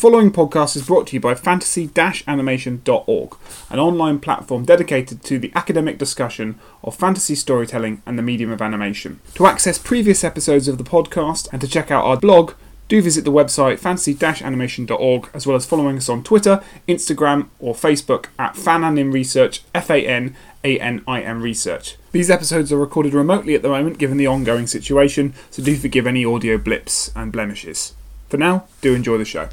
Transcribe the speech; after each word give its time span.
following 0.00 0.32
podcast 0.32 0.74
is 0.76 0.86
brought 0.86 1.06
to 1.06 1.14
you 1.14 1.20
by 1.20 1.34
fantasy-animation.org, 1.34 3.36
an 3.68 3.78
online 3.78 4.18
platform 4.18 4.64
dedicated 4.64 5.22
to 5.22 5.38
the 5.38 5.52
academic 5.54 5.98
discussion 5.98 6.58
of 6.82 6.96
fantasy 6.96 7.34
storytelling 7.34 8.00
and 8.06 8.18
the 8.18 8.22
medium 8.22 8.50
of 8.50 8.62
animation. 8.62 9.20
To 9.34 9.44
access 9.44 9.76
previous 9.76 10.24
episodes 10.24 10.68
of 10.68 10.78
the 10.78 10.84
podcast 10.84 11.52
and 11.52 11.60
to 11.60 11.68
check 11.68 11.90
out 11.90 12.06
our 12.06 12.16
blog, 12.16 12.52
do 12.88 13.02
visit 13.02 13.26
the 13.26 13.30
website 13.30 13.78
fantasy-animation.org 13.78 15.28
as 15.34 15.46
well 15.46 15.56
as 15.56 15.66
following 15.66 15.98
us 15.98 16.08
on 16.08 16.24
Twitter, 16.24 16.62
Instagram, 16.88 17.50
or 17.58 17.74
Facebook 17.74 18.28
at 18.38 18.54
Fananim 18.54 19.12
Research, 19.12 19.60
F 19.74 19.90
A 19.90 20.06
N 20.06 20.34
A 20.64 20.80
N 20.80 21.04
I 21.06 21.20
M 21.20 21.42
Research. 21.42 21.98
These 22.12 22.30
episodes 22.30 22.72
are 22.72 22.78
recorded 22.78 23.12
remotely 23.12 23.54
at 23.54 23.60
the 23.60 23.68
moment 23.68 23.98
given 23.98 24.16
the 24.16 24.26
ongoing 24.26 24.66
situation, 24.66 25.34
so 25.50 25.62
do 25.62 25.76
forgive 25.76 26.06
any 26.06 26.24
audio 26.24 26.56
blips 26.56 27.12
and 27.14 27.30
blemishes. 27.30 27.92
For 28.30 28.38
now, 28.38 28.64
do 28.80 28.94
enjoy 28.94 29.18
the 29.18 29.26
show. 29.26 29.50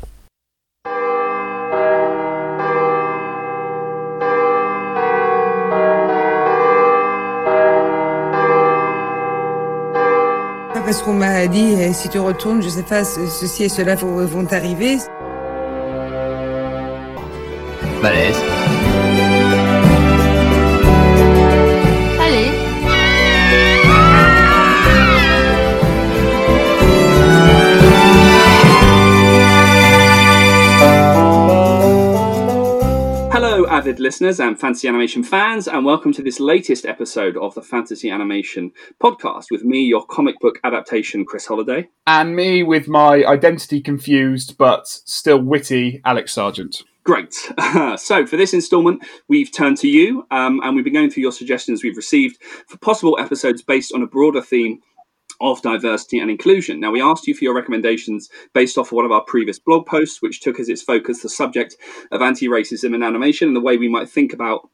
Parce 10.87 11.01
qu'on 11.01 11.11
m'a 11.15 11.47
dit, 11.47 11.75
eh, 11.81 11.91
si 11.91 12.07
tu 12.07 12.17
retournes, 12.17 12.61
je 12.63 12.69
sais 12.69 12.81
pas, 12.81 13.03
ce- 13.03 13.27
ceci 13.27 13.65
et 13.65 13.67
cela 13.67 13.95
vont, 13.95 14.25
vont 14.25 14.45
t'arriver. 14.45 14.99
Balèze. 18.01 18.41
Avid 33.77 33.99
listeners 33.99 34.39
and 34.39 34.59
fantasy 34.59 34.87
animation 34.87 35.23
fans, 35.23 35.67
and 35.67 35.85
welcome 35.85 36.11
to 36.11 36.23
this 36.23 36.39
latest 36.39 36.83
episode 36.83 37.37
of 37.37 37.53
the 37.53 37.61
Fantasy 37.61 38.09
Animation 38.09 38.71
Podcast 38.99 39.51
with 39.51 39.63
me, 39.63 39.83
your 39.83 40.03
comic 40.03 40.33
book 40.39 40.59
adaptation, 40.63 41.23
Chris 41.23 41.45
Holiday. 41.45 41.87
And 42.07 42.35
me 42.35 42.63
with 42.63 42.87
my 42.87 43.23
identity 43.23 43.79
confused 43.79 44.57
but 44.57 44.87
still 44.87 45.39
witty 45.39 46.01
Alex 46.03 46.33
Sargent. 46.33 46.81
Great. 47.03 47.35
so, 47.97 48.25
for 48.25 48.35
this 48.35 48.51
installment, 48.51 49.05
we've 49.27 49.51
turned 49.51 49.77
to 49.77 49.87
you, 49.87 50.25
um, 50.31 50.59
and 50.63 50.75
we've 50.75 50.83
been 50.83 50.95
going 50.95 51.11
through 51.11 51.21
your 51.21 51.31
suggestions 51.31 51.83
we've 51.83 51.95
received 51.95 52.41
for 52.67 52.79
possible 52.79 53.15
episodes 53.19 53.61
based 53.61 53.93
on 53.93 54.01
a 54.01 54.07
broader 54.07 54.41
theme 54.41 54.79
of 55.41 55.61
diversity 55.61 56.19
and 56.19 56.29
inclusion. 56.29 56.79
Now, 56.79 56.91
we 56.91 57.01
asked 57.01 57.27
you 57.27 57.35
for 57.35 57.43
your 57.43 57.55
recommendations 57.55 58.29
based 58.53 58.77
off 58.77 58.87
of 58.87 58.93
one 58.93 59.05
of 59.05 59.11
our 59.11 59.23
previous 59.23 59.59
blog 59.59 59.85
posts, 59.85 60.21
which 60.21 60.41
took 60.41 60.59
as 60.59 60.69
its 60.69 60.81
focus 60.81 61.21
the 61.21 61.29
subject 61.29 61.75
of 62.11 62.21
anti 62.21 62.47
racism 62.47 62.95
in 62.95 63.03
animation 63.03 63.47
and 63.47 63.55
the 63.55 63.61
way 63.61 63.77
we 63.77 63.89
might 63.89 64.09
think 64.09 64.33
about 64.33 64.69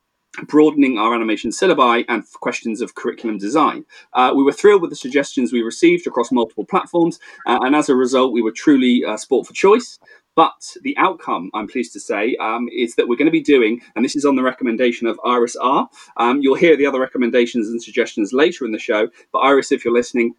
broadening 0.47 0.97
our 0.97 1.13
animation 1.13 1.51
syllabi 1.51 2.03
and 2.07 2.23
questions 2.39 2.81
of 2.81 2.95
curriculum 2.95 3.37
design. 3.37 3.85
Uh, 4.13 4.33
we 4.35 4.43
were 4.43 4.51
thrilled 4.51 4.81
with 4.81 4.89
the 4.89 4.95
suggestions 4.95 5.53
we 5.53 5.61
received 5.61 6.07
across 6.07 6.31
multiple 6.31 6.65
platforms, 6.65 7.19
uh, 7.45 7.59
and 7.61 7.75
as 7.75 7.89
a 7.89 7.95
result, 7.95 8.33
we 8.33 8.41
were 8.41 8.51
truly 8.51 9.03
uh, 9.05 9.17
sport 9.17 9.45
for 9.45 9.53
choice. 9.53 9.99
But 10.35 10.75
the 10.81 10.97
outcome, 10.97 11.51
I'm 11.53 11.67
pleased 11.67 11.93
to 11.93 11.99
say, 11.99 12.35
um, 12.37 12.67
is 12.75 12.95
that 12.95 13.07
we're 13.07 13.17
going 13.17 13.27
to 13.27 13.31
be 13.31 13.41
doing, 13.41 13.81
and 13.95 14.03
this 14.03 14.15
is 14.15 14.25
on 14.25 14.35
the 14.35 14.41
recommendation 14.41 15.05
of 15.05 15.19
Iris 15.23 15.55
R. 15.55 15.87
Um, 16.17 16.41
you'll 16.41 16.55
hear 16.55 16.75
the 16.75 16.87
other 16.87 16.99
recommendations 16.99 17.67
and 17.67 17.81
suggestions 17.81 18.33
later 18.33 18.65
in 18.65 18.71
the 18.71 18.79
show. 18.79 19.09
But 19.31 19.39
Iris, 19.39 19.71
if 19.71 19.85
you're 19.85 19.93
listening, 19.93 20.33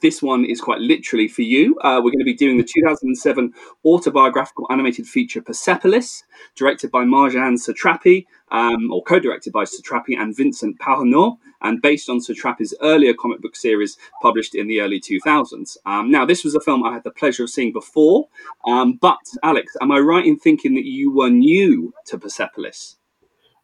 this 0.00 0.22
one 0.22 0.44
is 0.44 0.60
quite 0.60 0.80
literally 0.80 1.28
for 1.28 1.42
you. 1.42 1.78
Uh, 1.80 2.00
we're 2.02 2.10
going 2.10 2.18
to 2.18 2.24
be 2.24 2.34
doing 2.34 2.58
the 2.58 2.64
2007 2.64 3.52
autobiographical 3.84 4.66
animated 4.70 5.06
feature 5.06 5.42
Persepolis, 5.42 6.24
directed 6.54 6.90
by 6.90 7.04
Marjane 7.04 7.58
Satrapi, 7.58 8.26
um, 8.50 8.92
or 8.92 9.02
co-directed 9.02 9.52
by 9.52 9.64
Satrapi 9.64 10.18
and 10.18 10.36
Vincent 10.36 10.78
Paronnaud, 10.78 11.38
and 11.62 11.82
based 11.82 12.08
on 12.08 12.20
Satrapi's 12.20 12.74
earlier 12.82 13.14
comic 13.14 13.40
book 13.40 13.56
series 13.56 13.96
published 14.22 14.54
in 14.54 14.68
the 14.68 14.80
early 14.80 15.00
2000s. 15.00 15.76
Um, 15.86 16.10
now, 16.10 16.24
this 16.24 16.44
was 16.44 16.54
a 16.54 16.60
film 16.60 16.84
I 16.84 16.92
had 16.92 17.04
the 17.04 17.10
pleasure 17.10 17.44
of 17.44 17.50
seeing 17.50 17.72
before, 17.72 18.28
um, 18.66 18.98
but 19.00 19.20
Alex, 19.42 19.76
am 19.80 19.92
I 19.92 19.98
right 19.98 20.26
in 20.26 20.38
thinking 20.38 20.74
that 20.74 20.84
you 20.84 21.10
were 21.10 21.30
new 21.30 21.94
to 22.06 22.18
Persepolis? 22.18 22.96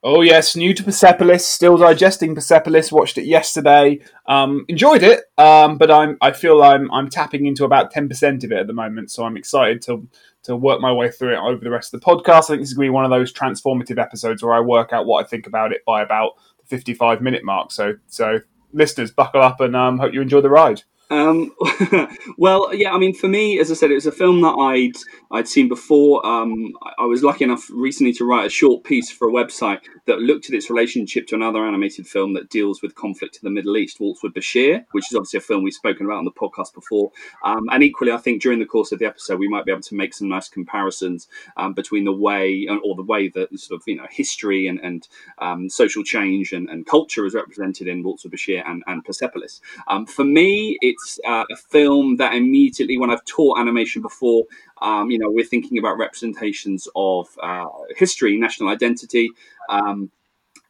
Oh 0.05 0.21
yes, 0.21 0.57
new 0.57 0.75
to 0.75 0.83
Persepolis, 0.83 1.47
still 1.47 1.77
digesting 1.77 2.35
Persepolis. 2.35 2.91
Watched 2.91 3.19
it 3.19 3.25
yesterday. 3.25 4.01
Um, 4.27 4.65
enjoyed 4.67 5.05
it, 5.05 5.21
um, 5.39 5.79
but 5.79 5.93
I'm 5.93 6.19
I 6.21 6.33
feel 6.33 6.61
I'm 6.61 6.91
I'm 6.91 7.09
tapping 7.09 7.47
into 7.47 7.65
about 7.65 7.93
ten 7.93 8.09
percent 8.09 8.43
of 8.43 8.51
it 8.51 8.59
at 8.59 8.67
the 8.67 8.73
moment. 8.73 9.13
So 9.13 9.25
I'm 9.25 9.37
excited 9.37 9.81
to 9.83 10.09
to 10.45 10.57
work 10.57 10.81
my 10.81 10.93
way 10.93 11.09
through 11.09 11.35
it 11.35 11.39
over 11.39 11.63
the 11.63 11.71
rest 11.71 11.95
of 11.95 12.01
the 12.01 12.05
podcast. 12.05 12.45
I 12.45 12.47
think 12.49 12.61
this 12.63 12.71
is 12.71 12.75
going 12.75 12.87
to 12.87 12.91
be 12.91 12.95
one 12.95 13.05
of 13.05 13.13
those 13.13 13.33
transformative 13.33 14.03
episodes 14.03 14.43
where 14.43 14.55
I 14.55 14.61
work 14.61 14.93
out 14.93 15.07
what 15.07 15.25
I 15.25 15.29
think 15.29 15.47
about 15.47 15.71
it 15.71 15.85
by 15.87 16.03
about 16.03 16.33
the 16.59 16.67
55 16.67 17.23
minute 17.23 17.45
mark. 17.45 17.71
So 17.71 17.95
so 18.09 18.41
listeners, 18.73 19.13
buckle 19.13 19.41
up 19.41 19.61
and 19.61 19.77
um, 19.77 19.99
hope 19.99 20.15
you 20.15 20.21
enjoy 20.21 20.41
the 20.41 20.51
ride. 20.51 20.83
Um, 21.13 21.53
well, 22.39 22.75
yeah, 22.75 22.93
I 22.93 22.99
mean, 22.99 23.15
for 23.15 23.29
me, 23.29 23.59
as 23.61 23.71
I 23.71 23.75
said, 23.75 23.91
it 23.91 23.95
was 23.95 24.07
a 24.07 24.13
film 24.13 24.41
that 24.41 24.55
I'd 24.59 24.97
I'd 25.31 25.47
seen 25.49 25.69
before. 25.69 26.25
Um, 26.27 26.73
I- 26.83 26.93
I 27.03 27.05
was 27.07 27.23
lucky 27.25 27.43
enough 27.45 27.69
recently 27.73 28.13
to 28.15 28.25
write 28.25 28.47
a 28.47 28.51
short 28.51 28.85
piece 28.85 29.11
for 29.11 29.29
a 29.29 29.33
website 29.33 29.81
that 30.07 30.21
looked 30.21 30.49
at 30.49 30.55
its 30.55 30.71
relationship 30.71 31.27
to 31.27 31.35
another 31.35 31.67
animated 31.67 32.07
film 32.07 32.33
that 32.35 32.49
deals 32.49 32.81
with 32.81 32.95
conflict 32.95 33.37
in 33.37 33.41
the 33.45 33.51
Middle 33.51 33.77
East, 33.77 33.99
Waltz 33.99 34.23
with 34.23 34.35
Bashir, 34.35 34.85
which 34.93 35.11
is 35.11 35.17
obviously 35.17 35.39
a 35.39 35.41
film 35.41 35.65
we've 35.65 35.75
spoken 35.75 36.07
about 36.07 36.19
on 36.19 36.25
the 36.25 36.31
podcast 36.31 36.73
before. 36.75 37.11
Um, 37.45 37.65
and 37.73 37.83
equally, 37.83 38.13
I 38.13 38.19
think 38.19 38.41
during 38.41 38.61
the 38.61 38.67
course 38.67 38.93
of 38.93 39.01
the 39.01 39.05
episode, 39.07 39.39
we 39.41 39.49
might 39.49 39.65
be 39.67 39.73
able 39.73 39.83
to 39.83 39.95
make 39.97 40.15
some 40.15 40.29
nice 40.29 40.49
comparisons 40.49 41.29
um, 41.57 41.75
between 41.75 42.05
the 42.05 42.13
way 42.13 42.67
or 42.85 42.95
the 42.95 43.03
way 43.03 43.29
that 43.29 43.59
sort 43.59 43.81
of 43.81 43.85
you 43.87 43.97
know 43.97 44.07
history 44.11 44.67
and 44.69 44.79
and 44.81 45.09
um, 45.39 45.69
social 45.69 46.05
change 46.05 46.53
and, 46.53 46.69
and 46.71 46.87
culture 46.87 47.27
is 47.27 47.35
represented 47.35 47.89
in 47.89 48.03
Waltz 48.03 48.25
with 48.25 48.33
Bashir 48.33 48.63
and, 48.67 48.83
and 48.87 49.05
Persepolis. 49.05 49.61
Um, 49.89 50.07
for 50.07 50.25
me, 50.25 50.79
it's 50.81 51.02
uh, 51.27 51.45
a 51.51 51.57
film 51.57 52.17
that 52.17 52.35
immediately, 52.35 52.99
when 52.99 53.11
I've 53.11 53.25
taught 53.25 53.59
animation 53.59 54.03
before, 54.03 54.45
um, 54.81 55.11
you 55.11 55.19
know, 55.19 55.31
we're 55.31 55.45
thinking 55.45 55.79
about 55.79 55.99
representations 55.99 56.89
of 56.97 57.29
uh, 57.43 57.67
history, 57.97 58.39
national 58.39 58.69
identity. 58.69 59.31
Um, 59.69 60.11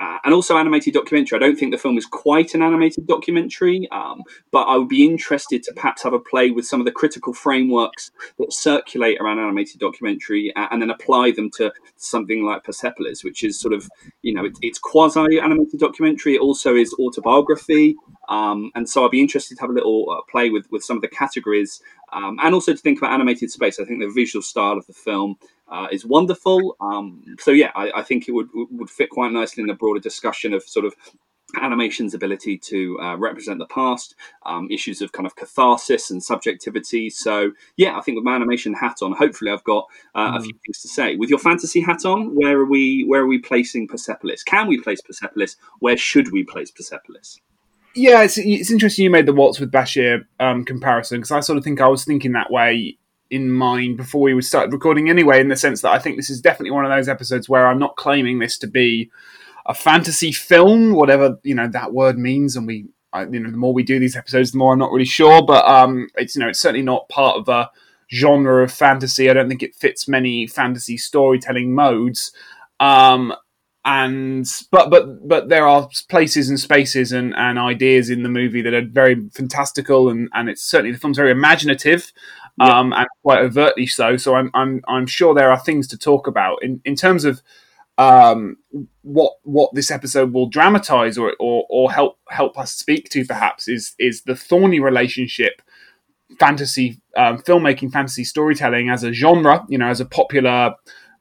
uh, 0.03 0.19
and 0.25 0.35
also 0.35 0.57
animated 0.57 0.95
documentary. 0.95 1.37
I 1.37 1.41
don't 1.41 1.57
think 1.57 1.71
the 1.71 1.79
film 1.79 1.97
is 1.97 2.07
quite 2.07 2.55
an 2.55 2.63
animated 2.63 3.07
documentary, 3.07 3.89
um, 3.93 4.23
but 4.51 4.65
I 4.65 4.77
would 4.77 4.89
be 4.89 5.07
interested 5.07 5.63
to 5.63 5.73
perhaps 5.75 6.03
have 6.03 6.13
a 6.13 6.19
play 6.19 6.51
with 6.51 6.67
some 6.67 6.81
of 6.81 6.87
the 6.87 6.93
critical 6.93 7.33
frameworks 7.33 8.11
that 8.39 8.53
circulate 8.53 9.21
around 9.21 9.39
animated 9.39 9.79
documentary 9.79 10.53
uh, 10.57 10.67
and 10.73 10.83
then 10.83 10.91
apply 10.91 11.31
them 11.31 11.51
to 11.53 11.73
something 11.97 12.45
like 12.45 12.65
Persepolis, 12.65 13.23
which 13.23 13.45
is 13.45 13.61
sort 13.61 13.73
of, 13.73 13.89
you 14.23 14.35
know, 14.35 14.45
it, 14.45 14.59
it's 14.61 14.79
quasi 14.81 15.39
animated 15.39 15.79
documentary. 15.79 16.35
It 16.35 16.41
also 16.41 16.75
is 16.75 16.93
autobiography. 16.99 17.95
Um, 18.33 18.71
and 18.75 18.89
so 18.89 19.05
I'd 19.05 19.11
be 19.11 19.21
interested 19.21 19.57
to 19.57 19.61
have 19.61 19.71
a 19.71 19.75
little 19.75 20.09
uh, 20.11 20.23
play 20.31 20.49
with, 20.49 20.67
with 20.71 20.83
some 20.83 20.97
of 20.97 21.03
the 21.03 21.09
categories 21.09 21.83
um, 22.15 22.39
and 22.43 22.55
also 22.55 22.73
to 22.73 22.79
think 22.79 22.97
about 22.99 23.13
animated 23.13 23.51
space. 23.51 23.79
I 23.79 23.85
think 23.85 24.01
the 24.01 24.09
visual 24.09 24.43
style 24.43 24.79
of 24.79 24.87
the 24.87 24.95
film 24.95 25.37
uh, 25.69 25.89
is 25.93 26.07
wonderful. 26.07 26.77
Um, 26.81 27.23
so 27.39 27.51
yeah, 27.51 27.73
I, 27.75 27.93
I 27.97 28.03
think 28.03 28.29
it 28.29 28.33
would 28.33 28.49
would 28.55 28.89
fit 28.89 29.11
quite 29.11 29.33
nicely 29.33 29.63
in 29.63 29.71
a 29.71 29.75
broader 29.75 30.01
discussion 30.01 30.55
of 30.55 30.63
sort 30.63 30.87
of 30.87 30.95
animation's 31.61 32.15
ability 32.15 32.57
to 32.57 32.99
uh, 33.01 33.17
represent 33.17 33.59
the 33.59 33.67
past, 33.67 34.15
um, 34.47 34.67
issues 34.71 35.03
of 35.03 35.13
kind 35.13 35.27
of 35.27 35.37
catharsis 35.37 36.11
and 36.11 36.23
subjectivity. 36.23 37.11
So 37.11 37.53
yeah, 37.77 37.99
I 37.99 38.01
think 38.01 38.17
with 38.17 38.25
my 38.25 38.35
animation 38.35 38.73
hat 38.73 38.99
on, 39.03 39.13
hopefully 39.13 39.51
I've 39.51 39.65
got 39.65 39.87
uh, 40.15 40.33
a 40.37 40.41
few 40.41 40.55
things 40.65 40.81
to 40.81 40.89
say. 40.89 41.17
With 41.17 41.29
your 41.29 41.39
fantasy 41.39 41.83
hat 41.83 42.07
on, 42.07 42.35
where 42.35 42.59
are 42.61 42.65
we? 42.65 43.05
Where 43.05 43.23
are 43.23 43.27
we 43.27 43.39
placing 43.39 43.89
Persepolis? 43.89 44.43
Can 44.43 44.69
we 44.69 44.81
place 44.81 45.03
Persepolis? 45.03 45.57
Where 45.81 45.99
should 45.99 46.33
we 46.33 46.45
place 46.45 46.71
Persepolis? 46.71 47.41
Yeah, 47.95 48.23
it's, 48.23 48.39
it's 48.39 48.71
interesting 48.71 49.05
you 49.05 49.11
made 49.11 49.27
the 49.27 49.33
Waltz 49.33 49.61
with 49.61 49.71
Bashir 49.71 50.25
um, 50.41 50.65
comparison 50.65 51.19
because 51.19 51.31
I 51.31 51.41
sort 51.41 51.59
of 51.59 51.65
think 51.65 51.81
I 51.81 51.89
was 51.89 52.05
thinking 52.05 52.33
that 52.33 52.51
way 52.51 52.97
in 53.31 53.51
mind 53.51 53.97
before 53.97 54.23
we 54.23 54.41
started 54.43 54.73
recording 54.73 55.09
anyway, 55.09 55.41
in 55.41 55.49
the 55.49 55.57
sense 55.57 55.81
that 55.83 55.93
I 55.93 55.99
think 55.99 56.17
this 56.17 56.31
is 56.31 56.41
definitely 56.41 56.71
one 56.71 56.85
of 56.85 56.91
those 56.91 57.09
episodes 57.09 57.49
where 57.49 57.67
I'm 57.67 57.79
not 57.79 57.97
claiming 57.97 58.39
this 58.39 58.59
to 58.59 58.67
be 58.67 59.11
a 59.67 59.75
fantasy 59.75 60.33
film, 60.33 60.93
whatever 60.93 61.39
you 61.43 61.55
know 61.55 61.69
that 61.69 61.93
word 61.93 62.19
means, 62.19 62.57
and 62.57 62.67
we. 62.67 62.87
I, 63.15 63.27
you 63.27 63.41
know, 63.41 63.51
the 63.51 63.59
more 63.59 63.75
we 63.75 63.83
do 63.83 63.99
these 63.99 64.17
episodes, 64.17 64.53
the 64.53 64.59
more 64.59 64.73
I'm 64.73 64.79
not 64.79 64.91
really 64.91 65.05
sure. 65.05 65.43
But 65.45 65.67
um, 65.67 66.09
it's 66.15 66.35
you 66.35 66.41
know, 66.41 66.49
it's 66.49 66.61
certainly 66.61 66.83
not 66.83 67.11
part 67.11 67.37
of 67.37 67.47
a 67.47 67.71
genre 68.11 68.65
of 68.65 68.73
fantasy. 68.73 69.29
I 69.29 69.35
don't 69.35 69.51
think 69.51 69.63
it 69.63 69.75
fits 69.75 70.09
many 70.09 70.47
fantasy 70.47 70.97
storytelling 70.97 71.75
modes. 71.75 72.33
Um, 72.81 73.35
and 73.85 74.47
but 74.71 74.91
but 74.91 75.27
but 75.27 75.49
there 75.49 75.67
are 75.67 75.89
places 76.09 76.49
and 76.49 76.61
spaces 76.61 77.11
and, 77.11 77.35
and 77.37 77.59
ideas 77.59 78.11
in 78.11 78.23
the 78.23 78.29
movie 78.29 78.63
that 78.63 78.75
are 78.75 78.87
very 78.87 79.29
fantastical 79.35 80.09
and, 80.09 80.29
and 80.35 80.49
it's 80.49 80.63
certainly 80.63 80.93
the 80.93 80.99
film's 80.99 81.17
very 81.17 81.33
imaginative 81.33 82.13
um, 82.61 82.93
and 82.93 83.09
quite 83.23 83.41
overtly 83.41 83.87
so. 83.87 84.17
So 84.17 84.35
I'm, 84.35 84.51
I'm 84.55 84.83
I'm 84.87 85.07
sure 85.07 85.35
there 85.35 85.51
are 85.51 85.59
things 85.59 85.89
to 85.89 85.99
talk 85.99 86.27
about. 86.27 86.63
In, 86.63 86.81
in 86.85 86.95
terms 86.95 87.25
of 87.25 87.43
um, 87.99 88.57
what 89.03 89.35
what 89.43 89.75
this 89.75 89.91
episode 89.91 90.33
will 90.33 90.49
dramatize 90.49 91.19
or, 91.19 91.35
or 91.39 91.67
or 91.69 91.93
help 91.93 92.19
help 92.29 92.59
us 92.59 92.73
speak 92.73 93.09
to 93.11 93.25
perhaps 93.25 93.69
is 93.69 93.95
is 93.99 94.23
the 94.23 94.37
thorny 94.37 94.81
relationship 94.81 95.63
fantasy 96.39 97.01
um, 97.17 97.39
filmmaking, 97.39 97.93
fantasy 97.93 98.25
storytelling 98.25 98.89
as 98.89 99.05
a 99.05 99.13
genre, 99.13 99.65
you 99.69 99.77
know, 99.77 99.89
as 99.89 100.01
a 100.01 100.07
popular 100.07 100.75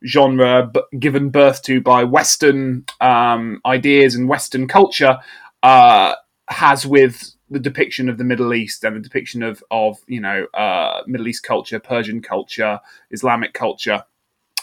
genre 0.05 0.69
b- 0.73 0.81
given 0.99 1.29
birth 1.29 1.61
to 1.63 1.81
by 1.81 2.03
Western 2.03 2.85
um, 2.99 3.61
ideas 3.65 4.15
and 4.15 4.27
Western 4.27 4.67
culture, 4.67 5.19
uh, 5.63 6.15
has 6.49 6.85
with 6.85 7.35
the 7.49 7.59
depiction 7.59 8.09
of 8.09 8.17
the 8.17 8.23
Middle 8.23 8.53
East 8.53 8.83
and 8.83 8.95
the 8.95 8.99
depiction 8.99 9.43
of 9.43 9.63
of 9.71 9.97
you 10.07 10.21
know 10.21 10.45
uh, 10.53 11.01
Middle 11.07 11.27
East 11.27 11.43
culture, 11.43 11.79
Persian 11.79 12.21
culture, 12.21 12.79
Islamic 13.11 13.53
culture. 13.53 14.03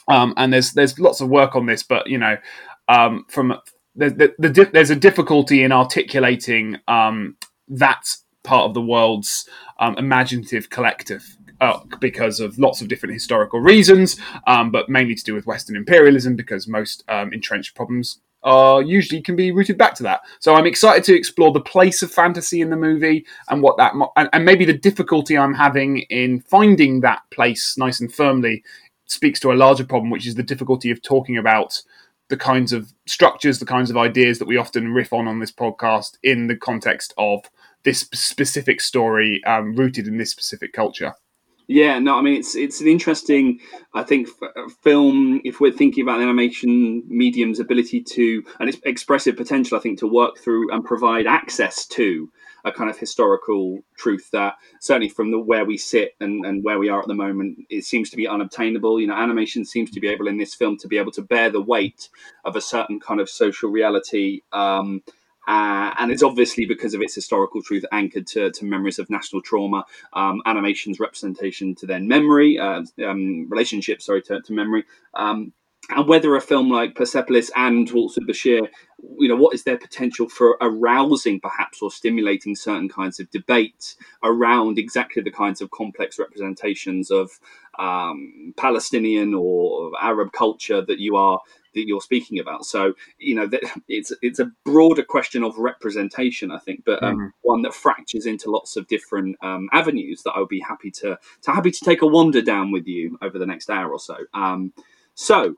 Um, 0.08 0.32
and 0.36 0.52
there's 0.52 0.72
there's 0.72 0.98
lots 0.98 1.20
of 1.20 1.28
work 1.28 1.54
on 1.54 1.66
this, 1.66 1.82
but 1.82 2.06
you 2.06 2.18
know, 2.18 2.36
um, 2.88 3.26
from 3.28 3.58
the, 3.94 4.10
the, 4.10 4.48
the, 4.48 4.70
there's 4.72 4.90
a 4.90 4.96
difficulty 4.96 5.62
in 5.62 5.72
articulating 5.72 6.78
um, 6.88 7.36
that 7.68 8.16
part 8.42 8.64
of 8.64 8.74
the 8.74 8.80
world's 8.80 9.48
um, 9.78 9.96
imaginative 9.98 10.70
collective 10.70 11.36
uh, 11.60 11.80
because 12.00 12.40
of 12.40 12.58
lots 12.58 12.80
of 12.80 12.88
different 12.88 13.14
historical 13.14 13.60
reasons, 13.60 14.16
um, 14.46 14.70
but 14.70 14.88
mainly 14.88 15.14
to 15.14 15.24
do 15.24 15.34
with 15.34 15.46
Western 15.46 15.76
imperialism 15.76 16.36
because 16.36 16.68
most 16.68 17.04
um, 17.08 17.32
entrenched 17.32 17.74
problems 17.74 18.20
are 18.42 18.82
usually 18.82 19.20
can 19.20 19.34
be 19.36 19.50
rooted 19.50 19.76
back 19.76 19.94
to 19.94 20.02
that. 20.04 20.20
So 20.38 20.54
I'm 20.54 20.66
excited 20.66 21.04
to 21.04 21.16
explore 21.16 21.52
the 21.52 21.60
place 21.60 22.02
of 22.02 22.12
fantasy 22.12 22.60
in 22.60 22.70
the 22.70 22.76
movie 22.76 23.26
and 23.48 23.62
what 23.62 23.76
that 23.78 23.94
and, 24.16 24.28
and 24.32 24.44
maybe 24.44 24.64
the 24.64 24.78
difficulty 24.78 25.36
I'm 25.36 25.54
having 25.54 25.98
in 26.10 26.40
finding 26.40 27.00
that 27.00 27.22
place 27.30 27.76
nice 27.76 28.00
and 28.00 28.12
firmly 28.12 28.62
speaks 29.06 29.40
to 29.40 29.52
a 29.52 29.54
larger 29.54 29.84
problem, 29.84 30.10
which 30.10 30.26
is 30.26 30.36
the 30.36 30.42
difficulty 30.42 30.90
of 30.90 31.02
talking 31.02 31.36
about 31.36 31.82
the 32.28 32.36
kinds 32.36 32.72
of 32.72 32.92
structures, 33.06 33.58
the 33.58 33.66
kinds 33.66 33.90
of 33.90 33.96
ideas 33.96 34.38
that 34.38 34.46
we 34.46 34.56
often 34.56 34.92
riff 34.92 35.12
on 35.12 35.26
on 35.26 35.40
this 35.40 35.52
podcast 35.52 36.18
in 36.22 36.46
the 36.46 36.56
context 36.56 37.14
of 37.16 37.40
this 37.84 38.00
specific 38.12 38.80
story 38.80 39.42
um, 39.44 39.74
rooted 39.74 40.06
in 40.06 40.18
this 40.18 40.30
specific 40.30 40.72
culture. 40.72 41.14
Yeah, 41.70 41.98
no, 41.98 42.16
I 42.18 42.22
mean 42.22 42.38
it's 42.38 42.54
it's 42.56 42.80
an 42.80 42.88
interesting, 42.88 43.60
I 43.94 44.02
think, 44.02 44.28
f- 44.42 44.72
film. 44.82 45.42
If 45.44 45.60
we're 45.60 45.70
thinking 45.72 46.02
about 46.02 46.16
the 46.18 46.24
animation 46.24 47.02
medium's 47.06 47.60
ability 47.60 48.02
to 48.14 48.42
and 48.58 48.70
its 48.70 48.78
expressive 48.84 49.36
potential, 49.36 49.76
I 49.76 49.80
think 49.82 49.98
to 49.98 50.06
work 50.06 50.38
through 50.38 50.72
and 50.72 50.82
provide 50.82 51.26
access 51.26 51.86
to 51.88 52.30
a 52.64 52.72
kind 52.72 52.90
of 52.90 52.98
historical 52.98 53.80
truth 53.98 54.30
that 54.32 54.54
certainly 54.80 55.10
from 55.10 55.30
the 55.30 55.38
where 55.38 55.64
we 55.66 55.76
sit 55.76 56.14
and, 56.20 56.44
and 56.46 56.64
where 56.64 56.78
we 56.78 56.88
are 56.88 57.00
at 57.00 57.06
the 57.06 57.14
moment, 57.14 57.58
it 57.70 57.84
seems 57.84 58.10
to 58.10 58.16
be 58.16 58.26
unobtainable. 58.26 58.98
You 58.98 59.06
know, 59.08 59.14
animation 59.14 59.64
seems 59.66 59.90
to 59.90 60.00
be 60.00 60.08
able 60.08 60.26
in 60.26 60.38
this 60.38 60.54
film 60.54 60.78
to 60.78 60.88
be 60.88 60.98
able 60.98 61.12
to 61.12 61.22
bear 61.22 61.50
the 61.50 61.60
weight 61.60 62.08
of 62.46 62.56
a 62.56 62.62
certain 62.62 62.98
kind 62.98 63.20
of 63.20 63.28
social 63.28 63.70
reality. 63.70 64.40
Um, 64.52 65.02
uh, 65.48 65.94
and 65.98 66.12
it's 66.12 66.22
obviously 66.22 66.66
because 66.66 66.92
of 66.92 67.00
its 67.00 67.14
historical 67.14 67.62
truth 67.62 67.84
anchored 67.90 68.26
to, 68.26 68.50
to 68.50 68.66
memories 68.66 68.98
of 68.98 69.08
national 69.08 69.40
trauma, 69.40 69.82
um, 70.12 70.42
animation's 70.44 71.00
representation 71.00 71.74
to 71.74 71.86
then 71.86 72.06
memory, 72.06 72.58
uh, 72.58 72.82
um, 73.06 73.50
sorry, 73.98 74.20
to, 74.20 74.42
to 74.42 74.52
memory. 74.52 74.84
Um, 75.14 75.54
and 75.90 76.06
whether 76.06 76.36
a 76.36 76.40
film 76.42 76.70
like 76.70 76.94
Persepolis 76.94 77.50
and 77.56 77.90
with 77.90 78.28
Bashir, 78.28 78.68
you 79.18 79.28
know, 79.28 79.36
what 79.36 79.54
is 79.54 79.64
their 79.64 79.78
potential 79.78 80.28
for 80.28 80.58
arousing 80.60 81.40
perhaps 81.40 81.80
or 81.80 81.90
stimulating 81.90 82.54
certain 82.54 82.90
kinds 82.90 83.18
of 83.18 83.30
debate 83.30 83.94
around 84.22 84.78
exactly 84.78 85.22
the 85.22 85.30
kinds 85.30 85.62
of 85.62 85.70
complex 85.70 86.18
representations 86.18 87.10
of 87.10 87.30
um, 87.78 88.52
Palestinian 88.58 89.32
or 89.32 89.92
Arab 89.98 90.32
culture 90.32 90.82
that 90.82 90.98
you 90.98 91.16
are 91.16 91.40
that 91.74 91.86
you're 91.86 92.00
speaking 92.00 92.38
about. 92.38 92.64
So 92.64 92.94
you 93.18 93.34
know, 93.34 93.48
it's 93.88 94.12
it's 94.22 94.38
a 94.38 94.50
broader 94.64 95.02
question 95.02 95.42
of 95.42 95.56
representation, 95.58 96.50
I 96.50 96.58
think, 96.58 96.84
but 96.84 97.02
um, 97.02 97.16
mm-hmm. 97.16 97.26
one 97.42 97.62
that 97.62 97.74
fractures 97.74 98.26
into 98.26 98.50
lots 98.50 98.76
of 98.76 98.86
different 98.88 99.36
um, 99.42 99.68
avenues 99.72 100.22
that 100.22 100.32
I'll 100.32 100.46
be 100.46 100.60
happy 100.60 100.90
to 100.92 101.18
to 101.42 101.50
happy 101.50 101.70
to 101.70 101.84
take 101.84 102.02
a 102.02 102.06
wander 102.06 102.42
down 102.42 102.72
with 102.72 102.86
you 102.86 103.18
over 103.22 103.38
the 103.38 103.46
next 103.46 103.70
hour 103.70 103.90
or 103.90 104.00
so. 104.00 104.16
Um, 104.34 104.72
so. 105.14 105.54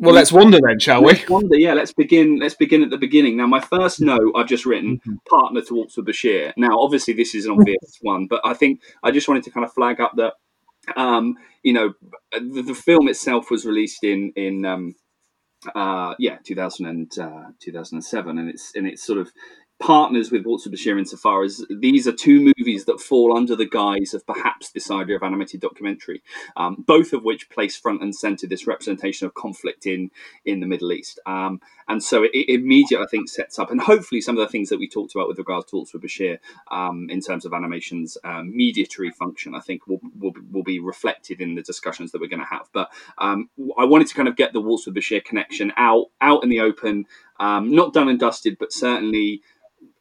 Well, 0.00 0.14
let's 0.14 0.30
wander 0.30 0.60
then, 0.64 0.78
shall 0.78 1.02
we? 1.02 1.20
Wander, 1.28 1.56
yeah. 1.56 1.72
Let's 1.72 1.92
begin. 1.92 2.38
Let's 2.38 2.54
begin 2.54 2.84
at 2.84 2.90
the 2.90 2.96
beginning. 2.96 3.36
Now, 3.36 3.48
my 3.48 3.58
first 3.58 4.00
note 4.00 4.32
I've 4.36 4.46
just 4.46 4.64
written 4.64 4.98
mm-hmm. 4.98 5.14
partner 5.28 5.60
to 5.60 5.74
Waltz 5.74 5.96
with 5.96 6.06
Bashir. 6.06 6.52
Now, 6.56 6.78
obviously, 6.78 7.14
this 7.14 7.34
is 7.34 7.46
an 7.46 7.50
obvious 7.58 7.98
one, 8.02 8.28
but 8.28 8.40
I 8.44 8.54
think 8.54 8.80
I 9.02 9.10
just 9.10 9.26
wanted 9.26 9.42
to 9.42 9.50
kind 9.50 9.66
of 9.66 9.72
flag 9.72 10.00
up 10.00 10.12
that 10.14 10.34
um, 10.96 11.36
you 11.62 11.72
know, 11.72 11.94
the, 12.32 12.62
the, 12.62 12.74
film 12.74 13.08
itself 13.08 13.50
was 13.50 13.66
released 13.66 14.04
in 14.04 14.32
in 14.36 14.64
um, 14.64 14.94
uh, 15.74 16.14
yeah, 16.18 16.38
2000 16.44 16.86
and, 16.86 17.18
uh, 17.18 17.50
2007, 17.60 18.38
and 18.38 18.48
it's 18.48 18.72
and 18.74 18.86
it's 18.86 19.04
sort 19.04 19.18
of 19.18 19.32
partners 19.80 20.30
with 20.30 20.44
Waltz 20.44 20.66
with 20.66 20.74
Bashir 20.74 20.98
insofar 20.98 21.44
as 21.44 21.64
these 21.70 22.08
are 22.08 22.12
two 22.12 22.40
movies 22.40 22.84
that 22.86 23.00
fall 23.00 23.36
under 23.36 23.54
the 23.54 23.66
guise 23.66 24.12
of 24.12 24.26
perhaps 24.26 24.70
this 24.70 24.90
idea 24.90 25.16
of 25.16 25.22
animated 25.22 25.60
documentary, 25.60 26.22
um, 26.56 26.84
both 26.86 27.12
of 27.12 27.22
which 27.22 27.48
place 27.48 27.76
front 27.76 28.02
and 28.02 28.14
center 28.14 28.46
this 28.46 28.66
representation 28.66 29.26
of 29.26 29.34
conflict 29.34 29.86
in 29.86 30.10
in 30.44 30.60
the 30.60 30.66
Middle 30.66 30.92
East. 30.92 31.20
Um, 31.26 31.60
and 31.88 32.02
so 32.02 32.24
it, 32.24 32.32
it, 32.34 32.48
immediately, 32.48 33.04
I 33.04 33.08
think, 33.08 33.28
sets 33.28 33.58
up, 33.58 33.70
and 33.70 33.80
hopefully 33.80 34.20
some 34.20 34.36
of 34.36 34.46
the 34.46 34.50
things 34.50 34.68
that 34.68 34.78
we 34.78 34.88
talked 34.88 35.14
about 35.14 35.28
with 35.28 35.38
regards 35.38 35.66
to 35.66 35.76
Waltz 35.76 35.92
with 35.92 36.02
Bashir 36.02 36.38
um, 36.70 37.08
in 37.08 37.20
terms 37.20 37.44
of 37.44 37.52
animation's 37.52 38.18
um, 38.24 38.54
mediatory 38.54 39.10
function, 39.10 39.54
I 39.54 39.60
think 39.60 39.86
will, 39.86 40.00
will, 40.18 40.32
will 40.50 40.64
be 40.64 40.80
reflected 40.80 41.40
in 41.40 41.54
the 41.54 41.62
discussions 41.62 42.12
that 42.12 42.20
we're 42.20 42.28
going 42.28 42.40
to 42.40 42.46
have. 42.46 42.68
But 42.72 42.90
um, 43.18 43.48
I 43.78 43.84
wanted 43.84 44.08
to 44.08 44.14
kind 44.14 44.28
of 44.28 44.36
get 44.36 44.52
the 44.52 44.60
Waltz 44.60 44.86
with 44.86 44.96
Bashir 44.96 45.24
connection 45.24 45.72
out 45.76 46.06
out 46.20 46.42
in 46.42 46.48
the 46.48 46.60
open, 46.60 47.06
um, 47.38 47.70
not 47.74 47.94
done 47.94 48.08
and 48.08 48.18
dusted, 48.18 48.58
but 48.58 48.72
certainly 48.72 49.42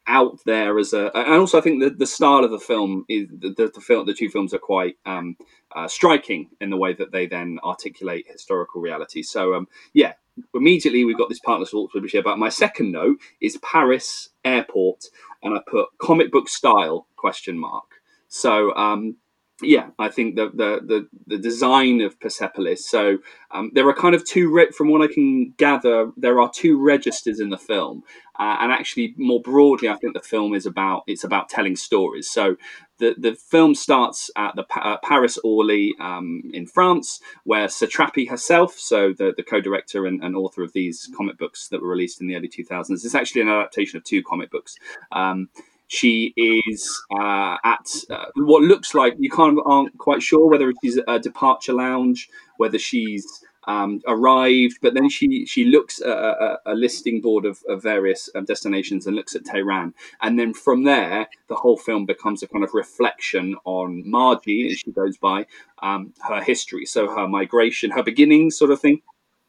out 0.07 0.39
there 0.45 0.79
as 0.79 0.93
a 0.93 1.11
and 1.15 1.33
also 1.33 1.57
I 1.57 1.61
think 1.61 1.83
the, 1.83 1.89
the 1.89 2.07
style 2.07 2.43
of 2.43 2.51
the 2.51 2.59
film 2.59 3.05
is 3.09 3.27
the, 3.29 3.71
the, 3.73 3.81
film 3.81 4.05
the 4.05 4.13
two 4.13 4.29
films 4.29 4.53
are 4.53 4.59
quite 4.59 4.97
um, 5.05 5.35
uh, 5.75 5.87
striking 5.87 6.49
in 6.61 6.69
the 6.69 6.77
way 6.77 6.93
that 6.93 7.11
they 7.11 7.27
then 7.27 7.59
articulate 7.63 8.25
historical 8.29 8.81
reality. 8.81 9.21
So 9.21 9.53
um, 9.53 9.67
yeah, 9.93 10.13
immediately 10.53 11.05
we've 11.05 11.17
got 11.17 11.29
this 11.29 11.39
partnership 11.39 11.79
with 11.93 12.03
Bashir. 12.03 12.23
But 12.23 12.39
my 12.39 12.49
second 12.49 12.91
note 12.91 13.19
is 13.41 13.57
Paris 13.57 14.29
Airport, 14.43 15.05
and 15.43 15.55
I 15.55 15.61
put 15.67 15.89
comic 15.99 16.31
book 16.31 16.49
style 16.49 17.07
question 17.15 17.57
mark. 17.57 17.85
So 18.27 18.75
um, 18.75 19.17
yeah, 19.61 19.89
I 19.97 20.09
think 20.09 20.35
the 20.35 20.49
the 20.49 20.79
the, 20.85 21.07
the 21.25 21.37
design 21.37 22.01
of 22.01 22.19
Persepolis. 22.19 22.87
So 22.87 23.17
um, 23.51 23.71
there 23.73 23.87
are 23.87 23.93
kind 23.93 24.13
of 24.13 24.23
two, 24.23 24.51
re- 24.53 24.71
from 24.71 24.89
what 24.89 25.01
I 25.01 25.11
can 25.11 25.53
gather, 25.57 26.11
there 26.15 26.39
are 26.39 26.51
two 26.53 26.83
registers 26.83 27.39
in 27.39 27.49
the 27.49 27.57
film, 27.57 28.03
uh, 28.37 28.57
and 28.59 28.71
actually 28.71 29.15
more 29.17 29.41
broadly, 29.41 29.89
I 29.89 29.95
think 29.95 30.13
the 30.13 30.19
film 30.19 30.53
is 30.53 30.67
about 30.67 31.03
it's 31.07 31.23
about 31.23 31.49
telling 31.49 31.75
stories. 31.75 32.29
So 32.29 32.57
the 32.99 33.15
the 33.17 33.33
film 33.33 33.73
starts 33.73 34.29
at 34.35 34.55
the 34.55 34.65
uh, 34.75 34.97
Paris 35.03 35.39
Orly 35.43 35.95
um, 35.99 36.43
in 36.53 36.67
France, 36.67 37.19
where 37.43 37.65
Satrapi 37.65 38.29
herself, 38.29 38.77
so 38.77 39.11
the 39.11 39.33
the 39.35 39.43
co-director 39.43 40.05
and, 40.05 40.23
and, 40.23 40.35
author 40.35 40.61
of 40.61 40.73
these 40.73 41.09
comic 41.17 41.39
books 41.39 41.69
that 41.69 41.81
were 41.81 41.87
released 41.87 42.21
in 42.21 42.27
the 42.27 42.35
early 42.35 42.49
2000s, 42.49 42.91
it's 42.91 43.15
actually 43.15 43.41
an 43.41 43.49
adaptation 43.49 43.97
of 43.97 44.03
two 44.03 44.21
comic 44.21 44.51
books. 44.51 44.75
Um, 45.11 45.49
she 45.87 46.33
is 46.35 47.01
uh, 47.11 47.57
at 47.63 47.87
uh, 48.09 48.25
what 48.35 48.61
looks 48.63 48.93
like 48.93 49.15
you 49.19 49.29
kind 49.29 49.57
of 49.57 49.65
aren't 49.65 49.97
quite 49.97 50.21
sure 50.21 50.49
whether 50.49 50.71
she's 50.83 50.99
a 51.07 51.19
departure 51.19 51.73
lounge, 51.73 52.29
whether 52.57 52.77
she's 52.77 53.25
um, 53.67 54.01
arrived, 54.07 54.77
but 54.81 54.93
then 54.93 55.09
she 55.09 55.45
she 55.45 55.65
looks 55.65 56.01
at 56.01 56.07
a, 56.07 56.59
a 56.67 56.73
listing 56.73 57.21
board 57.21 57.45
of, 57.45 57.59
of 57.67 57.83
various 57.83 58.29
um, 58.35 58.45
destinations 58.45 59.05
and 59.05 59.15
looks 59.15 59.35
at 59.35 59.45
Tehran, 59.45 59.93
and 60.21 60.39
then 60.39 60.53
from 60.53 60.83
there 60.83 61.27
the 61.47 61.55
whole 61.55 61.77
film 61.77 62.05
becomes 62.05 62.43
a 62.43 62.47
kind 62.47 62.63
of 62.63 62.73
reflection 62.73 63.55
on 63.65 64.09
Margie 64.09 64.69
as 64.69 64.77
she 64.79 64.91
goes 64.91 65.17
by 65.17 65.45
um, 65.81 66.13
her 66.27 66.41
history, 66.41 66.85
so 66.85 67.13
her 67.13 67.27
migration, 67.27 67.91
her 67.91 68.03
beginnings, 68.03 68.57
sort 68.57 68.71
of 68.71 68.79
thing 68.79 69.01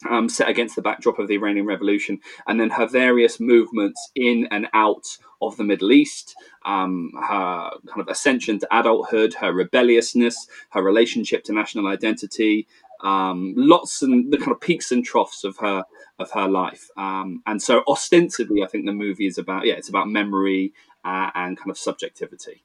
um, 0.08 0.28
set 0.28 0.48
against 0.48 0.76
the 0.76 0.82
backdrop 0.82 1.18
of 1.18 1.28
the 1.28 1.34
Iranian 1.34 1.66
Revolution, 1.66 2.20
and 2.46 2.60
then 2.60 2.70
her 2.70 2.86
various 2.86 3.40
movements 3.40 4.10
in 4.14 4.48
and 4.50 4.68
out 4.74 5.18
of 5.40 5.56
the 5.56 5.64
Middle 5.64 5.92
East, 5.92 6.34
um, 6.64 7.12
her 7.20 7.70
kind 7.86 8.00
of 8.00 8.08
ascension 8.08 8.58
to 8.58 8.68
adulthood, 8.76 9.34
her 9.34 9.52
rebelliousness, 9.52 10.48
her 10.70 10.82
relationship 10.82 11.44
to 11.44 11.52
national 11.52 11.86
identity, 11.86 12.66
um, 13.02 13.54
lots 13.56 14.02
and 14.02 14.32
the 14.32 14.38
kind 14.38 14.52
of 14.52 14.60
peaks 14.60 14.90
and 14.90 15.04
troughs 15.04 15.44
of 15.44 15.56
her 15.58 15.84
of 16.18 16.30
her 16.32 16.48
life. 16.48 16.88
Um, 16.96 17.42
and 17.46 17.62
so, 17.62 17.82
ostensibly, 17.86 18.62
I 18.62 18.66
think 18.66 18.86
the 18.86 18.92
movie 18.92 19.26
is 19.26 19.38
about 19.38 19.66
yeah, 19.66 19.74
it's 19.74 19.88
about 19.88 20.08
memory 20.08 20.72
uh, 21.04 21.30
and 21.34 21.56
kind 21.56 21.70
of 21.70 21.78
subjectivity. 21.78 22.64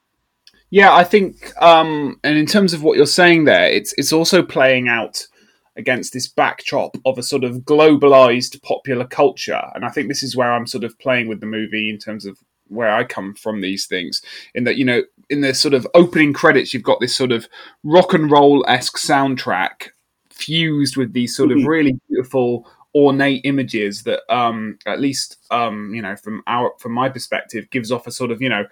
Yeah, 0.69 0.91
I 0.91 1.03
think, 1.03 1.53
um, 1.61 2.19
and 2.23 2.35
in 2.35 2.47
terms 2.47 2.73
of 2.73 2.81
what 2.81 2.97
you're 2.97 3.05
saying 3.05 3.45
there, 3.45 3.67
it's 3.67 3.93
it's 3.97 4.11
also 4.11 4.41
playing 4.41 4.87
out 4.87 5.27
against 5.75 6.13
this 6.13 6.27
backdrop 6.27 6.97
of 7.05 7.17
a 7.17 7.23
sort 7.23 7.43
of 7.43 7.57
globalized 7.59 8.61
popular 8.61 9.05
culture. 9.05 9.61
And 9.73 9.85
I 9.85 9.89
think 9.89 10.07
this 10.07 10.23
is 10.23 10.35
where 10.35 10.53
I'm 10.53 10.67
sort 10.67 10.83
of 10.83 10.97
playing 10.99 11.27
with 11.27 11.39
the 11.39 11.45
movie 11.45 11.89
in 11.89 11.97
terms 11.97 12.25
of 12.25 12.37
where 12.67 12.93
I 12.93 13.03
come 13.03 13.33
from 13.33 13.61
these 13.61 13.85
things. 13.85 14.21
In 14.53 14.63
that, 14.65 14.77
you 14.77 14.85
know, 14.85 15.03
in 15.29 15.41
the 15.41 15.53
sort 15.53 15.73
of 15.73 15.87
opening 15.93 16.33
credits, 16.33 16.73
you've 16.73 16.83
got 16.83 16.99
this 16.99 17.15
sort 17.15 17.31
of 17.31 17.47
rock 17.83 18.13
and 18.13 18.29
roll 18.29 18.63
esque 18.67 18.97
soundtrack 18.97 19.89
fused 20.29 20.97
with 20.97 21.13
these 21.13 21.35
sort 21.35 21.51
of 21.51 21.57
mm-hmm. 21.59 21.67
really 21.67 21.99
beautiful 22.09 22.69
ornate 22.95 23.41
images 23.43 24.03
that 24.03 24.21
um 24.31 24.77
at 24.85 24.99
least 24.99 25.37
um 25.49 25.95
you 25.95 26.01
know 26.01 26.15
from 26.15 26.43
our 26.45 26.71
from 26.77 26.91
my 26.91 27.09
perspective 27.09 27.67
gives 27.71 27.91
off 27.91 28.05
a 28.05 28.11
sort 28.11 28.29
of 28.29 28.39
you 28.39 28.47
know 28.47 28.63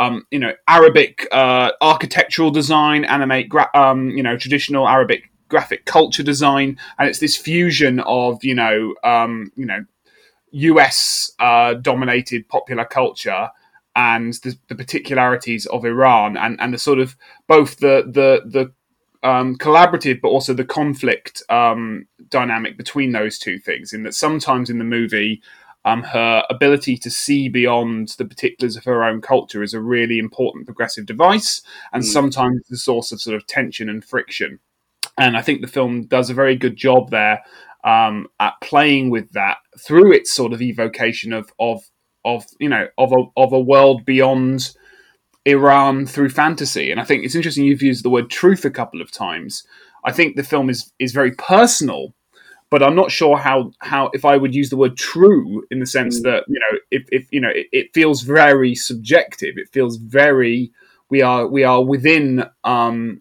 um, 0.00 0.26
you 0.30 0.38
know 0.38 0.52
Arabic 0.66 1.28
uh, 1.30 1.72
architectural 1.80 2.50
design, 2.50 3.04
animate 3.04 3.48
gra- 3.48 3.70
um, 3.74 4.10
you 4.10 4.22
know 4.22 4.36
traditional 4.36 4.88
Arabic 4.88 5.29
graphic 5.50 5.84
culture 5.84 6.22
design, 6.22 6.78
and 6.98 7.08
it's 7.08 7.18
this 7.18 7.36
fusion 7.36 8.00
of 8.00 8.42
you 8.42 8.54
know 8.54 8.94
um, 9.04 9.52
you 9.56 9.66
know 9.66 9.84
US 10.52 11.32
uh, 11.38 11.74
dominated 11.74 12.48
popular 12.48 12.84
culture 12.84 13.50
and 13.96 14.34
the, 14.44 14.56
the, 14.68 14.74
particularities 14.76 15.66
of 15.66 15.84
Iran 15.84 16.36
and, 16.36 16.60
and 16.60 16.72
the 16.72 16.78
sort 16.78 17.00
of 17.00 17.16
both 17.48 17.78
the 17.78 18.04
the 18.06 18.42
the 18.46 18.72
um, 19.28 19.56
collaborative 19.56 20.20
but 20.22 20.28
also 20.28 20.54
the 20.54 20.64
conflict 20.64 21.42
um, 21.50 22.06
dynamic 22.28 22.78
between 22.78 23.12
those 23.12 23.38
two 23.38 23.58
things. 23.58 23.92
In 23.92 24.04
that 24.04 24.14
sometimes 24.14 24.70
in 24.70 24.78
the 24.78 24.84
movie, 24.84 25.42
um, 25.84 26.02
her 26.02 26.44
ability 26.50 26.96
to 26.98 27.10
see 27.10 27.48
beyond 27.48 28.14
the 28.18 28.24
particulars 28.24 28.76
of 28.76 28.84
her 28.84 29.04
own 29.04 29.20
culture 29.20 29.62
is 29.62 29.74
a 29.74 29.80
really 29.80 30.18
important 30.18 30.66
progressive 30.66 31.06
device, 31.06 31.62
and 31.92 32.02
mm. 32.02 32.06
sometimes 32.06 32.60
the 32.68 32.76
source 32.76 33.12
of 33.12 33.20
sort 33.20 33.36
of 33.36 33.46
tension 33.46 33.88
and 33.88 34.04
friction. 34.04 34.60
And 35.20 35.36
I 35.36 35.42
think 35.42 35.60
the 35.60 35.68
film 35.68 36.06
does 36.06 36.30
a 36.30 36.34
very 36.34 36.56
good 36.56 36.76
job 36.76 37.10
there 37.10 37.44
um, 37.84 38.26
at 38.40 38.54
playing 38.62 39.10
with 39.10 39.30
that 39.32 39.58
through 39.78 40.12
its 40.12 40.32
sort 40.32 40.52
of 40.52 40.62
evocation 40.62 41.32
of 41.32 41.52
of 41.60 41.82
of 42.24 42.44
you 42.58 42.70
know 42.70 42.88
of 42.98 43.12
a 43.12 43.24
of 43.36 43.52
a 43.52 43.60
world 43.60 44.04
beyond 44.06 44.74
Iran 45.44 46.06
through 46.06 46.30
fantasy. 46.30 46.90
And 46.90 46.98
I 46.98 47.04
think 47.04 47.24
it's 47.24 47.34
interesting 47.34 47.66
you've 47.66 47.82
used 47.82 48.02
the 48.02 48.10
word 48.10 48.30
truth 48.30 48.64
a 48.64 48.70
couple 48.70 49.02
of 49.02 49.12
times. 49.12 49.62
I 50.04 50.12
think 50.12 50.36
the 50.36 50.42
film 50.42 50.70
is 50.70 50.90
is 50.98 51.12
very 51.12 51.32
personal, 51.32 52.14
but 52.70 52.82
I'm 52.82 52.96
not 52.96 53.10
sure 53.10 53.36
how 53.36 53.72
how 53.80 54.10
if 54.14 54.24
I 54.24 54.38
would 54.38 54.54
use 54.54 54.70
the 54.70 54.78
word 54.78 54.96
true 54.96 55.64
in 55.70 55.80
the 55.80 55.86
sense 55.86 56.20
mm. 56.20 56.22
that 56.24 56.44
you 56.48 56.58
know 56.58 56.78
if, 56.90 57.04
if 57.12 57.28
you 57.30 57.42
know 57.42 57.50
it, 57.54 57.66
it, 57.72 57.94
feels 57.94 58.22
very 58.22 58.74
subjective. 58.74 59.58
It 59.58 59.68
feels 59.70 59.98
very 59.98 60.72
we 61.10 61.20
are 61.20 61.46
we 61.46 61.62
are 61.62 61.84
within 61.84 62.44
um, 62.64 63.20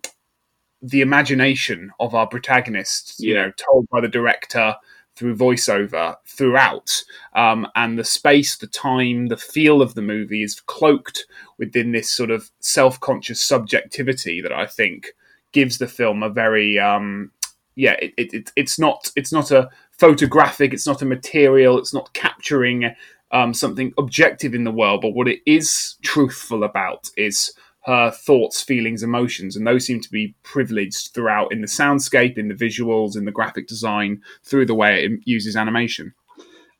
the 0.81 1.01
imagination 1.01 1.91
of 1.99 2.15
our 2.15 2.27
protagonists. 2.27 3.19
You 3.19 3.35
know, 3.35 3.51
told 3.57 3.87
by 3.89 4.01
the 4.01 4.07
director 4.07 4.75
through 5.19 5.35
voiceover 5.35 6.15
throughout. 6.25 7.03
Um, 7.35 7.67
and 7.75 7.99
the 7.99 8.05
space, 8.05 8.55
the 8.55 8.67
time, 8.67 9.27
the 9.27 9.35
feel 9.35 9.81
of 9.81 9.93
the 9.93 10.01
movie 10.01 10.43
is 10.43 10.61
cloaked 10.61 11.25
within 11.57 11.91
this 11.91 12.09
sort 12.09 12.31
of 12.31 12.49
self 12.61 12.99
conscious 13.01 13.41
subjectivity 13.41 14.39
that 14.39 14.53
I 14.53 14.65
think 14.65 15.13
gives 15.51 15.77
the 15.77 15.87
film 15.87 16.23
a 16.23 16.29
very. 16.29 16.79
Um, 16.79 17.31
yeah, 17.75 17.93
it, 18.01 18.13
it, 18.17 18.51
it's 18.55 18.79
not 18.79 19.11
it's 19.15 19.31
not 19.31 19.51
a 19.51 19.69
photographic, 19.91 20.73
it's 20.73 20.87
not 20.87 21.01
a 21.01 21.05
material, 21.05 21.77
it's 21.77 21.93
not 21.93 22.13
capturing 22.13 22.95
um, 23.31 23.53
something 23.53 23.93
objective 23.97 24.53
in 24.55 24.63
the 24.63 24.71
world, 24.71 25.01
but 25.01 25.13
what 25.13 25.27
it 25.27 25.39
is 25.45 25.95
truthful 26.01 26.63
about 26.63 27.09
is 27.15 27.53
her 27.85 28.11
thoughts, 28.11 28.61
feelings, 28.61 29.03
emotions, 29.03 29.55
and 29.55 29.65
those 29.65 29.85
seem 29.85 30.01
to 30.01 30.11
be 30.11 30.35
privileged 30.43 31.13
throughout 31.13 31.51
in 31.51 31.61
the 31.61 31.67
soundscape, 31.67 32.37
in 32.37 32.49
the 32.49 32.53
visuals, 32.53 33.15
in 33.15 33.25
the 33.25 33.31
graphic 33.31 33.67
design, 33.67 34.21
through 34.43 34.65
the 34.65 34.75
way 34.75 35.03
it 35.03 35.11
uses 35.25 35.55
animation. 35.55 36.13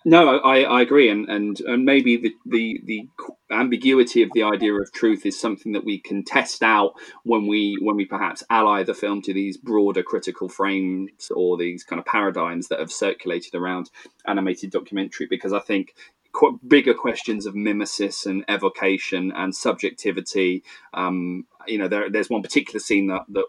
No, 0.06 0.40
I, 0.40 0.62
I 0.62 0.82
agree, 0.82 1.10
and, 1.10 1.28
and 1.28 1.60
and 1.60 1.84
maybe 1.84 2.16
the, 2.16 2.34
the 2.46 2.82
the 2.86 3.10
ambiguity 3.52 4.24
of 4.24 4.30
the 4.34 4.44
idea 4.44 4.74
of 4.74 4.94
truth 4.94 5.26
is 5.26 5.38
something 5.38 5.74
that 5.74 5.84
we 5.84 6.00
can 6.00 6.24
test 6.24 6.64
out 6.64 6.94
when 7.24 7.48
we 7.48 7.78
when 7.82 7.98
we 7.98 8.06
perhaps 8.06 8.42
ally 8.50 8.84
the 8.84 8.94
film 8.94 9.22
to 9.24 9.34
these 9.34 9.58
broader 9.58 10.02
critical 10.02 10.48
frames 10.48 11.30
or 11.36 11.58
these 11.58 11.84
kind 11.84 12.00
of 12.00 12.06
paradigms 12.06 12.70
that 12.70 12.80
have 12.80 12.94
circulated 12.94 13.56
around 13.56 13.90
animated 14.26 14.72
documentary. 14.72 15.28
Because 15.30 15.52
I 15.52 15.60
think 15.60 15.94
bigger 16.68 16.94
questions 16.94 17.46
of 17.46 17.56
mimesis 17.56 18.26
and 18.26 18.44
evocation 18.50 19.32
and 19.32 19.56
subjectivity. 19.56 20.64
Um, 20.94 21.46
you 21.68 21.78
know, 21.78 21.88
there, 21.88 22.10
there's 22.10 22.30
one 22.30 22.42
particular 22.42 22.80
scene 22.80 23.08
that, 23.08 23.26
that 23.30 23.46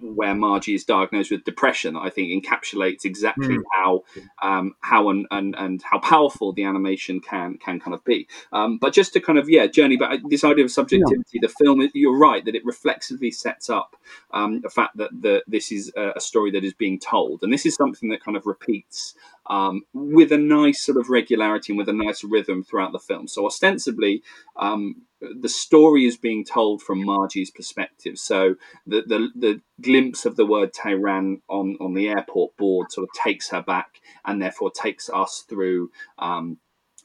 where 0.00 0.34
Margie 0.34 0.74
is 0.74 0.84
diagnosed 0.84 1.30
with 1.30 1.44
depression 1.44 1.94
that 1.94 2.00
I 2.00 2.10
think 2.10 2.44
encapsulates 2.44 3.04
exactly 3.04 3.56
mm. 3.56 3.62
how 3.72 4.04
um, 4.42 4.74
how 4.80 5.08
and, 5.10 5.26
and 5.30 5.54
and 5.56 5.82
how 5.82 5.98
powerful 5.98 6.52
the 6.52 6.64
animation 6.64 7.20
can 7.20 7.58
can 7.58 7.80
kind 7.80 7.94
of 7.94 8.04
be. 8.04 8.28
Um, 8.52 8.78
but 8.78 8.92
just 8.92 9.12
to 9.14 9.20
kind 9.20 9.38
of 9.38 9.48
yeah 9.48 9.66
journey 9.66 9.96
back 9.96 10.20
this 10.28 10.44
idea 10.44 10.64
of 10.64 10.70
subjectivity, 10.70 11.24
yeah. 11.34 11.40
the 11.42 11.64
film 11.64 11.88
you're 11.94 12.18
right 12.18 12.44
that 12.44 12.54
it 12.54 12.64
reflexively 12.64 13.30
sets 13.30 13.70
up 13.70 13.96
um, 14.32 14.60
the 14.60 14.70
fact 14.70 14.96
that 14.96 15.10
the, 15.18 15.42
this 15.46 15.72
is 15.72 15.92
a, 15.96 16.12
a 16.16 16.20
story 16.20 16.50
that 16.50 16.64
is 16.64 16.74
being 16.74 16.98
told, 16.98 17.42
and 17.42 17.52
this 17.52 17.66
is 17.66 17.74
something 17.74 18.08
that 18.10 18.22
kind 18.22 18.36
of 18.36 18.46
repeats 18.46 19.14
um, 19.50 19.82
with 19.92 20.30
a 20.32 20.38
nice 20.38 20.80
sort 20.80 20.96
of 20.96 21.10
regularity 21.10 21.72
and 21.72 21.78
with 21.78 21.88
a 21.88 21.92
nice 21.92 22.22
rhythm 22.24 22.62
throughout 22.62 22.92
the 22.92 22.98
film. 23.00 23.26
So 23.26 23.44
ostensibly, 23.44 24.22
um, 24.56 25.02
the 25.20 25.48
story 25.48 26.06
is 26.06 26.16
being 26.16 26.44
told 26.44 26.80
from 26.80 27.04
Margie's 27.04 27.50
perspective. 27.50 28.16
So 28.16 28.54
the, 28.86 29.02
the, 29.02 29.28
the 29.34 29.60
glimpse 29.80 30.24
of 30.24 30.36
the 30.36 30.46
word 30.46 30.72
Tehran 30.72 31.42
on 31.48 31.76
on 31.80 31.94
the 31.94 32.08
airport 32.08 32.56
board 32.56 32.90
sort 32.90 33.08
of 33.08 33.22
takes 33.22 33.50
her 33.50 33.60
back, 33.60 34.00
and 34.24 34.40
therefore 34.40 34.70
takes 34.70 35.10
us 35.10 35.44
through. 35.48 35.90
Um, 36.18 36.58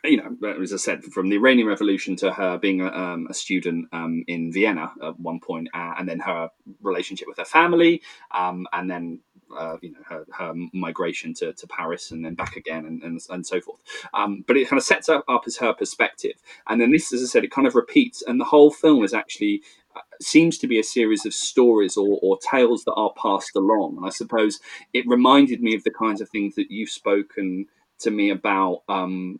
you 0.03 0.17
know, 0.17 0.61
as 0.61 0.71
I 0.71 0.77
said, 0.77 1.03
from 1.03 1.29
the 1.29 1.37
Iranian 1.37 1.67
Revolution 1.67 2.15
to 2.17 2.31
her 2.31 2.59
being 2.59 2.81
a, 2.81 2.89
um, 2.89 3.25
a 3.27 3.33
student 3.33 3.87
um, 3.91 4.23
in 4.27 4.51
Vienna 4.51 4.93
at 5.01 5.19
one 5.19 5.39
point, 5.39 5.69
uh, 5.73 5.95
and 5.97 6.07
then 6.07 6.19
her 6.19 6.51
relationship 6.81 7.27
with 7.27 7.37
her 7.37 7.45
family, 7.45 8.03
um, 8.29 8.67
and 8.71 8.87
then 8.87 9.21
uh, 9.57 9.77
you 9.81 9.91
know 9.91 9.99
her, 10.07 10.25
her, 10.31 10.53
migration 10.73 11.33
to, 11.35 11.53
to 11.53 11.67
Paris 11.67 12.11
and 12.11 12.23
then 12.23 12.35
back 12.35 12.55
again 12.55 12.85
and, 12.85 13.03
and, 13.03 13.19
and 13.29 13.45
so 13.45 13.61
forth. 13.61 13.81
Um, 14.13 14.43
but 14.47 14.57
it 14.57 14.67
kind 14.67 14.77
of 14.77 14.83
sets 14.83 15.09
up, 15.09 15.23
up 15.27 15.43
as 15.47 15.57
her 15.57 15.73
perspective, 15.73 16.35
and 16.67 16.79
then 16.79 16.91
this, 16.91 17.13
as 17.13 17.21
I 17.21 17.25
said, 17.25 17.43
it 17.43 17.51
kind 17.51 17.67
of 17.67 17.75
repeats, 17.75 18.21
and 18.21 18.39
the 18.39 18.45
whole 18.45 18.71
film 18.71 19.03
is 19.03 19.13
actually 19.13 19.61
uh, 19.95 20.01
seems 20.21 20.57
to 20.57 20.67
be 20.67 20.79
a 20.79 20.83
series 20.83 21.25
of 21.25 21.33
stories 21.33 21.97
or, 21.97 22.19
or, 22.21 22.37
tales 22.39 22.83
that 22.83 22.93
are 22.93 23.13
passed 23.21 23.55
along. 23.55 23.95
And 23.97 24.05
I 24.05 24.09
suppose 24.09 24.59
it 24.93 25.07
reminded 25.07 25.61
me 25.61 25.73
of 25.73 25.83
the 25.83 25.91
kinds 25.91 26.19
of 26.19 26.29
things 26.29 26.55
that 26.55 26.69
you've 26.69 26.89
spoken 26.89 27.67
to 27.99 28.11
me 28.11 28.29
about 28.29 28.83
um, 28.89 29.39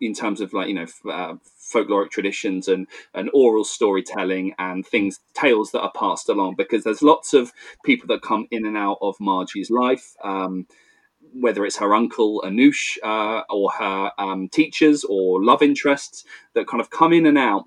in 0.00 0.14
terms 0.14 0.40
of 0.40 0.52
like 0.52 0.68
you 0.68 0.74
know 0.74 0.86
uh, 1.10 1.34
folkloric 1.72 2.10
traditions 2.10 2.68
and 2.68 2.86
and 3.14 3.30
oral 3.34 3.64
storytelling 3.64 4.54
and 4.58 4.86
things 4.86 5.20
tales 5.34 5.72
that 5.72 5.80
are 5.82 5.92
passed 5.94 6.28
along 6.28 6.54
because 6.56 6.84
there's 6.84 7.02
lots 7.02 7.34
of 7.34 7.52
people 7.84 8.06
that 8.08 8.22
come 8.22 8.46
in 8.50 8.66
and 8.66 8.76
out 8.76 8.98
of 9.02 9.16
Margie's 9.20 9.70
life. 9.70 10.14
Um, 10.24 10.66
whether 11.34 11.64
it's 11.66 11.78
her 11.78 11.94
uncle 11.94 12.42
Anoosh 12.44 12.98
uh, 13.02 13.42
or 13.50 13.70
her 13.72 14.12
um, 14.18 14.48
teachers 14.48 15.04
or 15.04 15.42
love 15.44 15.62
interests 15.62 16.24
that 16.54 16.66
kind 16.68 16.80
of 16.80 16.90
come 16.90 17.12
in 17.12 17.26
and 17.26 17.38
out 17.38 17.64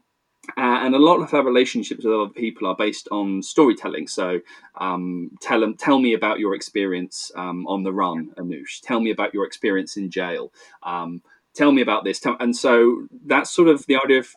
uh, 0.57 0.79
and 0.83 0.95
a 0.95 0.99
lot 0.99 1.21
of 1.21 1.31
her 1.31 1.43
relationships 1.43 2.05
with 2.05 2.13
other 2.13 2.29
people 2.29 2.67
are 2.67 2.75
based 2.75 3.07
on 3.11 3.41
storytelling. 3.41 4.07
So, 4.07 4.41
um, 4.79 5.31
tell 5.41 5.59
them, 5.59 5.75
tell 5.75 5.99
me 5.99 6.13
about 6.13 6.39
your 6.39 6.55
experience 6.55 7.31
um, 7.35 7.67
on 7.67 7.83
the 7.83 7.93
run, 7.93 8.31
Anoosh. 8.37 8.81
Tell 8.81 8.99
me 8.99 9.11
about 9.11 9.33
your 9.33 9.45
experience 9.45 9.97
in 9.97 10.09
jail. 10.11 10.53
Um, 10.83 11.21
tell 11.55 11.71
me 11.71 11.81
about 11.81 12.03
this. 12.03 12.21
And 12.39 12.55
so 12.55 13.07
that's 13.25 13.49
sort 13.49 13.67
of 13.67 13.85
the 13.87 13.97
idea 14.03 14.19
of 14.19 14.29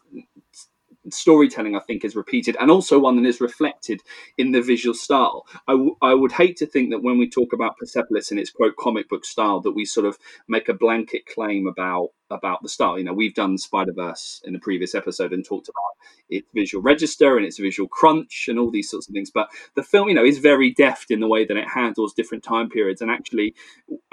storytelling 1.11 1.75
I 1.75 1.81
think 1.81 2.05
is 2.05 2.17
repeated 2.17 2.57
and 2.61 2.71
also 2.71 2.99
one 2.99 3.17
that 3.17 3.29
is 3.29 3.41
reflected 3.41 4.03
in 4.37 4.53
the 4.53 4.61
visual 4.61 4.95
style. 4.95 5.47
I, 5.67 5.73
w- 5.73 5.97
I 6.03 6.15
would 6.15 6.33
hate 6.33 6.57
to 6.59 6.67
think 6.67 6.91
that 6.91 7.03
when 7.03 7.19
we 7.19 7.29
talk 7.29 7.53
about 7.53 7.79
Persepolis 7.79 8.31
in 8.31 8.39
its 8.39 8.51
quote 8.51 8.77
comic 8.77 9.09
book 9.09 9.25
style 9.25 9.61
that 9.61 9.73
we 9.73 9.85
sort 9.85 10.07
of 10.07 10.19
make 10.49 10.69
a 10.69 10.75
blanket 10.75 11.27
claim 11.27 11.67
about 11.67 12.11
about 12.31 12.63
the 12.63 12.69
style. 12.69 12.99
You 12.99 13.05
know, 13.05 13.13
we've 13.13 13.35
done 13.35 13.59
Spider 13.59 13.93
Verse 13.93 14.41
in 14.45 14.55
a 14.55 14.59
previous 14.59 14.95
episode 14.95 15.33
and 15.33 15.45
talked 15.45 15.69
about 15.69 16.07
its 16.29 16.49
visual 16.55 16.83
register 16.83 17.37
and 17.37 17.47
its 17.47 17.59
visual 17.59 17.89
crunch 17.89 18.47
and 18.49 18.59
all 18.59 18.71
these 18.71 18.91
sorts 18.91 19.09
of 19.09 19.13
things. 19.13 19.31
But 19.31 19.49
the 19.75 19.83
film, 19.83 20.09
you 20.09 20.15
know, 20.15 20.25
is 20.25 20.39
very 20.39 20.73
deft 20.73 21.11
in 21.11 21.21
the 21.21 21.29
way 21.29 21.45
that 21.45 21.57
it 21.57 21.69
handles 21.69 22.15
different 22.15 22.45
time 22.45 22.69
periods. 22.69 23.01
And 23.01 23.11
actually, 23.11 23.55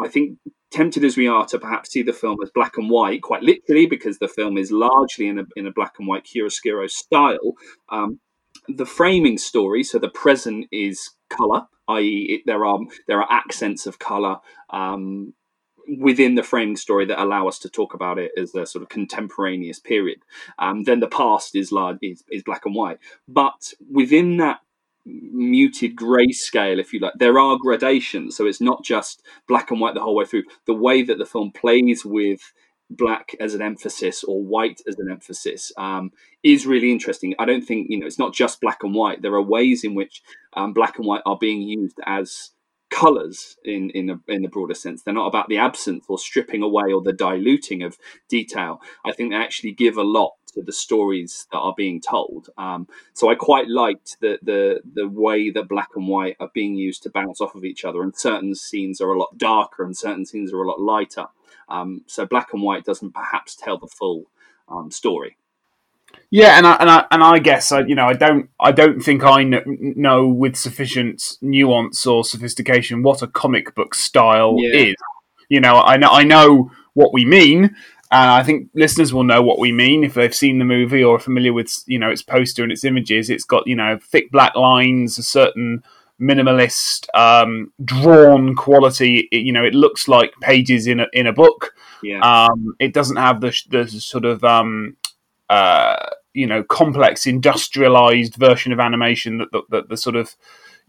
I 0.02 0.08
think 0.08 0.38
tempted 0.72 1.04
as 1.04 1.18
we 1.18 1.28
are 1.28 1.46
to 1.46 1.60
perhaps 1.60 1.92
see 1.92 2.04
the 2.04 2.14
film 2.14 2.38
as 2.44 2.52
black 2.52 2.78
and 2.78 2.90
white, 2.90 3.22
quite 3.22 3.44
literally, 3.44 3.86
because 3.86 4.20
the 4.20 4.28
film 4.28 4.58
is 4.58 4.72
largely 4.72 5.28
in 5.28 5.40
a, 5.40 5.44
in 5.56 5.68
a 5.68 5.72
black 5.72 5.94
and 6.00 6.08
white 6.08 6.26
chiaroscuro 6.26 6.90
style, 6.90 7.54
um, 7.90 8.20
the 8.68 8.86
framing 8.86 9.38
story, 9.38 9.84
so 9.84 10.00
the 10.00 10.10
present 10.10 10.68
is 10.72 11.12
color, 11.30 11.64
i.e., 11.90 12.42
there 12.46 12.66
are 12.66 12.80
there 13.08 13.22
are 13.22 13.32
accents 13.32 13.86
of 13.86 14.00
color 14.00 14.38
um, 14.72 15.34
within 16.00 16.36
the 16.36 16.44
framing 16.44 16.76
story 16.76 17.06
that 17.06 17.22
allow 17.22 17.48
us 17.48 17.60
to 17.60 17.70
talk 17.70 17.94
about 17.94 18.20
it 18.20 18.32
as 18.38 18.56
a 18.56 18.66
sort 18.66 18.82
of 18.82 18.90
contemporaneous 18.90 19.80
period. 19.80 20.20
Um, 20.60 20.84
then 20.84 21.00
the 21.00 21.08
past 21.08 21.56
is 21.56 21.72
large 21.72 21.98
is, 22.02 22.24
is 22.32 22.44
black 22.44 22.66
and 22.66 22.76
white, 22.76 23.00
but 23.28 23.74
within 23.92 24.38
that 24.38 24.60
muted 25.06 25.96
grayscale, 25.96 26.80
if 26.80 26.94
you 26.94 27.00
like. 27.00 27.14
There 27.18 27.38
are 27.38 27.58
gradations, 27.58 28.36
so 28.36 28.46
it's 28.46 28.62
not 28.62 28.84
just 28.84 29.22
black 29.48 29.72
and 29.72 29.80
white 29.80 29.94
the 29.94 30.02
whole 30.02 30.16
way 30.16 30.26
through. 30.26 30.44
The 30.66 30.74
way 30.74 31.04
that 31.04 31.18
the 31.18 31.26
film 31.26 31.52
plays 31.52 32.04
with 32.04 32.54
black 32.90 33.36
as 33.40 33.56
an 33.56 33.62
emphasis 33.62 34.24
or 34.24 34.44
white 34.44 34.82
as 34.88 35.00
an 35.00 35.10
emphasis 35.10 35.72
um, 35.78 36.12
is 36.44 36.68
really 36.68 36.92
interesting. 36.92 37.36
I 37.40 37.46
don't 37.46 37.64
think 37.64 37.88
you 37.90 38.00
know 38.00 38.06
it's 38.06 38.20
not 38.20 38.34
just 38.34 38.62
black 38.62 38.84
and 38.84 38.94
white. 38.94 39.22
There 39.22 39.34
are 39.34 39.42
ways 39.42 39.84
in 39.84 39.96
which 39.96 40.22
um, 40.54 40.74
black 40.74 40.98
and 40.98 41.08
white 41.08 41.24
are 41.26 41.38
being 41.38 41.62
used 41.62 42.00
as 42.06 42.52
colors 42.96 43.58
in 43.66 43.90
in, 43.90 44.10
a, 44.10 44.20
in 44.28 44.42
the 44.42 44.48
broader 44.48 44.74
sense. 44.74 45.04
They're 45.04 45.14
not 45.14 45.28
about 45.28 45.50
the 45.50 45.58
absence 45.58 46.06
or 46.08 46.18
stripping 46.18 46.64
away 46.64 46.94
or 46.94 47.02
the 47.02 47.14
diluting 47.14 47.84
of 47.84 47.98
detail. 48.30 48.82
I 49.06 49.12
think 49.12 49.32
they 49.32 49.38
actually 49.38 49.74
give 49.74 49.98
a 49.98 50.04
lot 50.04 50.34
to 50.54 50.62
the 50.62 50.72
stories 50.72 51.48
that 51.52 51.60
are 51.60 51.74
being 51.76 52.00
told. 52.00 52.50
Um, 52.58 52.88
so 53.14 53.30
I 53.30 53.36
quite 53.36 53.68
liked 53.68 54.18
the, 54.22 54.40
the 54.42 54.80
the 55.00 55.08
way 55.08 55.50
that 55.50 55.68
black 55.68 55.90
and 55.96 56.08
white 56.08 56.38
are 56.40 56.52
being 56.54 56.76
used 56.76 57.04
to 57.04 57.10
bounce 57.10 57.42
off 57.42 57.56
of 57.56 57.66
each 57.66 57.84
other, 57.84 58.02
and 58.02 58.16
certain 58.16 58.56
scenes 58.56 59.02
are 59.02 59.12
a 59.12 59.20
lot 59.20 59.38
darker 59.38 59.84
and 59.84 59.96
certain 59.96 60.26
scenes 60.26 60.54
are 60.54 60.64
a 60.64 60.68
lot 60.68 60.80
lighter. 60.80 61.28
Um, 61.68 62.04
so 62.08 62.26
black 62.26 62.54
and 62.54 62.62
white 62.62 62.86
doesn't 62.86 63.14
perhaps 63.14 63.56
tell 63.56 63.78
the 63.78 63.88
full 63.88 64.26
um, 64.70 64.90
story. 64.92 65.38
Yeah, 66.30 66.58
and 66.58 66.68
I 66.68 66.74
and 66.76 66.90
I 66.90 67.06
and 67.12 67.24
I 67.24 67.40
guess 67.40 67.72
I, 67.72 67.82
you 67.82 67.96
know 67.96 68.08
I 68.08 68.14
don't 68.14 68.50
I 68.60 68.72
don't 68.72 69.02
think 69.02 69.24
I 69.24 69.44
know 69.44 70.28
with 70.28 70.56
sufficient 70.56 71.38
nuance 71.42 72.06
or 72.06 72.24
sophistication 72.24 73.04
what 73.04 73.22
a 73.22 73.28
comic 73.28 73.76
book 73.76 73.96
style 73.96 74.56
yeah. 74.60 74.90
is. 74.90 74.96
You 75.50 75.62
know, 75.62 75.80
I 75.82 75.98
know 75.98 76.10
I 76.10 76.24
know 76.24 76.72
what 76.94 77.14
we 77.14 77.26
mean, 77.26 77.64
and 78.12 78.32
I 78.32 78.44
think 78.44 78.70
listeners 78.74 79.14
will 79.14 79.24
know 79.24 79.42
what 79.42 79.60
we 79.60 79.72
mean 79.72 80.04
if 80.04 80.14
they've 80.14 80.34
seen 80.34 80.60
the 80.60 80.66
movie 80.66 81.04
or 81.04 81.16
are 81.16 81.20
familiar 81.20 81.54
with 81.54 81.84
you 81.88 82.00
know 82.00 82.10
its 82.10 82.22
poster 82.22 82.64
and 82.64 82.72
its 82.72 82.84
images. 82.84 83.30
It's 83.30 83.44
got 83.44 83.68
you 83.68 83.76
know 83.76 84.00
thick 84.02 84.32
black 84.32 84.56
lines, 84.56 85.18
a 85.18 85.24
certain 85.24 85.84
minimalist 86.20 87.08
um, 87.14 87.72
drawn 87.84 88.56
quality. 88.56 89.28
It, 89.32 89.40
you 89.40 89.52
know, 89.52 89.64
it 89.64 89.74
looks 89.74 90.08
like 90.08 90.34
pages 90.42 90.88
in 90.88 91.00
a 91.00 91.08
in 91.14 91.28
a 91.28 91.34
book. 91.34 91.74
Yeah. 92.02 92.20
Um, 92.20 92.76
it 92.80 92.94
doesn't 92.94 93.18
have 93.18 93.42
the 93.42 93.56
the 93.70 93.88
sort 93.88 94.26
of 94.26 94.44
um, 94.44 94.98
uh, 95.50 96.10
you 96.34 96.48
know 96.48 96.64
complex 96.64 97.26
industrialized 97.26 98.36
version 98.36 98.72
of 98.72 98.80
animation 98.80 99.38
that 99.38 99.52
the, 99.52 99.62
the, 99.70 99.82
the 99.90 99.98
sort 99.98 100.16
of 100.16 100.36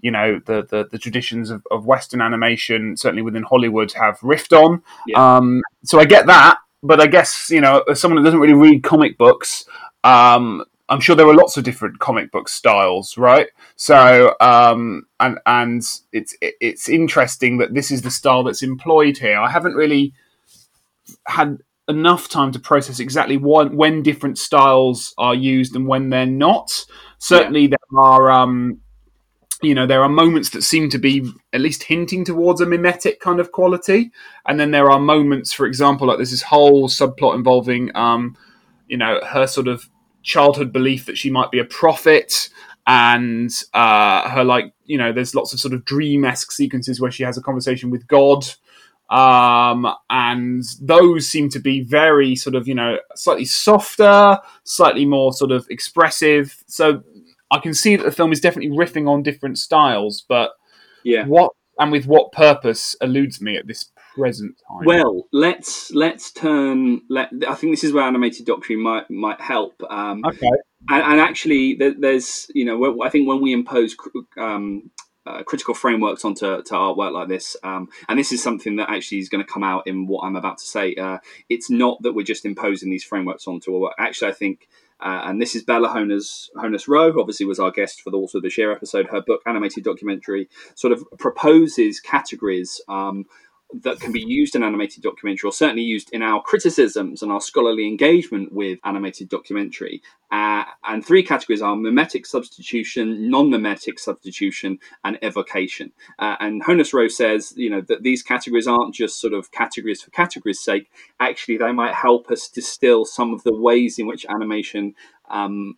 you 0.01 0.11
know 0.11 0.41
the 0.47 0.67
the, 0.71 0.89
the 0.91 0.99
traditions 0.99 1.51
of, 1.51 1.63
of, 1.71 1.87
Western 1.87 2.21
animation, 2.21 2.97
certainly 2.97 3.23
within 3.23 3.43
Hollywood, 3.43 3.93
have 3.93 4.19
riffed 4.21 4.53
on. 4.53 4.83
Yeah. 5.07 5.37
Um, 5.37 5.63
so 5.85 5.99
I 5.99 6.05
get 6.05 6.27
that, 6.27 6.59
but 6.83 7.01
I 7.01 7.07
guess 7.07 7.51
you 7.51 7.61
know, 7.61 7.83
as 7.91 8.01
someone 8.01 8.23
that 8.23 8.27
doesn't 8.27 8.41
really 8.41 8.55
read 8.55 8.83
comic 8.83 9.17
books, 9.17 9.65
um, 10.05 10.65
I'm 10.89 11.01
sure 11.01 11.17
there 11.17 11.29
are 11.29 11.35
lots 11.35 11.57
of 11.57 11.65
different 11.65 11.99
comic 11.99 12.31
book 12.31 12.49
styles, 12.49 13.19
right? 13.19 13.49
So, 13.77 14.35
um, 14.41 15.07
and 15.19 15.39
and 15.47 15.83
it's 16.13 16.37
it's 16.41 16.89
interesting 16.89 17.59
that 17.59 17.75
this 17.75 17.91
is 17.91 18.03
the 18.03 18.11
style 18.11 18.45
that's 18.45 18.63
employed 18.63 19.19
here. 19.19 19.39
I 19.39 19.51
haven't 19.51 19.75
really 19.75 20.13
had 21.27 21.59
enough 21.89 22.29
time 22.29 22.53
to 22.53 22.59
process 22.59 22.99
exactly 22.99 23.37
when, 23.37 23.77
when 23.77 24.03
different 24.03 24.39
styles 24.39 25.15
are 25.19 25.35
used 25.35 25.75
and 25.77 25.87
when 25.87 26.11
they're 26.11 26.27
not. 26.27 26.85
Certainly, 27.19 27.63
yeah. 27.63 27.69
there 27.69 28.01
are. 28.01 28.31
Um, 28.31 28.81
you 29.63 29.75
know, 29.75 29.87
there 29.87 30.03
are 30.03 30.09
moments 30.09 30.51
that 30.51 30.61
seem 30.63 30.91
to 30.91 30.99
be 30.99 31.33
at 31.55 31.63
least 31.63 31.85
hinting 31.85 32.27
towards 32.27 32.61
a 32.61 32.67
mimetic 32.67 33.21
kind 33.21 33.41
of 33.41 33.53
quality, 33.53 34.11
and 34.47 34.61
then 34.61 34.71
there 34.71 34.91
are 34.91 35.01
moments, 35.01 35.51
for 35.51 35.65
example, 35.65 36.07
like 36.07 36.19
there's 36.19 36.31
this 36.31 36.43
whole 36.43 36.89
subplot 36.89 37.35
involving, 37.35 37.91
um, 37.97 38.37
you 38.87 38.99
know, 38.99 39.19
her 39.27 39.47
sort 39.47 39.67
of 39.67 39.89
childhood 40.23 40.75
belief 40.75 41.07
that 41.07 41.17
she 41.17 41.31
might 41.31 41.51
be 41.51 41.59
a 41.59 41.65
prophet 41.65 42.51
and 42.87 43.51
uh, 43.75 44.29
her 44.29 44.45
like 44.45 44.73
you 44.85 44.99
know 44.99 45.13
there's 45.13 45.35
lots 45.35 45.53
of 45.53 45.61
sort 45.61 45.75
of 45.75 45.85
dream-esque 45.85 46.53
sequences 46.53 47.01
where 47.01 47.11
she 47.11 47.23
has 47.23 47.37
a 47.37 47.43
conversation 47.43 47.91
with 47.91 48.07
god 48.07 48.45
um, 49.09 49.87
and 50.11 50.65
those 50.81 51.29
seem 51.29 51.49
to 51.51 51.59
be 51.59 51.83
very 51.83 52.35
sort 52.35 52.55
of 52.55 52.67
you 52.67 52.75
know 52.75 52.99
slightly 53.15 53.45
softer 53.45 54.39
slightly 54.65 55.05
more 55.05 55.33
sort 55.33 55.53
of 55.53 55.67
expressive 55.71 56.65
so 56.67 57.03
i 57.51 57.59
can 57.59 57.75
see 57.75 57.97
that 57.97 58.05
the 58.05 58.11
film 58.11 58.33
is 58.33 58.41
definitely 58.41 58.77
riffing 58.77 59.09
on 59.09 59.23
different 59.23 59.59
styles 59.59 60.25
but 60.29 60.53
yeah 61.05 61.25
what 61.27 61.53
and 61.79 61.93
with 61.93 62.07
what 62.07 62.33
purpose 62.33 62.97
eludes 63.01 63.41
me 63.41 63.57
at 63.57 63.67
this 63.67 63.91
present 64.17 64.61
time. 64.69 64.85
Well, 64.85 65.27
let's 65.33 65.91
let's 65.93 66.33
turn. 66.33 67.03
Let 67.09 67.31
I 67.47 67.55
think 67.55 67.73
this 67.73 67.85
is 67.85 67.93
where 67.93 68.05
animated 68.05 68.47
documentary 68.47 68.77
might 68.83 69.11
might 69.11 69.41
help. 69.41 69.81
Um, 69.89 70.25
okay. 70.25 70.49
And, 70.89 71.03
and 71.03 71.21
actually, 71.21 71.75
there, 71.75 71.95
there's 71.99 72.47
you 72.55 72.65
know 72.65 73.03
I 73.03 73.11
think 73.11 73.29
when 73.29 73.41
we 73.41 73.53
impose 73.53 73.97
um, 74.39 74.91
uh, 75.27 75.43
critical 75.43 75.75
frameworks 75.75 76.25
onto 76.25 76.63
to 76.63 76.75
artwork 76.75 77.13
like 77.13 77.29
this. 77.29 77.57
Um, 77.63 77.89
and 78.09 78.19
this 78.19 78.33
is 78.33 78.43
something 78.43 78.77
that 78.77 78.91
actually 78.91 79.19
is 79.19 79.29
going 79.29 79.45
to 79.45 79.53
come 79.53 79.65
out 79.65 79.87
in 79.87 80.07
what 80.07 80.25
I'm 80.25 80.37
about 80.37 80.59
to 80.59 80.65
say. 80.65 80.95
Uh, 80.95 81.19
it's 81.49 81.71
not 81.71 82.03
that 82.03 82.13
we're 82.13 82.25
just 82.25 82.45
imposing 82.45 82.91
these 82.91 83.05
frameworks 83.05 83.47
onto 83.47 83.75
our 83.75 83.81
work. 83.81 83.95
Actually, 83.99 84.31
I 84.31 84.35
think. 84.35 84.69
Uh, 84.99 85.25
and 85.25 85.43
this 85.43 85.55
is 85.55 85.63
Bella 85.63 85.89
Honess, 85.89 86.49
Honess 86.57 86.89
Roe, 86.89 87.13
obviously 87.21 87.45
was 87.45 87.61
our 87.61 87.71
guest 87.71 88.01
for 88.01 88.11
the 88.11 88.17
Waltz 88.17 88.33
with 88.33 88.45
Bashir 88.45 88.75
episode. 88.75 89.07
Her 89.09 89.21
book, 89.21 89.43
Animated 89.45 89.85
Documentary, 89.85 90.49
sort 90.75 90.91
of 90.91 91.05
proposes 91.19 92.01
categories 92.01 92.81
um, 92.89 93.27
that 93.83 94.01
can 94.01 94.13
be 94.13 94.21
used 94.21 94.55
in 94.55 94.63
animated 94.63 95.03
documentary, 95.03 95.49
or 95.49 95.53
certainly 95.53 95.83
used 95.83 96.11
in 96.13 96.23
our 96.23 96.41
criticisms 96.41 97.23
and 97.23 97.33
our 97.33 97.41
scholarly 97.41 97.87
engagement 97.87 98.53
with 98.53 98.79
animated 98.85 99.29
documentary. 99.29 100.01
Uh, 100.31 100.65
and 100.85 101.05
three 101.05 101.23
categories 101.23 101.63
are 101.63 101.77
mimetic 101.77 102.27
substitution, 102.27 103.29
non-mimetic 103.29 103.99
substitution, 103.99 104.79
and 105.05 105.19
evocation. 105.23 105.93
Uh, 106.19 106.37
and 106.41 106.63
Honess 106.63 106.95
Roe 106.95 107.09
says, 107.09 107.53
you 107.57 107.71
know, 107.71 107.81
that 107.83 108.03
these 108.03 108.23
categories 108.23 108.67
aren't 108.67 108.95
just 108.95 109.21
sort 109.21 109.35
of 109.35 109.51
categories 109.51 110.03
for 110.03 110.11
categories' 110.11 110.61
sake. 110.61 110.91
Actually, 111.21 111.59
they 111.59 111.73
might 111.73 111.95
help 111.95 112.31
us 112.31 112.49
distill 112.49 113.05
some 113.05 113.35
of 113.35 113.43
the 113.43 113.55
ways 113.55 113.99
in 113.99 114.07
which 114.07 114.27
animation 114.29 114.95
um, 115.29 115.77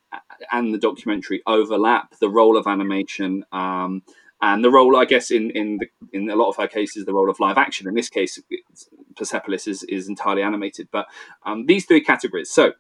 and 0.53 0.75
the 0.75 0.79
documentary 0.79 1.43
overlap, 1.47 2.15
the 2.21 2.29
role 2.29 2.57
of 2.57 2.67
animation. 2.67 3.45
Um, 3.53 4.03
and 4.41 4.65
the 4.65 4.71
role, 4.71 4.97
I 4.97 5.05
guess, 5.05 5.31
in 5.31 5.51
in 5.51 5.79
the, 5.79 5.87
in 6.13 6.31
a 6.31 6.37
lot 6.37 6.49
of 6.49 6.59
our 6.59 6.69
cases, 6.69 7.05
the 7.05 7.15
role 7.15 7.31
of 7.31 7.41
live 7.41 7.59
action. 7.59 7.89
In 7.89 7.95
this 7.95 8.09
case, 8.09 8.41
Persepolis 9.17 9.67
is, 9.67 9.83
is 9.85 10.09
entirely 10.09 10.43
animated. 10.43 10.89
But 10.93 11.07
um, 11.45 11.67
these 11.67 11.87
three 11.87 12.01
categories. 12.01 12.51
So 12.51 12.73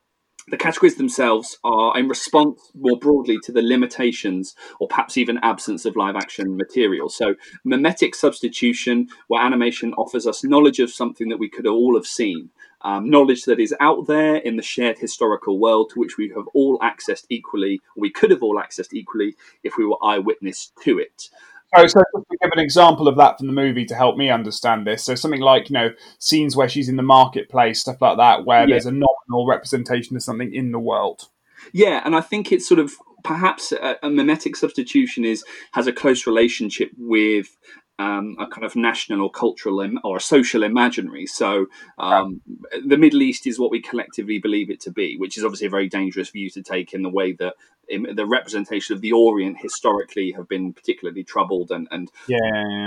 the 0.50 0.56
categories 0.56 0.96
themselves 0.96 1.58
are 1.62 1.98
in 1.98 2.08
response 2.08 2.70
more 2.74 2.98
broadly 2.98 3.38
to 3.44 3.52
the 3.52 3.60
limitations 3.60 4.54
or 4.80 4.88
perhaps 4.88 5.18
even 5.18 5.38
absence 5.42 5.84
of 5.84 5.96
live 5.96 6.16
action 6.16 6.56
material. 6.56 7.10
So, 7.10 7.34
mimetic 7.64 8.14
substitution, 8.14 9.08
where 9.26 9.42
animation 9.42 9.92
offers 9.94 10.26
us 10.26 10.44
knowledge 10.44 10.78
of 10.78 10.90
something 10.90 11.28
that 11.28 11.38
we 11.38 11.50
could 11.50 11.66
all 11.66 11.96
have 11.96 12.06
seen, 12.06 12.50
um, 12.82 13.10
knowledge 13.10 13.44
that 13.44 13.60
is 13.60 13.74
out 13.80 14.06
there 14.06 14.36
in 14.36 14.56
the 14.56 14.62
shared 14.62 14.98
historical 14.98 15.58
world 15.58 15.90
to 15.90 16.00
which 16.00 16.16
we 16.16 16.28
have 16.30 16.46
all 16.54 16.78
accessed 16.78 17.24
equally, 17.28 17.80
we 17.96 18.10
could 18.10 18.30
have 18.30 18.42
all 18.42 18.56
accessed 18.56 18.92
equally 18.92 19.34
if 19.64 19.76
we 19.76 19.84
were 19.84 20.02
eyewitness 20.02 20.72
to 20.84 20.98
it. 20.98 21.28
So, 21.76 21.86
so 21.86 22.00
to 22.00 22.36
give 22.42 22.50
an 22.52 22.60
example 22.60 23.08
of 23.08 23.16
that 23.16 23.38
from 23.38 23.46
the 23.46 23.52
movie 23.52 23.84
to 23.86 23.94
help 23.94 24.16
me 24.16 24.30
understand 24.30 24.86
this. 24.86 25.04
So, 25.04 25.14
something 25.14 25.40
like 25.40 25.68
you 25.68 25.74
know 25.74 25.90
scenes 26.18 26.56
where 26.56 26.68
she's 26.68 26.88
in 26.88 26.96
the 26.96 27.02
marketplace, 27.02 27.80
stuff 27.80 28.00
like 28.00 28.16
that, 28.16 28.46
where 28.46 28.60
yeah. 28.60 28.74
there's 28.74 28.86
a 28.86 28.92
nominal 28.92 29.46
representation 29.46 30.16
of 30.16 30.22
something 30.22 30.54
in 30.54 30.72
the 30.72 30.78
world. 30.78 31.28
Yeah, 31.72 32.00
and 32.04 32.16
I 32.16 32.22
think 32.22 32.52
it's 32.52 32.66
sort 32.66 32.78
of 32.78 32.94
perhaps 33.22 33.72
a, 33.72 33.96
a 34.02 34.08
mimetic 34.08 34.56
substitution 34.56 35.24
is 35.24 35.44
has 35.72 35.86
a 35.86 35.92
close 35.92 36.26
relationship 36.26 36.90
with 36.96 37.56
um, 37.98 38.36
a 38.38 38.46
kind 38.46 38.64
of 38.64 38.76
national 38.76 39.22
or 39.22 39.30
cultural 39.30 39.80
Im- 39.80 39.98
or 40.04 40.16
a 40.16 40.20
social 40.20 40.62
imaginary. 40.62 41.26
So 41.26 41.66
um, 41.98 42.40
the 42.84 42.96
Middle 42.96 43.22
East 43.22 43.46
is 43.46 43.58
what 43.58 43.70
we 43.70 43.82
collectively 43.82 44.38
believe 44.38 44.70
it 44.70 44.80
to 44.82 44.90
be, 44.90 45.16
which 45.16 45.36
is 45.36 45.44
obviously 45.44 45.66
a 45.66 45.70
very 45.70 45.88
dangerous 45.88 46.30
view 46.30 46.48
to 46.50 46.62
take 46.62 46.92
in 46.92 47.02
the 47.02 47.08
way 47.08 47.32
that 47.32 47.54
the 47.88 48.26
representation 48.26 48.94
of 48.94 49.00
the 49.00 49.12
Orient 49.12 49.58
historically 49.60 50.32
have 50.32 50.48
been 50.48 50.72
particularly 50.72 51.24
troubled 51.24 51.70
and, 51.70 51.88
and 51.90 52.10
yeah, 52.28 52.38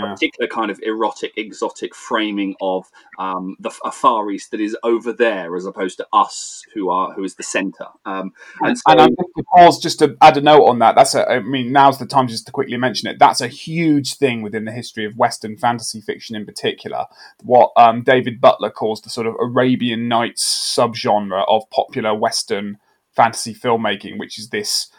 a 0.05 0.13
particular 0.13 0.47
kind 0.47 0.71
of 0.71 0.79
erotic, 0.83 1.33
exotic 1.37 1.95
framing 1.95 2.55
of 2.61 2.89
um, 3.17 3.55
the 3.59 3.69
Far 3.69 4.29
East 4.31 4.51
that 4.51 4.61
is 4.61 4.77
over 4.83 5.11
there 5.11 5.55
as 5.55 5.65
opposed 5.65 5.97
to 5.97 6.07
us 6.13 6.63
who 6.73 6.89
are 6.89 7.13
who 7.13 7.23
is 7.23 7.35
the 7.35 7.43
centre. 7.43 7.87
Um, 8.05 8.33
and, 8.61 8.77
so, 8.77 8.83
and 8.87 9.01
I'm 9.01 9.09
just 9.09 9.31
to 9.37 9.43
pause 9.55 9.79
just 9.79 9.99
to 9.99 10.17
add 10.21 10.37
a 10.37 10.41
note 10.41 10.65
on 10.65 10.79
that. 10.79 10.95
That's 10.95 11.15
a, 11.15 11.27
I 11.29 11.39
mean 11.39 11.71
now's 11.71 11.97
the 11.97 12.05
time 12.05 12.27
just 12.27 12.45
to 12.47 12.51
quickly 12.51 12.77
mention 12.77 13.09
it. 13.09 13.19
That's 13.19 13.41
a 13.41 13.47
huge 13.47 14.15
thing 14.15 14.41
within 14.41 14.65
the 14.65 14.71
history 14.71 15.05
of 15.05 15.17
Western 15.17 15.57
fantasy 15.57 16.01
fiction 16.01 16.35
in 16.35 16.45
particular. 16.45 17.05
What 17.43 17.71
um, 17.75 18.03
David 18.03 18.39
Butler 18.39 18.69
calls 18.69 19.01
the 19.01 19.09
sort 19.09 19.27
of 19.27 19.35
Arabian 19.39 20.07
Nights 20.07 20.75
subgenre 20.77 21.45
of 21.47 21.69
popular 21.69 22.13
Western 22.13 22.77
fantasy 23.21 23.53
filmmaking, 23.53 24.17
which 24.17 24.39
is 24.39 24.49
this 24.49 24.89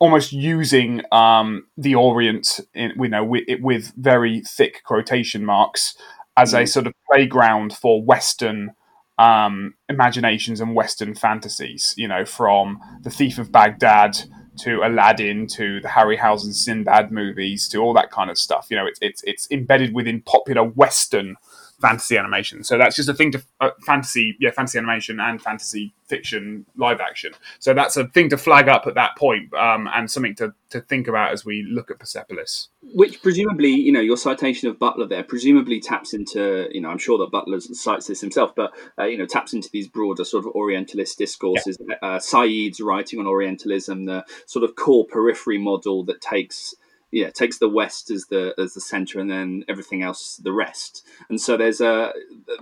almost 0.00 0.32
using 0.32 1.02
um, 1.12 1.66
the 1.76 1.94
Orient, 1.94 2.60
in, 2.74 2.92
you 2.98 3.08
know, 3.08 3.24
with, 3.24 3.44
with 3.60 3.92
very 3.96 4.40
thick 4.40 4.82
quotation 4.84 5.44
marks 5.44 5.96
as 6.36 6.52
mm. 6.52 6.62
a 6.62 6.66
sort 6.66 6.88
of 6.88 6.92
playground 7.10 7.72
for 7.72 8.02
Western 8.02 8.72
um, 9.18 9.74
imaginations 9.88 10.60
and 10.60 10.74
Western 10.74 11.14
fantasies. 11.14 11.94
You 11.96 12.08
know, 12.08 12.24
from 12.24 12.80
the 13.02 13.10
Thief 13.10 13.38
of 13.38 13.52
Baghdad 13.52 14.18
to 14.58 14.80
Aladdin 14.82 15.46
to 15.46 15.80
the 15.80 15.88
Harryhausen 15.88 16.52
Sinbad 16.52 17.12
movies 17.12 17.68
to 17.68 17.78
all 17.78 17.94
that 17.94 18.10
kind 18.10 18.28
of 18.28 18.38
stuff. 18.38 18.66
You 18.70 18.76
know, 18.76 18.86
it's 18.86 18.98
it's 19.00 19.22
it's 19.24 19.48
embedded 19.52 19.94
within 19.94 20.20
popular 20.22 20.64
Western 20.64 21.36
fantasy 21.80 22.18
animation. 22.18 22.64
So 22.64 22.76
that's 22.76 22.96
just 22.96 23.08
a 23.08 23.14
thing 23.14 23.32
to 23.32 23.42
uh, 23.60 23.70
fantasy, 23.84 24.36
yeah, 24.40 24.50
fantasy 24.50 24.78
animation 24.78 25.20
and 25.20 25.40
fantasy 25.40 25.94
fiction 26.06 26.66
live 26.76 27.00
action. 27.00 27.32
So 27.58 27.74
that's 27.74 27.96
a 27.96 28.08
thing 28.08 28.30
to 28.30 28.38
flag 28.38 28.68
up 28.68 28.86
at 28.86 28.94
that 28.94 29.16
point, 29.16 29.52
um, 29.54 29.88
and 29.92 30.10
something 30.10 30.34
to, 30.36 30.54
to 30.70 30.80
think 30.80 31.06
about 31.06 31.32
as 31.32 31.44
we 31.44 31.62
look 31.62 31.90
at 31.90 31.98
Persepolis. 31.98 32.68
Which 32.94 33.22
presumably, 33.22 33.70
you 33.70 33.92
know, 33.92 34.00
your 34.00 34.16
citation 34.16 34.68
of 34.68 34.78
Butler 34.78 35.06
there 35.06 35.22
presumably 35.22 35.80
taps 35.80 36.14
into, 36.14 36.68
you 36.72 36.80
know, 36.80 36.88
I'm 36.88 36.98
sure 36.98 37.18
that 37.18 37.30
Butler 37.30 37.60
cites 37.60 38.06
this 38.06 38.20
himself, 38.20 38.54
but 38.54 38.72
uh, 38.98 39.04
you 39.04 39.18
know, 39.18 39.26
taps 39.26 39.52
into 39.52 39.68
these 39.72 39.86
broader 39.86 40.24
sort 40.24 40.44
of 40.44 40.52
Orientalist 40.52 41.18
discourses. 41.18 41.76
Yeah. 41.80 41.96
Uh, 42.02 42.18
Said's 42.18 42.80
writing 42.80 43.20
on 43.20 43.26
Orientalism, 43.26 44.06
the 44.06 44.24
sort 44.46 44.64
of 44.64 44.74
core 44.74 45.06
periphery 45.06 45.58
model 45.58 46.04
that 46.04 46.20
takes 46.20 46.74
yeah 47.10 47.30
takes 47.30 47.58
the 47.58 47.68
west 47.68 48.10
as 48.10 48.26
the 48.26 48.54
as 48.58 48.74
the 48.74 48.80
center 48.80 49.20
and 49.20 49.30
then 49.30 49.64
everything 49.68 50.02
else 50.02 50.36
the 50.42 50.52
rest 50.52 51.06
and 51.28 51.40
so 51.40 51.56
there's 51.56 51.80
a 51.80 52.12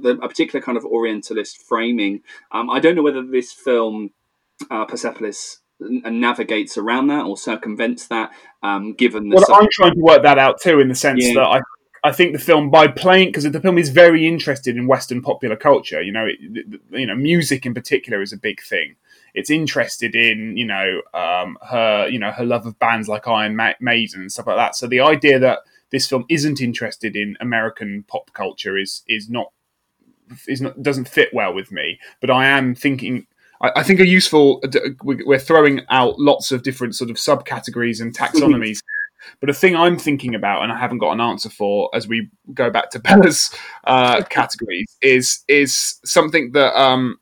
a 0.04 0.28
particular 0.28 0.64
kind 0.64 0.78
of 0.78 0.84
orientalist 0.84 1.62
framing 1.62 2.22
um, 2.52 2.70
i 2.70 2.78
don't 2.78 2.94
know 2.94 3.02
whether 3.02 3.22
this 3.22 3.52
film 3.52 4.10
uh, 4.70 4.84
persepolis 4.84 5.60
navigates 5.78 6.78
around 6.78 7.08
that 7.08 7.26
or 7.26 7.36
circumvents 7.36 8.06
that 8.06 8.30
um, 8.62 8.94
given 8.94 9.28
the 9.28 9.36
well 9.36 9.60
i'm 9.60 9.68
trying 9.72 9.94
to 9.94 10.00
work 10.00 10.22
that 10.22 10.38
out 10.38 10.60
too 10.60 10.80
in 10.80 10.88
the 10.88 10.94
sense 10.94 11.24
yeah. 11.24 11.34
that 11.34 11.46
i 11.46 11.60
I 12.04 12.12
think 12.12 12.32
the 12.32 12.38
film 12.38 12.70
by 12.70 12.86
playing 12.86 13.30
because 13.30 13.50
the 13.50 13.60
film 13.60 13.78
is 13.78 13.88
very 13.88 14.28
interested 14.28 14.76
in 14.76 14.86
Western 14.86 15.22
popular 15.22 15.56
culture. 15.56 16.00
You 16.00 16.12
know, 16.12 16.26
it, 16.26 16.38
you 16.92 17.04
know, 17.04 17.16
music 17.16 17.66
in 17.66 17.74
particular 17.74 18.22
is 18.22 18.32
a 18.32 18.36
big 18.36 18.62
thing 18.62 18.94
it's 19.36 19.50
interested 19.50 20.16
in 20.16 20.56
you 20.56 20.64
know 20.64 21.02
um, 21.14 21.58
her 21.68 22.08
you 22.08 22.18
know 22.18 22.32
her 22.32 22.44
love 22.44 22.66
of 22.66 22.76
bands 22.78 23.06
like 23.06 23.28
Iron 23.28 23.54
Maiden 23.54 24.22
and 24.22 24.32
stuff 24.32 24.46
like 24.46 24.56
that. 24.56 24.74
So 24.74 24.88
the 24.88 25.00
idea 25.00 25.38
that 25.38 25.60
this 25.90 26.08
film 26.08 26.24
isn't 26.28 26.60
interested 26.60 27.14
in 27.14 27.36
American 27.40 28.04
pop 28.08 28.32
culture 28.32 28.76
is 28.76 29.02
is 29.06 29.28
not 29.28 29.52
is 30.48 30.62
not 30.62 30.82
doesn't 30.82 31.08
fit 31.08 31.28
well 31.32 31.54
with 31.54 31.70
me. 31.70 32.00
But 32.20 32.30
I 32.30 32.46
am 32.46 32.74
thinking. 32.74 33.26
I, 33.58 33.82
think 33.82 34.00
a 34.00 34.06
useful. 34.06 34.62
We're 35.02 35.38
throwing 35.38 35.80
out 35.88 36.18
lots 36.18 36.52
of 36.52 36.62
different 36.62 36.94
sort 36.94 37.08
of 37.08 37.16
subcategories 37.16 38.02
and 38.02 38.14
taxonomies. 38.14 38.80
But 39.40 39.50
a 39.50 39.54
thing 39.54 39.74
I'm 39.74 39.98
thinking 39.98 40.36
about, 40.36 40.62
and 40.62 40.70
I 40.70 40.78
haven't 40.78 40.98
got 40.98 41.10
an 41.10 41.20
answer 41.20 41.50
for, 41.50 41.90
as 41.94 42.06
we 42.06 42.30
go 42.54 42.70
back 42.70 42.90
to 42.90 43.00
Bella's 43.00 43.50
uh, 43.84 44.22
categories, 44.30 44.96
is 45.00 45.42
is 45.48 45.98
something 46.04 46.52
that 46.52 46.78
um, 46.80 47.18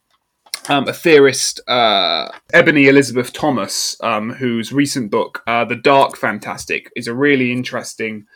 um, 0.68 0.88
a 0.88 0.92
theorist, 0.92 1.60
uh, 1.68 2.28
Ebony 2.52 2.86
Elizabeth 2.86 3.32
Thomas, 3.32 3.96
um, 4.02 4.30
whose 4.30 4.72
recent 4.72 5.10
book, 5.10 5.42
uh, 5.46 5.64
The 5.64 5.76
Dark 5.76 6.16
Fantastic, 6.16 6.90
is 6.96 7.06
a 7.06 7.14
really 7.14 7.52
interesting, 7.52 8.26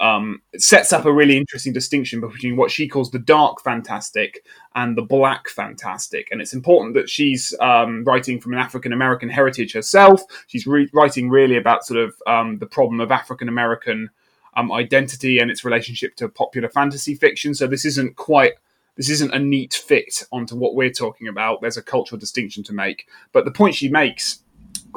um, 0.00 0.42
sets 0.56 0.92
up 0.92 1.04
a 1.04 1.12
really 1.12 1.36
interesting 1.36 1.72
distinction 1.72 2.20
between 2.20 2.56
what 2.56 2.70
she 2.70 2.88
calls 2.88 3.10
the 3.10 3.18
dark 3.18 3.62
fantastic 3.62 4.44
and 4.74 4.96
the 4.96 5.02
black 5.02 5.48
fantastic. 5.48 6.28
And 6.30 6.40
it's 6.40 6.52
important 6.52 6.94
that 6.94 7.08
she's 7.08 7.54
um, 7.60 8.04
writing 8.04 8.40
from 8.40 8.52
an 8.52 8.58
African 8.58 8.92
American 8.92 9.28
heritage 9.28 9.72
herself. 9.72 10.22
She's 10.48 10.66
re- 10.66 10.90
writing 10.92 11.30
really 11.30 11.56
about 11.56 11.86
sort 11.86 12.00
of 12.00 12.14
um, 12.26 12.58
the 12.58 12.66
problem 12.66 13.00
of 13.00 13.10
African 13.10 13.48
American 13.48 14.10
um, 14.56 14.72
identity 14.72 15.38
and 15.38 15.50
its 15.50 15.64
relationship 15.64 16.16
to 16.16 16.28
popular 16.28 16.68
fantasy 16.68 17.14
fiction. 17.14 17.54
So 17.54 17.66
this 17.66 17.84
isn't 17.84 18.16
quite 18.16 18.54
this 18.96 19.10
isn't 19.10 19.34
a 19.34 19.38
neat 19.38 19.74
fit 19.74 20.24
onto 20.32 20.56
what 20.56 20.74
we're 20.74 20.90
talking 20.90 21.28
about. 21.28 21.60
There's 21.60 21.76
a 21.76 21.82
cultural 21.82 22.18
distinction 22.18 22.62
to 22.64 22.72
make. 22.72 23.06
But 23.32 23.44
the 23.44 23.50
point 23.50 23.74
she 23.74 23.88
makes, 23.88 24.40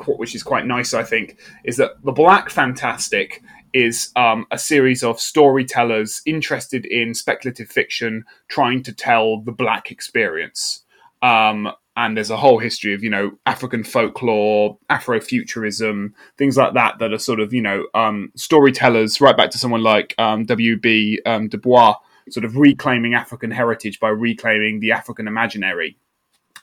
which 0.07 0.35
is 0.35 0.43
quite 0.43 0.65
nice, 0.65 0.93
I 0.93 1.03
think, 1.03 1.37
is 1.63 1.77
that 1.77 2.03
the 2.03 2.11
Black 2.11 2.49
Fantastic 2.49 3.43
is 3.73 4.11
um, 4.15 4.45
a 4.51 4.57
series 4.57 5.03
of 5.03 5.19
storytellers 5.19 6.21
interested 6.25 6.85
in 6.85 7.13
speculative 7.13 7.69
fiction 7.69 8.25
trying 8.47 8.83
to 8.83 8.93
tell 8.93 9.41
the 9.41 9.51
black 9.51 9.91
experience. 9.91 10.83
Um, 11.21 11.69
and 11.95 12.15
there's 12.15 12.29
a 12.29 12.37
whole 12.37 12.59
history 12.59 12.93
of 12.93 13.03
you 13.03 13.09
know 13.09 13.31
African 13.45 13.83
folklore, 13.83 14.77
Afrofuturism, 14.89 16.13
things 16.37 16.55
like 16.55 16.73
that 16.73 16.99
that 16.99 17.11
are 17.11 17.19
sort 17.19 17.41
of 17.41 17.53
you 17.53 17.61
know 17.61 17.87
um, 17.93 18.31
storytellers, 18.35 19.19
right 19.19 19.35
back 19.35 19.51
to 19.51 19.57
someone 19.57 19.83
like 19.83 20.15
um, 20.17 20.45
W. 20.45 20.79
B. 20.79 21.19
Um, 21.25 21.49
Du 21.49 21.57
Bois, 21.57 21.95
sort 22.33 22.45
of 22.45 22.57
reclaiming 22.57 23.13
African 23.13 23.51
heritage 23.51 23.99
by 23.99 24.09
reclaiming 24.09 24.79
the 24.79 24.91
African 24.91 25.27
imaginary. 25.27 25.97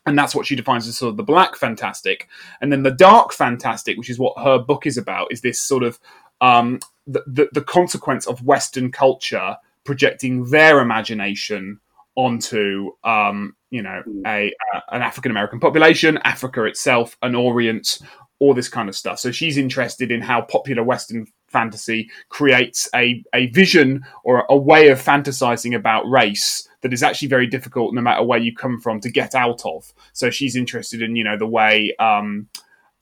And 0.07 0.17
that's 0.17 0.35
what 0.35 0.47
she 0.47 0.55
defines 0.55 0.87
as 0.87 0.97
sort 0.97 1.11
of 1.11 1.17
the 1.17 1.23
black 1.23 1.57
fantastic. 1.57 2.29
And 2.61 2.71
then 2.73 2.85
the 2.85 2.93
dark 2.93 3.33
fantastic, 3.33 3.97
which 3.99 4.11
is 4.11 4.19
what 4.19 4.39
her 4.39 4.59
book 4.59 4.87
is 4.87 4.97
about, 4.97 5.33
is 5.33 5.41
this 5.41 5.61
sort 5.61 5.83
of 5.83 5.99
um, 6.41 6.81
the, 7.07 7.25
the, 7.27 7.49
the 7.53 7.63
consequence 7.63 8.27
of 8.27 8.45
Western 8.45 8.93
culture 8.93 9.57
projecting 9.85 10.45
their 10.51 10.81
imagination 10.81 11.81
onto 12.17 12.93
um, 13.05 13.55
you 13.71 13.83
know 13.83 14.03
a, 14.27 14.53
a 14.75 14.95
an 14.95 15.03
African 15.03 15.31
American 15.31 15.61
population, 15.61 16.19
Africa 16.25 16.65
itself, 16.65 17.17
an 17.23 17.35
Orient, 17.35 17.99
all 18.39 18.55
this 18.55 18.69
kind 18.69 18.89
of 18.89 18.97
stuff. 18.97 19.19
So 19.19 19.31
she's 19.31 19.57
interested 19.57 20.11
in 20.11 20.21
how 20.21 20.43
popular 20.43 20.83
Western 20.83 21.27
fantasy 21.57 22.11
creates 22.29 22.81
a, 22.95 23.25
a 23.33 23.47
vision 23.47 24.05
or 24.25 24.45
a 24.49 24.57
way 24.57 24.89
of 24.89 24.99
fantasizing 25.03 25.75
about 25.75 26.03
race 26.21 26.69
that 26.83 26.93
is 26.93 27.03
actually 27.03 27.29
very 27.29 27.47
difficult 27.47 27.95
no 27.95 28.03
matter 28.03 28.23
where 28.23 28.39
you 28.47 28.55
come 28.55 28.81
from 28.81 29.01
to 29.01 29.11
get 29.11 29.35
out 29.35 29.65
of. 29.65 29.93
So 30.13 30.31
she's 30.31 30.55
interested 30.57 31.01
in, 31.03 31.17
you 31.17 31.25
know, 31.25 31.39
the 31.39 31.47
way, 31.47 31.95
um, 31.99 32.49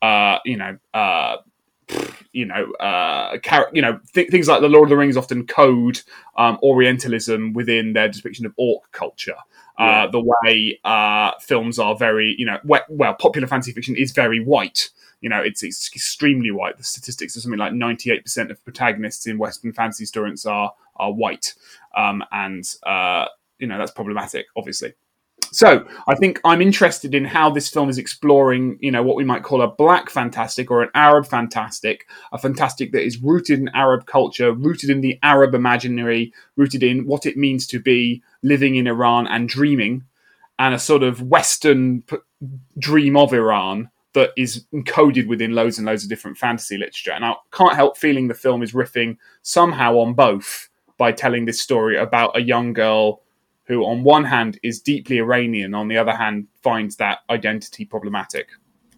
uh, 0.03 0.39
you 0.45 0.57
know, 0.57 0.79
uh, 1.03 1.37
you 2.33 2.47
know, 2.47 2.73
uh, 2.89 3.39
car- 3.43 3.71
you 3.73 3.83
know, 3.83 4.01
th- 4.15 4.31
things 4.31 4.49
like 4.49 4.61
the 4.61 4.69
Lord 4.69 4.87
of 4.87 4.91
the 4.91 4.97
Rings 4.97 5.17
often 5.17 5.47
code 5.47 6.01
um, 6.37 6.59
Orientalism 6.63 7.53
within 7.53 7.93
their 7.93 8.09
depiction 8.09 8.47
of 8.47 8.53
orc 8.57 8.91
culture. 8.93 9.37
Uh, 9.77 10.07
the 10.07 10.21
way 10.21 10.79
uh, 10.85 11.33
films 11.41 11.79
are 11.79 11.97
very, 11.97 12.35
you 12.39 12.47
know, 12.47 12.59
well, 12.65 13.15
popular 13.15 13.49
fantasy 13.49 13.73
fiction 13.73 13.97
is 13.97 14.13
very 14.13 14.39
white 14.39 14.91
you 15.25 15.31
know, 15.31 15.41
it's, 15.41 15.63
it's 15.63 15.91
extremely 15.95 16.51
white. 16.51 16.77
The 16.77 16.85
statistics 16.85 17.35
are 17.35 17.41
something 17.41 17.59
like 17.59 17.73
98% 17.73 18.51
of 18.51 18.63
protagonists 18.63 19.27
in 19.27 19.39
Western 19.39 19.73
fantasy 19.73 20.05
stories 20.05 20.45
are 20.45 20.75
are 20.97 21.13
white, 21.13 21.55
um, 21.97 22.23
and 22.31 22.63
uh, 22.85 23.25
you 23.59 23.67
know 23.67 23.79
that's 23.79 23.91
problematic, 23.91 24.45
obviously. 24.55 24.93
So 25.55 25.87
I 26.09 26.17
think 26.17 26.41
I'm 26.45 26.61
interested 26.61 27.15
in 27.15 27.25
how 27.25 27.49
this 27.49 27.69
film 27.69 27.89
is 27.89 27.97
exploring, 27.97 28.77
you 28.81 28.91
know, 28.91 29.05
what 29.05 29.15
we 29.15 29.23
might 29.23 29.45
call 29.45 29.63
a 29.63 29.69
black 29.69 30.11
fantastic 30.11 30.69
or 30.69 30.83
an 30.83 30.91
Arab 30.95 31.27
fantastic, 31.27 32.09
a 32.33 32.39
fantastic 32.39 32.91
that 32.91 33.05
is 33.05 33.23
rooted 33.23 33.61
in 33.61 33.69
Arab 33.69 34.05
culture, 34.07 34.53
rooted 34.53 34.91
in 34.91 35.01
the 35.01 35.17
Arab 35.23 35.55
imaginary, 35.55 36.33
rooted 36.57 36.83
in 36.83 37.07
what 37.07 37.25
it 37.25 37.37
means 37.37 37.69
to 37.69 37.79
be 37.79 38.21
living 38.43 38.75
in 38.75 38.89
Iran 38.89 39.29
and 39.29 39.49
dreaming, 39.49 40.03
and 40.59 40.75
a 40.75 40.79
sort 40.79 41.05
of 41.05 41.23
Western 41.23 42.03
p- 42.03 42.17
dream 42.77 43.17
of 43.17 43.33
Iran 43.33 43.91
that 44.15 44.31
is 44.37 44.65
encoded 44.75 45.29
within 45.29 45.53
loads 45.53 45.79
and 45.79 45.87
loads 45.87 46.03
of 46.03 46.09
different 46.09 46.37
fantasy 46.37 46.77
literature. 46.77 47.13
And 47.13 47.25
I 47.25 47.35
can't 47.53 47.77
help 47.77 47.97
feeling 47.97 48.27
the 48.27 48.35
film 48.35 48.61
is 48.65 48.73
riffing 48.73 49.19
somehow 49.43 49.99
on 49.99 50.15
both 50.15 50.69
by 50.99 51.13
telling 51.13 51.45
this 51.45 51.61
story 51.61 51.97
about 51.97 52.37
a 52.37 52.41
young 52.41 52.73
girl 52.73 53.21
who, 53.67 53.85
on 53.85 54.03
one 54.03 54.25
hand, 54.25 54.59
is 54.63 54.81
deeply 54.81 55.19
Iranian, 55.19 55.75
on 55.75 55.89
the 55.89 55.97
other 55.97 56.15
hand, 56.15 56.49
finds 56.63 56.97
that 56.97 57.21
identity 57.31 57.85
problematic. 57.85 58.49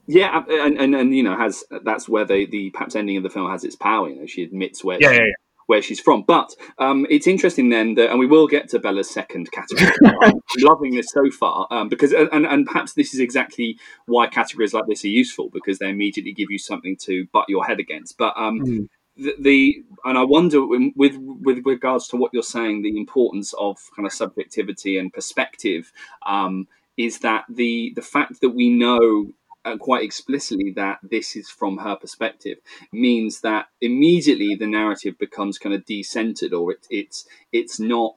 Yeah, 0.06 0.44
and, 0.48 0.78
and, 0.78 0.94
and 0.94 1.16
you 1.16 1.22
know 1.22 1.36
has 1.36 1.64
that's 1.84 2.08
where 2.08 2.24
the 2.24 2.46
the 2.46 2.70
perhaps 2.70 2.94
ending 2.94 3.16
of 3.16 3.22
the 3.24 3.30
film 3.30 3.50
has 3.50 3.64
its 3.64 3.74
power. 3.74 4.08
You 4.08 4.20
know, 4.20 4.26
she 4.26 4.42
admits 4.42 4.84
where 4.84 4.98
yeah, 5.00 5.10
yeah, 5.10 5.18
yeah 5.18 5.32
where 5.66 5.82
she's 5.82 6.00
from. 6.00 6.22
But 6.22 6.54
um, 6.78 7.06
it's 7.10 7.26
interesting 7.26 7.68
then 7.68 7.94
that, 7.94 8.10
and 8.10 8.18
we 8.18 8.26
will 8.26 8.46
get 8.46 8.68
to 8.70 8.78
Bella's 8.78 9.10
second 9.10 9.50
category. 9.52 9.92
I'm 10.22 10.40
loving 10.58 10.94
this 10.94 11.08
so 11.10 11.30
far 11.30 11.66
um, 11.70 11.88
because, 11.88 12.12
and, 12.12 12.46
and 12.46 12.66
perhaps 12.66 12.94
this 12.94 13.14
is 13.14 13.20
exactly 13.20 13.78
why 14.06 14.28
categories 14.28 14.72
like 14.72 14.86
this 14.86 15.04
are 15.04 15.08
useful 15.08 15.50
because 15.52 15.78
they 15.78 15.90
immediately 15.90 16.32
give 16.32 16.50
you 16.50 16.58
something 16.58 16.96
to 17.02 17.26
butt 17.32 17.48
your 17.48 17.64
head 17.64 17.80
against. 17.80 18.16
But 18.16 18.34
um, 18.36 18.60
mm. 18.60 18.88
The, 19.16 19.34
the, 19.38 19.84
and 20.04 20.18
I 20.18 20.24
wonder 20.24 20.64
with 20.66 21.16
with 21.18 21.64
regards 21.64 22.08
to 22.08 22.16
what 22.16 22.32
you're 22.34 22.42
saying, 22.42 22.82
the 22.82 22.96
importance 22.96 23.54
of 23.54 23.78
kind 23.94 24.06
of 24.06 24.12
subjectivity 24.12 24.98
and 24.98 25.12
perspective 25.12 25.92
um, 26.26 26.68
is 26.96 27.20
that 27.20 27.44
the 27.48 27.92
the 27.94 28.02
fact 28.02 28.40
that 28.40 28.50
we 28.50 28.68
know 28.70 29.32
uh, 29.64 29.76
quite 29.76 30.04
explicitly 30.04 30.70
that 30.76 30.98
this 31.02 31.34
is 31.34 31.50
from 31.50 31.78
her 31.78 31.96
perspective 31.96 32.58
means 32.92 33.40
that 33.40 33.66
immediately 33.80 34.54
the 34.54 34.66
narrative 34.66 35.18
becomes 35.18 35.58
kind 35.58 35.74
of 35.74 35.84
decentered 35.84 36.52
or 36.52 36.72
it, 36.72 36.86
it's 36.88 37.26
it's 37.52 37.80
not 37.80 38.16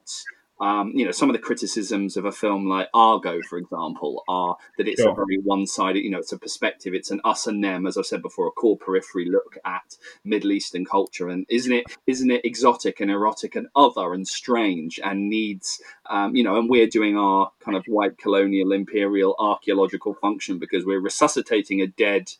um, 0.60 0.92
you 0.94 1.04
know, 1.04 1.10
some 1.10 1.30
of 1.30 1.34
the 1.34 1.42
criticisms 1.42 2.16
of 2.16 2.24
a 2.24 2.32
film 2.32 2.68
like 2.68 2.88
Argo, 2.92 3.40
for 3.48 3.58
example, 3.58 4.24
are 4.28 4.56
that 4.76 4.88
it's 4.88 5.00
sure. 5.00 5.12
a 5.12 5.14
very 5.14 5.38
one-sided. 5.42 6.00
You 6.00 6.10
know, 6.10 6.18
it's 6.18 6.32
a 6.32 6.38
perspective. 6.38 6.94
It's 6.94 7.10
an 7.10 7.20
us 7.24 7.46
and 7.46 7.64
them, 7.64 7.86
as 7.86 7.96
I've 7.96 8.06
said 8.06 8.22
before, 8.22 8.46
a 8.46 8.50
core 8.50 8.76
periphery 8.76 9.26
look 9.30 9.56
at 9.64 9.96
Middle 10.24 10.52
Eastern 10.52 10.84
culture. 10.84 11.28
And 11.28 11.46
isn't 11.48 11.72
it 11.72 11.84
isn't 12.06 12.30
it 12.30 12.44
exotic 12.44 13.00
and 13.00 13.10
erotic 13.10 13.56
and 13.56 13.68
other 13.74 14.12
and 14.12 14.28
strange 14.28 15.00
and 15.02 15.30
needs, 15.30 15.80
um, 16.08 16.36
you 16.36 16.44
know, 16.44 16.58
and 16.58 16.68
we're 16.68 16.86
doing 16.86 17.16
our 17.16 17.50
kind 17.60 17.76
of 17.76 17.84
white 17.86 18.18
colonial 18.18 18.72
imperial 18.72 19.36
archaeological 19.38 20.14
function 20.14 20.58
because 20.58 20.84
we're 20.84 21.00
resuscitating 21.00 21.80
a 21.80 21.86
dead 21.86 22.30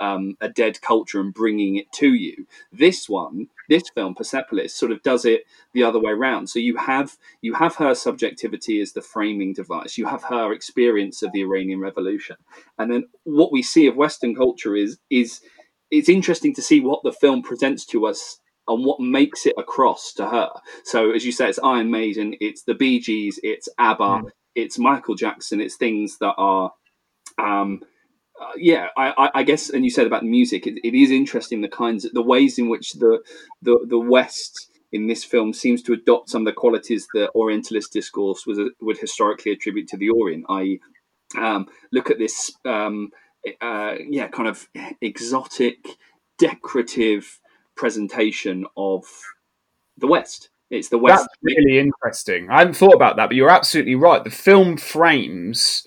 um, 0.00 0.36
a 0.40 0.48
dead 0.48 0.80
culture 0.80 1.20
and 1.20 1.32
bringing 1.34 1.76
it 1.76 1.90
to 1.92 2.14
you. 2.14 2.46
This 2.72 3.08
one, 3.08 3.48
this 3.68 3.88
film, 3.94 4.14
Persepolis, 4.14 4.74
sort 4.74 4.92
of 4.92 5.02
does 5.02 5.24
it 5.24 5.42
the 5.72 5.82
other 5.82 6.00
way 6.00 6.12
around. 6.12 6.48
So 6.48 6.58
you 6.58 6.76
have 6.76 7.16
you 7.40 7.54
have 7.54 7.76
her 7.76 7.94
subjectivity 7.94 8.80
as 8.80 8.92
the 8.92 9.02
framing 9.02 9.52
device. 9.52 9.98
You 9.98 10.06
have 10.06 10.24
her 10.24 10.52
experience 10.52 11.22
of 11.22 11.32
the 11.32 11.42
Iranian 11.42 11.80
Revolution, 11.80 12.36
and 12.78 12.90
then 12.90 13.08
what 13.24 13.52
we 13.52 13.62
see 13.62 13.86
of 13.86 13.96
Western 13.96 14.34
culture 14.34 14.76
is 14.76 14.98
is 15.10 15.40
it's 15.90 16.08
interesting 16.08 16.54
to 16.54 16.62
see 16.62 16.80
what 16.80 17.02
the 17.02 17.12
film 17.12 17.42
presents 17.42 17.84
to 17.86 18.06
us 18.06 18.40
and 18.66 18.84
what 18.84 19.00
makes 19.00 19.46
it 19.46 19.54
across 19.56 20.12
to 20.14 20.28
her. 20.28 20.50
So, 20.84 21.10
as 21.10 21.24
you 21.24 21.32
say, 21.32 21.48
it's 21.48 21.58
Iron 21.58 21.90
Maiden, 21.90 22.34
it's 22.40 22.62
the 22.62 22.74
Bee 22.74 23.00
Gees, 23.00 23.40
it's 23.42 23.68
ABBA, 23.78 24.04
mm. 24.04 24.30
it's 24.54 24.78
Michael 24.78 25.14
Jackson, 25.14 25.60
it's 25.60 25.76
things 25.76 26.18
that 26.18 26.34
are, 26.36 26.72
um, 27.38 27.80
uh, 28.40 28.52
yeah, 28.56 28.88
I, 28.96 29.30
I, 29.34 29.42
guess. 29.42 29.70
And 29.70 29.84
you 29.84 29.90
said 29.90 30.06
about 30.06 30.22
the 30.22 30.28
music, 30.28 30.66
it, 30.66 30.78
it 30.84 30.94
is 30.94 31.10
interesting 31.10 31.60
the 31.60 31.68
kinds, 31.68 32.06
the 32.12 32.22
ways 32.22 32.58
in 32.58 32.68
which 32.68 32.92
the 32.94 33.20
the 33.62 33.78
the 33.88 33.98
West 33.98 34.70
in 34.92 35.06
this 35.06 35.24
film 35.24 35.52
seems 35.52 35.82
to 35.82 35.92
adopt 35.92 36.30
some 36.30 36.42
of 36.42 36.46
the 36.46 36.52
qualities 36.52 37.06
that 37.14 37.30
Orientalist 37.34 37.92
discourse 37.92 38.46
was 38.46 38.58
would 38.80 38.98
historically 38.98 39.52
attribute 39.52 39.88
to 39.88 39.96
the 39.96 40.10
Orient. 40.10 40.44
I 40.48 40.78
um, 41.36 41.66
look 41.92 42.10
at 42.10 42.18
this, 42.18 42.50
um, 42.64 43.10
uh, 43.60 43.94
yeah, 44.08 44.28
kind 44.28 44.48
of 44.48 44.68
exotic, 45.00 45.78
decorative 46.38 47.40
presentation 47.76 48.66
of 48.76 49.04
the 49.96 50.06
West. 50.06 50.50
It's 50.70 50.88
the 50.88 50.98
West. 50.98 51.24
That's 51.24 51.36
really 51.42 51.78
interesting. 51.78 52.50
I 52.50 52.58
hadn't 52.58 52.74
thought 52.74 52.94
about 52.94 53.16
that, 53.16 53.28
but 53.28 53.36
you're 53.36 53.50
absolutely 53.50 53.94
right. 53.94 54.22
The 54.22 54.30
film 54.30 54.76
frames 54.76 55.86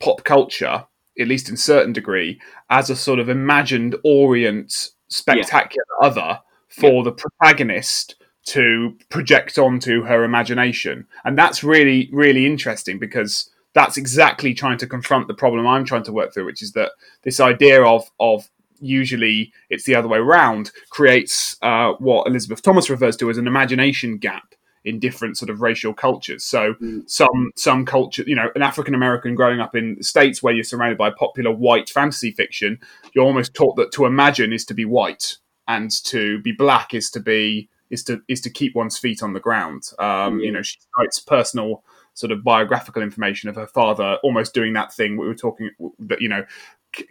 pop 0.00 0.24
culture, 0.24 0.86
at 1.18 1.28
least 1.28 1.48
in 1.48 1.56
certain 1.56 1.92
degree, 1.92 2.40
as 2.70 2.90
a 2.90 2.96
sort 2.96 3.18
of 3.18 3.28
imagined 3.28 3.96
Orient 4.04 4.90
spectacular 5.08 5.84
yeah. 6.00 6.06
other 6.06 6.40
for 6.68 6.92
yeah. 6.92 7.02
the 7.04 7.12
protagonist 7.12 8.16
to 8.44 8.96
project 9.08 9.58
onto 9.58 10.02
her 10.04 10.24
imagination. 10.24 11.06
And 11.24 11.38
that's 11.38 11.62
really, 11.62 12.08
really 12.12 12.46
interesting 12.46 12.98
because 12.98 13.50
that's 13.74 13.96
exactly 13.96 14.52
trying 14.54 14.78
to 14.78 14.86
confront 14.86 15.28
the 15.28 15.34
problem 15.34 15.66
I'm 15.66 15.84
trying 15.84 16.02
to 16.04 16.12
work 16.12 16.34
through, 16.34 16.46
which 16.46 16.62
is 16.62 16.72
that 16.72 16.92
this 17.22 17.40
idea 17.40 17.82
of 17.84 18.10
of 18.18 18.48
usually 18.80 19.52
it's 19.70 19.84
the 19.84 19.94
other 19.94 20.08
way 20.08 20.18
around, 20.18 20.72
creates 20.90 21.56
uh, 21.62 21.92
what 21.98 22.26
Elizabeth 22.26 22.62
Thomas 22.62 22.90
refers 22.90 23.16
to 23.18 23.30
as 23.30 23.38
an 23.38 23.46
imagination 23.46 24.18
gap 24.18 24.54
in 24.84 24.98
different 24.98 25.36
sort 25.36 25.50
of 25.50 25.60
racial 25.60 25.94
cultures. 25.94 26.44
So 26.44 26.74
mm. 26.74 27.08
some 27.08 27.52
some 27.56 27.84
culture, 27.84 28.24
you 28.26 28.34
know, 28.34 28.50
an 28.54 28.62
African 28.62 28.94
American 28.94 29.34
growing 29.34 29.60
up 29.60 29.74
in 29.74 30.02
states 30.02 30.42
where 30.42 30.52
you're 30.54 30.64
surrounded 30.64 30.98
by 30.98 31.10
popular 31.10 31.52
white 31.52 31.88
fantasy 31.88 32.32
fiction, 32.32 32.78
you're 33.14 33.24
almost 33.24 33.54
taught 33.54 33.76
that 33.76 33.92
to 33.92 34.06
imagine 34.06 34.52
is 34.52 34.64
to 34.66 34.74
be 34.74 34.84
white 34.84 35.36
and 35.68 35.90
to 36.04 36.40
be 36.40 36.52
black 36.52 36.94
is 36.94 37.10
to 37.10 37.20
be 37.20 37.68
is 37.90 38.02
to 38.04 38.20
is 38.28 38.40
to 38.40 38.50
keep 38.50 38.74
one's 38.74 38.98
feet 38.98 39.22
on 39.22 39.32
the 39.32 39.40
ground. 39.40 39.84
Um, 39.98 40.38
mm. 40.38 40.44
You 40.44 40.52
know, 40.52 40.62
she 40.62 40.78
cites 40.96 41.18
personal 41.20 41.84
sort 42.14 42.32
of 42.32 42.44
biographical 42.44 43.02
information 43.02 43.48
of 43.48 43.56
her 43.56 43.66
father 43.66 44.18
almost 44.22 44.52
doing 44.52 44.72
that 44.74 44.92
thing 44.92 45.16
we 45.16 45.26
were 45.26 45.34
talking 45.34 45.70
that 45.98 46.20
you 46.20 46.28
know 46.28 46.44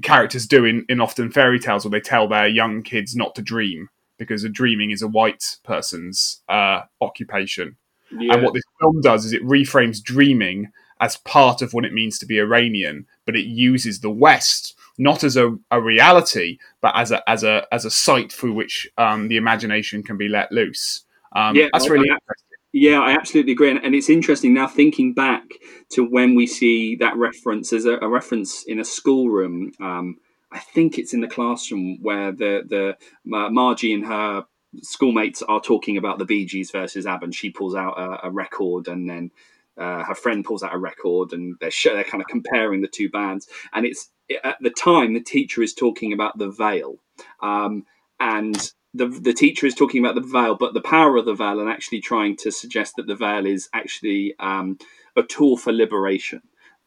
characters 0.03 0.45
do 0.45 0.63
in, 0.63 0.86
in 0.89 1.01
often 1.01 1.31
fairy 1.31 1.60
tales 1.60 1.84
where 1.84 1.89
they 1.89 1.99
tell 1.99 2.27
their 2.27 2.47
young 2.47 2.84
kids 2.84 3.15
not 3.15 3.34
to 3.34 3.41
dream 3.41 3.89
because 4.21 4.47
dreaming 4.51 4.91
is 4.91 5.01
a 5.01 5.07
white 5.07 5.57
person's 5.63 6.43
uh, 6.47 6.81
occupation. 7.01 7.75
Yeah. 8.12 8.36
And 8.36 8.43
what 8.43 8.53
this 8.53 8.62
film 8.79 9.01
does 9.01 9.25
is 9.25 9.34
it 9.34 9.43
reframes 9.43 9.99
dreaming 9.99 10.69
as 10.99 11.17
part 11.17 11.63
of 11.63 11.73
what 11.73 11.86
it 11.86 11.91
means 11.91 12.19
to 12.19 12.27
be 12.27 12.38
Iranian, 12.38 13.07
but 13.25 13.36
it 13.36 13.47
uses 13.47 14.01
the 14.01 14.12
West 14.12 14.75
not 14.99 15.23
as 15.23 15.38
a, 15.38 15.57
a 15.71 15.81
reality, 15.81 16.60
but 16.81 16.95
as 16.95 17.10
a 17.12 17.27
as 17.27 17.43
a 17.43 17.65
as 17.71 17.84
a 17.84 17.89
site 17.89 18.31
through 18.31 18.53
which 18.53 18.88
um, 18.99 19.27
the 19.27 19.38
imagination 19.38 20.03
can 20.03 20.17
be 20.17 20.27
let 20.27 20.51
loose. 20.51 21.03
Um, 21.36 21.55
yeah, 21.55 21.69
that's 21.73 21.89
really 21.89 22.07
interesting. 22.07 22.47
Yeah, 22.73 22.99
I 22.99 23.13
absolutely 23.13 23.53
agree, 23.53 23.71
and, 23.71 23.95
it's 23.95 24.10
interesting 24.10 24.53
now 24.53 24.67
thinking 24.67 25.15
back 25.15 25.45
to 25.93 26.05
when 26.05 26.36
we 26.36 26.45
see 26.45 26.95
that 26.97 27.17
reference 27.17 27.73
as 27.73 27.86
a, 27.86 27.97
a 27.97 28.07
reference 28.07 28.63
in 28.67 28.79
a 28.79 28.86
schoolroom. 28.86 29.71
Um, 29.81 30.17
I 30.51 30.59
think 30.59 30.97
it's 30.97 31.13
in 31.13 31.21
the 31.21 31.27
classroom 31.27 31.99
where 32.01 32.31
the 32.31 32.63
the 32.67 33.35
uh, 33.35 33.49
Margie 33.49 33.93
and 33.93 34.05
her 34.05 34.45
schoolmates 34.81 35.41
are 35.41 35.61
talking 35.61 35.97
about 35.97 36.17
the 36.19 36.25
Bee 36.25 36.45
Gees 36.45 36.71
versus 36.71 37.05
ABBA, 37.05 37.25
and 37.25 37.35
she 37.35 37.49
pulls 37.49 37.75
out 37.75 37.97
a, 37.97 38.27
a 38.27 38.31
record, 38.31 38.87
and 38.87 39.09
then 39.09 39.31
uh, 39.77 40.03
her 40.03 40.15
friend 40.15 40.45
pulls 40.45 40.63
out 40.63 40.73
a 40.73 40.77
record, 40.77 41.33
and 41.33 41.55
they're 41.59 41.71
sh- 41.71 41.85
they're 41.85 42.03
kind 42.03 42.21
of 42.21 42.27
comparing 42.27 42.81
the 42.81 42.87
two 42.87 43.09
bands, 43.09 43.47
and 43.73 43.85
it's 43.85 44.09
at 44.43 44.57
the 44.61 44.69
time 44.69 45.13
the 45.13 45.21
teacher 45.21 45.61
is 45.61 45.73
talking 45.73 46.13
about 46.13 46.37
the 46.37 46.49
veil, 46.49 46.95
um, 47.41 47.85
and 48.19 48.71
the 48.93 49.07
the 49.07 49.33
teacher 49.33 49.65
is 49.65 49.75
talking 49.75 50.03
about 50.03 50.15
the 50.15 50.21
veil, 50.21 50.55
but 50.55 50.73
the 50.73 50.81
power 50.81 51.17
of 51.17 51.25
the 51.25 51.33
veil, 51.33 51.59
and 51.59 51.69
actually 51.69 52.01
trying 52.01 52.35
to 52.37 52.51
suggest 52.51 52.95
that 52.97 53.07
the 53.07 53.15
veil 53.15 53.45
is 53.45 53.69
actually 53.73 54.35
um, 54.39 54.77
a 55.15 55.23
tool 55.23 55.57
for 55.57 55.71
liberation. 55.71 56.41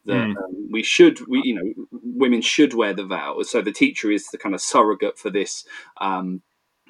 That 0.05 0.13
mm. 0.13 0.37
um, 0.37 0.71
we 0.71 0.83
should, 0.83 1.25
we 1.27 1.41
you 1.43 1.55
know, 1.55 1.87
women 2.03 2.41
should 2.41 2.73
wear 2.73 2.93
the 2.93 3.05
veil. 3.05 3.43
So 3.43 3.61
the 3.61 3.71
teacher 3.71 4.11
is 4.11 4.27
the 4.27 4.37
kind 4.37 4.55
of 4.55 4.61
surrogate 4.61 5.17
for 5.17 5.29
this. 5.29 5.65
Um, 5.97 6.41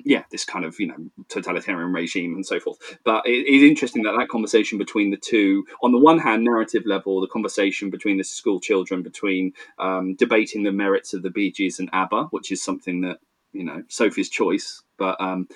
yeah, 0.04 0.24
this 0.30 0.44
kind 0.44 0.66
of 0.66 0.78
you 0.80 0.88
know 0.88 0.98
totalitarian 1.30 1.94
regime 1.94 2.34
and 2.36 2.46
so 2.46 2.60
forth. 2.60 2.98
But 3.04 3.26
it 3.26 3.48
is 3.48 3.64
interesting 3.64 4.04
that 4.04 4.16
that 4.18 4.28
conversation 4.28 4.78
between 4.78 5.12
the 5.12 5.18
two, 5.18 5.66
on 5.82 5.92
the 5.92 5.98
one 5.98 6.20
hand, 6.20 6.44
narrative 6.44 6.84
level, 6.86 7.22
the 7.22 7.28
conversation 7.28 7.90
between 7.90 8.18
the 8.18 8.24
school 8.24 8.60
children, 8.60 9.04
between 9.04 9.54
um, 9.80 10.16
debating 10.16 10.64
the 10.64 10.72
merits 10.72 11.14
of 11.14 11.24
the 11.24 11.30
Bee 11.30 11.52
Gees 11.52 11.80
and 11.80 11.90
ABBA, 11.94 12.26
which 12.32 12.52
is 12.52 12.62
something 12.62 13.02
that 13.02 13.20
you 13.54 13.64
know 13.64 13.84
Sophie's 13.88 14.30
choice, 14.30 14.82
but 14.98 15.20
um, 15.22 15.48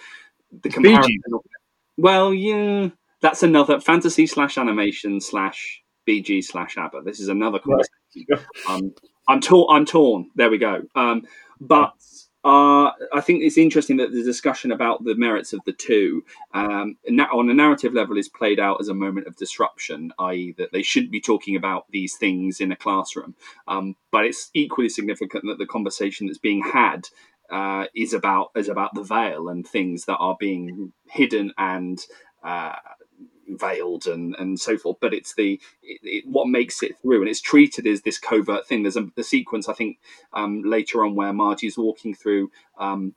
the 0.62 0.69
comparison. 0.69 1.22
Well, 1.98 2.34
yeah, 2.34 2.89
that's 3.19 3.43
another 3.43 3.82
fantasy 3.82 4.26
slash 4.26 4.58
animation 4.58 5.19
slash 5.19 5.84
Bee 6.10 6.24
Gees 6.24 6.50
slash 6.50 6.76
ABBA. 6.76 7.04
This 7.06 7.19
is 7.19 7.28
another 7.28 7.60
conversation. 7.60 8.26
Right. 8.32 8.41
um, 8.67 8.95
I'm 9.28 9.39
torn. 9.41 9.67
I'm 9.69 9.86
torn. 9.86 10.32
There 10.34 10.50
we 10.50 10.58
go. 10.58 10.82
Um, 10.95 11.28
but 11.62 11.93
uh, 12.43 12.89
I 13.13 13.22
think 13.22 13.43
it's 13.43 13.60
interesting 13.60 13.98
that 13.98 14.12
the 14.12 14.24
discussion 14.24 14.72
about 14.72 15.04
the 15.04 15.13
merits 15.13 15.54
of 15.54 15.60
the 15.67 15.72
two 15.72 16.24
um, 16.56 16.98
on 17.32 17.48
a 17.52 17.54
narrative 17.54 17.93
level 17.93 18.17
is 18.17 18.28
played 18.28 18.60
out 18.60 18.78
as 18.82 18.88
a 18.88 18.93
moment 18.95 19.28
of 19.28 19.36
disruption, 19.36 20.12
i.e., 20.17 20.56
that 20.58 20.72
they 20.72 20.82
shouldn't 20.82 21.12
be 21.12 21.22
talking 21.22 21.56
about 21.56 21.86
these 21.91 22.15
things 22.15 22.60
in 22.60 22.72
a 22.72 22.76
classroom. 22.76 23.36
Um, 23.67 23.95
but 24.10 24.26
it's 24.26 24.50
equally 24.56 24.89
significant 24.89 25.43
that 25.45 25.60
the 25.60 25.67
conversation 25.67 26.26
that's 26.26 26.39
being 26.39 26.63
had 26.63 27.08
uh, 27.52 27.86
is 27.95 28.13
about 28.13 28.50
is 28.56 28.67
about 28.67 28.95
the 28.95 29.04
veil 29.04 29.48
and 29.48 29.67
things 29.67 30.06
that 30.06 30.17
are 30.17 30.38
being 30.39 30.91
hidden 31.06 31.54
and 31.60 32.04
uh, 32.43 32.74
veiled 33.58 34.08
and 34.08 34.36
and 34.38 34.60
so 34.60 34.78
forth. 34.78 34.98
But 35.00 35.14
it's 35.14 35.36
the 35.36 35.60
it, 35.82 36.00
it, 36.04 36.24
what 36.28 36.48
makes 36.48 36.84
it 36.84 36.98
through, 37.02 37.22
and 37.22 37.30
it's 37.30 37.42
treated 37.42 37.88
as 37.88 38.02
this 38.02 38.20
covert 38.20 38.68
thing. 38.68 38.84
There's 38.84 38.98
a 38.98 39.08
the 39.16 39.24
sequence 39.24 39.70
I 39.70 39.74
think 39.74 40.00
um, 40.34 40.64
later 40.64 41.06
on 41.06 41.16
where 41.16 41.34
Margie's 41.34 41.78
walking 41.78 42.14
through. 42.14 42.52
Um, 42.78 43.16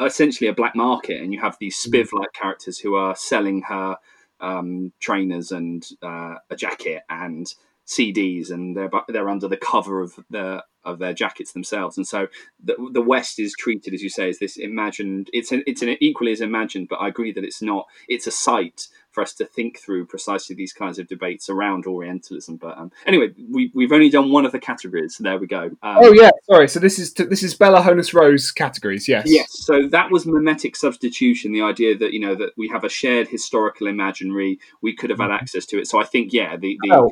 essentially 0.00 0.48
a 0.48 0.54
black 0.54 0.74
market 0.74 1.20
and 1.20 1.30
you 1.30 1.38
have 1.38 1.58
these 1.60 1.76
mm. 1.76 1.92
spiv 1.92 2.08
like 2.18 2.32
characters 2.32 2.78
who 2.78 2.94
are 2.94 3.14
selling 3.14 3.60
her 3.60 3.98
um, 4.40 4.94
trainers 4.98 5.52
and 5.52 5.86
uh, 6.02 6.36
a 6.48 6.56
jacket 6.56 7.02
and 7.10 7.52
CDs, 7.86 8.50
and 8.50 8.76
they're 8.76 8.90
they're 9.08 9.28
under 9.28 9.48
the 9.48 9.56
cover 9.56 10.00
of 10.00 10.14
the 10.30 10.62
of 10.84 10.98
their 10.98 11.12
jackets 11.12 11.52
themselves. 11.52 11.96
And 11.96 12.06
so 12.06 12.28
the 12.62 12.76
the 12.92 13.02
West 13.02 13.38
is 13.38 13.54
treated, 13.58 13.94
as 13.94 14.02
you 14.02 14.08
say, 14.08 14.28
as 14.28 14.38
this 14.38 14.56
imagined. 14.56 15.30
It's 15.32 15.52
an, 15.52 15.62
it's 15.66 15.82
an 15.82 15.96
equally 16.00 16.32
as 16.32 16.40
imagined, 16.40 16.88
but 16.88 16.96
I 16.96 17.08
agree 17.08 17.32
that 17.32 17.44
it's 17.44 17.62
not. 17.62 17.86
It's 18.08 18.26
a 18.26 18.30
site 18.30 18.88
for 19.12 19.22
us 19.22 19.34
to 19.34 19.44
think 19.44 19.78
through 19.78 20.06
precisely 20.06 20.56
these 20.56 20.72
kinds 20.72 20.98
of 20.98 21.06
debates 21.06 21.48
around 21.48 21.86
Orientalism. 21.86 22.56
But 22.56 22.78
um, 22.78 22.92
anyway, 23.06 23.28
we 23.50 23.70
we've 23.74 23.92
only 23.92 24.10
done 24.10 24.30
one 24.30 24.44
of 24.44 24.52
the 24.52 24.58
categories. 24.58 25.16
So 25.16 25.24
there 25.24 25.38
we 25.38 25.46
go. 25.46 25.64
Um, 25.82 25.98
oh 25.98 26.12
yeah, 26.12 26.30
sorry. 26.50 26.68
So 26.68 26.80
this 26.80 26.98
is 26.98 27.12
this 27.14 27.42
is 27.42 27.54
Bella 27.54 27.80
Honess 27.80 28.14
Roe's 28.14 28.50
categories. 28.50 29.08
Yes. 29.08 29.24
Yes. 29.26 29.48
So 29.50 29.86
that 29.88 30.10
was 30.10 30.26
mimetic 30.26 30.76
substitution. 30.76 31.52
The 31.52 31.62
idea 31.62 31.96
that 31.98 32.12
you 32.12 32.20
know 32.20 32.34
that 32.34 32.52
we 32.56 32.68
have 32.68 32.84
a 32.84 32.88
shared 32.88 33.28
historical 33.28 33.86
imaginary. 33.86 34.58
We 34.80 34.94
could 34.96 35.10
have 35.10 35.18
had 35.18 35.26
mm-hmm. 35.26 35.34
access 35.34 35.66
to 35.66 35.78
it. 35.78 35.86
So 35.86 36.00
I 36.00 36.04
think 36.04 36.32
yeah, 36.32 36.56
the, 36.56 36.78
the 36.82 36.94
oh 36.96 37.10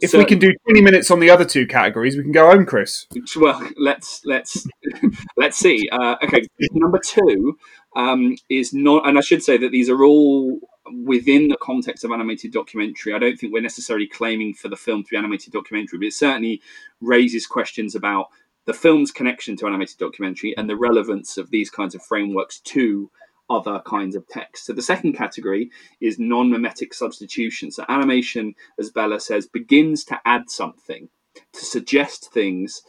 if 0.00 0.10
so, 0.10 0.18
we 0.18 0.24
can 0.24 0.38
do 0.38 0.52
20 0.66 0.82
minutes 0.82 1.10
on 1.10 1.20
the 1.20 1.30
other 1.30 1.44
two 1.44 1.66
categories, 1.66 2.16
we 2.16 2.22
can 2.22 2.32
go 2.32 2.50
home, 2.50 2.66
Chris. 2.66 3.06
Well, 3.36 3.66
let's 3.76 4.22
let's 4.24 4.66
let's 5.36 5.56
see. 5.56 5.88
Uh, 5.90 6.16
okay, 6.22 6.42
number 6.72 6.98
two 6.98 7.56
um, 7.94 8.36
is 8.48 8.74
not, 8.74 9.06
and 9.08 9.16
I 9.16 9.20
should 9.20 9.42
say 9.42 9.56
that 9.58 9.70
these 9.70 9.88
are 9.88 10.02
all 10.04 10.58
within 10.92 11.48
the 11.48 11.56
context 11.56 12.04
of 12.04 12.10
animated 12.10 12.52
documentary. 12.52 13.14
I 13.14 13.18
don't 13.18 13.36
think 13.36 13.52
we're 13.52 13.62
necessarily 13.62 14.06
claiming 14.06 14.54
for 14.54 14.68
the 14.68 14.76
film 14.76 15.02
to 15.02 15.10
be 15.10 15.16
animated 15.16 15.52
documentary, 15.52 15.98
but 15.98 16.06
it 16.06 16.14
certainly 16.14 16.60
raises 17.00 17.46
questions 17.46 17.94
about 17.94 18.28
the 18.66 18.74
film's 18.74 19.10
connection 19.10 19.56
to 19.56 19.66
animated 19.66 19.98
documentary 19.98 20.56
and 20.56 20.68
the 20.68 20.76
relevance 20.76 21.36
of 21.38 21.50
these 21.50 21.70
kinds 21.70 21.94
of 21.94 22.02
frameworks 22.02 22.60
to 22.60 23.10
other 23.50 23.80
kinds 23.86 24.16
of 24.16 24.26
text. 24.28 24.64
So 24.66 24.72
the 24.72 24.82
second 24.82 25.14
category 25.14 25.70
is 26.00 26.18
non-mimetic 26.18 26.94
substitution. 26.94 27.70
So 27.70 27.84
animation, 27.88 28.54
as 28.78 28.90
Bella 28.90 29.20
says, 29.20 29.46
begins 29.46 30.04
to 30.04 30.20
add 30.24 30.48
something, 30.48 31.08
to 31.52 31.64
suggest 31.64 32.32
things 32.32 32.82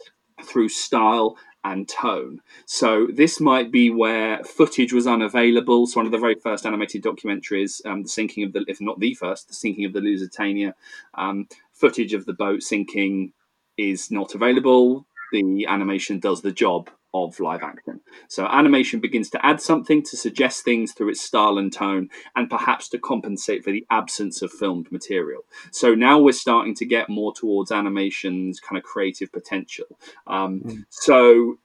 through 0.44 0.68
style 0.68 1.36
and 1.66 1.88
tone. 1.88 2.40
So 2.64 3.08
this 3.12 3.40
might 3.40 3.72
be 3.72 3.90
where 3.90 4.42
footage 4.44 4.92
was 4.92 5.06
unavailable. 5.06 5.86
So 5.86 5.98
one 5.98 6.06
of 6.06 6.12
the 6.12 6.18
very 6.18 6.36
first 6.36 6.64
animated 6.64 7.02
documentaries, 7.02 7.84
um, 7.84 8.04
the 8.04 8.08
sinking 8.08 8.44
of 8.44 8.52
the, 8.52 8.64
if 8.68 8.80
not 8.80 9.00
the 9.00 9.14
first, 9.14 9.48
the 9.48 9.54
sinking 9.54 9.84
of 9.84 9.92
the 9.92 10.00
Lusitania, 10.00 10.74
um, 11.14 11.48
footage 11.72 12.14
of 12.14 12.24
the 12.24 12.32
boat 12.32 12.62
sinking 12.62 13.32
is 13.76 14.10
not 14.12 14.34
available. 14.34 15.06
The 15.32 15.66
animation 15.66 16.20
does 16.20 16.40
the 16.40 16.52
job 16.52 16.88
of 17.24 17.40
live 17.40 17.62
action. 17.62 18.00
So 18.28 18.46
animation 18.46 19.00
begins 19.00 19.30
to 19.30 19.44
add 19.44 19.60
something 19.60 20.02
to 20.04 20.16
suggest 20.16 20.64
things 20.64 20.92
through 20.92 21.10
its 21.10 21.20
style 21.20 21.58
and 21.58 21.72
tone, 21.72 22.08
and 22.34 22.50
perhaps 22.50 22.88
to 22.90 22.98
compensate 22.98 23.64
for 23.64 23.72
the 23.72 23.86
absence 23.90 24.42
of 24.42 24.52
filmed 24.52 24.92
material. 24.92 25.42
So 25.72 25.94
now 25.94 26.18
we're 26.20 26.32
starting 26.32 26.74
to 26.76 26.84
get 26.84 27.08
more 27.08 27.32
towards 27.32 27.72
animation's 27.72 28.60
kind 28.60 28.78
of 28.78 28.84
creative 28.84 29.32
potential. 29.32 29.86
Um, 30.26 30.60
mm. 30.60 30.84
So. 30.90 31.58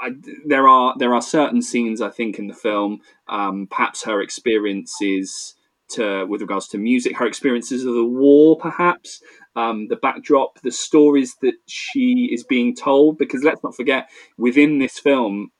I, 0.00 0.10
there 0.46 0.68
are 0.68 0.94
there 0.96 1.12
are 1.12 1.20
certain 1.20 1.60
scenes 1.60 2.00
I 2.00 2.10
think 2.10 2.38
in 2.38 2.46
the 2.46 2.54
film, 2.54 3.00
um, 3.26 3.66
perhaps 3.68 4.04
her 4.04 4.22
experiences 4.22 5.56
to 5.88 6.24
with 6.26 6.40
regards 6.40 6.68
to 6.68 6.78
music, 6.78 7.16
her 7.16 7.26
experiences 7.26 7.84
of 7.84 7.94
the 7.94 8.04
war, 8.04 8.56
perhaps 8.56 9.20
um, 9.58 9.88
the 9.88 9.96
backdrop, 9.96 10.60
the 10.62 10.70
stories 10.70 11.34
that 11.42 11.54
she 11.66 12.30
is 12.32 12.44
being 12.44 12.74
told. 12.74 13.18
Because 13.18 13.42
let's 13.42 13.62
not 13.62 13.74
forget, 13.74 14.08
within 14.36 14.78
this 14.78 14.98
film, 14.98 15.50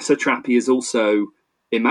Satrapi 0.00 0.56
is 0.56 0.68
also 0.68 1.26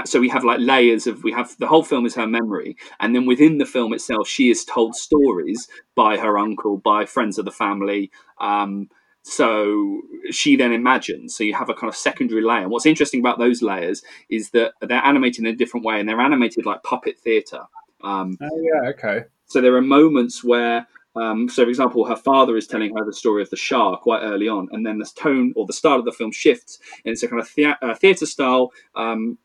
so 0.06 0.20
we 0.20 0.30
have 0.30 0.44
like 0.44 0.60
layers 0.60 1.08
of 1.08 1.24
we 1.24 1.32
have 1.32 1.56
the 1.58 1.68
whole 1.68 1.84
film 1.84 2.06
is 2.06 2.14
her 2.14 2.28
memory 2.28 2.78
and 3.00 3.16
then 3.16 3.26
within 3.26 3.58
the 3.58 3.66
film 3.66 3.94
itself 3.94 4.28
she 4.28 4.52
is 4.52 4.64
told 4.64 4.96
stories 4.96 5.68
by 5.96 6.18
her 6.18 6.38
uncle 6.38 6.78
by 6.78 7.04
friends 7.04 7.40
of 7.40 7.46
the 7.46 7.52
family 7.52 8.12
um, 8.40 8.88
so 9.24 10.02
she 10.30 10.56
then 10.56 10.72
imagines 10.72 11.36
so 11.36 11.44
you 11.44 11.56
have 11.56 11.70
a 11.70 11.74
kind 11.74 11.90
of 11.90 11.96
secondary 11.96 12.44
layer 12.44 12.62
and 12.62 12.70
what's 12.70 12.86
interesting 12.86 13.20
about 13.20 13.40
those 13.40 13.64
layers 13.64 14.04
is 14.30 14.52
that 14.52 14.74
they're 14.82 15.04
animated 15.04 15.40
in 15.40 15.52
a 15.52 15.56
different 15.56 15.84
way 15.84 16.00
and 16.00 16.08
they're 16.08 16.22
animated 16.22 16.64
like 16.64 16.84
puppet 16.84 17.18
theater 17.20 17.62
um, 18.04 18.38
oh 18.40 18.62
yeah 18.62 18.90
okay 18.90 19.24
so 19.46 19.62
there 19.62 19.76
are 19.76 19.82
moments 19.82 20.44
where 20.44 20.86
um, 21.16 21.50
so, 21.50 21.64
for 21.64 21.70
example, 21.70 22.06
her 22.06 22.16
father 22.16 22.56
is 22.56 22.68
telling 22.68 22.96
her 22.96 23.06
the 23.06 23.14
story 23.14 23.42
of 23.42 23.50
the 23.50 23.58
Shah 23.58 23.98
quite 23.98 24.22
early 24.22 24.48
on, 24.48 24.70
and 24.72 24.86
then 24.86 24.98
the 24.98 25.10
tone 25.16 25.54
or 25.56 25.66
the 25.66 25.74
style 25.74 26.00
of 26.00 26.06
the 26.06 26.12
film 26.12 26.32
shifts, 26.32 26.80
and 27.04 27.12
it's 27.12 27.24
a 27.24 27.28
kind 27.28 27.42
of 27.42 27.50
thea- 27.50 27.78
uh, 27.82 27.96
theatre 27.96 28.26
style. 28.26 28.72
Um, 28.96 29.38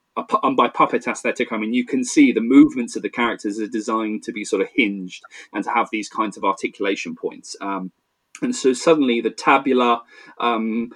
and 0.42 0.56
by 0.56 0.68
puppet 0.68 1.06
aesthetic, 1.06 1.52
I 1.52 1.58
mean 1.58 1.74
you 1.74 1.84
can 1.84 2.02
see 2.02 2.32
the 2.32 2.40
movements 2.40 2.96
of 2.96 3.02
the 3.02 3.10
characters 3.10 3.60
are 3.60 3.66
designed 3.66 4.22
to 4.22 4.32
be 4.32 4.44
sort 4.46 4.62
of 4.62 4.68
hinged 4.74 5.22
and 5.52 5.62
to 5.64 5.70
have 5.70 5.90
these 5.92 6.08
kinds 6.08 6.38
of 6.38 6.44
articulation 6.44 7.14
points. 7.14 7.54
Um, 7.60 7.92
and 8.40 8.56
so 8.56 8.72
suddenly 8.72 9.20
the 9.20 9.30
tabular 9.30 10.00
um, 10.38 10.90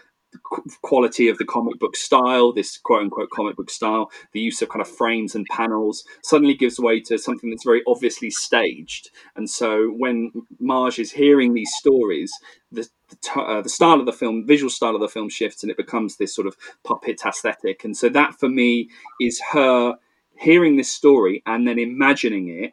quality 0.82 1.28
of 1.28 1.38
the 1.38 1.44
comic 1.44 1.78
book 1.78 1.96
style, 1.96 2.52
this 2.52 2.78
quote 2.78 3.02
unquote 3.02 3.30
comic 3.30 3.56
book 3.56 3.70
style, 3.70 4.10
the 4.32 4.40
use 4.40 4.62
of 4.62 4.68
kind 4.68 4.80
of 4.80 4.88
frames 4.88 5.34
and 5.34 5.46
panels 5.46 6.04
suddenly 6.22 6.54
gives 6.54 6.78
way 6.78 7.00
to 7.00 7.18
something 7.18 7.50
that's 7.50 7.64
very 7.64 7.82
obviously 7.86 8.30
staged. 8.30 9.10
And 9.36 9.48
so 9.48 9.88
when 9.88 10.32
Marge 10.58 10.98
is 10.98 11.12
hearing 11.12 11.54
these 11.54 11.72
stories, 11.76 12.32
the 12.70 12.88
the, 13.08 13.40
uh, 13.40 13.62
the 13.62 13.68
style 13.68 13.98
of 13.98 14.06
the 14.06 14.12
film, 14.12 14.46
visual 14.46 14.70
style 14.70 14.94
of 14.94 15.00
the 15.00 15.08
film 15.08 15.28
shifts, 15.28 15.62
and 15.62 15.70
it 15.70 15.76
becomes 15.76 16.16
this 16.16 16.34
sort 16.34 16.46
of 16.46 16.56
puppet 16.84 17.20
aesthetic. 17.26 17.84
And 17.84 17.96
so 17.96 18.08
that 18.10 18.38
for 18.38 18.48
me 18.48 18.88
is 19.20 19.40
her 19.52 19.96
hearing 20.38 20.76
this 20.76 20.90
story 20.90 21.42
and 21.44 21.66
then 21.66 21.78
imagining 21.78 22.48
it 22.48 22.70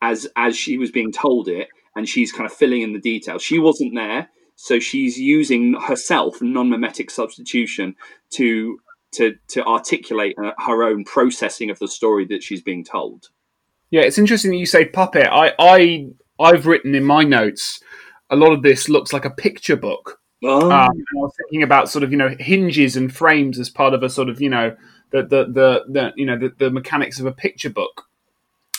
as 0.00 0.26
as 0.36 0.56
she 0.56 0.78
was 0.78 0.90
being 0.90 1.12
told 1.12 1.48
it, 1.48 1.68
and 1.94 2.08
she's 2.08 2.32
kind 2.32 2.46
of 2.46 2.52
filling 2.52 2.82
in 2.82 2.92
the 2.92 3.00
details. 3.00 3.42
She 3.42 3.58
wasn't 3.58 3.94
there 3.94 4.28
so 4.62 4.78
she's 4.78 5.18
using 5.18 5.74
herself 5.74 6.40
non-mimetic 6.40 7.10
substitution 7.10 7.96
to 8.30 8.78
to 9.10 9.34
to 9.48 9.64
articulate 9.64 10.36
uh, 10.38 10.52
her 10.58 10.84
own 10.84 11.04
processing 11.04 11.68
of 11.68 11.80
the 11.80 11.88
story 11.88 12.24
that 12.26 12.44
she's 12.44 12.62
being 12.62 12.84
told. 12.84 13.30
Yeah, 13.90 14.02
it's 14.02 14.18
interesting 14.18 14.52
that 14.52 14.58
you 14.58 14.66
say 14.66 14.84
puppet. 14.84 15.26
I 15.26 15.52
I 15.58 16.06
I've 16.38 16.68
written 16.68 16.94
in 16.94 17.02
my 17.02 17.24
notes 17.24 17.82
a 18.30 18.36
lot 18.36 18.52
of 18.52 18.62
this 18.62 18.88
looks 18.88 19.12
like 19.12 19.24
a 19.24 19.30
picture 19.30 19.74
book. 19.74 20.20
Oh. 20.44 20.70
Um, 20.70 20.70
I 20.70 21.14
was 21.14 21.34
thinking 21.36 21.64
about 21.64 21.90
sort 21.90 22.04
of 22.04 22.12
you 22.12 22.16
know 22.16 22.32
hinges 22.38 22.94
and 22.94 23.12
frames 23.12 23.58
as 23.58 23.68
part 23.68 23.94
of 23.94 24.04
a 24.04 24.08
sort 24.08 24.28
of 24.28 24.40
you 24.40 24.48
know 24.48 24.76
the 25.10 25.22
the 25.22 25.44
the, 25.46 25.84
the 25.88 26.12
you 26.14 26.24
know 26.24 26.38
the, 26.38 26.54
the 26.58 26.70
mechanics 26.70 27.18
of 27.18 27.26
a 27.26 27.32
picture 27.32 27.70
book 27.70 28.06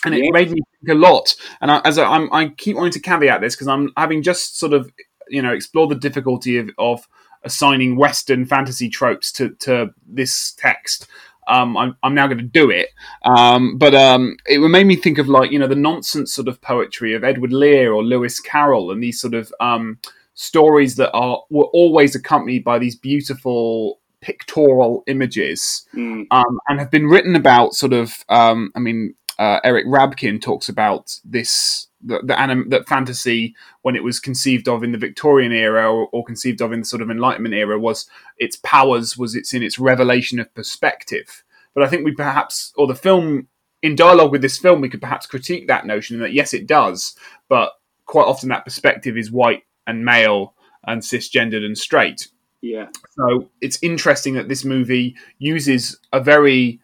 and 0.06 0.13
it 0.13 0.24
yeah. 0.24 0.32
made 0.32 0.52
me 0.52 0.62
think 0.62 0.98
a 0.98 1.00
lot. 1.00 1.36
And 1.62 1.72
I, 1.72 1.82
as 1.86 1.98
I, 1.98 2.26
I, 2.32 2.50
keep 2.50 2.76
wanting 2.76 2.91
to 2.93 3.00
caveat 3.00 3.41
this 3.41 3.56
because 3.56 3.67
I'm 3.67 3.91
having 3.96 4.22
just 4.22 4.58
sort 4.60 4.74
of 4.74 4.91
you 5.30 5.42
know 5.42 5.54
explore 5.54 5.88
the 5.88 5.96
difficulty 5.96 6.58
of, 6.58 6.70
of 6.78 7.08
assigning 7.44 7.96
Western 7.96 8.46
fantasy 8.46 8.90
tropes 8.90 9.32
to 9.34 9.50
to 9.60 9.94
this 10.08 10.54
text. 10.58 11.08
Um, 11.46 11.76
I'm, 11.76 11.98
I'm, 12.04 12.16
now 12.16 12.28
going 12.28 12.38
to 12.38 12.44
do 12.46 12.70
it. 12.70 12.88
Um, 13.26 13.78
but 13.78 13.94
um, 13.94 14.38
it 14.46 14.60
made 14.60 14.88
me 14.88 14.96
think 14.96 15.18
of 15.18 15.28
like 15.28 15.52
you 15.52 15.60
know 15.60 15.68
the 15.68 15.76
nonsense 15.76 16.34
sort 16.34 16.48
of 16.48 16.62
poetry 16.62 17.14
of 17.16 17.24
Edward 17.24 17.52
Lear 17.52 17.92
or 17.92 18.02
Lewis 18.02 18.40
Carroll 18.40 18.92
and 18.92 19.04
these 19.04 19.20
sort 19.20 19.34
of 19.34 19.54
um, 19.60 20.00
stories 20.36 20.96
that 20.96 21.12
are 21.12 21.44
were 21.50 21.66
always 21.66 22.16
accompanied 22.16 22.64
by 22.64 22.80
these 22.80 22.96
beautiful 22.96 24.00
pictorial 24.22 25.04
images 25.08 25.86
mm. 25.94 26.26
and 26.32 26.80
have 26.80 26.90
been 26.90 27.08
written 27.08 27.36
about 27.36 27.74
sort 27.74 27.92
of 27.92 28.24
um, 28.30 28.72
I 28.74 28.80
mean 28.80 29.16
uh, 29.38 29.60
Eric 29.64 29.86
Rabkin 29.88 30.42
talks 30.42 30.70
about 30.70 31.20
this 31.26 31.88
the, 32.04 32.22
the 32.24 32.39
anim- 32.39 32.70
that 32.70 32.88
fantasy 32.88 33.56
when 33.82 33.96
it 33.96 34.04
was 34.04 34.20
conceived 34.20 34.68
of 34.68 34.84
in 34.84 34.92
the 34.92 34.98
Victorian 34.98 35.52
era 35.52 35.92
or, 35.92 36.08
or, 36.12 36.24
conceived 36.24 36.62
of 36.62 36.72
in 36.72 36.82
the 36.82 36.86
sort 36.86 37.02
of 37.02 37.10
Enlightenment 37.10 37.56
era 37.56 37.80
was 37.80 38.08
its 38.38 38.58
powers 38.58 39.18
was 39.18 39.36
its 39.36 39.54
in 39.54 39.63
its 39.63 39.80
revelation 39.80 40.39
of 40.39 40.54
perspective. 40.54 41.44
But 41.74 41.84
I 41.84 41.88
think 41.88 42.06
we 42.06 42.13
perhaps 42.13 42.74
or 42.76 42.88
the 42.88 42.96
film 42.96 43.48
in 43.82 43.96
dialogue 43.96 44.32
with 44.32 44.42
this 44.42 44.58
film 44.58 44.82
we 44.82 44.89
could 44.89 45.02
perhaps 45.02 45.26
critique 45.26 45.68
that 45.68 45.86
notion 45.86 46.20
that 46.20 46.34
yes 46.34 46.54
it 46.54 46.68
does, 46.68 47.16
but 47.50 47.72
quite 48.06 48.26
often 48.26 48.50
that 48.50 48.66
perspective 48.66 49.18
is 49.18 49.32
white 49.32 49.63
and 49.88 50.06
male 50.06 50.54
and 50.86 51.02
cisgendered 51.02 51.66
and 51.66 51.78
straight. 51.78 52.28
Yeah. 52.62 52.88
So 53.18 53.50
it's 53.60 53.78
interesting 53.82 54.36
that 54.36 54.48
this 54.48 54.63
movie 54.63 55.16
uses 55.38 56.00
a 56.13 56.22
very 56.22 56.80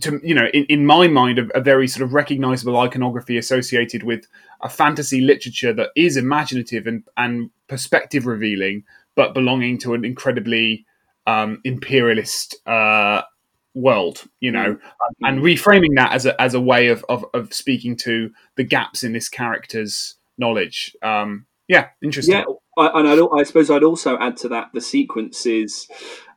to 0.00 0.20
you 0.22 0.34
know 0.34 0.46
in, 0.52 0.64
in 0.66 0.86
my 0.86 1.06
mind 1.06 1.38
a, 1.38 1.46
a, 1.56 1.60
very 1.60 1.86
sort 1.86 2.02
of 2.02 2.14
recognizable 2.14 2.78
iconography 2.78 3.38
associated 3.38 4.02
with 4.02 4.26
a 4.62 4.68
fantasy 4.68 5.20
literature 5.20 5.72
that 5.72 5.90
is 5.94 6.16
imaginative 6.16 6.86
and, 6.86 7.04
and 7.16 7.50
perspective 7.68 8.26
revealing 8.26 8.84
but 9.14 9.34
belonging 9.34 9.78
to 9.78 9.94
an 9.94 10.04
incredibly 10.04 10.84
um, 11.26 11.60
imperialist 11.64 12.56
uh, 12.66 13.22
world 13.74 14.24
you 14.40 14.50
know? 14.50 14.74
Mm-hmm. 14.74 15.24
and 15.24 15.40
reframing 15.40 15.96
that 15.96 16.12
as 16.12 16.26
a, 16.26 16.40
as 16.40 16.54
a 16.54 16.60
way 16.60 16.88
of, 16.88 17.04
of, 17.08 17.24
of 17.34 17.52
speaking 17.52 17.96
to 17.98 18.32
the 18.56 18.64
gaps 18.64 19.02
in 19.02 19.12
this 19.12 19.28
character's 19.28 20.16
knowledge. 20.38 20.96
Um, 21.02 21.46
yeah 21.68 21.88
interesting. 22.02 22.34
Yeah 22.34 22.44
and 22.76 23.08
I'd, 23.08 23.20
i 23.32 23.42
suppose 23.42 23.70
i'd 23.70 23.82
also 23.82 24.18
add 24.18 24.36
to 24.38 24.48
that 24.48 24.70
the 24.72 24.80
sequences 24.80 25.88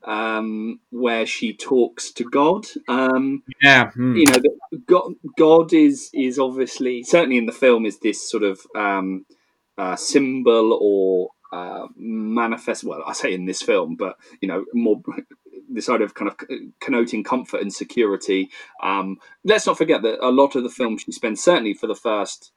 um, 0.07 0.79
where 0.89 1.25
she 1.25 1.53
talks 1.53 2.11
to 2.11 2.23
God. 2.23 2.65
Um, 2.87 3.43
yeah, 3.61 3.91
hmm. 3.91 4.15
you 4.15 4.25
know, 4.25 4.79
God, 4.87 5.13
God 5.37 5.73
is 5.73 6.09
is 6.13 6.39
obviously 6.39 7.03
certainly 7.03 7.37
in 7.37 7.45
the 7.45 7.51
film 7.51 7.85
is 7.85 7.99
this 7.99 8.27
sort 8.29 8.43
of 8.43 8.59
um, 8.75 9.25
uh, 9.77 9.97
symbol 9.97 10.73
or 10.81 11.29
uh, 11.51 11.87
manifest. 11.97 12.85
Well, 12.85 13.03
I 13.05 13.13
say 13.13 13.33
in 13.33 13.45
this 13.45 13.61
film, 13.61 13.95
but 13.95 14.17
you 14.41 14.47
know, 14.47 14.63
more 14.73 15.01
this 15.69 15.85
sort 15.85 16.01
of 16.01 16.13
kind 16.13 16.31
of 16.31 16.37
connoting 16.79 17.23
comfort 17.25 17.61
and 17.61 17.73
security. 17.73 18.49
Um, 18.81 19.17
let's 19.43 19.67
not 19.67 19.77
forget 19.77 20.01
that 20.03 20.25
a 20.25 20.31
lot 20.31 20.55
of 20.55 20.63
the 20.63 20.69
film 20.69 20.97
she 20.97 21.11
spends 21.11 21.43
certainly 21.43 21.73
for 21.73 21.87
the 21.87 21.95
first 21.95 22.53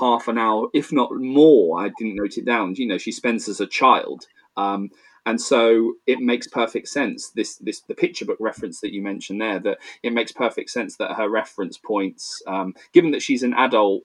half 0.00 0.26
an 0.26 0.38
hour, 0.38 0.68
if 0.74 0.92
not 0.92 1.14
more. 1.14 1.80
I 1.80 1.90
didn't 1.96 2.16
note 2.16 2.36
it 2.36 2.44
down. 2.44 2.74
You 2.74 2.88
know, 2.88 2.98
she 2.98 3.12
spends 3.12 3.48
as 3.48 3.60
a 3.60 3.66
child. 3.66 4.26
Um, 4.56 4.90
and 5.26 5.40
so 5.40 5.94
it 6.06 6.20
makes 6.20 6.46
perfect 6.46 6.88
sense 6.88 7.30
this 7.30 7.56
this 7.56 7.80
the 7.82 7.94
picture 7.94 8.24
book 8.24 8.38
reference 8.40 8.80
that 8.80 8.92
you 8.92 9.02
mentioned 9.02 9.40
there 9.40 9.58
that 9.58 9.78
it 10.02 10.12
makes 10.12 10.32
perfect 10.32 10.70
sense 10.70 10.96
that 10.96 11.16
her 11.16 11.28
reference 11.28 11.78
points 11.78 12.42
um, 12.46 12.74
given 12.92 13.10
that 13.12 13.22
she's 13.22 13.42
an 13.42 13.54
adult 13.54 14.02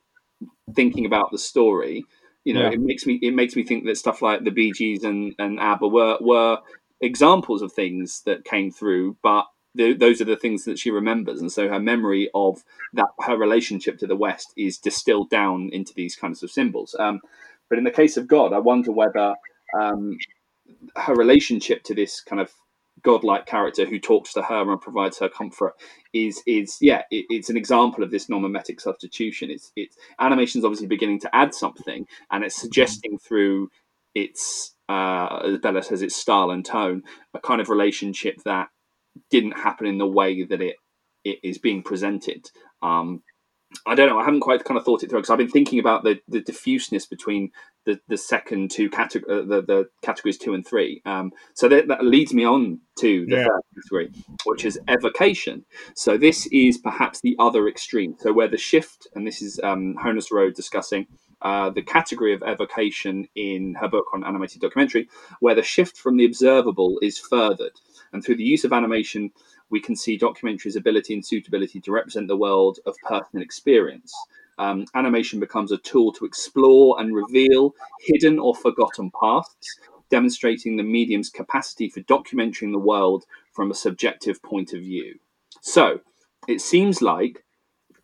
thinking 0.76 1.06
about 1.06 1.32
the 1.32 1.38
story 1.38 2.06
you 2.44 2.54
know 2.54 2.64
yeah. 2.64 2.72
it 2.72 2.80
makes 2.80 3.06
me 3.06 3.20
it 3.22 3.34
makes 3.34 3.56
me 3.56 3.64
think 3.64 3.86
that 3.86 3.98
stuff 3.98 4.22
like 4.22 4.44
the 4.44 4.52
Bee 4.52 4.72
Gees 4.72 5.04
and 5.04 5.34
and 5.40 5.60
ABBA 5.60 5.88
were 5.88 6.18
were 6.22 6.60
examples 7.02 7.62
of 7.62 7.72
things 7.72 8.22
that 8.26 8.46
came 8.46 8.72
through 8.72 9.18
but 9.24 9.46
the, 9.76 9.94
those 9.94 10.22
are 10.22 10.26
the 10.26 10.36
things 10.36 10.66
that 10.66 10.80
she 10.80 10.90
remembers 10.90 11.40
and 11.40 11.52
so 11.52 11.68
her 11.68 11.80
memory 11.80 12.30
of 12.34 12.64
that 12.94 13.10
her 13.22 13.38
relationship 13.38 13.98
to 14.00 14.08
the 14.08 14.16
west 14.16 14.52
is 14.58 14.78
distilled 14.78 15.30
down 15.30 15.70
into 15.72 15.94
these 15.94 16.16
kinds 16.16 16.42
of 16.42 16.50
symbols 16.50 16.96
um, 17.00 17.22
but 17.70 17.78
in 17.78 17.84
the 17.84 17.92
case 17.92 18.18
of 18.18 18.28
god 18.28 18.54
i 18.54 18.60
wonder 18.60 18.92
whether 18.92 19.36
um, 19.80 20.18
her 20.96 21.16
relationship 21.16 21.84
to 21.84 21.94
this 21.94 22.22
kind 22.22 22.42
of 22.42 22.52
godlike 23.04 23.46
character 23.46 23.86
who 23.86 24.00
talks 24.00 24.34
to 24.34 24.42
her 24.42 24.72
and 24.72 24.82
provides 24.82 25.20
her 25.20 25.30
comfort 25.30 25.74
is 26.14 26.42
is 26.48 26.78
yeah 26.82 27.04
it, 27.12 27.26
it's 27.30 27.50
an 27.50 27.56
example 27.56 28.04
of 28.04 28.10
this 28.10 28.28
non-mimetic 28.28 28.82
substitution 28.82 29.52
it's 29.52 29.72
it's 29.76 29.96
animation's 30.20 30.66
obviously 30.66 30.88
beginning 30.88 31.20
to 31.20 31.34
add 31.36 31.54
something 31.54 32.08
and 32.32 32.44
it's 32.44 32.60
suggesting 32.60 33.20
through 33.20 33.70
its 34.16 34.74
uh, 34.90 35.42
as 35.46 35.60
Bella 35.60 35.84
says, 35.84 36.02
its 36.02 36.16
style 36.16 36.52
and 36.52 36.66
tone, 36.66 37.04
a 37.34 37.40
kind 37.40 37.62
of 37.62 37.70
relationship 37.70 38.42
that 38.46 38.70
didn't 39.30 39.58
happen 39.58 39.86
in 39.86 39.98
the 39.98 40.08
way 40.08 40.44
that 40.44 40.62
it 40.62 40.78
it 41.24 41.40
is 41.44 41.58
being 41.58 41.84
presented. 41.84 42.50
Um, 42.82 43.22
I 43.86 43.96
don't 43.96 44.08
know. 44.08 44.20
I 44.20 44.24
haven't 44.24 44.40
quite 44.40 44.64
kind 44.64 44.78
of 44.78 44.86
thought 44.86 45.04
it 45.04 45.10
through 45.10 45.20
because 45.20 45.30
I've 45.30 45.38
been 45.38 45.50
thinking 45.50 45.80
about 45.80 46.04
the, 46.04 46.22
the 46.30 46.40
diffuseness 46.40 47.06
between 47.06 47.52
the, 47.88 48.00
the 48.10 48.18
second 48.18 48.70
two 48.70 48.90
category, 48.90 49.40
uh, 49.40 49.46
the, 49.46 49.62
the 49.62 49.90
categories 50.02 50.38
two 50.38 50.54
and 50.54 50.68
three. 50.68 51.02
Um, 51.06 51.32
so 51.54 51.70
that, 51.70 51.88
that, 51.88 52.04
leads 52.04 52.34
me 52.34 52.44
on 52.44 52.82
to 53.00 53.26
the 53.26 53.38
yeah. 53.38 53.44
third 53.46 53.62
category, 53.76 54.12
which 54.46 54.66
is 54.66 54.78
evocation. 54.90 55.66
So 55.96 56.18
this 56.18 56.48
is 56.48 56.78
perhaps 56.78 57.22
the 57.22 57.36
other 57.40 57.68
extreme. 57.68 58.16
So 58.20 58.34
where 58.34 58.50
the 58.50 58.58
shift, 58.58 59.08
and 59.16 59.26
this 59.26 59.42
is 59.42 59.60
um, 59.64 59.96
Honess 59.96 60.32
Roe 60.32 60.52
discussing 60.52 61.08
uh, 61.42 61.70
the 61.70 61.82
category 61.82 62.34
of 62.34 62.44
evocation 62.44 63.28
in 63.36 63.76
her 63.76 63.88
book 63.88 64.08
on 64.14 64.26
animated 64.26 64.62
documentary, 64.62 65.08
where 65.40 65.56
the 65.56 65.64
shift 65.64 65.98
from 65.98 66.18
the 66.18 66.26
observable 66.26 67.00
is 67.02 67.18
furthered, 67.18 67.80
and 68.12 68.24
through 68.24 68.36
the 68.36 68.44
use 68.44 68.66
of 68.66 68.74
animation 68.74 69.32
we 69.70 69.80
can 69.80 69.96
see 69.96 70.18
documentary's 70.18 70.76
ability 70.76 71.14
and 71.14 71.26
suitability 71.26 71.80
to 71.82 71.92
represent 71.92 72.28
the 72.28 72.38
world 72.38 72.80
of 72.86 72.96
personal 73.04 73.44
experience. 73.44 74.14
Um, 74.58 74.86
animation 74.96 75.40
becomes 75.40 75.72
a 75.72 75.78
tool 75.78 76.12
to 76.14 76.26
explore 76.26 77.00
and 77.00 77.16
reveal 77.16 77.74
hidden 78.02 78.40
or 78.40 78.56
forgotten 78.56 79.12
pasts, 79.12 79.80
demonstrating 80.10 80.78
the 80.78 80.84
medium's 80.84 81.30
capacity 81.30 81.90
for 81.90 82.02
documenting 82.02 82.72
the 82.72 82.80
world 82.80 83.26
from 83.54 83.70
a 83.70 83.76
subjective 83.76 84.42
point 84.42 84.74
of 84.74 84.80
view. 84.80 85.20
So, 85.62 86.00
it 86.48 86.62
seems 86.62 87.02
like 87.02 87.44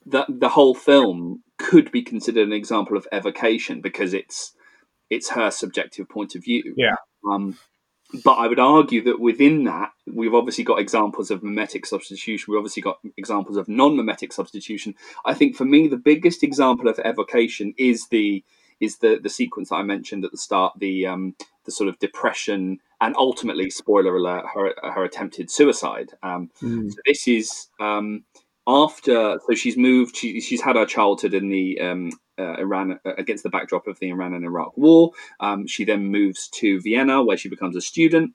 that 0.05 0.27
the 0.29 0.49
whole 0.49 0.75
film 0.75 1.43
could 1.57 1.91
be 1.91 2.01
considered 2.01 2.47
an 2.47 2.53
example 2.53 2.97
of 2.97 3.07
evocation 3.11 3.81
because 3.81 4.13
it's 4.13 4.53
it's 5.09 5.29
her 5.29 5.51
subjective 5.51 6.09
point 6.09 6.35
of 6.35 6.43
view. 6.43 6.73
Yeah. 6.75 6.95
Um, 7.29 7.57
but 8.23 8.33
I 8.33 8.47
would 8.47 8.59
argue 8.59 9.03
that 9.05 9.19
within 9.19 9.63
that, 9.63 9.91
we've 10.05 10.33
obviously 10.33 10.63
got 10.63 10.79
examples 10.79 11.31
of 11.31 11.43
mimetic 11.43 11.85
substitution. 11.85 12.51
We've 12.51 12.59
obviously 12.59 12.83
got 12.83 12.99
examples 13.17 13.57
of 13.57 13.67
non-mimetic 13.67 14.33
substitution. 14.33 14.95
I 15.25 15.33
think 15.33 15.55
for 15.55 15.65
me, 15.65 15.87
the 15.87 15.97
biggest 15.97 16.43
example 16.43 16.87
of 16.87 16.99
evocation 16.99 17.73
is 17.77 18.07
the 18.09 18.43
is 18.79 18.97
the 18.97 19.19
the 19.21 19.29
sequence 19.29 19.69
that 19.69 19.75
I 19.75 19.83
mentioned 19.83 20.25
at 20.25 20.31
the 20.31 20.37
start, 20.37 20.73
the 20.77 21.07
um, 21.07 21.35
the 21.65 21.71
sort 21.71 21.89
of 21.89 21.97
depression 21.99 22.79
and 23.01 23.15
ultimately, 23.17 23.69
spoiler 23.69 24.15
alert, 24.15 24.45
her 24.53 24.73
her 24.83 25.03
attempted 25.03 25.51
suicide. 25.51 26.11
Um, 26.23 26.51
mm. 26.61 26.89
So 26.89 26.97
this 27.05 27.27
is 27.27 27.67
um, 27.79 28.23
after. 28.67 29.39
So 29.45 29.55
she's 29.55 29.77
moved. 29.77 30.15
She, 30.15 30.39
she's 30.41 30.61
had 30.61 30.75
her 30.75 30.85
childhood 30.85 31.33
in 31.33 31.49
the 31.49 31.79
um, 31.79 32.11
uh, 32.39 32.55
Iran 32.55 32.99
uh, 33.05 33.13
against 33.17 33.43
the 33.43 33.49
backdrop 33.49 33.87
of 33.87 33.99
the 33.99 34.09
Iran 34.09 34.33
and 34.33 34.45
Iraq 34.45 34.77
War. 34.77 35.11
Um, 35.39 35.67
she 35.67 35.85
then 35.85 36.07
moves 36.07 36.47
to 36.55 36.81
Vienna, 36.81 37.23
where 37.23 37.37
she 37.37 37.49
becomes 37.49 37.75
a 37.75 37.81
student. 37.81 38.33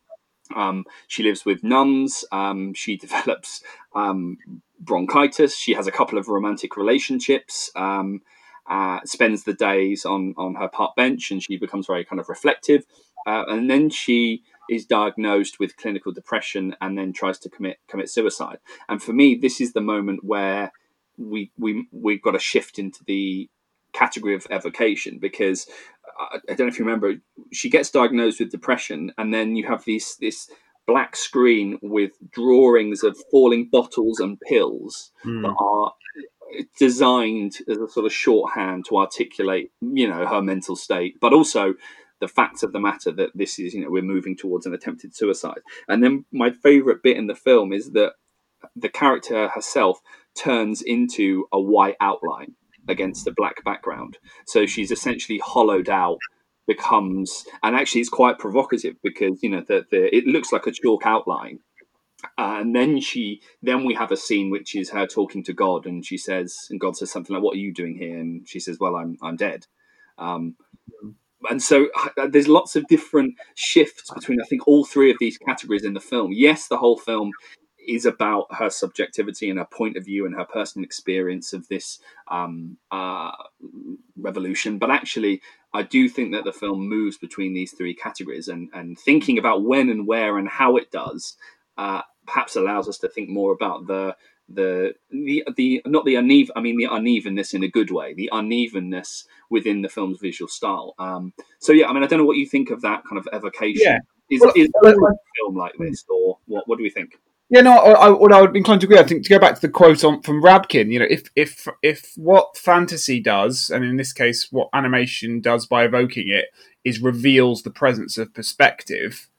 Um, 0.54 0.84
she 1.08 1.22
lives 1.22 1.44
with 1.44 1.62
nuns. 1.62 2.24
Um, 2.32 2.74
she 2.74 2.96
develops 3.06 3.62
um, 3.94 4.38
bronchitis. 4.80 5.56
She 5.56 5.74
has 5.74 5.86
a 5.86 5.92
couple 5.92 6.18
of 6.18 6.28
romantic 6.28 6.76
relationships. 6.76 7.70
Um, 7.74 8.20
uh, 8.68 9.00
spends 9.04 9.44
the 9.44 9.54
days 9.54 10.04
on 10.04 10.34
on 10.36 10.54
her 10.54 10.68
park 10.68 10.94
bench, 10.94 11.30
and 11.30 11.42
she 11.42 11.56
becomes 11.56 11.86
very 11.86 12.04
kind 12.04 12.20
of 12.20 12.28
reflective. 12.28 12.84
Uh, 13.26 13.44
and 13.48 13.70
then 13.70 13.90
she 13.90 14.42
is 14.68 14.86
diagnosed 14.86 15.58
with 15.58 15.76
clinical 15.76 16.12
depression, 16.12 16.74
and 16.80 16.96
then 16.96 17.12
tries 17.12 17.38
to 17.40 17.50
commit 17.50 17.78
commit 17.88 18.10
suicide. 18.10 18.58
And 18.88 19.02
for 19.02 19.12
me, 19.12 19.34
this 19.34 19.60
is 19.60 19.72
the 19.72 19.80
moment 19.80 20.24
where 20.24 20.72
we 21.16 21.50
we 21.58 21.86
we've 21.92 22.22
got 22.22 22.32
to 22.32 22.38
shift 22.38 22.78
into 22.78 23.04
the 23.04 23.48
category 23.92 24.34
of 24.34 24.46
evocation 24.50 25.18
because 25.18 25.66
I, 26.18 26.38
I 26.50 26.54
don't 26.54 26.66
know 26.66 26.72
if 26.72 26.78
you 26.78 26.84
remember, 26.84 27.14
she 27.52 27.70
gets 27.70 27.90
diagnosed 27.90 28.40
with 28.40 28.50
depression, 28.50 29.12
and 29.18 29.32
then 29.32 29.56
you 29.56 29.66
have 29.66 29.84
these 29.84 30.16
this 30.20 30.50
black 30.86 31.14
screen 31.16 31.78
with 31.82 32.12
drawings 32.30 33.04
of 33.04 33.16
falling 33.30 33.68
bottles 33.70 34.20
and 34.20 34.40
pills 34.40 35.12
mm. 35.24 35.42
that 35.42 35.54
are 35.58 35.92
designed 36.78 37.58
as 37.68 37.76
a 37.76 37.88
sort 37.88 38.06
of 38.06 38.12
shorthand 38.12 38.86
to 38.88 38.96
articulate, 38.96 39.70
you 39.82 40.08
know, 40.08 40.26
her 40.26 40.40
mental 40.40 40.74
state, 40.74 41.18
but 41.20 41.34
also 41.34 41.74
the 42.20 42.28
facts 42.28 42.62
of 42.62 42.72
the 42.72 42.80
matter 42.80 43.12
that 43.12 43.30
this 43.34 43.58
is, 43.58 43.74
you 43.74 43.80
know, 43.80 43.90
we're 43.90 44.02
moving 44.02 44.36
towards 44.36 44.66
an 44.66 44.74
attempted 44.74 45.14
suicide. 45.14 45.60
And 45.88 46.02
then 46.02 46.24
my 46.32 46.50
favorite 46.50 47.02
bit 47.02 47.16
in 47.16 47.26
the 47.26 47.34
film 47.34 47.72
is 47.72 47.92
that 47.92 48.12
the 48.74 48.88
character 48.88 49.48
herself 49.48 50.00
turns 50.34 50.82
into 50.82 51.46
a 51.52 51.60
white 51.60 51.96
outline 52.00 52.54
against 52.88 53.26
a 53.26 53.34
black 53.36 53.62
background. 53.64 54.18
So 54.46 54.66
she's 54.66 54.90
essentially 54.90 55.40
hollowed 55.44 55.88
out, 55.88 56.18
becomes, 56.66 57.44
and 57.62 57.76
actually 57.76 58.00
it's 58.00 58.10
quite 58.10 58.38
provocative 58.38 58.96
because 59.02 59.42
you 59.42 59.50
know 59.50 59.62
the, 59.66 59.84
the 59.90 60.14
it 60.14 60.26
looks 60.26 60.52
like 60.52 60.66
a 60.66 60.72
chalk 60.72 61.02
outline. 61.04 61.60
Uh, 62.36 62.58
and 62.60 62.74
then 62.74 63.00
she, 63.00 63.40
then 63.62 63.84
we 63.84 63.94
have 63.94 64.10
a 64.10 64.16
scene 64.16 64.50
which 64.50 64.74
is 64.74 64.90
her 64.90 65.06
talking 65.06 65.44
to 65.44 65.52
God, 65.52 65.86
and 65.86 66.04
she 66.04 66.18
says, 66.18 66.66
and 66.68 66.80
God 66.80 66.96
says 66.96 67.12
something 67.12 67.32
like, 67.32 67.44
"What 67.44 67.54
are 67.54 67.60
you 67.60 67.72
doing 67.72 67.96
here?" 67.96 68.18
And 68.18 68.48
she 68.48 68.58
says, 68.58 68.76
"Well, 68.80 68.96
I'm 68.96 69.16
I'm 69.22 69.36
dead." 69.36 69.66
Um, 70.18 70.56
and 71.50 71.62
so 71.62 71.88
uh, 71.96 72.26
there's 72.28 72.48
lots 72.48 72.76
of 72.76 72.86
different 72.88 73.34
shifts 73.54 74.10
between 74.12 74.40
I 74.40 74.46
think 74.46 74.66
all 74.66 74.84
three 74.84 75.10
of 75.10 75.16
these 75.20 75.38
categories 75.38 75.84
in 75.84 75.94
the 75.94 76.00
film. 76.00 76.32
Yes, 76.32 76.68
the 76.68 76.78
whole 76.78 76.98
film 76.98 77.30
is 77.86 78.04
about 78.04 78.46
her 78.54 78.68
subjectivity 78.68 79.48
and 79.48 79.58
her 79.58 79.64
point 79.64 79.96
of 79.96 80.04
view 80.04 80.26
and 80.26 80.34
her 80.34 80.44
personal 80.44 80.84
experience 80.84 81.54
of 81.54 81.66
this 81.68 82.00
um, 82.30 82.76
uh, 82.90 83.32
revolution. 84.16 84.78
But 84.78 84.90
actually, 84.90 85.40
I 85.72 85.82
do 85.82 86.08
think 86.08 86.32
that 86.32 86.44
the 86.44 86.52
film 86.52 86.86
moves 86.86 87.16
between 87.16 87.54
these 87.54 87.72
three 87.72 87.94
categories, 87.94 88.48
and, 88.48 88.68
and 88.74 88.98
thinking 88.98 89.38
about 89.38 89.64
when 89.64 89.88
and 89.88 90.06
where 90.06 90.38
and 90.38 90.48
how 90.48 90.76
it 90.76 90.90
does 90.90 91.36
uh, 91.78 92.02
perhaps 92.26 92.56
allows 92.56 92.88
us 92.88 92.98
to 92.98 93.08
think 93.08 93.30
more 93.30 93.52
about 93.52 93.86
the 93.86 94.14
the 94.48 94.94
the 95.10 95.44
the 95.56 95.82
not 95.86 96.04
the 96.04 96.16
uneven 96.16 96.52
I 96.56 96.60
mean 96.60 96.78
the 96.78 96.88
unevenness 96.90 97.52
in 97.52 97.62
a 97.62 97.68
good 97.68 97.90
way 97.90 98.14
the 98.14 98.30
unevenness 98.32 99.24
within 99.50 99.82
the 99.82 99.88
film's 99.88 100.18
visual 100.20 100.48
style 100.48 100.94
um 100.98 101.34
so 101.58 101.72
yeah 101.72 101.86
I 101.86 101.92
mean 101.92 102.02
I 102.02 102.06
don't 102.06 102.18
know 102.18 102.24
what 102.24 102.38
you 102.38 102.46
think 102.46 102.70
of 102.70 102.80
that 102.82 103.04
kind 103.04 103.18
of 103.18 103.28
evocation 103.32 103.82
yeah. 103.84 103.98
is, 104.30 104.40
well, 104.40 104.52
is 104.56 104.70
well, 104.80 104.94
a 104.94 105.14
film 105.36 105.56
like 105.56 105.74
this 105.78 106.04
or 106.08 106.38
what 106.46 106.66
what 106.66 106.78
do 106.78 106.82
we 106.82 106.90
think 106.90 107.18
yeah, 107.50 107.62
no, 107.62 107.78
I, 107.78 108.10
what 108.10 108.30
I 108.30 108.42
would 108.42 108.52
be 108.52 108.58
inclined 108.58 108.82
to 108.82 108.86
agree. 108.86 108.98
I 108.98 109.04
think 109.04 109.24
to 109.24 109.30
go 109.30 109.38
back 109.38 109.54
to 109.54 109.60
the 109.62 109.70
quote 109.70 110.04
on 110.04 110.20
from 110.20 110.42
Rabkin, 110.42 110.92
you 110.92 110.98
know, 110.98 111.06
if 111.08 111.30
if 111.34 111.66
if 111.82 112.12
what 112.16 112.58
fantasy 112.58 113.20
does, 113.20 113.70
and 113.70 113.84
in 113.84 113.96
this 113.96 114.12
case, 114.12 114.48
what 114.50 114.68
animation 114.74 115.40
does 115.40 115.66
by 115.66 115.84
evoking 115.84 116.28
it, 116.28 116.46
is 116.84 117.00
reveals 117.00 117.62
the 117.62 117.70
presence 117.70 118.18
of 118.18 118.34
perspective, 118.34 119.30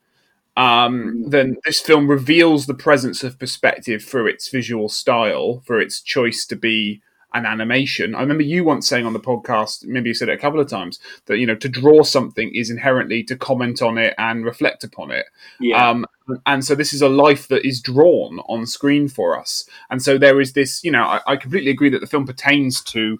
um, 0.58 1.24
mm. 1.26 1.32
then 1.32 1.58
this 1.66 1.80
film 1.80 2.08
reveals 2.08 2.66
the 2.66 2.74
presence 2.74 3.24
of 3.24 3.39
perspective 3.39 4.04
through 4.04 4.28
its 4.28 4.50
visual 4.50 4.89
style, 4.89 5.62
for 5.66 5.80
its 5.80 6.02
choice 6.02 6.45
to 6.47 6.56
be 6.56 7.02
an 7.34 7.45
animation. 7.45 8.16
I 8.16 8.22
remember 8.22 8.43
you 8.43 8.64
once 8.64 8.88
saying 8.88 9.06
on 9.06 9.14
the 9.14 9.20
podcast, 9.20 9.86
maybe 9.86 10.10
you 10.10 10.14
said 10.16 10.30
it 10.30 10.34
a 10.34 10.38
couple 10.38 10.60
of 10.60 10.68
times, 10.68 11.00
that 11.28 11.38
you 11.38 11.45
know 11.45 11.56
to 11.56 11.70
draw 11.70 12.02
something 12.04 12.52
is 12.54 12.70
inherently 12.70 13.24
to 13.26 13.36
comment 13.36 13.82
on 13.82 13.97
it 13.97 14.16
and 14.18 14.43
reflect 14.43 14.84
upon 14.84 15.12
it. 15.12 15.28
Yeah. 15.60 15.89
Um, 15.89 16.06
and 16.45 16.66
so 16.66 16.76
this 16.76 16.93
is 16.93 17.02
a 17.02 17.10
life 17.10 17.47
that 17.47 17.66
is 17.66 17.82
drawn 17.82 18.39
on 18.47 18.66
screen 18.66 19.08
for 19.08 19.38
us. 19.39 19.68
And 19.89 20.02
so 20.02 20.18
there 20.18 20.41
is 20.41 20.54
this, 20.54 20.84
you 20.84 20.91
know, 20.91 21.04
I, 21.04 21.22
I 21.26 21.36
completely 21.38 21.72
agree 21.72 21.89
that 21.89 22.02
the 22.02 22.08
film 22.08 22.26
pertains 22.26 22.82
to 22.86 23.20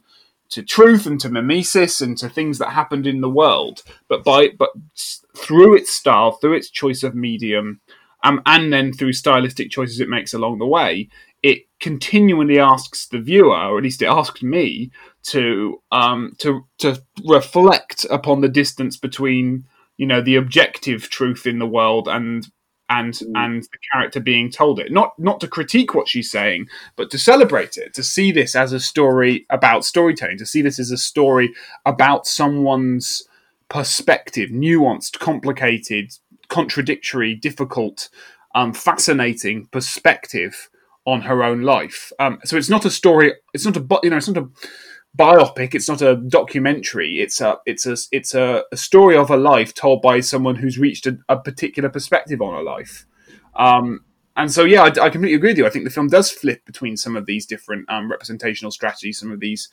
to 0.50 0.64
truth 0.64 1.06
and 1.06 1.20
to 1.20 1.30
mimesis 1.30 2.02
and 2.02 2.18
to 2.18 2.30
things 2.30 2.58
that 2.58 2.72
happened 2.72 3.06
in 3.06 3.22
the 3.22 3.30
world, 3.30 3.84
but 4.08 4.24
by 4.24 4.50
but 4.58 4.70
through 5.36 5.76
its 5.76 5.91
style, 5.91 6.32
through 6.32 6.54
its 6.54 6.70
choice 6.70 7.04
of 7.04 7.16
medium, 7.16 7.82
um, 8.24 8.41
and 8.45 8.74
then 8.74 8.91
through 8.91 9.14
stylistic 9.14 9.70
choices 9.72 10.00
it 10.00 10.10
makes 10.10 10.34
along 10.34 10.60
the 10.60 10.66
way, 10.66 11.10
it 11.41 11.60
continually 11.80 12.60
asks 12.60 13.08
the 13.08 13.20
viewer, 13.20 13.56
or 13.56 13.78
at 13.78 13.84
least 13.84 14.02
it 14.02 14.08
asked 14.08 14.43
me, 14.43 14.91
to 15.24 15.82
um, 15.91 16.34
to 16.39 16.66
to 16.80 17.02
reflect 17.26 18.06
upon 18.10 18.41
the 18.41 18.50
distance 18.50 18.97
between 18.97 19.66
you 19.97 20.06
know 20.06 20.22
the 20.22 20.36
objective 20.36 21.10
truth 21.10 21.45
in 21.45 21.60
the 21.60 21.68
world 21.68 22.08
and 22.08 22.47
and 22.90 23.14
mm. 23.14 23.32
and 23.36 23.64
the 23.64 23.78
character 23.92 24.20
being 24.20 24.52
told 24.52 24.80
it. 24.80 24.92
Not 24.92 25.18
not 25.18 25.40
to 25.42 25.48
critique 25.48 25.94
what 25.94 26.08
she's 26.08 26.32
saying, 26.32 26.68
but 26.96 27.10
to 27.12 27.18
celebrate 27.18 27.78
it, 27.78 27.94
to 27.94 28.04
see 28.04 28.32
this 28.32 28.56
as 28.56 28.74
a 28.74 28.80
story 28.80 29.46
about 29.50 29.86
storytelling, 29.86 30.38
to 30.40 30.46
see 30.46 30.62
this 30.62 30.80
as 30.80 30.92
a 30.92 30.98
story 30.98 31.54
about 31.86 32.28
someone's 32.28 33.28
perspective, 33.70 34.50
nuanced, 34.50 35.20
complicated, 35.20 36.14
contradictory, 36.48 37.36
difficult, 37.36 38.10
um, 38.56 38.74
fascinating 38.74 39.68
perspective 39.68 40.70
on 41.06 41.22
her 41.22 41.44
own 41.44 41.62
life. 41.62 42.12
Um, 42.20 42.40
so 42.44 42.58
it's 42.58 42.70
not 42.70 42.86
a 42.86 42.90
story. 42.90 43.34
It's 43.54 43.66
not 43.66 43.78
a 43.78 44.00
you 44.04 44.10
know. 44.10 44.18
It's 44.18 44.28
not 44.28 44.44
a 44.44 44.50
biopic. 45.20 45.76
It's 45.76 45.89
not 45.89 46.01
a 46.01 46.15
documentary. 46.15 47.20
It's 47.20 47.41
a 47.41 47.57
it's 47.65 47.86
a 47.86 47.97
it's 48.11 48.34
a, 48.34 48.63
a 48.72 48.78
story 48.78 49.17
of 49.17 49.30
a 49.30 49.38
life 49.38 49.74
told 49.74 50.01
by 50.01 50.22
someone 50.22 50.55
who's 50.55 50.80
reached 50.80 51.05
a, 51.05 51.17
a 51.28 51.38
particular 51.38 51.89
perspective 51.89 52.41
on 52.41 52.53
a 52.53 52.61
life. 52.61 53.05
Um, 53.55 54.05
and 54.38 54.49
so, 54.49 54.63
yeah, 54.63 54.84
I, 54.84 54.86
I, 54.88 55.09
completely 55.09 55.34
agree 55.34 55.49
with 55.49 55.57
you. 55.57 55.65
I 55.65 55.70
think 55.70 55.84
the 55.84 55.91
film 55.91 56.07
does 56.07 56.32
flip 56.32 56.63
between 56.65 56.95
some 56.95 57.17
of 57.17 57.26
these 57.26 57.45
different 57.45 57.89
um, 57.89 58.09
representational 58.09 58.72
strategies, 58.72 59.20
some 59.20 59.34
of 59.34 59.41
these 59.41 59.67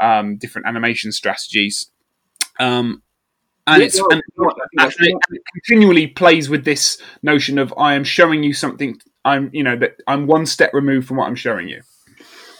um, 0.00 0.36
different 0.36 0.68
animation 0.68 1.10
strategies. 1.10 1.90
Um, 2.60 3.02
and 3.66 3.80
Yeah, 3.80 3.86
it's 3.86 3.98
no, 3.98 4.06
and, 4.12 4.22
no, 4.36 4.52
I 4.78 4.90
think 4.90 5.00
and 5.00 5.22
and 5.28 5.38
it 5.38 5.42
continually 5.54 6.06
plays 6.06 6.48
with 6.48 6.64
this 6.64 7.02
notion 7.24 7.58
of 7.58 7.74
I 7.76 7.94
am 7.94 8.04
showing 8.04 8.44
you 8.44 8.54
something. 8.54 9.00
I'm 9.24 9.50
you 9.52 9.62
know 9.64 9.76
that 9.76 9.96
I'm 10.06 10.26
one 10.26 10.46
step 10.46 10.72
removed 10.72 11.08
from 11.08 11.16
what 11.16 11.26
I'm 11.26 11.34
showing 11.34 11.68
you. 11.68 11.82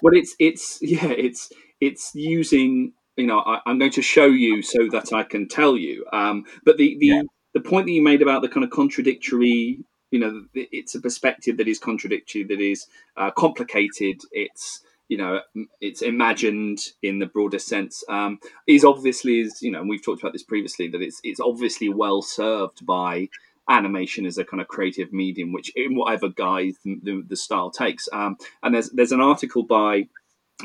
Well, 0.02 0.14
it's 0.16 0.34
it's 0.38 0.78
yeah, 0.82 1.08
it's 1.08 1.52
it's 1.86 2.06
using 2.14 2.92
you 3.16 3.26
know 3.26 3.40
I, 3.40 3.60
I'm 3.66 3.78
going 3.78 3.90
to 3.92 4.02
show 4.02 4.26
you 4.26 4.62
so 4.62 4.80
that 4.92 5.12
I 5.12 5.22
can 5.32 5.48
tell 5.48 5.76
you. 5.76 6.06
Um, 6.12 6.44
but 6.64 6.76
the 6.78 6.96
the 7.02 7.06
Yeah. 7.06 7.22
the 7.54 7.60
point 7.60 7.86
that 7.86 7.92
you 7.92 8.02
made 8.02 8.22
about 8.22 8.40
the 8.42 8.48
kind 8.48 8.64
of 8.64 8.70
contradictory, 8.70 9.80
you 10.10 10.18
know, 10.22 10.32
it's 10.54 10.94
a 10.94 11.00
perspective 11.00 11.56
that 11.58 11.68
is 11.68 11.78
contradictory, 11.78 12.44
that 12.44 12.60
is 12.60 12.86
uh, 13.16 13.30
complicated. 13.44 14.16
It's 14.32 14.80
you 15.08 15.18
know 15.18 15.40
it's 15.80 16.02
imagined 16.02 16.78
in 17.02 17.18
the 17.18 17.26
broader 17.26 17.58
sense 17.58 18.02
um, 18.08 18.38
is 18.66 18.84
obviously 18.84 19.40
is 19.40 19.60
you 19.62 19.70
know 19.70 19.80
and 19.80 19.88
we've 19.90 20.04
talked 20.04 20.22
about 20.22 20.32
this 20.32 20.42
previously 20.52 20.88
that 20.88 21.02
it's 21.02 21.20
it's 21.24 21.40
obviously 21.40 21.88
well 21.88 22.22
served 22.22 22.84
by 22.86 23.28
animation 23.68 24.26
as 24.26 24.38
a 24.38 24.44
kind 24.44 24.60
of 24.60 24.68
creative 24.68 25.12
medium 25.12 25.52
which 25.52 25.70
in 25.76 25.94
whatever 25.94 26.28
guise 26.28 26.74
the, 26.84 26.98
the, 27.02 27.22
the 27.28 27.36
style 27.36 27.70
takes 27.70 28.08
um, 28.12 28.36
and 28.62 28.74
there's 28.74 28.90
there's 28.90 29.12
an 29.12 29.20
article 29.20 29.62
by 29.64 30.06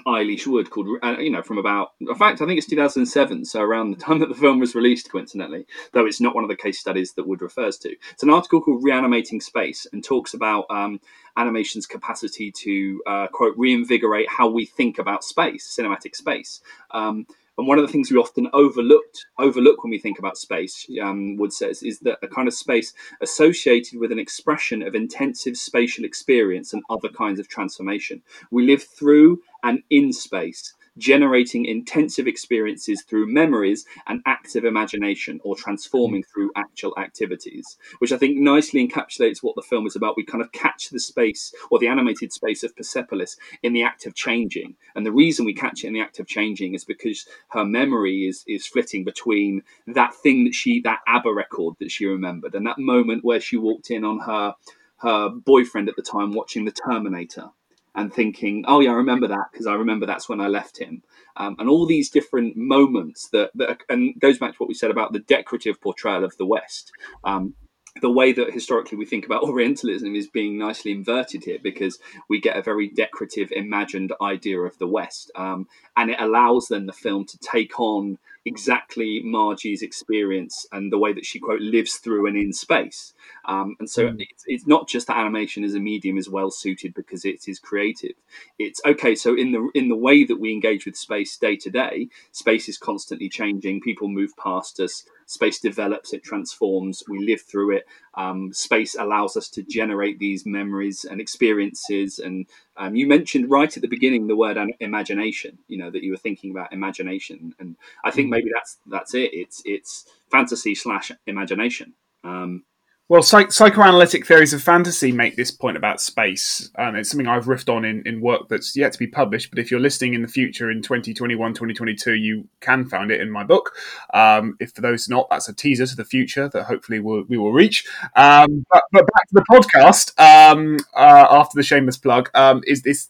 Aylish 0.06 0.48
Wood 0.48 0.70
called, 0.70 0.88
uh, 1.04 1.18
you 1.20 1.30
know, 1.30 1.42
from 1.42 1.58
about, 1.58 1.92
in 2.00 2.14
fact, 2.16 2.42
I 2.42 2.46
think 2.46 2.58
it's 2.58 2.68
2007, 2.68 3.46
so 3.46 3.62
around 3.62 3.92
the 3.92 3.98
time 3.98 4.20
that 4.20 4.30
the 4.30 4.36
film 4.36 4.60
was 4.60 4.76
released, 4.76 5.12
coincidentally, 5.12 5.66
though 5.94 6.06
it's 6.06 6.22
not 6.22 6.36
one 6.36 6.44
of 6.44 6.50
the 6.50 6.56
case 6.56 6.80
studies 6.80 7.14
that 7.14 7.28
Wood 7.28 7.42
refers 7.42 7.78
to. 7.80 7.96
It's 8.12 8.24
an 8.24 8.30
article 8.30 8.62
called 8.62 8.84
Reanimating 8.84 9.42
Space 9.42 9.88
and 9.92 10.04
talks 10.04 10.34
about 10.34 10.66
um, 10.70 11.00
animation's 11.38 11.86
capacity 11.86 12.52
to, 12.52 13.02
uh, 13.08 13.28
quote, 13.28 13.56
reinvigorate 13.58 14.30
how 14.30 14.50
we 14.50 14.66
think 14.66 15.00
about 15.00 15.24
space, 15.24 15.76
cinematic 15.78 16.16
space. 16.16 16.62
Um, 16.92 17.26
and 17.58 17.68
one 17.68 17.80
of 17.80 17.86
the 17.86 17.92
things 17.92 18.12
we 18.12 18.18
often 18.18 18.48
overlooked 18.54 19.26
overlook 19.40 19.84
when 19.84 19.92
we 19.92 20.00
think 20.00 20.20
about 20.20 20.38
space, 20.38 20.88
um, 21.02 21.38
Wood 21.38 21.54
says, 21.54 21.84
is 21.84 22.00
that 22.00 22.20
a 22.22 22.28
kind 22.28 22.48
of 22.48 22.54
space 22.54 22.94
associated 23.22 24.00
with 24.00 24.12
an 24.12 24.20
expression 24.20 24.84
of 24.84 24.96
intensive 24.96 25.58
spatial 25.58 26.06
experience 26.06 26.74
and 26.74 26.84
other 26.90 27.10
kinds 27.10 27.40
of 27.40 27.48
transformation. 27.48 28.22
We 28.52 28.66
live 28.66 28.84
through 28.84 29.42
and 29.64 29.82
in 29.90 30.14
space, 30.14 30.74
generating 30.98 31.66
intensive 31.66 32.28
experiences 32.28 33.04
through 33.04 33.32
memories 33.32 33.86
and 34.08 34.22
active 34.26 34.66
imagination, 34.66 35.40
or 35.44 35.56
transforming 35.56 36.24
mm. 36.24 36.28
through 36.28 36.52
actual 36.56 36.98
activities, 36.98 37.78
which 38.00 38.12
I 38.12 38.18
think 38.18 38.38
nicely 38.38 38.88
encapsulates 38.88 39.42
what 39.42 39.56
the 39.56 39.62
film 39.62 39.86
is 39.86 39.96
about. 39.96 40.18
We 40.18 40.26
kind 40.26 40.44
of 40.44 40.52
catch 40.52 40.90
the 40.90 41.00
space 41.00 41.54
or 41.70 41.80
the 41.80 41.88
animated 41.88 42.34
space 42.34 42.64
of 42.64 42.76
Persepolis 42.76 43.38
in 43.64 43.74
the 43.74 43.84
act 43.84 44.06
of 44.06 44.16
changing. 44.16 44.76
And 44.96 45.06
the 45.06 45.12
reason 45.12 45.46
we 45.46 45.54
catch 45.54 45.84
it 45.84 45.88
in 45.88 45.94
the 45.94 46.02
act 46.02 46.20
of 46.20 46.28
changing 46.28 46.74
is 46.74 46.86
because 46.86 47.28
her 47.50 47.66
memory 47.66 48.28
is 48.28 48.44
is 48.48 48.66
flitting 48.66 49.04
between 49.04 49.62
that 49.88 50.14
thing 50.16 50.46
that 50.46 50.54
she 50.54 50.82
that 50.82 51.00
ABBA 51.08 51.34
record 51.34 51.76
that 51.80 51.92
she 51.92 52.06
remembered 52.06 52.56
and 52.56 52.66
that 52.66 52.80
moment 52.80 53.24
where 53.24 53.40
she 53.40 53.58
walked 53.58 53.92
in 53.92 54.04
on 54.04 54.20
her 54.20 54.54
her 54.98 55.30
boyfriend 55.30 55.90
at 55.90 55.96
the 55.96 56.02
time 56.02 56.34
watching 56.34 56.66
the 56.66 56.72
Terminator 56.72 57.50
and 57.98 58.14
thinking, 58.14 58.64
"Oh 58.68 58.80
yeah, 58.80 58.92
I 58.92 58.96
remember 58.96 59.28
that 59.28 59.48
because 59.52 59.68
I 59.68 59.76
remember 59.76 60.06
that's 60.06 60.30
when 60.30 60.42
I 60.42 60.48
left 60.48 60.80
him." 60.80 61.04
Um, 61.38 61.56
and 61.60 61.70
all 61.70 61.86
these 61.86 62.10
different 62.10 62.58
moments 62.58 63.30
that, 63.30 63.52
that 63.56 63.80
and 63.90 64.20
goes 64.20 64.40
back 64.40 64.54
to 64.54 64.58
what 64.58 64.70
we 64.70 64.76
said 64.76 64.92
about 64.92 65.14
the 65.14 65.20
decorative 65.20 65.82
portrayal 65.82 66.24
of 66.24 66.38
the 66.38 66.46
West. 66.46 66.94
Um, 67.26 67.56
the 68.02 68.12
way 68.12 68.34
that 68.34 68.54
historically 68.54 68.98
we 68.98 69.06
think 69.06 69.26
about 69.26 69.44
Orientalism 69.46 70.16
is 70.16 70.28
being 70.28 70.58
nicely 70.58 70.92
inverted 70.92 71.44
here 71.46 71.60
because 71.62 72.00
we 72.30 72.42
get 72.42 72.58
a 72.58 72.62
very 72.62 72.90
decorative, 72.90 73.52
imagined 73.52 74.14
idea 74.22 74.60
of 74.62 74.78
the 74.80 74.88
West, 74.88 75.32
um, 75.36 75.68
and 75.98 76.12
it 76.12 76.22
allows 76.22 76.68
then 76.70 76.86
the 76.88 76.94
film 76.94 77.26
to 77.26 77.38
take 77.40 77.80
on 77.80 78.18
exactly 78.46 79.22
Marji's 79.26 79.82
experience 79.84 80.66
and 80.72 80.92
the 80.92 80.98
way 80.98 81.14
that 81.14 81.26
she 81.26 81.40
quote 81.40 81.62
lives 81.62 81.96
through 81.98 82.28
and 82.28 82.38
in 82.38 82.54
space. 82.54 83.14
Um, 83.46 83.76
and 83.80 83.90
so 83.90 84.08
Mm. 84.08 84.22
it's, 84.22 84.44
it's 84.48 84.68
not 84.68 84.88
just 84.88 85.08
that 85.08 85.18
animation 85.18 85.64
as 85.64 85.76
a 85.76 85.80
medium 85.80 86.18
is 86.18 86.30
well 86.30 86.52
suited 86.52 86.94
because 86.96 87.26
it 87.26 87.48
is 87.48 87.60
creative. 87.60 88.14
It's 88.60 88.82
okay. 88.86 89.16
So 89.16 89.36
in 89.36 89.52
the 89.52 89.70
in 89.76 89.90
the 89.90 89.96
way 89.96 90.24
that 90.26 90.40
we 90.40 90.54
engage 90.54 90.86
with 90.86 90.98
space 90.98 91.38
day 91.38 91.58
to 91.58 91.70
day, 91.70 92.10
space 92.32 92.70
is 92.70 92.78
constantly 92.78 93.30
changing. 93.30 93.82
People 93.82 94.08
move 94.10 94.36
past 94.38 94.80
us. 94.80 95.06
Space 95.28 95.60
develops. 95.60 96.14
It 96.14 96.24
transforms. 96.24 97.04
We 97.08 97.20
live 97.20 97.42
through 97.42 97.76
it. 97.78 97.86
Um, 98.16 98.52
space 98.54 98.96
allows 98.96 99.38
us 99.38 99.50
to 99.50 99.64
generate 99.64 100.20
these 100.20 100.46
memories 100.46 101.06
and 101.06 101.22
experiences. 101.22 102.18
And 102.20 102.48
um, 102.78 102.96
you 102.96 103.08
mentioned 103.08 103.52
right 103.52 103.76
at 103.76 103.82
the 103.82 103.90
beginning 103.90 104.28
the 104.28 104.38
word 104.38 104.58
imagination. 104.80 105.60
You 105.68 105.78
know 105.80 105.92
that 105.92 106.02
you 106.04 106.12
were 106.12 106.18
thinking 106.18 106.52
about 106.52 106.74
imagination, 106.74 107.54
and 107.60 107.76
I 108.04 108.12
think 108.12 108.30
maybe 108.30 108.50
that's 108.54 108.78
that's 108.88 109.14
it. 109.14 109.34
It's 109.34 109.62
it's 109.66 110.06
fantasy 110.32 110.74
slash 110.76 111.12
imagination. 111.28 111.94
Um, 112.24 112.64
Well, 113.10 113.22
psych- 113.22 113.54
psychoanalytic 113.54 114.26
theories 114.26 114.52
of 114.52 114.62
fantasy 114.62 115.14
make 115.14 115.38
this 115.38 115.50
point 115.50 115.78
about 115.78 116.02
space. 116.02 116.70
and 116.76 116.98
it's 116.98 117.10
something 117.10 117.26
I've 117.26 117.46
riffed 117.46 117.74
on 117.74 117.86
in, 117.86 118.06
in 118.06 118.20
work 118.20 118.50
that's 118.50 118.76
yet 118.76 118.92
to 118.92 119.00
be 119.00 119.08
published. 119.08 119.50
But 119.50 119.60
if 119.60 119.72
you're 119.72 119.80
listening 119.80 120.14
in 120.14 120.22
the 120.22 120.28
future 120.28 120.70
in 120.70 120.82
2021, 120.82 121.54
2022, 121.54 122.16
you 122.16 122.50
can 122.60 122.84
find 122.84 123.10
it 123.10 123.22
in 123.22 123.32
my 123.32 123.46
book. 123.46 123.74
Um, 124.14 124.58
if 124.60 124.72
for 124.74 124.82
those 124.82 125.08
not, 125.08 125.30
that's 125.30 125.48
a 125.48 125.54
teaser 125.54 125.86
to 125.86 125.96
the 125.96 126.04
future 126.04 126.50
that 126.50 126.66
hopefully 126.66 127.00
we'll, 127.00 127.24
we 127.30 127.38
will 127.38 127.54
reach. 127.54 127.86
Um, 128.18 128.66
but, 128.70 128.84
but 128.92 129.06
back 129.06 129.28
to 129.30 129.36
the 129.36 129.46
podcast 129.50 130.20
um, 130.20 130.78
uh, 130.94 131.28
after 131.32 131.56
the 131.56 131.64
shameless 131.64 131.98
plug 131.98 132.30
um, 132.34 132.62
is 132.68 132.82
this. 132.82 133.10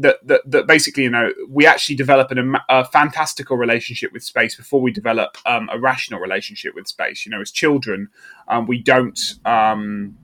That, 0.00 0.24
that, 0.28 0.42
that 0.46 0.68
basically, 0.68 1.02
you 1.02 1.10
know, 1.10 1.32
we 1.48 1.66
actually 1.66 1.96
develop 1.96 2.30
an, 2.30 2.54
a 2.68 2.84
fantastical 2.84 3.56
relationship 3.56 4.12
with 4.12 4.22
space 4.22 4.54
before 4.54 4.80
we 4.80 4.92
develop 4.92 5.36
um, 5.44 5.68
a 5.72 5.78
rational 5.78 6.20
relationship 6.20 6.72
with 6.76 6.86
space. 6.86 7.26
You 7.26 7.30
know, 7.32 7.40
as 7.40 7.50
children, 7.50 8.08
um, 8.46 8.68
we 8.68 8.80
don't 8.80 9.18
um, 9.44 10.16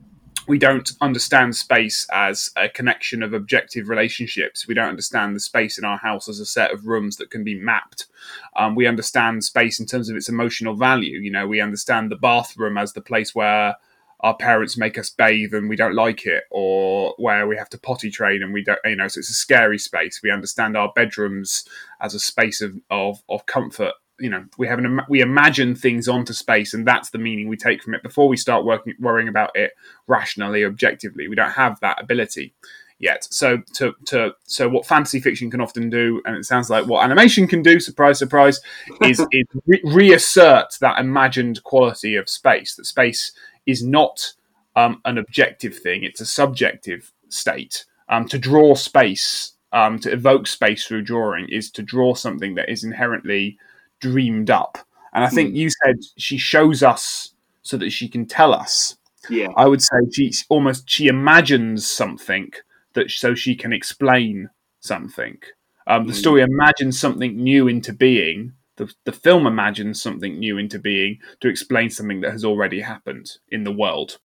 we 0.47 0.57
don't 0.57 0.91
understand 1.01 1.55
space 1.55 2.07
as 2.11 2.51
a 2.55 2.69
connection 2.69 3.23
of 3.23 3.33
objective 3.33 3.89
relationships. 3.89 4.67
We 4.67 4.75
don't 4.75 4.89
understand 4.89 5.35
the 5.35 5.39
space 5.39 5.77
in 5.77 5.85
our 5.85 5.97
house 5.97 6.29
as 6.29 6.39
a 6.39 6.45
set 6.45 6.71
of 6.71 6.85
rooms 6.85 7.17
that 7.17 7.31
can 7.31 7.43
be 7.43 7.55
mapped. 7.55 8.07
Um, 8.55 8.75
we 8.75 8.87
understand 8.87 9.43
space 9.43 9.79
in 9.79 9.85
terms 9.85 10.09
of 10.09 10.15
its 10.15 10.29
emotional 10.29 10.75
value. 10.75 11.19
You 11.19 11.31
know, 11.31 11.47
we 11.47 11.61
understand 11.61 12.11
the 12.11 12.15
bathroom 12.15 12.77
as 12.77 12.93
the 12.93 13.01
place 13.01 13.33
where 13.33 13.75
our 14.21 14.35
parents 14.35 14.77
make 14.77 14.97
us 14.97 15.09
bathe 15.09 15.53
and 15.53 15.69
we 15.69 15.75
don't 15.75 15.95
like 15.95 16.25
it, 16.25 16.43
or 16.51 17.13
where 17.17 17.47
we 17.47 17.57
have 17.57 17.69
to 17.69 17.77
potty 17.77 18.09
train 18.09 18.41
and 18.41 18.53
we 18.53 18.63
don't, 18.63 18.79
you 18.85 18.95
know, 18.95 19.07
so 19.07 19.19
it's 19.19 19.29
a 19.29 19.33
scary 19.33 19.77
space. 19.77 20.21
We 20.23 20.31
understand 20.31 20.75
our 20.77 20.91
bedrooms 20.95 21.65
as 22.01 22.13
a 22.13 22.19
space 22.19 22.61
of 22.61 22.79
of, 22.89 23.21
of 23.29 23.45
comfort. 23.45 23.93
You 24.17 24.29
know 24.29 24.45
we 24.57 24.67
have 24.67 24.79
an 24.79 25.01
we 25.09 25.19
imagine 25.19 25.75
things 25.75 26.07
onto 26.07 26.31
space 26.31 26.73
and 26.73 26.87
that's 26.87 27.09
the 27.09 27.17
meaning 27.17 27.49
we 27.49 27.57
take 27.57 27.83
from 27.83 27.95
it. 27.95 28.03
Before 28.03 28.29
we 28.29 28.37
start 28.37 28.63
working 28.63 28.93
worrying 28.97 29.27
about 29.27 29.51
it 29.55 29.71
rationally 30.07 30.63
objectively 30.63 31.27
we 31.27 31.35
don't 31.35 31.51
have 31.51 31.81
that 31.81 32.01
ability 32.01 32.53
yet. 32.99 33.27
So 33.29 33.61
to 33.73 33.93
to 34.05 34.33
so 34.45 34.69
what 34.69 34.85
fantasy 34.85 35.19
fiction 35.19 35.51
can 35.51 35.61
often 35.61 35.89
do 35.89 36.21
and 36.25 36.35
it 36.35 36.45
sounds 36.45 36.69
like 36.69 36.85
what 36.85 37.03
animation 37.03 37.47
can 37.47 37.61
do 37.61 37.79
surprise 37.79 38.19
surprise 38.19 38.61
is, 39.01 39.19
is 39.31 39.45
re- 39.65 39.81
reassert 39.83 40.77
that 40.81 40.99
imagined 40.99 41.63
quality 41.63 42.15
of 42.15 42.29
space 42.29 42.75
that 42.75 42.85
space 42.85 43.31
is 43.65 43.83
not 43.83 44.33
um, 44.75 45.01
an 45.05 45.17
objective 45.17 45.77
thing 45.77 46.03
it's 46.03 46.21
a 46.21 46.25
subjective 46.25 47.11
state 47.29 47.85
um, 48.09 48.27
to 48.27 48.37
draw 48.37 48.75
space 48.75 49.53
um, 49.71 49.99
to 49.99 50.11
evoke 50.11 50.47
space 50.47 50.85
through 50.85 51.01
drawing 51.01 51.49
is 51.49 51.69
to 51.71 51.83
draw 51.83 52.13
something 52.13 52.55
that 52.55 52.69
is 52.69 52.83
inherently 52.85 53.57
dreamed 53.99 54.49
up. 54.49 54.77
And 55.13 55.23
I 55.23 55.29
think 55.29 55.53
you 55.53 55.69
said 55.69 55.95
she 56.17 56.37
shows 56.37 56.81
us 56.81 57.33
so 57.61 57.75
that 57.77 57.89
she 57.91 58.07
can 58.07 58.25
tell 58.25 58.53
us. 58.53 58.95
yeah, 59.29 59.47
I 59.57 59.67
would 59.67 59.81
say 59.81 59.97
she 60.13 60.31
almost 60.49 60.89
she 60.89 61.07
imagines 61.07 61.85
something 61.85 62.51
that 62.93 63.11
so 63.11 63.35
she 63.35 63.55
can 63.55 63.73
explain 63.73 64.49
something. 64.79 65.39
Um, 65.87 66.07
the 66.07 66.13
Mm. 66.13 66.17
story 66.17 66.41
imagines 66.41 66.97
something 66.99 67.35
new 67.35 67.67
into 67.67 67.91
being. 67.91 68.53
The, 68.77 68.93
the 69.05 69.11
film 69.11 69.47
imagines 69.47 70.01
something 70.01 70.37
new 70.37 70.57
into 70.57 70.79
being 70.79 71.19
to 71.39 71.47
explain 71.47 71.89
something 71.89 72.21
that 72.21 72.31
has 72.31 72.43
already 72.43 72.81
happened 72.81 73.31
in 73.49 73.63
the 73.63 73.71
world. 73.71 74.19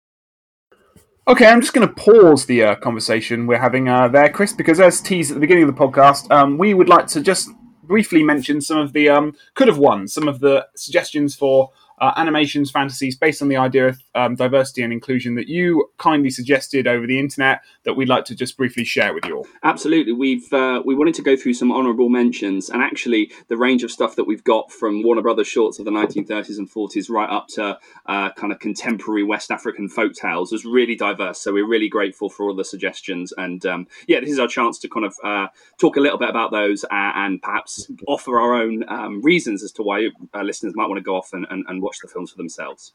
Okay, 1.27 1.45
I'm 1.45 1.61
just 1.61 1.73
going 1.73 1.87
to 1.87 1.93
pause 1.93 2.47
the 2.47 2.63
uh, 2.63 2.75
conversation 2.75 3.45
we're 3.45 3.59
having 3.59 3.87
uh, 3.87 4.07
there, 4.07 4.29
Chris, 4.29 4.51
because 4.51 4.79
as 4.79 4.99
teased 4.99 5.29
at 5.29 5.35
the 5.35 5.39
beginning 5.39 5.69
of 5.69 5.75
the 5.75 5.79
podcast, 5.79 6.31
um, 6.31 6.57
we 6.57 6.73
would 6.73 6.89
like 6.89 7.05
to 7.07 7.21
just 7.21 7.49
briefly 7.83 8.23
mention 8.23 8.61
some 8.61 8.79
of 8.79 8.93
the 8.93 9.09
um, 9.09 9.35
could 9.53 9.67
have 9.67 9.77
won, 9.77 10.07
some 10.07 10.27
of 10.27 10.39
the 10.39 10.65
suggestions 10.75 11.35
for 11.35 11.69
uh, 11.99 12.13
animations, 12.17 12.71
fantasies 12.71 13.15
based 13.15 13.43
on 13.43 13.47
the 13.47 13.57
idea 13.57 13.87
of 13.87 14.01
um, 14.19 14.35
diversity 14.35 14.81
and 14.81 14.91
inclusion 14.91 15.35
that 15.35 15.47
you 15.47 15.89
kindly 15.97 16.29
suggested 16.29 16.87
over 16.87 17.07
the 17.07 17.19
internet 17.19 17.61
that 17.83 17.93
we'd 17.93 18.09
like 18.09 18.25
to 18.25 18.35
just 18.35 18.57
briefly 18.57 18.83
share 18.83 19.13
with 19.13 19.25
you 19.25 19.37
all. 19.37 19.47
Absolutely, 19.63 20.13
we've 20.13 20.51
uh, 20.51 20.81
we 20.85 20.95
wanted 20.95 21.15
to 21.15 21.21
go 21.21 21.35
through 21.35 21.53
some 21.53 21.71
honourable 21.71 22.09
mentions, 22.09 22.69
and 22.69 22.81
actually 22.81 23.31
the 23.47 23.57
range 23.57 23.83
of 23.83 23.91
stuff 23.91 24.15
that 24.15 24.25
we've 24.25 24.43
got 24.43 24.71
from 24.71 25.03
Warner 25.03 25.21
Brothers 25.21 25.47
shorts 25.47 25.79
of 25.79 25.85
the 25.85 25.91
1930s 25.91 26.57
and 26.57 26.69
40s 26.69 27.09
right 27.09 27.29
up 27.29 27.47
to 27.49 27.79
uh, 28.07 28.31
kind 28.33 28.51
of 28.51 28.59
contemporary 28.59 29.23
West 29.23 29.51
African 29.51 29.87
folk 29.87 30.13
tales 30.13 30.51
was 30.51 30.65
really 30.65 30.95
diverse. 30.95 31.39
So 31.39 31.53
we're 31.53 31.67
really 31.67 31.89
grateful 31.89 32.29
for 32.29 32.43
all 32.47 32.55
the 32.55 32.65
suggestions, 32.65 33.33
and 33.37 33.65
um, 33.65 33.87
yeah, 34.07 34.19
this 34.19 34.31
is 34.31 34.39
our 34.39 34.47
chance 34.47 34.79
to 34.79 34.89
kind 34.89 35.05
of 35.05 35.15
uh, 35.23 35.47
talk 35.79 35.95
a 35.95 36.01
little 36.01 36.17
bit 36.17 36.29
about 36.29 36.51
those 36.51 36.83
uh, 36.85 37.11
and 37.15 37.41
perhaps 37.41 37.89
offer 38.07 38.39
our 38.39 38.55
own 38.55 38.83
um, 38.89 39.21
reasons 39.21 39.63
as 39.63 39.71
to 39.73 39.83
why 39.83 40.09
our 40.33 40.43
listeners 40.43 40.73
might 40.75 40.87
want 40.87 40.97
to 40.97 41.03
go 41.03 41.15
off 41.15 41.31
and, 41.33 41.45
and, 41.49 41.65
and 41.67 41.81
watch 41.81 41.99
the 42.01 42.07
films 42.07 42.31
for 42.31 42.37
themselves. 42.37 42.93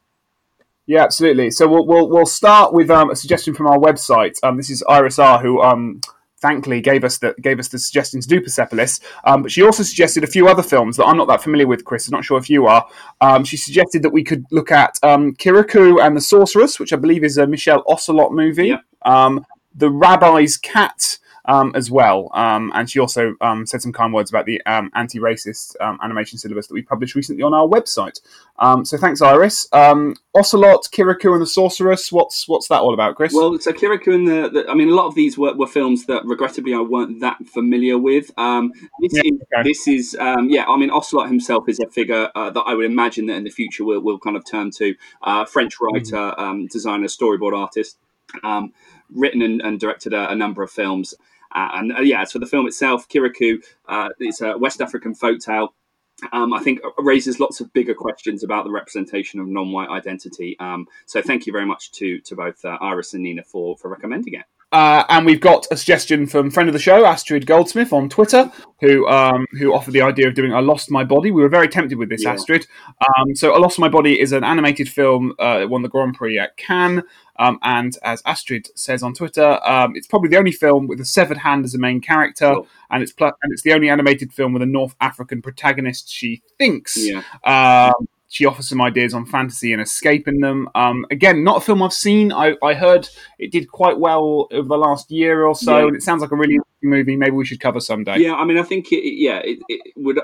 Yeah, 0.86 1.02
absolutely. 1.02 1.50
So 1.50 1.66
we'll 1.66 1.86
we'll, 1.86 2.08
we'll 2.08 2.26
start 2.26 2.72
with 2.72 2.90
um, 2.90 3.10
a 3.10 3.16
suggestion 3.16 3.54
from 3.54 3.66
our 3.66 3.78
website. 3.78 4.38
Um, 4.42 4.56
this 4.56 4.70
is 4.70 4.82
Iris 4.88 5.18
R, 5.18 5.40
who 5.40 5.62
um, 5.62 6.00
thankfully 6.44 6.82
gave 6.82 7.04
us 7.04 7.16
the 7.16 7.34
gave 7.40 7.58
us 7.58 7.68
the 7.68 7.78
suggestion 7.78 8.20
to 8.20 8.28
do 8.28 8.40
Persepolis. 8.40 9.00
Um, 9.24 9.42
but 9.42 9.50
she 9.50 9.62
also 9.62 9.82
suggested 9.82 10.24
a 10.24 10.26
few 10.26 10.46
other 10.46 10.62
films 10.62 10.98
that 10.98 11.06
I'm 11.06 11.16
not 11.16 11.26
that 11.28 11.42
familiar 11.42 11.66
with. 11.66 11.84
Chris, 11.86 12.06
I'm 12.06 12.12
not 12.12 12.24
sure 12.24 12.38
if 12.38 12.50
you 12.50 12.66
are. 12.66 12.86
Um, 13.22 13.44
she 13.44 13.56
suggested 13.56 14.02
that 14.02 14.10
we 14.10 14.22
could 14.22 14.44
look 14.50 14.70
at 14.70 14.98
um, 15.02 15.34
Kirikou 15.36 16.04
and 16.04 16.14
the 16.14 16.20
Sorceress, 16.20 16.78
which 16.78 16.92
I 16.92 16.96
believe 16.96 17.24
is 17.24 17.38
a 17.38 17.46
Michel 17.46 17.82
Ocelot 17.86 18.32
movie. 18.32 18.68
Yeah. 18.68 18.78
Um, 19.06 19.46
the 19.74 19.90
Rabbi's 19.90 20.58
Cat 20.58 21.18
um, 21.46 21.72
as 21.74 21.90
well. 21.90 22.30
Um, 22.32 22.72
and 22.74 22.88
she 22.88 22.98
also 22.98 23.34
um, 23.40 23.66
said 23.66 23.82
some 23.82 23.92
kind 23.92 24.12
words 24.12 24.30
about 24.30 24.46
the 24.46 24.64
um, 24.66 24.90
anti-racist 24.94 25.76
um, 25.80 25.98
animation 26.02 26.38
syllabus 26.38 26.66
that 26.66 26.74
we 26.74 26.82
published 26.82 27.14
recently 27.14 27.42
on 27.42 27.52
our 27.52 27.66
website. 27.66 28.20
Um, 28.58 28.84
so 28.84 28.96
thanks, 28.96 29.20
Iris. 29.20 29.68
Ocelot, 29.72 30.88
Kirikou, 30.92 31.32
and 31.32 31.42
the 31.42 31.46
Sorceress. 31.46 32.10
What's 32.10 32.48
what's 32.48 32.68
that 32.68 32.80
all 32.80 32.94
about, 32.94 33.16
Chris? 33.16 33.32
Well, 33.32 33.58
so 33.58 33.72
Kirikou 33.72 34.14
and 34.14 34.26
the, 34.26 34.48
the 34.50 34.70
I 34.70 34.74
mean, 34.74 34.88
a 34.88 34.94
lot 34.94 35.06
of 35.06 35.14
these 35.14 35.38
were, 35.38 35.54
were, 35.54 35.66
films 35.66 36.06
that 36.06 36.24
regrettably 36.24 36.74
I 36.74 36.80
weren't 36.80 37.20
that 37.20 37.46
familiar 37.46 37.98
with. 37.98 38.28
this, 38.28 39.12
yeah, 39.12 39.22
is, 39.24 39.32
okay. 39.42 39.62
this 39.62 39.88
is 39.88 40.16
yeah. 40.20 40.64
I 40.66 40.76
mean, 40.76 40.90
Ocelot 40.90 41.28
himself 41.28 41.68
is 41.68 41.78
a 41.80 41.88
figure 41.88 42.30
uh, 42.34 42.50
that 42.50 42.62
I 42.62 42.74
would 42.74 42.86
imagine 42.86 43.26
that 43.26 43.36
in 43.36 43.44
the 43.44 43.50
future 43.50 43.84
we'll, 43.84 44.00
we'll 44.00 44.18
kind 44.18 44.36
of 44.36 44.44
turn 44.44 44.70
to. 44.72 44.94
Uh, 45.22 45.44
French 45.44 45.74
writer, 45.80 46.34
mm. 46.38 46.68
designer, 46.68 47.06
storyboard 47.06 47.56
artist. 47.56 47.98
written 49.10 49.42
and, 49.42 49.60
and 49.62 49.78
directed 49.78 50.12
a, 50.12 50.30
a 50.30 50.34
number 50.34 50.62
of 50.62 50.70
films. 50.70 51.14
Uh, 51.54 51.68
and 51.74 51.96
uh, 51.96 52.00
yeah, 52.00 52.22
as 52.22 52.32
for 52.32 52.38
the 52.38 52.46
film 52.46 52.66
itself, 52.66 53.08
Kirikou, 53.08 53.62
uh, 53.88 54.08
it's 54.18 54.40
a 54.40 54.56
West 54.58 54.80
African 54.80 55.14
folktale. 55.14 55.68
Um, 56.32 56.54
I 56.54 56.62
think 56.62 56.80
raises 56.98 57.40
lots 57.40 57.60
of 57.60 57.72
bigger 57.72 57.94
questions 57.94 58.44
about 58.44 58.64
the 58.64 58.70
representation 58.70 59.40
of 59.40 59.48
non-white 59.48 59.88
identity. 59.88 60.56
Um, 60.60 60.86
so 61.06 61.20
thank 61.20 61.46
you 61.46 61.52
very 61.52 61.66
much 61.66 61.90
to 61.92 62.20
to 62.20 62.36
both 62.36 62.64
uh, 62.64 62.78
Iris 62.80 63.14
and 63.14 63.22
Nina 63.22 63.42
for 63.42 63.76
for 63.76 63.90
recommending 63.90 64.34
it. 64.34 64.44
Uh, 64.74 65.04
and 65.08 65.24
we've 65.24 65.40
got 65.40 65.66
a 65.70 65.76
suggestion 65.76 66.26
from 66.26 66.50
friend 66.50 66.68
of 66.68 66.72
the 66.72 66.80
show, 66.80 67.06
Astrid 67.06 67.46
Goldsmith 67.46 67.92
on 67.92 68.08
Twitter, 68.08 68.50
who 68.80 69.06
um, 69.06 69.46
who 69.52 69.72
offered 69.72 69.92
the 69.92 70.00
idea 70.00 70.26
of 70.26 70.34
doing 70.34 70.52
"I 70.52 70.58
Lost 70.58 70.90
My 70.90 71.04
Body." 71.04 71.30
We 71.30 71.42
were 71.42 71.48
very 71.48 71.68
tempted 71.68 71.96
with 71.96 72.08
this, 72.08 72.24
yeah. 72.24 72.32
Astrid. 72.32 72.66
Um, 72.88 73.36
so, 73.36 73.52
"I 73.52 73.58
Lost 73.58 73.78
My 73.78 73.88
Body" 73.88 74.18
is 74.18 74.32
an 74.32 74.42
animated 74.42 74.88
film. 74.88 75.32
Uh, 75.38 75.66
won 75.68 75.82
the 75.82 75.88
Grand 75.88 76.14
Prix 76.14 76.40
at 76.40 76.56
Cannes, 76.56 77.04
um, 77.38 77.58
and 77.62 77.96
as 78.02 78.22
Astrid 78.24 78.68
says 78.74 79.02
on 79.02 79.14
Twitter, 79.14 79.60
um, 79.68 79.94
it's 79.96 80.06
probably 80.06 80.28
the 80.28 80.38
only 80.38 80.52
film 80.52 80.86
with 80.86 81.00
a 81.00 81.04
severed 81.04 81.38
hand 81.38 81.64
as 81.64 81.74
a 81.74 81.78
main 81.78 82.00
character, 82.00 82.52
cool. 82.54 82.66
and 82.90 83.02
it's 83.02 83.12
pl- 83.12 83.32
and 83.42 83.52
it's 83.52 83.62
the 83.62 83.72
only 83.72 83.88
animated 83.88 84.32
film 84.32 84.52
with 84.52 84.62
a 84.62 84.66
North 84.66 84.94
African 85.00 85.42
protagonist. 85.42 86.10
She 86.10 86.42
thinks. 86.58 86.96
Yeah. 86.96 87.22
Um, 87.44 88.08
she 88.34 88.46
offers 88.46 88.68
some 88.68 88.80
ideas 88.80 89.14
on 89.14 89.26
fantasy 89.26 89.72
and 89.72 89.80
escape 89.80 90.26
in 90.26 90.40
them. 90.40 90.68
Um, 90.74 91.06
again, 91.12 91.44
not 91.44 91.58
a 91.58 91.60
film 91.60 91.84
I've 91.84 91.92
seen. 91.92 92.32
I, 92.32 92.56
I, 92.64 92.74
heard 92.74 93.08
it 93.38 93.52
did 93.52 93.70
quite 93.70 94.00
well 94.00 94.48
over 94.50 94.66
the 94.66 94.76
last 94.76 95.08
year 95.12 95.46
or 95.46 95.54
so, 95.54 95.78
yeah. 95.78 95.86
and 95.86 95.96
it 95.96 96.02
sounds 96.02 96.20
like 96.20 96.32
a 96.32 96.36
really 96.36 96.54
interesting 96.54 96.90
movie. 96.90 97.16
Maybe 97.16 97.30
we 97.30 97.44
should 97.44 97.60
cover 97.60 97.78
someday. 97.78 98.18
Yeah, 98.18 98.34
I 98.34 98.44
mean, 98.44 98.58
I 98.58 98.64
think 98.64 98.90
it, 98.90 99.04
yeah, 99.14 99.38
it, 99.38 99.60
it 99.68 99.92
would 99.96 100.18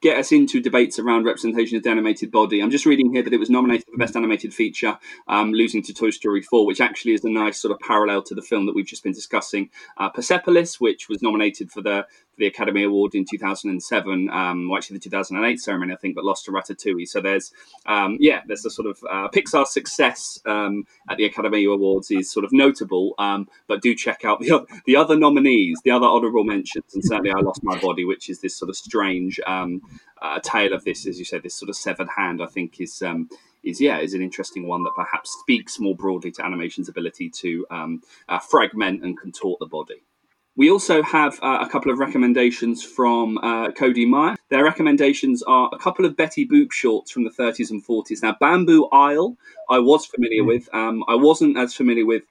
get 0.00 0.18
us 0.18 0.32
into 0.32 0.60
debates 0.60 0.98
around 0.98 1.24
representation 1.24 1.76
of 1.76 1.82
the 1.82 1.90
animated 1.90 2.30
body. 2.30 2.60
I'm 2.60 2.70
just 2.70 2.86
reading 2.86 3.12
here 3.12 3.22
that 3.22 3.32
it 3.32 3.38
was 3.38 3.50
nominated 3.50 3.86
for 3.86 3.96
Best 3.96 4.16
Animated 4.16 4.52
Feature, 4.52 4.98
um, 5.28 5.52
losing 5.52 5.82
to 5.84 5.94
Toy 5.94 6.10
Story 6.10 6.42
4, 6.42 6.66
which 6.66 6.80
actually 6.80 7.12
is 7.12 7.24
a 7.24 7.30
nice 7.30 7.58
sort 7.60 7.72
of 7.72 7.78
parallel 7.80 8.22
to 8.22 8.34
the 8.34 8.42
film 8.42 8.66
that 8.66 8.74
we've 8.74 8.86
just 8.86 9.02
been 9.02 9.12
discussing, 9.12 9.70
uh, 9.96 10.08
Persepolis, 10.08 10.80
which 10.80 11.08
was 11.08 11.22
nominated 11.22 11.70
for 11.70 11.82
the 11.82 12.06
the 12.38 12.46
Academy 12.46 12.84
Award 12.84 13.14
in 13.14 13.24
2007, 13.24 14.30
um, 14.30 14.68
well, 14.68 14.78
actually 14.78 14.96
the 14.96 15.02
2008 15.02 15.60
ceremony, 15.60 15.92
I 15.92 15.96
think, 15.96 16.14
but 16.14 16.24
lost 16.24 16.44
to 16.46 16.52
Ratatouille. 16.52 17.06
So 17.06 17.20
there's, 17.20 17.52
um, 17.86 18.16
yeah, 18.20 18.40
there's 18.46 18.64
a 18.64 18.70
sort 18.70 18.88
of 18.88 18.98
uh, 19.10 19.28
Pixar 19.28 19.66
success 19.66 20.40
um, 20.46 20.84
at 21.10 21.18
the 21.18 21.24
Academy 21.24 21.64
Awards 21.64 22.10
is 22.10 22.30
sort 22.30 22.44
of 22.44 22.52
notable, 22.52 23.14
um, 23.18 23.48
but 23.66 23.82
do 23.82 23.94
check 23.94 24.24
out 24.24 24.40
the, 24.40 24.50
other, 24.50 24.66
the 24.86 24.96
other 24.96 25.16
nominees, 25.16 25.80
the 25.84 25.90
other 25.90 26.06
honourable 26.06 26.44
mentions, 26.44 26.94
and 26.94 27.04
certainly 27.04 27.30
I 27.30 27.40
Lost 27.40 27.62
My 27.62 27.78
Body, 27.78 28.04
which 28.04 28.30
is 28.30 28.40
this 28.40 28.56
sort 28.56 28.70
of 28.70 28.76
strange 28.76 29.38
um, 29.46 29.82
uh, 30.22 30.38
tale 30.40 30.72
of 30.72 30.84
this, 30.84 31.06
as 31.06 31.18
you 31.18 31.24
said, 31.24 31.42
this 31.42 31.54
sort 31.54 31.68
of 31.68 31.76
severed 31.76 32.08
hand, 32.16 32.42
I 32.42 32.46
think 32.46 32.80
is 32.80 33.02
um, 33.02 33.28
is 33.62 33.80
yeah 33.80 33.98
is 33.98 34.14
an 34.14 34.22
interesting 34.22 34.66
one 34.66 34.82
that 34.84 34.92
perhaps 34.96 35.30
speaks 35.40 35.78
more 35.78 35.94
broadly 35.94 36.30
to 36.32 36.44
animation's 36.44 36.88
ability 36.88 37.30
to 37.30 37.66
um, 37.70 38.02
uh, 38.28 38.38
fragment 38.38 39.04
and 39.04 39.18
contort 39.18 39.58
the 39.58 39.66
body. 39.66 40.02
We 40.54 40.70
also 40.70 41.02
have 41.02 41.38
uh, 41.42 41.58
a 41.62 41.68
couple 41.68 41.90
of 41.90 41.98
recommendations 41.98 42.82
from 42.82 43.38
uh, 43.38 43.72
Cody 43.72 44.04
Meyer. 44.04 44.36
Their 44.50 44.64
recommendations 44.64 45.42
are 45.42 45.70
a 45.72 45.78
couple 45.78 46.04
of 46.04 46.14
Betty 46.14 46.46
Boop 46.46 46.72
shorts 46.72 47.10
from 47.10 47.24
the 47.24 47.30
30s 47.30 47.70
and 47.70 47.84
40s. 47.84 48.22
Now, 48.22 48.36
Bamboo 48.38 48.86
Isle, 48.92 49.36
I 49.70 49.78
was 49.78 50.04
familiar 50.04 50.44
with. 50.44 50.68
Um, 50.74 51.04
I 51.08 51.14
wasn't 51.14 51.56
as 51.56 51.72
familiar 51.72 52.04
with 52.04 52.24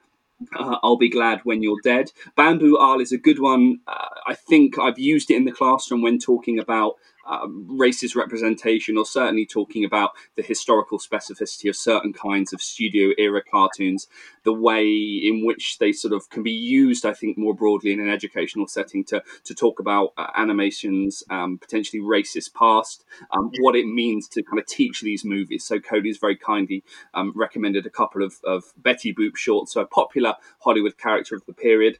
uh, 0.55 0.77
I'll 0.83 0.97
be 0.97 1.09
glad 1.09 1.41
when 1.43 1.63
you're 1.63 1.79
dead. 1.83 2.11
Bamboo 2.35 2.77
Isle 2.77 2.99
is 2.99 3.11
a 3.11 3.17
good 3.17 3.39
one. 3.39 3.79
Uh, 3.87 4.07
I 4.27 4.35
think 4.35 4.77
I've 4.79 4.99
used 4.99 5.31
it 5.31 5.35
in 5.35 5.45
the 5.45 5.51
classroom 5.51 6.01
when 6.01 6.19
talking 6.19 6.59
about 6.59 6.95
um, 7.25 7.67
racist 7.69 8.15
representation, 8.15 8.97
or 8.97 9.05
certainly 9.05 9.45
talking 9.45 9.85
about 9.85 10.11
the 10.35 10.41
historical 10.41 10.99
specificity 10.99 11.69
of 11.69 11.75
certain 11.75 12.13
kinds 12.13 12.53
of 12.53 12.61
studio 12.61 13.13
era 13.17 13.41
cartoons, 13.41 14.07
the 14.43 14.53
way 14.53 14.87
in 14.87 15.45
which 15.45 15.77
they 15.79 15.91
sort 15.91 16.13
of 16.13 16.29
can 16.29 16.43
be 16.43 16.51
used, 16.51 17.05
I 17.05 17.13
think, 17.13 17.37
more 17.37 17.53
broadly 17.53 17.91
in 17.91 17.99
an 17.99 18.09
educational 18.09 18.67
setting 18.67 19.03
to 19.05 19.23
to 19.43 19.53
talk 19.53 19.79
about 19.79 20.13
uh, 20.17 20.27
animation's 20.35 21.23
um, 21.29 21.57
potentially 21.57 22.01
racist 22.01 22.53
past, 22.53 23.03
um, 23.31 23.51
what 23.59 23.75
it 23.75 23.85
means 23.85 24.27
to 24.29 24.43
kind 24.43 24.59
of 24.59 24.65
teach 24.65 25.01
these 25.01 25.23
movies. 25.23 25.63
So 25.63 25.79
Cody's 25.79 26.17
very 26.17 26.35
kindly 26.35 26.83
um, 27.13 27.33
recommended 27.35 27.85
a 27.85 27.89
couple 27.89 28.23
of, 28.23 28.35
of 28.43 28.63
Betty 28.77 29.13
Boop 29.13 29.35
shorts, 29.35 29.73
so 29.73 29.81
a 29.81 29.85
popular 29.85 30.35
Hollywood 30.59 30.97
character 30.97 31.35
of 31.35 31.45
the 31.45 31.53
period. 31.53 31.97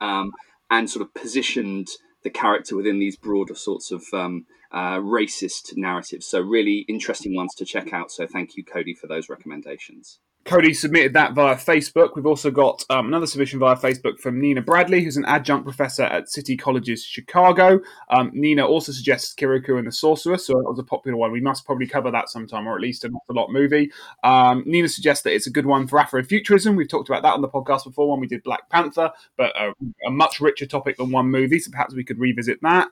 Um, 0.00 0.32
and 0.70 0.88
sort 0.88 1.04
of 1.06 1.12
positioned 1.14 1.88
the 2.24 2.30
character 2.30 2.74
within 2.74 2.98
these 2.98 3.16
broader 3.16 3.54
sorts 3.54 3.92
of 3.92 4.02
um, 4.12 4.46
uh, 4.72 4.96
racist 4.96 5.76
narratives. 5.76 6.26
So, 6.26 6.40
really 6.40 6.78
interesting 6.88 7.36
ones 7.36 7.54
to 7.56 7.64
check 7.64 7.92
out. 7.92 8.10
So, 8.10 8.26
thank 8.26 8.56
you, 8.56 8.64
Cody, 8.64 8.94
for 8.94 9.06
those 9.06 9.28
recommendations. 9.28 10.18
Cody 10.44 10.74
submitted 10.74 11.14
that 11.14 11.32
via 11.32 11.56
Facebook. 11.56 12.10
We've 12.14 12.26
also 12.26 12.50
got 12.50 12.84
um, 12.90 13.06
another 13.06 13.26
submission 13.26 13.58
via 13.58 13.76
Facebook 13.76 14.18
from 14.20 14.40
Nina 14.40 14.60
Bradley, 14.60 15.02
who's 15.02 15.16
an 15.16 15.24
adjunct 15.24 15.64
professor 15.64 16.02
at 16.02 16.28
City 16.28 16.56
Colleges 16.56 17.02
Chicago. 17.02 17.80
Um, 18.10 18.30
Nina 18.34 18.66
also 18.66 18.92
suggests 18.92 19.34
Kirikou 19.34 19.78
and 19.78 19.86
the 19.86 19.92
Sorceress, 19.92 20.46
so 20.46 20.52
that 20.54 20.68
was 20.68 20.78
a 20.78 20.84
popular 20.84 21.16
one. 21.16 21.32
We 21.32 21.40
must 21.40 21.64
probably 21.64 21.86
cover 21.86 22.10
that 22.10 22.28
sometime, 22.28 22.66
or 22.66 22.74
at 22.74 22.82
least 22.82 23.04
an 23.04 23.14
awful 23.14 23.36
lot 23.36 23.50
movie. 23.50 23.90
Um, 24.22 24.62
Nina 24.66 24.88
suggests 24.88 25.24
that 25.24 25.32
it's 25.32 25.46
a 25.46 25.50
good 25.50 25.66
one 25.66 25.86
for 25.86 25.98
Afrofuturism. 25.98 26.76
We've 26.76 26.88
talked 26.88 27.08
about 27.08 27.22
that 27.22 27.34
on 27.34 27.40
the 27.40 27.48
podcast 27.48 27.84
before 27.84 28.10
when 28.10 28.20
we 28.20 28.26
did 28.26 28.42
Black 28.42 28.68
Panther, 28.68 29.12
but 29.38 29.50
a, 29.56 29.72
a 30.06 30.10
much 30.10 30.40
richer 30.40 30.66
topic 30.66 30.98
than 30.98 31.10
one 31.10 31.30
movie, 31.30 31.58
so 31.58 31.70
perhaps 31.70 31.94
we 31.94 32.04
could 32.04 32.18
revisit 32.18 32.58
that. 32.62 32.88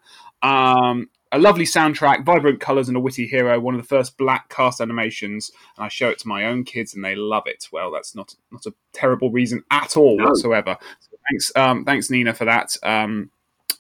A 1.33 1.39
lovely 1.39 1.65
soundtrack, 1.65 2.25
vibrant 2.25 2.61
colours, 2.61 2.89
and 2.89 2.97
a 2.97 3.01
witty 3.01 3.27
hero. 3.27 3.59
One 3.59 3.75
of 3.75 3.81
the 3.81 3.87
first 3.87 4.19
black 4.19 4.49
cast 4.51 4.81
animations, 4.81 5.51
and 5.77 5.87
I 5.87 5.89
show 5.89 6.11
it 6.11 6.19
to 6.21 6.29
my 6.29 6.45
own 6.45 6.63
kids, 6.63 6.95
and 6.95 7.03
they 7.03 7.15
love 7.15 7.45
it. 7.47 7.69
Well, 7.73 7.91
that's 7.91 8.15
not 8.15 8.35
not 8.51 8.67
a 8.67 8.75
terrible 8.93 9.31
reason 9.31 9.65
at 9.71 9.97
all 9.97 10.19
no. 10.19 10.25
whatsoever. 10.25 10.77
So 11.01 11.17
thanks, 11.31 11.53
um, 11.57 11.85
thanks 11.85 12.11
Nina 12.11 12.35
for 12.35 12.45
that, 12.45 12.77
um, 12.83 13.31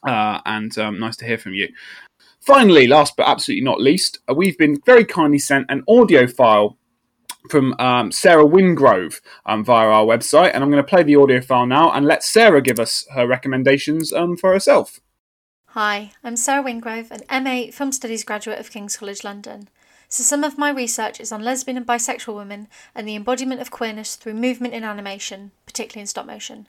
uh, 0.07 0.41
and 0.47 0.77
um, 0.79 0.99
nice 0.99 1.17
to 1.19 1.27
hear 1.27 1.39
from 1.39 1.53
you. 1.55 1.69
Finally, 2.41 2.89
last 2.89 3.17
but 3.17 3.29
absolutely 3.29 3.65
not 3.65 3.81
least, 3.81 4.19
uh, 4.29 4.35
we've 4.35 4.59
been 4.59 4.81
very 4.85 5.05
kindly 5.05 5.39
sent 5.39 5.67
an 5.69 5.85
audio 5.87 6.27
file 6.27 6.77
from 7.51 7.75
um, 7.79 8.11
Sarah 8.11 8.45
Wingrove 8.45 9.21
um, 9.47 9.65
via 9.65 9.89
our 9.89 10.05
website, 10.05 10.53
and 10.55 10.63
I'm 10.63 10.71
going 10.71 10.83
to 10.83 10.89
play 10.89 11.03
the 11.03 11.17
audio 11.17 11.41
file 11.41 11.67
now 11.67 11.93
and 11.93 12.07
let 12.07 12.23
Sarah 12.23 12.63
give 12.63 12.81
us 12.81 13.07
her 13.15 13.27
recommendations 13.27 14.13
um, 14.13 14.37
for 14.37 14.53
herself. 14.53 15.01
Hi, 15.75 16.13
I'm 16.23 16.37
Sarah 16.37 16.63
Wingrove, 16.63 17.11
an 17.11 17.45
MA 17.45 17.71
Film 17.73 17.93
Studies 17.93 18.25
graduate 18.25 18.59
of 18.59 18.71
King's 18.71 18.99
College 18.99 19.25
London. 19.25 19.71
So, 20.07 20.23
some 20.23 20.45
of 20.45 20.59
my 20.59 20.69
research 20.69 21.19
is 21.19 21.33
on 21.33 21.43
lesbian 21.43 21.79
and 21.79 21.87
bisexual 21.87 22.37
women 22.37 22.69
and 22.95 23.09
the 23.09 23.17
embodiment 23.17 23.63
of 23.63 23.71
queerness 23.71 24.15
through 24.17 24.35
movement 24.35 24.75
in 24.75 24.85
animation, 24.85 25.51
particularly 25.65 26.03
in 26.03 26.09
stop 26.09 26.27
motion. 26.27 26.67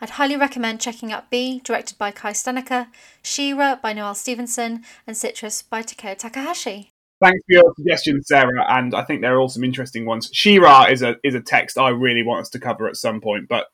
I'd 0.00 0.10
highly 0.10 0.36
recommend 0.36 0.80
checking 0.80 1.12
out 1.12 1.30
B, 1.30 1.62
directed 1.64 1.98
by 1.98 2.12
Kai 2.12 2.30
Staneka, 2.30 2.86
She-Ra 3.24 3.74
by 3.82 3.92
Noelle 3.92 4.14
Stevenson, 4.14 4.84
and 5.04 5.16
Citrus 5.16 5.60
by 5.60 5.82
Takeo 5.82 6.14
Takahashi. 6.14 6.90
thanks 7.20 7.40
for 7.48 7.54
your 7.54 7.74
suggestions, 7.76 8.28
Sarah. 8.28 8.66
And 8.68 8.94
I 8.94 9.02
think 9.02 9.20
there 9.20 9.34
are 9.34 9.40
all 9.40 9.48
some 9.48 9.64
interesting 9.64 10.06
ones. 10.06 10.30
She-Ra 10.32 10.84
is 10.84 11.02
a 11.02 11.16
is 11.24 11.34
a 11.34 11.40
text 11.40 11.76
I 11.76 11.88
really 11.88 12.22
want 12.22 12.42
us 12.42 12.50
to 12.50 12.60
cover 12.60 12.86
at 12.86 12.94
some 12.94 13.20
point, 13.20 13.48
but 13.48 13.66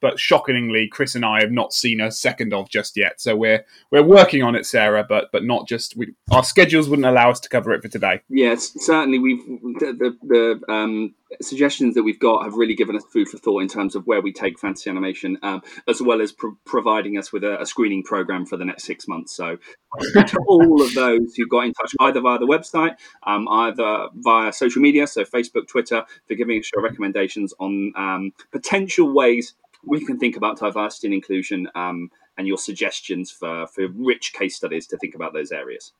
but 0.00 0.18
shockingly, 0.18 0.88
Chris 0.88 1.14
and 1.14 1.24
I 1.24 1.40
have 1.40 1.50
not 1.50 1.72
seen 1.72 2.00
a 2.00 2.10
second 2.10 2.52
of 2.52 2.68
just 2.68 2.96
yet. 2.96 3.20
So 3.20 3.36
we're 3.36 3.64
we're 3.90 4.02
working 4.02 4.42
on 4.42 4.54
it, 4.54 4.66
Sarah, 4.66 5.04
but 5.08 5.30
but 5.32 5.44
not 5.44 5.66
just 5.66 5.96
we, 5.96 6.14
our 6.30 6.44
schedules 6.44 6.88
wouldn't 6.88 7.06
allow 7.06 7.30
us 7.30 7.40
to 7.40 7.48
cover 7.48 7.72
it 7.72 7.82
for 7.82 7.88
today. 7.88 8.20
Yes, 8.28 8.72
certainly. 8.84 9.18
We've 9.18 9.44
the 9.46 10.16
the, 10.22 10.60
the 10.66 10.72
um, 10.72 11.14
suggestions 11.40 11.94
that 11.94 12.02
we've 12.02 12.20
got 12.20 12.44
have 12.44 12.54
really 12.54 12.74
given 12.74 12.96
us 12.96 13.04
food 13.12 13.28
for 13.28 13.38
thought 13.38 13.60
in 13.60 13.68
terms 13.68 13.94
of 13.94 14.06
where 14.06 14.20
we 14.20 14.32
take 14.32 14.58
fantasy 14.58 14.88
animation, 14.90 15.38
um, 15.42 15.62
as 15.88 16.00
well 16.00 16.20
as 16.20 16.32
pro- 16.32 16.56
providing 16.64 17.18
us 17.18 17.32
with 17.32 17.42
a, 17.44 17.60
a, 17.60 17.66
screening 17.66 18.02
program 18.02 18.46
for 18.46 18.56
the 18.56 18.64
next 18.64 18.84
six 18.84 19.08
months. 19.08 19.34
So, 19.34 19.58
to 19.98 20.38
all 20.46 20.82
of 20.82 20.94
those 20.94 21.34
who 21.34 21.46
got 21.46 21.64
in 21.64 21.72
touch 21.72 21.94
either 22.00 22.20
via 22.20 22.38
the 22.38 22.46
website, 22.46 22.96
um, 23.26 23.48
either 23.48 24.08
via 24.14 24.52
social 24.52 24.82
media, 24.82 25.06
so 25.06 25.24
Facebook, 25.24 25.66
Twitter, 25.66 26.04
for 26.28 26.34
giving 26.34 26.58
us 26.58 26.70
your 26.74 26.82
recommendations 26.82 27.52
on 27.58 27.92
um, 27.96 28.32
potential 28.52 29.12
ways 29.12 29.54
we 29.86 30.04
can 30.04 30.18
think 30.18 30.36
about 30.36 30.58
diversity 30.58 31.06
and 31.06 31.14
inclusion 31.14 31.68
um, 31.74 32.10
and 32.36 32.46
your 32.46 32.58
suggestions 32.58 33.30
for, 33.30 33.66
for 33.68 33.88
rich 33.94 34.32
case 34.32 34.56
studies 34.56 34.86
to 34.88 34.98
think 34.98 35.14
about 35.14 35.32
those 35.32 35.52
areas. 35.52 35.92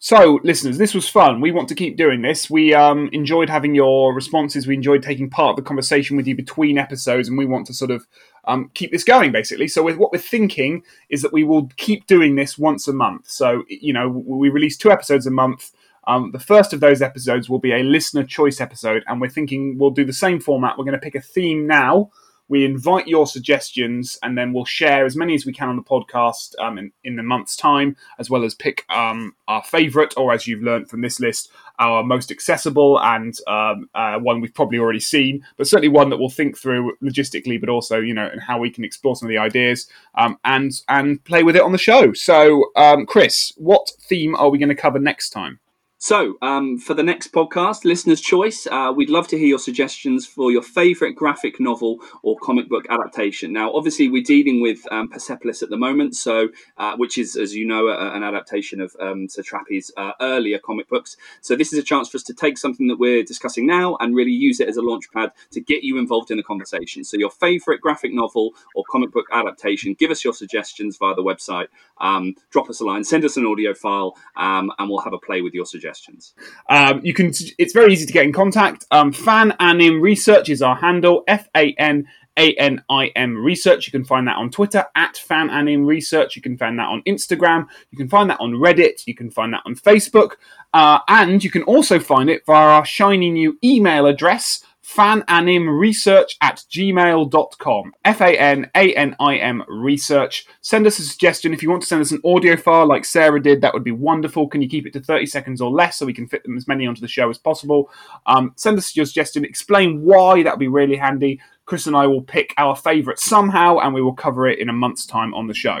So, 0.00 0.38
listeners, 0.44 0.78
this 0.78 0.94
was 0.94 1.08
fun. 1.08 1.40
We 1.40 1.50
want 1.50 1.68
to 1.70 1.74
keep 1.74 1.96
doing 1.96 2.22
this. 2.22 2.48
We 2.48 2.72
um, 2.72 3.10
enjoyed 3.12 3.50
having 3.50 3.74
your 3.74 4.14
responses. 4.14 4.64
We 4.64 4.74
enjoyed 4.74 5.02
taking 5.02 5.28
part 5.28 5.50
of 5.50 5.56
the 5.56 5.68
conversation 5.68 6.16
with 6.16 6.28
you 6.28 6.36
between 6.36 6.78
episodes, 6.78 7.28
and 7.28 7.36
we 7.36 7.46
want 7.46 7.66
to 7.66 7.74
sort 7.74 7.90
of 7.90 8.06
um, 8.44 8.70
keep 8.74 8.92
this 8.92 9.02
going, 9.02 9.32
basically. 9.32 9.66
So, 9.66 9.82
with 9.82 9.96
what 9.96 10.12
we're 10.12 10.18
thinking 10.20 10.84
is 11.08 11.22
that 11.22 11.32
we 11.32 11.42
will 11.42 11.68
keep 11.78 12.06
doing 12.06 12.36
this 12.36 12.56
once 12.56 12.86
a 12.86 12.92
month. 12.92 13.28
So, 13.28 13.64
you 13.68 13.92
know, 13.92 14.08
we 14.08 14.50
release 14.50 14.76
two 14.76 14.92
episodes 14.92 15.26
a 15.26 15.32
month. 15.32 15.72
Um, 16.06 16.30
the 16.30 16.38
first 16.38 16.72
of 16.72 16.78
those 16.78 17.02
episodes 17.02 17.50
will 17.50 17.58
be 17.58 17.72
a 17.72 17.82
listener 17.82 18.22
choice 18.22 18.60
episode, 18.60 19.02
and 19.08 19.20
we're 19.20 19.28
thinking 19.28 19.78
we'll 19.78 19.90
do 19.90 20.04
the 20.04 20.12
same 20.12 20.38
format. 20.38 20.78
We're 20.78 20.84
going 20.84 20.92
to 20.92 21.00
pick 21.00 21.16
a 21.16 21.20
theme 21.20 21.66
now 21.66 22.12
we 22.48 22.64
invite 22.64 23.06
your 23.06 23.26
suggestions 23.26 24.18
and 24.22 24.36
then 24.36 24.52
we'll 24.52 24.64
share 24.64 25.04
as 25.04 25.16
many 25.16 25.34
as 25.34 25.44
we 25.44 25.52
can 25.52 25.68
on 25.68 25.76
the 25.76 25.82
podcast 25.82 26.54
um, 26.58 26.78
in, 26.78 26.92
in 27.04 27.16
the 27.16 27.22
month's 27.22 27.56
time, 27.56 27.96
as 28.18 28.30
well 28.30 28.44
as 28.44 28.54
pick 28.54 28.84
um, 28.88 29.34
our 29.46 29.62
favourite, 29.62 30.14
or 30.16 30.32
as 30.32 30.46
you've 30.46 30.62
learned 30.62 30.88
from 30.88 31.02
this 31.02 31.20
list, 31.20 31.50
our 31.78 32.02
most 32.02 32.30
accessible 32.30 33.00
and 33.00 33.38
um, 33.46 33.88
uh, 33.94 34.18
one 34.18 34.40
we've 34.40 34.54
probably 34.54 34.78
already 34.78 35.00
seen, 35.00 35.44
but 35.56 35.66
certainly 35.66 35.88
one 35.88 36.10
that 36.10 36.18
we'll 36.18 36.28
think 36.28 36.58
through 36.58 36.96
logistically, 37.02 37.60
but 37.60 37.68
also, 37.68 38.00
you 38.00 38.14
know, 38.14 38.26
and 38.26 38.40
how 38.40 38.58
we 38.58 38.70
can 38.70 38.84
explore 38.84 39.14
some 39.14 39.28
of 39.28 39.30
the 39.30 39.38
ideas 39.38 39.88
um, 40.16 40.38
and, 40.44 40.82
and 40.88 41.22
play 41.24 41.42
with 41.42 41.54
it 41.54 41.62
on 41.62 41.72
the 41.72 41.78
show. 41.78 42.12
So, 42.12 42.64
um, 42.76 43.06
Chris, 43.06 43.52
what 43.56 43.90
theme 44.00 44.34
are 44.34 44.48
we 44.48 44.58
going 44.58 44.68
to 44.70 44.74
cover 44.74 44.98
next 44.98 45.30
time? 45.30 45.60
So, 46.00 46.36
um, 46.42 46.78
for 46.78 46.94
the 46.94 47.02
next 47.02 47.32
podcast, 47.32 47.84
listener's 47.84 48.20
choice, 48.20 48.68
uh, 48.70 48.92
we'd 48.94 49.10
love 49.10 49.26
to 49.28 49.36
hear 49.36 49.48
your 49.48 49.58
suggestions 49.58 50.24
for 50.24 50.52
your 50.52 50.62
favourite 50.62 51.16
graphic 51.16 51.58
novel 51.58 51.98
or 52.22 52.36
comic 52.40 52.68
book 52.68 52.84
adaptation. 52.88 53.52
Now, 53.52 53.74
obviously, 53.74 54.08
we're 54.08 54.22
dealing 54.22 54.60
with 54.60 54.78
um, 54.92 55.08
Persepolis 55.08 55.60
at 55.60 55.70
the 55.70 55.76
moment, 55.76 56.14
so 56.14 56.50
uh, 56.76 56.96
which 56.96 57.18
is, 57.18 57.34
as 57.34 57.52
you 57.56 57.66
know, 57.66 57.88
a, 57.88 58.14
an 58.14 58.22
adaptation 58.22 58.80
of 58.80 58.94
um, 59.00 59.26
Satrapi's 59.26 59.90
uh, 59.96 60.12
earlier 60.20 60.60
comic 60.60 60.88
books. 60.88 61.16
So, 61.40 61.56
this 61.56 61.72
is 61.72 61.80
a 61.80 61.82
chance 61.82 62.08
for 62.08 62.16
us 62.16 62.22
to 62.24 62.32
take 62.32 62.58
something 62.58 62.86
that 62.86 63.00
we're 63.00 63.24
discussing 63.24 63.66
now 63.66 63.96
and 63.98 64.14
really 64.14 64.30
use 64.30 64.60
it 64.60 64.68
as 64.68 64.76
a 64.76 64.82
launchpad 64.82 65.32
to 65.50 65.60
get 65.60 65.82
you 65.82 65.98
involved 65.98 66.30
in 66.30 66.36
the 66.36 66.44
conversation. 66.44 67.02
So, 67.02 67.16
your 67.16 67.30
favourite 67.30 67.80
graphic 67.80 68.12
novel 68.14 68.54
or 68.76 68.84
comic 68.88 69.10
book 69.10 69.26
adaptation, 69.32 69.94
give 69.94 70.12
us 70.12 70.22
your 70.22 70.32
suggestions 70.32 70.96
via 70.96 71.16
the 71.16 71.24
website. 71.24 71.66
Um, 72.00 72.36
drop 72.50 72.70
us 72.70 72.78
a 72.78 72.84
line, 72.84 73.02
send 73.02 73.24
us 73.24 73.36
an 73.36 73.44
audio 73.44 73.74
file, 73.74 74.14
um, 74.36 74.70
and 74.78 74.88
we'll 74.88 75.00
have 75.00 75.12
a 75.12 75.18
play 75.18 75.42
with 75.42 75.54
your 75.54 75.66
suggestions 75.66 75.87
suggestions? 75.88 76.34
Um, 76.68 77.00
you 77.02 77.14
can. 77.14 77.32
It's 77.58 77.72
very 77.72 77.92
easy 77.92 78.06
to 78.06 78.12
get 78.12 78.24
in 78.24 78.32
contact. 78.32 78.84
Um, 78.90 79.12
Fan 79.12 79.54
Anim 79.60 80.00
Research 80.00 80.48
is 80.48 80.62
our 80.62 80.76
handle. 80.76 81.24
F 81.26 81.48
A 81.56 81.72
N 81.78 82.06
A 82.36 82.54
N 82.54 82.82
I 82.90 83.06
M 83.16 83.36
Research. 83.36 83.86
You 83.86 83.92
can 83.92 84.04
find 84.04 84.26
that 84.28 84.36
on 84.36 84.50
Twitter 84.50 84.84
at 84.94 85.16
Fan 85.16 85.50
Anim 85.50 85.86
Research. 85.86 86.36
You 86.36 86.42
can 86.42 86.56
find 86.56 86.78
that 86.78 86.88
on 86.88 87.02
Instagram. 87.06 87.66
You 87.90 87.98
can 87.98 88.08
find 88.08 88.30
that 88.30 88.40
on 88.40 88.52
Reddit. 88.52 89.06
You 89.06 89.14
can 89.14 89.30
find 89.30 89.52
that 89.52 89.62
on 89.66 89.74
Facebook. 89.74 90.32
Uh, 90.74 90.98
and 91.08 91.42
you 91.42 91.50
can 91.50 91.62
also 91.62 91.98
find 91.98 92.28
it 92.28 92.44
via 92.44 92.66
our 92.66 92.84
shiny 92.84 93.30
new 93.30 93.58
email 93.64 94.06
address, 94.06 94.62
fananimresearch 94.88 96.36
at 96.40 96.64
gmail.com. 96.70 97.92
F 98.04 98.20
A 98.20 98.38
N 98.38 98.70
A 98.74 98.94
N 98.94 99.14
I 99.20 99.36
M 99.36 99.62
research. 99.68 100.46
Send 100.60 100.86
us 100.86 100.98
a 100.98 101.02
suggestion. 101.02 101.52
If 101.52 101.62
you 101.62 101.70
want 101.70 101.82
to 101.82 101.88
send 101.88 102.00
us 102.00 102.10
an 102.10 102.20
audio 102.24 102.56
file 102.56 102.88
like 102.88 103.04
Sarah 103.04 103.42
did, 103.42 103.60
that 103.60 103.74
would 103.74 103.84
be 103.84 103.92
wonderful. 103.92 104.48
Can 104.48 104.62
you 104.62 104.68
keep 104.68 104.86
it 104.86 104.92
to 104.94 105.00
30 105.00 105.26
seconds 105.26 105.60
or 105.60 105.70
less 105.70 105.98
so 105.98 106.06
we 106.06 106.14
can 106.14 106.26
fit 106.26 106.42
them 106.42 106.56
as 106.56 106.66
many 106.66 106.86
onto 106.86 107.00
the 107.00 107.08
show 107.08 107.28
as 107.28 107.38
possible? 107.38 107.90
Um, 108.26 108.52
send 108.56 108.78
us 108.78 108.96
your 108.96 109.06
suggestion. 109.06 109.44
Explain 109.44 110.02
why. 110.02 110.42
That 110.42 110.54
would 110.54 110.60
be 110.60 110.68
really 110.68 110.96
handy. 110.96 111.40
Chris 111.66 111.86
and 111.86 111.94
I 111.94 112.06
will 112.06 112.22
pick 112.22 112.54
our 112.56 112.74
favourite 112.74 113.18
somehow 113.18 113.78
and 113.78 113.92
we 113.92 114.00
will 114.00 114.14
cover 114.14 114.48
it 114.48 114.58
in 114.58 114.70
a 114.70 114.72
month's 114.72 115.04
time 115.04 115.34
on 115.34 115.46
the 115.46 115.54
show. 115.54 115.80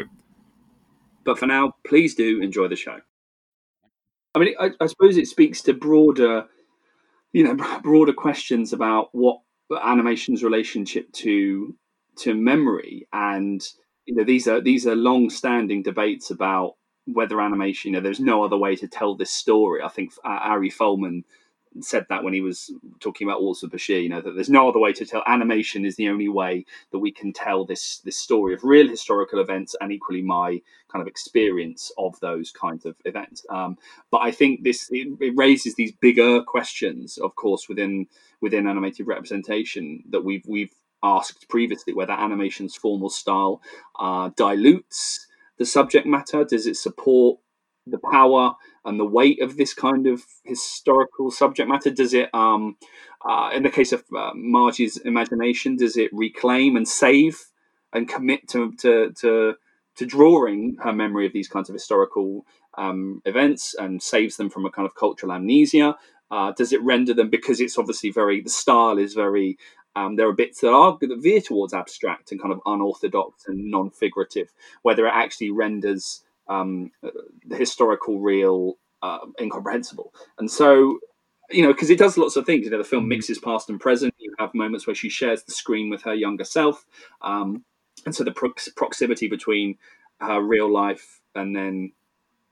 But 1.24 1.38
for 1.38 1.46
now, 1.46 1.72
please 1.86 2.14
do 2.14 2.42
enjoy 2.42 2.68
the 2.68 2.76
show. 2.76 2.98
I 4.34 4.38
mean, 4.38 4.54
I, 4.60 4.70
I 4.80 4.86
suppose 4.86 5.16
it 5.16 5.28
speaks 5.28 5.62
to 5.62 5.72
broader 5.72 6.46
you 7.32 7.44
know 7.44 7.80
broader 7.82 8.12
questions 8.12 8.72
about 8.72 9.08
what 9.12 9.38
animation's 9.84 10.42
relationship 10.42 11.10
to 11.12 11.74
to 12.16 12.34
memory 12.34 13.06
and 13.12 13.62
you 14.06 14.14
know 14.14 14.24
these 14.24 14.48
are 14.48 14.60
these 14.60 14.86
are 14.86 14.96
long 14.96 15.30
standing 15.30 15.82
debates 15.82 16.30
about 16.30 16.74
whether 17.04 17.40
animation 17.40 17.90
you 17.90 17.92
know 17.92 18.02
there's 18.02 18.20
no 18.20 18.42
other 18.42 18.56
way 18.56 18.74
to 18.76 18.88
tell 18.88 19.14
this 19.14 19.30
story. 19.30 19.82
I 19.82 19.88
think 19.88 20.12
uh, 20.24 20.28
ari 20.28 20.70
folman 20.70 21.24
said 21.80 22.06
that 22.08 22.24
when 22.24 22.34
he 22.34 22.40
was 22.40 22.70
talking 23.00 23.28
about 23.28 23.42
with 23.42 23.60
Bashir, 23.72 24.02
you 24.02 24.08
know, 24.08 24.20
that 24.20 24.34
there's 24.34 24.50
no 24.50 24.68
other 24.68 24.78
way 24.78 24.92
to 24.92 25.04
tell. 25.04 25.22
Animation 25.26 25.84
is 25.84 25.96
the 25.96 26.08
only 26.08 26.28
way 26.28 26.64
that 26.92 26.98
we 26.98 27.10
can 27.10 27.32
tell 27.32 27.64
this 27.64 27.98
this 27.98 28.16
story 28.16 28.54
of 28.54 28.64
real 28.64 28.88
historical 28.88 29.40
events 29.40 29.74
and 29.80 29.92
equally 29.92 30.22
my 30.22 30.60
kind 30.90 31.02
of 31.02 31.06
experience 31.06 31.92
of 31.98 32.18
those 32.20 32.50
kinds 32.50 32.86
of 32.86 32.96
events. 33.04 33.44
Um, 33.50 33.76
but 34.10 34.18
I 34.18 34.30
think 34.30 34.64
this 34.64 34.88
it, 34.90 35.08
it, 35.20 35.34
raises 35.36 35.74
these 35.74 35.92
bigger 35.92 36.42
questions, 36.42 37.18
of 37.18 37.34
course, 37.36 37.68
within 37.68 38.06
within 38.40 38.66
animated 38.66 39.06
representation 39.06 40.02
that 40.10 40.24
we've 40.24 40.46
we've 40.46 40.74
asked 41.02 41.48
previously, 41.48 41.92
whether 41.92 42.12
animation's 42.12 42.74
formal 42.74 43.10
style 43.10 43.62
uh, 43.98 44.30
dilutes 44.36 45.26
the 45.58 45.66
subject 45.66 46.06
matter. 46.06 46.44
Does 46.44 46.66
it 46.66 46.76
support 46.76 47.38
the 47.86 47.98
power 47.98 48.54
and 48.88 48.98
the 48.98 49.04
weight 49.04 49.40
of 49.42 49.56
this 49.56 49.74
kind 49.74 50.06
of 50.06 50.22
historical 50.44 51.30
subject 51.30 51.68
matter? 51.68 51.90
Does 51.90 52.14
it, 52.14 52.30
um, 52.34 52.76
uh, 53.28 53.50
in 53.52 53.62
the 53.62 53.70
case 53.70 53.92
of 53.92 54.04
uh, 54.16 54.32
Marji's 54.34 54.96
imagination, 54.98 55.76
does 55.76 55.96
it 55.96 56.10
reclaim 56.12 56.76
and 56.76 56.88
save 56.88 57.38
and 57.92 58.08
commit 58.08 58.48
to, 58.48 58.72
to, 58.80 59.12
to, 59.20 59.54
to 59.96 60.06
drawing 60.06 60.76
her 60.82 60.92
memory 60.92 61.26
of 61.26 61.32
these 61.32 61.48
kinds 61.48 61.68
of 61.68 61.74
historical 61.74 62.46
um, 62.76 63.20
events 63.24 63.74
and 63.78 64.02
saves 64.02 64.36
them 64.36 64.50
from 64.50 64.64
a 64.64 64.70
kind 64.70 64.86
of 64.86 64.94
cultural 64.94 65.32
amnesia? 65.32 65.96
Uh, 66.30 66.52
does 66.52 66.72
it 66.72 66.82
render 66.82 67.14
them 67.14 67.30
because 67.30 67.60
it's 67.60 67.78
obviously 67.78 68.10
very 68.10 68.42
the 68.42 68.50
style 68.50 68.98
is 68.98 69.14
very 69.14 69.56
um, 69.96 70.16
there 70.16 70.28
are 70.28 70.34
bits 70.34 70.60
that 70.60 70.70
are 70.70 70.96
that 71.00 71.22
veer 71.22 71.40
towards 71.40 71.74
abstract 71.74 72.30
and 72.30 72.40
kind 72.40 72.52
of 72.52 72.60
unorthodox 72.66 73.46
and 73.48 73.70
non-figurative, 73.70 74.52
whether 74.82 75.06
it 75.06 75.12
actually 75.14 75.50
renders 75.50 76.22
um, 76.48 76.90
the 77.02 77.56
historical 77.56 78.20
real 78.20 78.74
uh, 79.02 79.18
incomprehensible. 79.40 80.12
And 80.38 80.50
so, 80.50 80.98
you 81.50 81.62
know, 81.62 81.72
because 81.72 81.90
it 81.90 81.98
does 81.98 82.18
lots 82.18 82.36
of 82.36 82.46
things. 82.46 82.64
You 82.64 82.70
know, 82.70 82.78
the 82.78 82.84
film 82.84 83.04
mm-hmm. 83.04 83.10
mixes 83.10 83.38
past 83.38 83.70
and 83.70 83.80
present. 83.80 84.14
You 84.18 84.34
have 84.38 84.54
moments 84.54 84.86
where 84.86 84.94
she 84.94 85.08
shares 85.08 85.42
the 85.44 85.52
screen 85.52 85.90
with 85.90 86.02
her 86.02 86.14
younger 86.14 86.44
self, 86.44 86.84
um, 87.22 87.64
and 88.04 88.14
so 88.14 88.24
the 88.24 88.32
prox- 88.32 88.68
proximity 88.76 89.28
between 89.28 89.76
her 90.20 90.40
real 90.40 90.72
life 90.72 91.20
and 91.34 91.54
then 91.54 91.92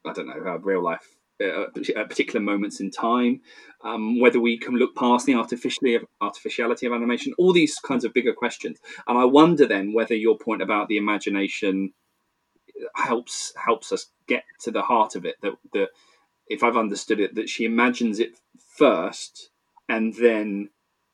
I 0.05 0.12
don't 0.12 0.28
know 0.28 0.42
her 0.42 0.59
real 0.59 0.82
life. 0.82 1.16
Uh, 1.38 1.64
uh 1.64 2.05
particular 2.05 2.40
moments 2.40 2.80
in 2.80 2.90
time, 2.90 3.42
um, 3.84 4.18
whether 4.20 4.40
we 4.40 4.57
can 4.57 4.74
look 4.76 4.97
past 4.97 5.26
the 5.26 5.34
artificially 5.34 5.99
artificiality 6.22 6.86
of 6.86 6.94
animation, 6.94 7.34
all 7.36 7.53
these 7.53 7.78
kinds 7.78 8.07
of 8.07 8.14
bigger 8.14 8.32
questions, 8.32 8.78
and 9.07 9.18
I 9.18 9.24
wonder 9.26 9.66
then 9.66 9.92
whether 9.92 10.14
your 10.14 10.38
point 10.38 10.62
about 10.62 10.88
the 10.88 10.97
imagination 10.97 11.92
helps 12.95 13.53
helps 13.57 13.93
us 13.93 14.07
get 14.27 14.45
to 14.61 14.70
the 14.70 14.83
heart 14.83 15.16
of 15.16 15.24
it. 15.24 15.37
That 15.43 15.55
that 15.72 15.89
if 16.49 16.62
I've 16.62 16.77
understood 16.77 17.20
it, 17.20 17.35
that 17.35 17.49
she 17.49 17.64
imagines 17.64 18.20
it 18.20 18.39
first 18.77 19.51
and 19.89 20.14
then 20.14 20.70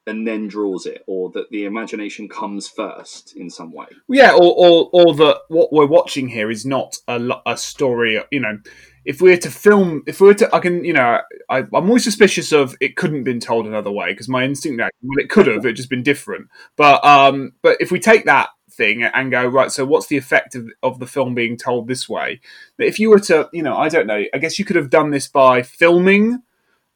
and 0.07 0.27
then 0.27 0.49
draws 0.49 0.85
it, 0.85 1.05
or 1.07 1.31
that 1.31 1.51
the 1.51 1.65
imagination 1.65 2.29
comes 2.29 2.67
first 2.67 3.37
in 3.37 3.49
some 3.49 3.73
way. 3.73 3.87
Yeah, 4.09 4.33
or 4.33 4.53
or, 4.57 4.91
or 4.93 5.15
that 5.15 5.43
what 5.49 5.73
we're 5.73 5.87
watching 5.87 6.29
here 6.29 6.51
is 6.51 6.67
not 6.67 6.99
a, 7.07 7.21
a 7.47 7.57
story. 7.57 8.21
You 8.33 8.41
know, 8.41 8.59
if 9.05 9.21
we 9.21 9.31
were 9.31 9.37
to 9.37 9.51
film, 9.51 10.03
if 10.07 10.21
we 10.21 10.29
were 10.29 10.35
to, 10.35 10.55
I 10.55 10.59
can, 10.59 10.85
you 10.85 10.93
know, 10.93 11.21
I, 11.49 11.59
am 11.59 11.69
always 11.73 12.05
suspicious 12.05 12.53
of 12.53 12.77
it 12.81 12.97
couldn't 12.97 13.25
been 13.25 13.41
told 13.41 13.67
another 13.67 13.91
way 13.91 14.13
because 14.13 14.29
my 14.29 14.45
instinct, 14.45 14.79
that 14.79 14.93
well, 15.03 15.19
it 15.19 15.31
could 15.31 15.47
have, 15.47 15.65
it 15.65 15.75
just 15.75 15.91
been 15.91 16.03
different. 16.03 16.49
But 16.77 17.05
um, 17.05 17.53
but 17.63 17.77
if 17.81 17.93
we 17.93 18.01
take 18.01 18.25
that 18.25 18.51
thing 18.73 19.03
and 19.03 19.31
go 19.31 19.47
right. 19.47 19.71
So 19.71 19.85
what's 19.85 20.07
the 20.07 20.17
effect 20.17 20.55
of, 20.55 20.69
of 20.83 20.99
the 20.99 21.07
film 21.07 21.35
being 21.35 21.57
told 21.57 21.89
this 21.89 22.09
way? 22.09 22.41
If 22.79 22.99
you 22.99 23.11
were 23.11 23.21
to, 23.21 23.49
you 23.53 23.63
know, 23.63 23.77
I 23.77 23.89
don't 23.89 24.07
know. 24.07 24.25
I 24.33 24.39
guess 24.39 24.59
you 24.59 24.65
could 24.65 24.77
have 24.77 24.91
done 24.91 25.11
this 25.11 25.29
by 25.29 25.63
filming 25.63 26.43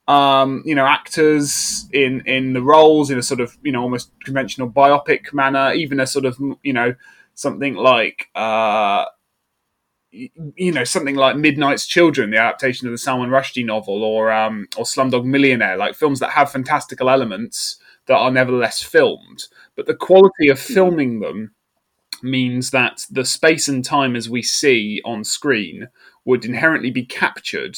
um, 0.09 0.63
you 0.65 0.75
know, 0.75 0.87
actors 0.87 1.89
in 1.93 2.23
in 2.27 2.53
the 2.53 2.63
roles 2.63 3.11
in 3.11 3.19
a 3.19 3.23
sort 3.23 3.41
of 3.41 3.57
you 3.63 3.73
know 3.73 3.83
almost 3.83 4.13
conventional 4.25 4.71
biopic 4.71 5.33
manner, 5.33 5.73
even 5.73 5.99
a 5.99 6.07
sort 6.07 6.25
of 6.25 6.39
you 6.63 6.73
know 6.73 6.95
something 7.35 7.75
like 7.75 8.29
uh, 8.35 9.05
you 10.13 10.73
know 10.73 10.85
something 10.85 11.17
like 11.17 11.37
Midnight's 11.37 11.87
Children, 11.87 12.31
the 12.31 12.39
adaptation 12.39 12.87
of 12.87 12.93
the 12.93 12.99
Salman 12.99 13.31
Rushdie 13.31 13.67
novel, 13.67 14.05
or 14.05 14.31
um, 14.31 14.69
or 14.77 14.85
Slumdog 14.85 15.25
Millionaire, 15.25 15.77
like 15.77 15.97
films 15.97 16.21
that 16.21 16.31
have 16.31 16.53
fantastical 16.53 17.11
elements 17.11 17.79
that 18.07 18.17
are 18.17 18.31
nevertheless 18.31 18.83
filmed, 18.83 19.49
but 19.75 19.87
the 19.87 19.97
quality 19.97 20.49
of 20.49 20.61
filming 20.61 21.19
them 21.19 21.53
means 22.23 22.71
that 22.71 23.05
the 23.11 23.25
space 23.25 23.69
and 23.69 23.85
time 23.85 24.17
as 24.17 24.29
we 24.29 24.43
see 24.43 25.01
on 25.05 25.25
screen 25.25 25.89
would 26.25 26.45
inherently 26.45 26.91
be 26.91 27.05
captured 27.05 27.77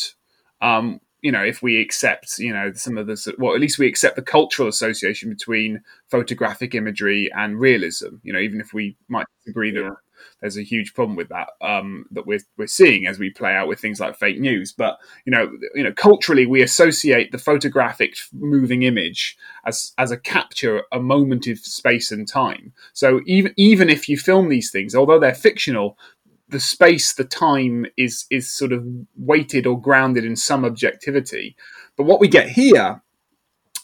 um, 0.61 1.01
you 1.20 1.32
know, 1.32 1.43
if 1.43 1.62
we 1.62 1.80
accept, 1.80 2.39
you 2.39 2.53
know, 2.53 2.72
some 2.74 2.97
of 2.97 3.07
the, 3.07 3.34
well, 3.39 3.55
at 3.55 3.61
least 3.61 3.78
we 3.78 3.89
accept 3.89 4.16
the 4.16 4.22
cultural 4.22 4.68
association 4.68 5.28
between 5.28 5.82
photographic 6.11 6.74
imagery 6.74 7.30
and 7.36 7.59
realism. 7.59 8.16
You 8.22 8.32
know, 8.32 8.39
even 8.39 8.61
if 8.61 8.72
we 8.72 8.97
might 9.09 9.26
disagree 9.41 9.72
that 9.72 9.80
yeah. 9.80 9.91
There's 10.41 10.57
a 10.57 10.62
huge 10.62 10.95
problem 10.95 11.16
with 11.16 11.29
that 11.29 11.51
um, 11.61 12.07
that 12.11 12.26
we're 12.26 12.41
we're 12.57 12.66
seeing 12.66 13.07
as 13.07 13.18
we 13.18 13.31
play 13.31 13.55
out 13.55 13.68
with 13.68 13.81
things 13.81 14.01
like 14.01 14.16
fake 14.16 14.39
news. 14.39 14.72
But 14.72 14.99
you 15.24 15.33
know, 15.33 15.51
you 15.74 15.83
know, 15.83 15.93
culturally 15.93 16.47
we 16.47 16.62
associate 16.62 17.33
the 17.33 17.39
photographic 17.39 18.16
moving 18.33 18.83
image 18.83 19.37
as 19.66 19.93
as 19.99 20.11
a 20.11 20.16
capture 20.16 20.83
a 20.93 21.01
moment 21.01 21.47
of 21.47 21.59
space 21.59 22.11
and 22.11 22.26
time. 22.26 22.72
So 22.93 23.20
even 23.26 23.53
even 23.57 23.89
if 23.89 24.09
you 24.09 24.16
film 24.16 24.49
these 24.49 24.70
things, 24.70 24.95
although 24.95 25.18
they're 25.18 25.35
fictional, 25.35 25.99
the 26.49 26.61
space, 26.61 27.12
the 27.12 27.24
time 27.24 27.87
is 27.97 28.26
is 28.31 28.51
sort 28.51 28.72
of 28.72 28.87
weighted 29.16 29.66
or 29.66 29.81
grounded 29.81 30.24
in 30.24 30.37
some 30.37 30.64
objectivity. 30.64 31.57
But 31.97 32.05
what 32.05 32.20
we 32.20 32.29
get 32.29 32.49
here 32.51 33.03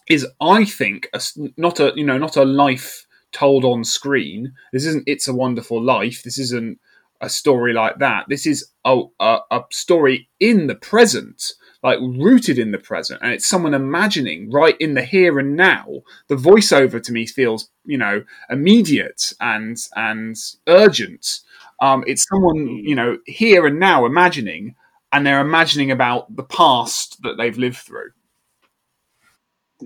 is, 0.09 0.27
I 0.41 0.65
think, 0.65 1.09
a, 1.13 1.21
not 1.57 1.81
a 1.81 1.93
you 1.95 2.05
know 2.05 2.19
not 2.19 2.37
a 2.37 2.45
life 2.45 3.07
told 3.35 3.65
on 3.65 3.85
screen. 3.85 4.55
This 4.73 4.87
isn't 4.87 5.05
It's 5.07 5.29
a 5.29 5.35
Wonderful 5.35 5.83
Life. 5.83 6.23
This 6.23 6.39
isn't 6.39 6.79
a 7.21 7.29
story 7.29 7.73
like 7.73 7.99
that. 7.99 8.27
This 8.29 8.47
is 8.47 8.71
a, 8.85 9.03
a, 9.21 9.39
a 9.51 9.61
story 9.71 10.29
in 10.41 10.67
the 10.67 10.75
present 10.75 11.53
like 11.83 11.99
rooted 12.01 12.59
in 12.59 12.71
the 12.71 12.79
present 12.79 13.21
and 13.21 13.31
it's 13.31 13.47
someone 13.47 13.75
imagining 13.75 14.51
right 14.51 14.75
in 14.81 14.95
the 14.95 15.03
here 15.03 15.39
and 15.39 15.55
now 15.55 15.87
the 16.29 16.35
voiceover 16.35 17.03
to 17.03 17.13
me 17.13 17.27
feels 17.27 17.69
you 17.85 17.99
know 17.99 18.25
immediate 18.49 19.35
and 19.39 19.77
and 19.95 20.35
urgent 20.67 21.41
um, 21.81 22.05
it's 22.07 22.27
someone 22.29 22.67
you 22.67 22.95
know 22.95 23.19
here 23.27 23.67
and 23.67 23.79
now 23.79 24.07
imagining, 24.07 24.75
and 25.13 25.27
they're 25.27 25.41
imagining 25.41 25.91
about 25.91 26.35
the 26.35 26.43
past 26.43 27.23
that 27.23 27.37
they've 27.37 27.59
lived 27.59 27.77
through. 27.77 28.11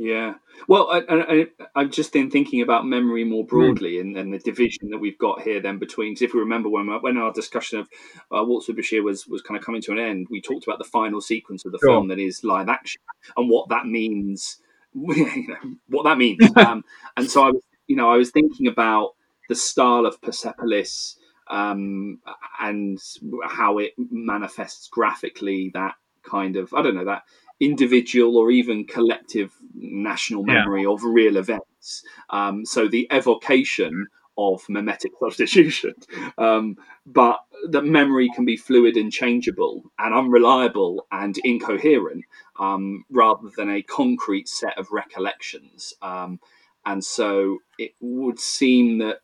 Yeah. 0.01 0.35
Well, 0.69 0.89
I, 0.93 1.49
have 1.75 1.91
just 1.91 2.13
been 2.13 2.31
thinking 2.31 2.63
about 2.63 2.87
memory 2.87 3.25
more 3.25 3.43
hmm. 3.43 3.49
broadly 3.49 3.95
mm. 3.95 4.01
and, 4.03 4.17
and, 4.17 4.33
the 4.33 4.39
division 4.39 4.91
that 4.91 4.99
we've 4.99 5.19
got 5.19 5.43
here 5.43 5.61
then 5.61 5.79
between. 5.79 6.15
Cause 6.15 6.23
if 6.23 6.35
we 6.35 6.41
remember 6.41 6.69
when 6.69 6.87
when 7.01 7.17
our 7.17 7.33
discussion 7.33 7.81
of 7.81 7.89
uh, 8.31 8.45
Waltz 8.45 8.69
with 8.69 8.77
Bashir 8.77 9.03
was 9.03 9.27
was 9.27 9.43
kind 9.43 9.59
of 9.59 9.65
coming 9.65 9.83
to 9.83 9.93
an 9.93 9.99
end, 9.99 10.29
we 10.31 10.41
talked 10.41 10.65
about 10.65 10.79
the 10.79 10.85
final 10.85 11.21
sequence 11.21 11.65
of 11.65 11.73
the 11.73 11.79
sure. 11.79 11.91
film 11.91 12.09
that 12.09 12.21
is 12.21 12.45
live 12.45 12.69
action 12.69 13.01
and 13.37 13.51
what 13.51 13.69
that 13.71 13.87
means. 13.87 14.59
You 14.95 15.49
know, 15.49 15.75
what 15.89 16.05
that 16.05 16.17
means. 16.17 16.39
um, 16.57 16.83
and 17.17 17.31
so 17.31 17.43
I 17.45 17.51
was, 17.51 17.63
you 17.87 17.95
know, 17.95 18.11
I 18.11 18.17
was 18.17 18.31
thinking 18.31 18.67
about 18.67 19.15
the 19.49 19.55
style 19.55 20.07
of 20.07 20.21
Persepolis 20.23 21.17
um, 21.47 22.21
and 22.59 22.99
how 23.45 23.79
it 23.79 23.93
manifests 23.99 24.89
graphically 24.89 25.71
that 25.75 25.95
kind 26.23 26.57
of 26.57 26.73
I 26.75 26.83
don't 26.83 26.95
know 26.95 27.05
that 27.05 27.23
individual 27.61 28.37
or 28.37 28.51
even 28.51 28.85
collective 28.85 29.53
national 29.75 30.45
memory 30.45 30.83
yeah. 30.83 30.89
of 30.89 31.03
real 31.03 31.37
events. 31.37 32.03
Um, 32.31 32.65
so 32.65 32.89
the 32.89 33.09
evocation 33.13 34.07
of 34.37 34.63
mimetic 34.69 35.13
substitution, 35.19 35.95
um, 36.39 36.77
but 37.05 37.41
that 37.71 37.85
memory 37.85 38.31
can 38.35 38.45
be 38.45 38.57
fluid 38.57 38.97
and 38.97 39.13
changeable 39.13 39.83
and 39.99 40.15
unreliable 40.15 41.07
and 41.11 41.37
incoherent 41.45 42.25
um, 42.59 43.05
rather 43.11 43.49
than 43.57 43.71
a 43.71 43.83
concrete 43.83 44.49
set 44.49 44.79
of 44.79 44.93
recollections. 44.93 45.93
Um, 46.01 46.39
and 46.87 47.05
so 47.05 47.59
it 47.79 47.93
would 48.01 48.39
seem 48.39 48.99
that 48.99 49.21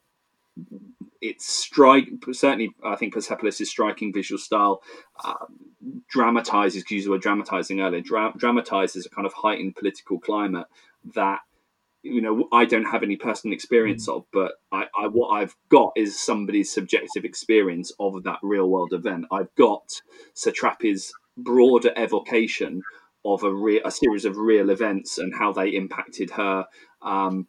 it's 1.25 1.47
strike 1.47 2.09
certainly 2.33 2.71
I 2.85 2.97
think 2.97 3.15
Persepolis' 3.15 3.69
striking 3.69 4.13
visual 4.13 4.39
style 4.39 4.83
um, 5.25 5.57
dramatizes 6.09 6.83
because 6.83 7.05
you 7.05 7.11
were 7.11 7.19
dramatizing 7.19 7.81
earlier 7.81 8.03
dra- 8.03 8.35
dramatizes 8.37 9.07
a 9.07 9.11
kind 9.11 9.27
of 9.27 9.33
heightened 9.33 9.75
political 9.75 10.21
climate 10.21 10.67
that 11.15 11.41
you 12.03 12.21
know 12.21 12.47
I 12.53 12.67
don't 12.67 12.85
have 12.85 13.03
any 13.03 13.17
personal 13.17 13.55
experience 13.55 14.07
mm. 14.07 14.17
of 14.17 14.25
but 14.33 14.53
I, 14.71 14.85
I 14.99 15.09
what 15.09 15.29
I've 15.29 15.57
got 15.71 15.93
is 15.97 16.21
somebody's 16.21 16.71
subjective 16.71 17.25
experience 17.25 17.91
of 17.99 18.23
that 18.25 18.39
real 18.43 18.69
world 18.69 18.93
event 18.93 19.25
I've 19.33 19.55
got 19.55 20.03
Satrapi's 20.35 21.11
broader 21.39 21.93
evocation 21.97 22.83
of 23.25 23.43
a, 23.43 23.53
re- 23.53 23.81
a 23.83 23.91
series 23.91 24.27
of 24.27 24.37
real 24.37 24.69
events 24.69 25.17
and 25.17 25.33
how 25.35 25.55
they 25.55 25.71
impacted 25.71 26.31
her 26.33 26.67
um, 27.01 27.47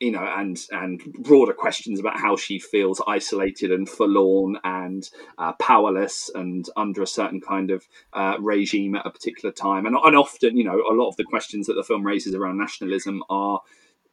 you 0.00 0.10
know, 0.10 0.24
and 0.24 0.58
and 0.72 1.02
broader 1.20 1.54
questions 1.54 1.98
about 1.98 2.18
how 2.18 2.36
she 2.36 2.58
feels 2.58 3.00
isolated 3.06 3.72
and 3.72 3.88
forlorn 3.88 4.58
and 4.62 5.08
uh, 5.38 5.52
powerless 5.54 6.30
and 6.34 6.68
under 6.76 7.02
a 7.02 7.06
certain 7.06 7.40
kind 7.40 7.70
of 7.70 7.86
uh, 8.12 8.36
regime 8.38 8.94
at 8.94 9.06
a 9.06 9.10
particular 9.10 9.52
time. 9.52 9.86
And, 9.86 9.96
and 9.96 10.16
often, 10.16 10.56
you 10.56 10.64
know, 10.64 10.82
a 10.90 10.92
lot 10.92 11.08
of 11.08 11.16
the 11.16 11.24
questions 11.24 11.66
that 11.66 11.74
the 11.74 11.82
film 11.82 12.06
raises 12.06 12.34
around 12.34 12.58
nationalism 12.58 13.22
are, 13.30 13.60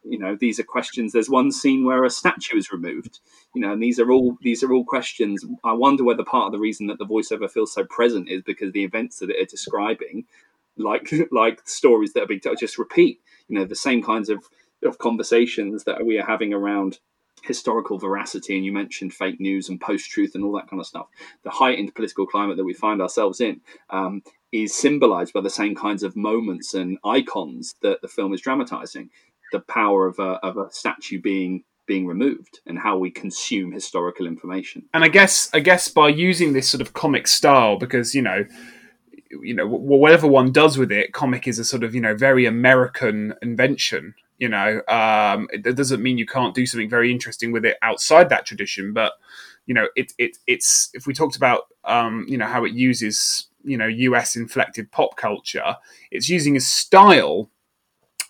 you 0.06 0.18
know, 0.18 0.38
these 0.40 0.58
are 0.58 0.64
questions. 0.64 1.12
There's 1.12 1.30
one 1.30 1.52
scene 1.52 1.84
where 1.84 2.06
a 2.06 2.10
statue 2.10 2.58
is 2.58 2.72
removed, 2.72 3.20
you 3.54 3.62
know, 3.62 3.74
and 3.74 3.84
these 3.84 4.00
are 4.00 4.10
all 4.10 4.38
these 4.42 4.64
are 4.64 4.72
all 4.72 4.86
questions. 4.86 5.46
I 5.66 5.74
wonder 5.74 6.06
whether 6.06 6.24
part 6.24 6.46
of 6.46 6.54
the 6.54 6.60
reason 6.60 6.88
that 6.88 6.98
the 6.98 7.06
voiceover 7.06 7.52
feels 7.52 7.74
so 7.74 7.84
present 7.84 8.30
is 8.30 8.42
because 8.42 8.72
the 8.72 8.86
events 8.86 9.20
that 9.20 9.30
it 9.30 9.42
are 9.42 9.46
describing, 9.46 10.28
like 10.78 11.14
like 11.34 11.68
stories 11.68 12.14
that 12.14 12.24
are 12.24 12.28
being 12.28 12.40
told, 12.40 12.58
just 12.58 12.80
repeat. 12.80 13.20
You 13.50 13.60
know, 13.60 13.66
the 13.66 13.76
same 13.76 14.02
kinds 14.02 14.30
of 14.30 14.46
of 14.86 14.98
conversations 14.98 15.84
that 15.86 16.06
we 16.06 16.18
are 16.20 16.26
having 16.26 16.54
around 16.54 17.00
historical 17.44 17.98
veracity 17.98 18.56
and 18.56 18.66
you 18.66 18.72
mentioned 18.72 19.14
fake 19.14 19.40
news 19.40 19.70
and 19.70 19.80
post-truth 19.80 20.34
and 20.34 20.44
all 20.44 20.54
that 20.54 20.70
kind 20.70 20.80
of 20.80 20.88
stuff. 20.88 21.08
The 21.44 21.50
heightened 21.50 21.94
political 21.94 22.26
climate 22.26 22.58
that 22.58 22.64
we 22.64 22.74
find 22.74 23.02
ourselves 23.02 23.42
in 23.42 23.62
um, 23.90 24.24
is 24.52 24.74
symbolized 24.74 25.34
by 25.34 25.42
the 25.42 25.50
same 25.50 25.76
kinds 25.76 26.04
of 26.04 26.16
moments 26.16 26.74
and 26.74 26.98
icons 27.04 27.76
that 27.82 28.02
the 28.02 28.08
film 28.08 28.34
is 28.34 28.42
dramatizing. 28.42 29.10
The 29.52 29.60
power 29.60 30.08
of 30.08 30.20
a, 30.20 30.40
of 30.46 30.58
a 30.58 30.72
statue 30.72 31.22
being 31.22 31.64
being 31.86 32.08
removed 32.08 32.62
and 32.66 32.80
how 32.80 32.98
we 32.98 33.12
consume 33.12 33.72
historical 33.74 34.26
information. 34.26 34.84
And 34.94 35.04
i 35.04 35.10
guess 35.10 35.50
i 35.54 35.60
guess 35.60 35.90
by 35.90 36.08
using 36.08 36.54
this 36.54 36.70
sort 36.70 36.80
of 36.80 36.94
comic 36.94 37.28
style 37.28 37.78
because 37.78 38.16
you 38.16 38.22
know 38.22 38.46
you 39.42 39.54
know 39.54 39.68
whatever 39.68 40.28
one 40.28 40.52
does 40.52 40.78
with 40.78 40.92
it 40.92 41.12
comic 41.12 41.48
is 41.48 41.60
a 41.60 41.66
sort 41.66 41.84
of 41.84 41.94
you 41.94 42.00
know 42.00 42.16
very 42.16 42.46
american 42.46 43.34
invention 43.42 44.14
you 44.38 44.50
know, 44.50 44.82
um, 44.88 45.48
it, 45.52 45.66
it, 45.66 45.76
doesn't 45.76 46.02
mean 46.02 46.18
you 46.18 46.26
can't 46.26 46.56
do 46.56 46.66
something 46.66 46.90
very 46.90 47.12
interesting 47.12 47.52
with 47.52 47.66
it 47.66 47.78
outside 47.82 48.30
that 48.30 48.46
tradition. 48.46 48.94
But 48.94 49.14
you 49.66 49.74
know, 49.74 49.88
it, 49.96 50.14
it 50.18 50.38
it's 50.48 50.90
if 50.94 51.08
we 51.08 51.14
talked 51.14 51.36
about 51.36 51.64
um, 51.86 52.26
you 52.28 52.38
know 52.38 52.48
how 52.48 52.66
it 52.66 52.74
uses 52.74 53.48
you 53.64 53.78
know 53.78 53.88
US 53.88 54.36
inflected 54.36 54.92
pop 54.92 55.16
culture, 55.16 55.78
it's 56.12 56.30
using 56.30 56.56
a 56.56 56.62
style 56.62 57.50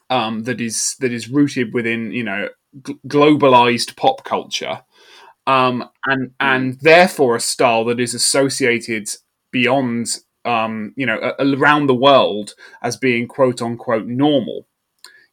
um, 0.10 0.44
that 0.44 0.62
is 0.62 0.96
that 1.00 1.12
is 1.12 1.30
rooted 1.30 1.74
within 1.74 2.12
you 2.12 2.24
know 2.24 2.50
g- 2.86 2.98
globalized 3.08 3.96
pop 3.96 4.24
culture, 4.24 4.82
um, 5.48 5.90
and 6.06 6.32
and 6.40 6.80
therefore 6.82 7.36
a 7.36 7.40
style 7.40 7.86
that 7.86 8.00
is 8.00 8.14
associated 8.14 9.10
beyond 9.52 10.20
um, 10.46 10.94
you 10.96 11.06
know 11.06 11.34
around 11.40 11.88
the 11.88 11.96
world 11.96 12.54
as 12.82 12.98
being 12.98 13.28
quote 13.28 13.62
unquote 13.62 14.06
normal 14.06 14.68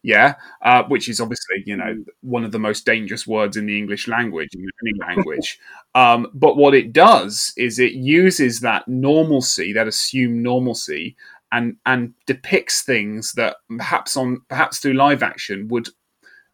yeah, 0.03 0.35
uh, 0.63 0.85
which 0.85 1.09
is 1.09 1.21
obviously 1.21 1.63
you 1.67 1.77
know 1.77 2.03
one 2.23 2.45
of 2.45 2.53
the 2.53 2.59
most 2.59 2.87
dangerous 2.87 3.27
words 3.27 3.57
in 3.57 3.67
the 3.67 3.77
English 3.77 4.09
language, 4.09 4.51
in 4.55 4.69
any 4.87 4.99
language. 5.17 5.59
um, 5.95 6.29
but 6.35 6.57
what 6.57 6.75
it 6.75 6.93
does 6.93 7.53
is 7.57 7.79
it 7.79 7.93
uses 7.93 8.61
that 8.61 8.87
normalcy, 8.89 9.73
that 9.73 9.89
assumed 9.89 10.43
normalcy, 10.43 11.17
and 11.53 11.77
and 11.87 12.15
depicts 12.27 12.83
things 12.83 13.33
that 13.33 13.57
perhaps 13.77 14.17
on 14.17 14.41
perhaps 14.49 14.79
through 14.79 14.95
live 14.95 15.23
action 15.23 15.69
would 15.69 15.89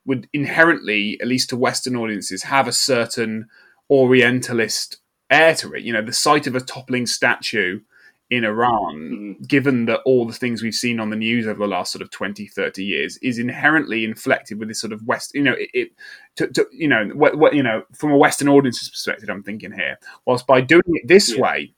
would 0.07 0.29
inherently, 0.33 1.19
at 1.21 1.27
least 1.27 1.51
to 1.51 1.57
Western 1.57 1.97
audiences, 1.97 2.45
have 2.45 2.69
a 2.69 2.73
certain 2.73 3.49
Orientalist 3.91 4.99
air 5.31 5.55
to 5.57 5.73
it. 5.75 5.83
You 5.83 5.93
know, 5.93 6.03
the 6.03 6.13
sight 6.13 6.47
of 6.47 6.55
a 6.57 6.61
toppling 6.61 7.07
statue 7.07 7.81
in 8.29 8.45
Iran, 8.45 9.37
Mhm. 9.41 9.47
given 9.49 9.85
that 9.87 10.01
all 10.05 10.27
the 10.27 10.33
things 10.33 10.61
we've 10.63 10.75
seen 10.75 10.99
on 10.99 11.11
the 11.11 11.17
news 11.17 11.47
over 11.47 11.61
the 11.61 11.67
last 11.69 11.93
sort 11.93 12.03
of 12.03 12.11
20, 12.11 12.47
30 12.47 12.85
years 12.85 13.19
is 13.23 13.39
inherently 13.39 14.05
inflected 14.05 14.59
with 14.59 14.67
this 14.69 14.81
sort 14.81 14.93
of 14.93 15.07
West, 15.07 15.33
you 15.35 15.43
know, 15.43 15.53
it, 15.53 15.71
it 15.73 15.89
to, 16.35 16.49
to, 16.49 16.67
you 16.73 16.89
know, 16.89 17.09
what, 17.15 17.39
what, 17.39 17.55
you 17.55 17.63
know, 17.63 17.85
from 17.95 18.11
a 18.11 18.17
Western 18.17 18.49
audience's 18.49 18.89
perspective, 18.89 19.29
I'm 19.31 19.45
thinking 19.45 19.71
here, 19.73 19.97
whilst 20.25 20.47
by 20.47 20.61
doing 20.61 20.83
it 20.87 21.07
this 21.07 21.35
Yeah. 21.35 21.41
way, 21.41 21.73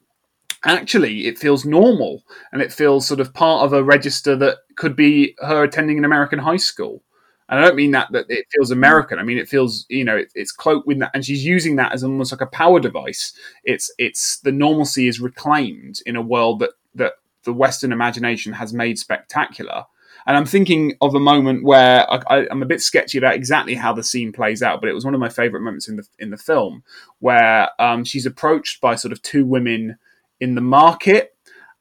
actually 0.65 1.27
it 1.27 1.39
feels 1.39 1.65
normal 1.65 2.25
and 2.53 2.61
it 2.63 2.73
feels 2.73 3.07
sort 3.07 3.21
of 3.21 3.33
part 3.33 3.65
of 3.65 3.73
a 3.73 3.85
register 3.85 4.35
that 4.37 4.59
could 4.77 4.97
be 4.97 5.37
her 5.41 5.63
attending 5.63 5.99
an 5.99 6.05
American 6.05 6.39
high 6.39 6.57
school. 6.57 7.03
And 7.49 7.59
I 7.59 7.63
don't 7.63 7.77
mean 7.77 7.93
that 7.93 8.13
that 8.13 8.27
it 8.29 8.47
feels 8.51 8.71
American. 8.71 9.19
I 9.19 9.23
mean 9.23 9.39
it 9.39 9.49
feels 9.49 9.87
you 9.89 10.05
know 10.05 10.17
it, 10.17 10.31
it's 10.35 10.53
cloaked 10.53 10.87
with 10.87 10.99
that, 11.01 11.11
and 11.15 11.25
she's 11.25 11.45
using 11.45 11.77
that 11.77 11.93
as 11.93 12.05
almost 12.05 12.33
like 12.33 12.41
a 12.41 12.47
power 12.47 12.81
device. 12.81 13.33
It's 13.65 13.93
it's 13.99 14.41
the 14.41 14.53
normalcy 14.53 15.09
is 15.09 15.21
reclaimed 15.21 16.01
in 16.07 16.17
a 16.17 16.23
world 16.23 16.61
that 16.61 16.71
that 16.95 17.15
the 17.45 17.53
Western 17.53 17.93
imagination 17.93 18.53
has 18.53 18.73
made 18.73 18.99
spectacular. 18.99 19.85
And 20.27 20.37
I'm 20.37 20.45
thinking 20.45 20.95
of 21.01 21.15
a 21.15 21.21
moment 21.21 21.65
where 21.65 22.11
I, 22.11 22.21
I, 22.29 22.47
I'm 22.51 22.63
a 22.63 22.67
bit 22.67 22.83
sketchy 22.83 23.17
about 23.17 23.35
exactly 23.35 23.75
how 23.75 23.95
the 23.95 24.05
scene 24.05 24.31
plays 24.31 24.63
out, 24.63 24.81
but 24.81 24.91
it 24.91 24.93
was 24.93 25.05
one 25.05 25.15
of 25.15 25.21
my 25.21 25.31
favourite 25.31 25.63
moments 25.63 25.89
in 25.89 25.97
the 25.97 26.07
in 26.19 26.31
the 26.31 26.37
film 26.37 26.83
where 27.21 27.71
um, 27.79 28.05
she's 28.05 28.27
approached 28.27 28.81
by 28.81 28.95
sort 28.95 29.13
of 29.13 29.23
two 29.23 29.47
women 29.47 29.97
in 30.41 30.55
the 30.55 30.61
market. 30.61 31.35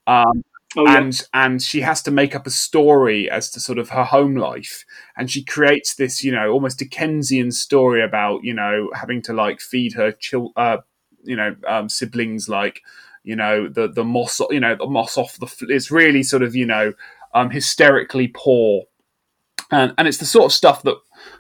Um, 0.05 0.43
Oh, 0.79 0.85
yeah. 0.85 0.97
and 0.97 1.27
and 1.33 1.61
she 1.61 1.81
has 1.81 2.03
to 2.03 2.11
make 2.11 2.35
up 2.35 2.45
a 2.45 2.51
story 2.51 3.29
as 3.31 3.49
to 3.51 3.59
sort 3.59 3.79
of 3.79 3.89
her 3.89 4.03
home 4.03 4.35
life 4.35 4.85
and 5.17 5.29
she 5.31 5.43
creates 5.43 5.95
this 5.95 6.23
you 6.23 6.31
know 6.31 6.51
almost 6.51 6.77
dickensian 6.77 7.51
story 7.51 8.03
about 8.03 8.43
you 8.43 8.53
know 8.53 8.91
having 8.93 9.23
to 9.23 9.33
like 9.33 9.59
feed 9.59 9.93
her 9.93 10.11
chil- 10.11 10.53
uh, 10.55 10.77
you 11.23 11.35
know 11.35 11.55
um, 11.67 11.89
siblings 11.89 12.47
like 12.47 12.81
you 13.23 13.35
know 13.35 13.67
the 13.67 13.87
the 13.87 14.03
moss 14.03 14.39
you 14.51 14.59
know 14.59 14.75
the 14.75 14.85
moss 14.85 15.17
off 15.17 15.37
the 15.39 15.47
fl- 15.47 15.71
it's 15.71 15.89
really 15.89 16.21
sort 16.21 16.43
of 16.43 16.55
you 16.55 16.65
know 16.65 16.93
um, 17.33 17.49
hysterically 17.49 18.27
poor 18.27 18.83
and 19.71 19.95
and 19.97 20.07
it's 20.07 20.19
the 20.19 20.25
sort 20.25 20.45
of 20.45 20.53
stuff 20.53 20.83
that 20.83 20.95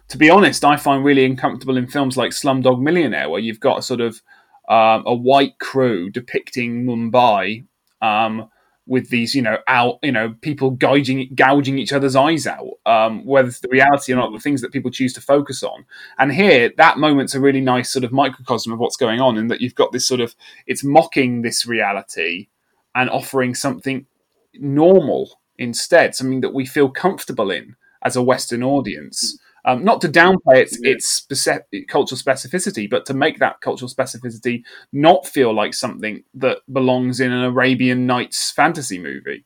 to 0.07 0.17
be 0.17 0.31
honest 0.31 0.65
i 0.65 0.75
find 0.75 1.05
really 1.05 1.23
uncomfortable 1.23 1.77
in 1.77 1.85
films 1.85 2.17
like 2.17 2.31
slumdog 2.31 2.81
millionaire 2.81 3.29
where 3.29 3.39
you've 3.39 3.59
got 3.59 3.77
a 3.77 3.83
sort 3.83 4.01
of 4.01 4.21
um, 4.67 5.03
a 5.05 5.13
white 5.13 5.59
crew 5.59 6.09
depicting 6.09 6.85
mumbai 6.85 7.63
um, 8.01 8.49
with 8.87 9.09
these, 9.09 9.35
you 9.35 9.41
know, 9.41 9.57
out, 9.67 9.99
you 10.01 10.11
know, 10.11 10.33
people 10.41 10.71
gouging, 10.71 11.29
gouging 11.35 11.77
each 11.77 11.93
other's 11.93 12.15
eyes 12.15 12.47
out, 12.47 12.69
um, 12.85 13.25
whether 13.25 13.49
it's 13.49 13.59
the 13.59 13.67
reality 13.69 14.13
or 14.13 14.15
not, 14.15 14.31
the 14.31 14.39
things 14.39 14.61
that 14.61 14.71
people 14.71 14.89
choose 14.89 15.13
to 15.13 15.21
focus 15.21 15.61
on. 15.61 15.85
And 16.17 16.31
here, 16.31 16.71
that 16.77 16.97
moment's 16.97 17.35
a 17.35 17.41
really 17.41 17.61
nice 17.61 17.91
sort 17.91 18.05
of 18.05 18.11
microcosm 18.11 18.71
of 18.71 18.79
what's 18.79 18.97
going 18.97 19.19
on, 19.19 19.37
in 19.37 19.47
that 19.47 19.61
you've 19.61 19.75
got 19.75 19.91
this 19.91 20.07
sort 20.07 20.21
of, 20.21 20.35
it's 20.65 20.83
mocking 20.83 21.41
this 21.41 21.65
reality 21.65 22.47
and 22.95 23.09
offering 23.09 23.53
something 23.53 24.05
normal 24.53 25.39
instead, 25.57 26.15
something 26.15 26.41
that 26.41 26.53
we 26.53 26.65
feel 26.65 26.89
comfortable 26.89 27.51
in 27.51 27.75
as 28.03 28.15
a 28.15 28.23
Western 28.23 28.63
audience. 28.63 29.37
Um, 29.67 29.83
not 29.83 29.99
to 30.01 30.07
downplay 30.07 30.61
its 30.61 30.79
Yeah. 30.81 30.91
its 30.91 31.19
speci- 31.21 31.87
cultural 31.89 32.17
specificity, 32.17 32.89
but 32.89 33.05
to 33.07 33.13
make 33.13 33.39
that 33.39 33.59
cultural 33.59 33.89
specificity 33.89 34.63
not 34.93 35.27
feel 35.27 35.53
like 35.53 35.73
something 35.73 36.23
that 36.35 36.59
belongs 36.71 37.19
in 37.19 37.33
an 37.33 37.43
Arabian 37.43 38.05
Nights 38.05 38.49
fantasy 38.49 38.97
movie. 38.97 39.43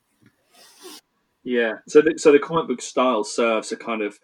Yeah. 1.43 1.79
So 1.87 2.01
the, 2.01 2.13
so 2.17 2.31
the 2.31 2.39
comic 2.39 2.67
book 2.67 2.81
style 2.83 3.23
serves 3.23 3.71
a 3.71 3.77
kind 3.77 4.03
of 4.03 4.19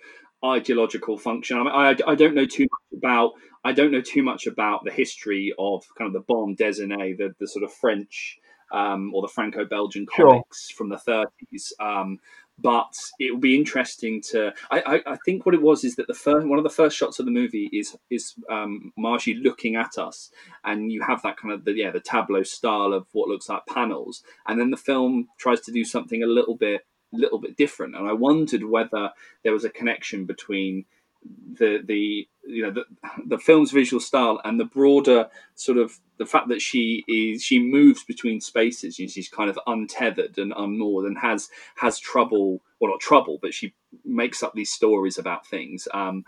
ideological 0.45 1.17
function. 1.17 1.57
I 1.57 1.63
mean, 1.63 1.73
I, 1.73 2.11
I 2.11 2.15
don't 2.15 2.35
know 2.35 2.45
too 2.45 2.67
much 2.71 2.99
about 2.99 3.31
I 3.63 3.73
don't 3.73 3.91
know 3.91 4.01
too 4.01 4.21
much 4.21 4.45
about 4.45 4.85
the 4.85 4.91
history 4.91 5.53
of 5.57 5.83
kind 5.97 6.07
of 6.07 6.13
the 6.13 6.25
bande 6.31 6.57
dessinée, 6.57 7.17
the 7.17 7.33
the 7.39 7.47
sort 7.47 7.63
of 7.63 7.73
French 7.73 8.37
um, 8.71 9.13
or 9.15 9.21
the 9.21 9.27
Franco-Belgian 9.29 10.05
Sure. 10.15 10.27
comics 10.27 10.69
from 10.69 10.89
the 10.89 10.97
30s. 10.97 11.71
Um, 11.79 12.19
but 12.59 12.93
it 13.19 13.31
will 13.31 13.39
be 13.39 13.55
interesting 13.55 14.21
to. 14.31 14.51
I, 14.71 14.79
I, 14.79 15.13
I 15.13 15.17
think 15.25 15.45
what 15.45 15.55
it 15.55 15.61
was 15.61 15.83
is 15.83 15.95
that 15.95 16.07
the 16.07 16.13
first 16.13 16.47
one 16.47 16.57
of 16.57 16.63
the 16.63 16.69
first 16.69 16.97
shots 16.97 17.19
of 17.19 17.25
the 17.25 17.31
movie 17.31 17.69
is 17.71 17.95
is 18.09 18.33
um, 18.49 18.91
Marji 18.97 19.41
looking 19.41 19.75
at 19.75 19.97
us, 19.97 20.31
and 20.63 20.91
you 20.91 21.01
have 21.01 21.21
that 21.21 21.37
kind 21.37 21.53
of 21.53 21.65
the 21.65 21.73
yeah 21.73 21.91
the 21.91 21.99
tableau 21.99 22.43
style 22.43 22.93
of 22.93 23.05
what 23.11 23.29
looks 23.29 23.49
like 23.49 23.65
panels, 23.67 24.23
and 24.47 24.59
then 24.59 24.71
the 24.71 24.77
film 24.77 25.27
tries 25.37 25.61
to 25.61 25.71
do 25.71 25.85
something 25.85 26.23
a 26.23 26.27
little 26.27 26.55
bit 26.55 26.81
little 27.13 27.39
bit 27.39 27.57
different. 27.57 27.95
And 27.95 28.07
I 28.07 28.13
wondered 28.13 28.63
whether 28.63 29.11
there 29.43 29.53
was 29.53 29.63
a 29.63 29.69
connection 29.69 30.25
between 30.25 30.85
the 31.23 31.79
the 31.85 32.27
you 32.47 32.63
know 32.63 32.71
the, 32.71 32.85
the 33.27 33.37
film's 33.37 33.71
visual 33.71 33.99
style 33.99 34.39
and 34.43 34.59
the 34.59 34.65
broader 34.65 35.27
sort 35.55 35.77
of 35.77 35.99
the 36.17 36.25
fact 36.25 36.49
that 36.49 36.61
she 36.61 37.03
is 37.07 37.43
she 37.43 37.59
moves 37.59 38.03
between 38.03 38.41
spaces 38.41 38.99
and 38.99 39.09
she's 39.11 39.29
kind 39.29 39.49
of 39.49 39.59
untethered 39.67 40.37
and 40.37 40.53
unmoored 40.57 41.05
and 41.05 41.17
has 41.17 41.49
has 41.77 41.99
trouble 41.99 42.61
well 42.79 42.91
not 42.91 42.99
trouble 42.99 43.39
but 43.41 43.53
she 43.53 43.73
makes 44.05 44.43
up 44.43 44.53
these 44.53 44.71
stories 44.71 45.17
about 45.17 45.45
things 45.47 45.87
um 45.93 46.23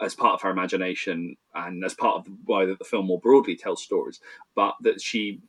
as 0.00 0.14
part 0.14 0.34
of 0.34 0.42
her 0.42 0.50
imagination 0.50 1.36
and 1.54 1.84
as 1.84 1.94
part 1.94 2.16
of 2.16 2.24
the 2.24 2.36
way 2.46 2.66
that 2.66 2.78
the 2.78 2.84
film 2.84 3.06
more 3.06 3.20
broadly 3.20 3.56
tells 3.56 3.82
stories 3.82 4.20
but 4.56 4.74
that 4.82 5.00
she 5.00 5.40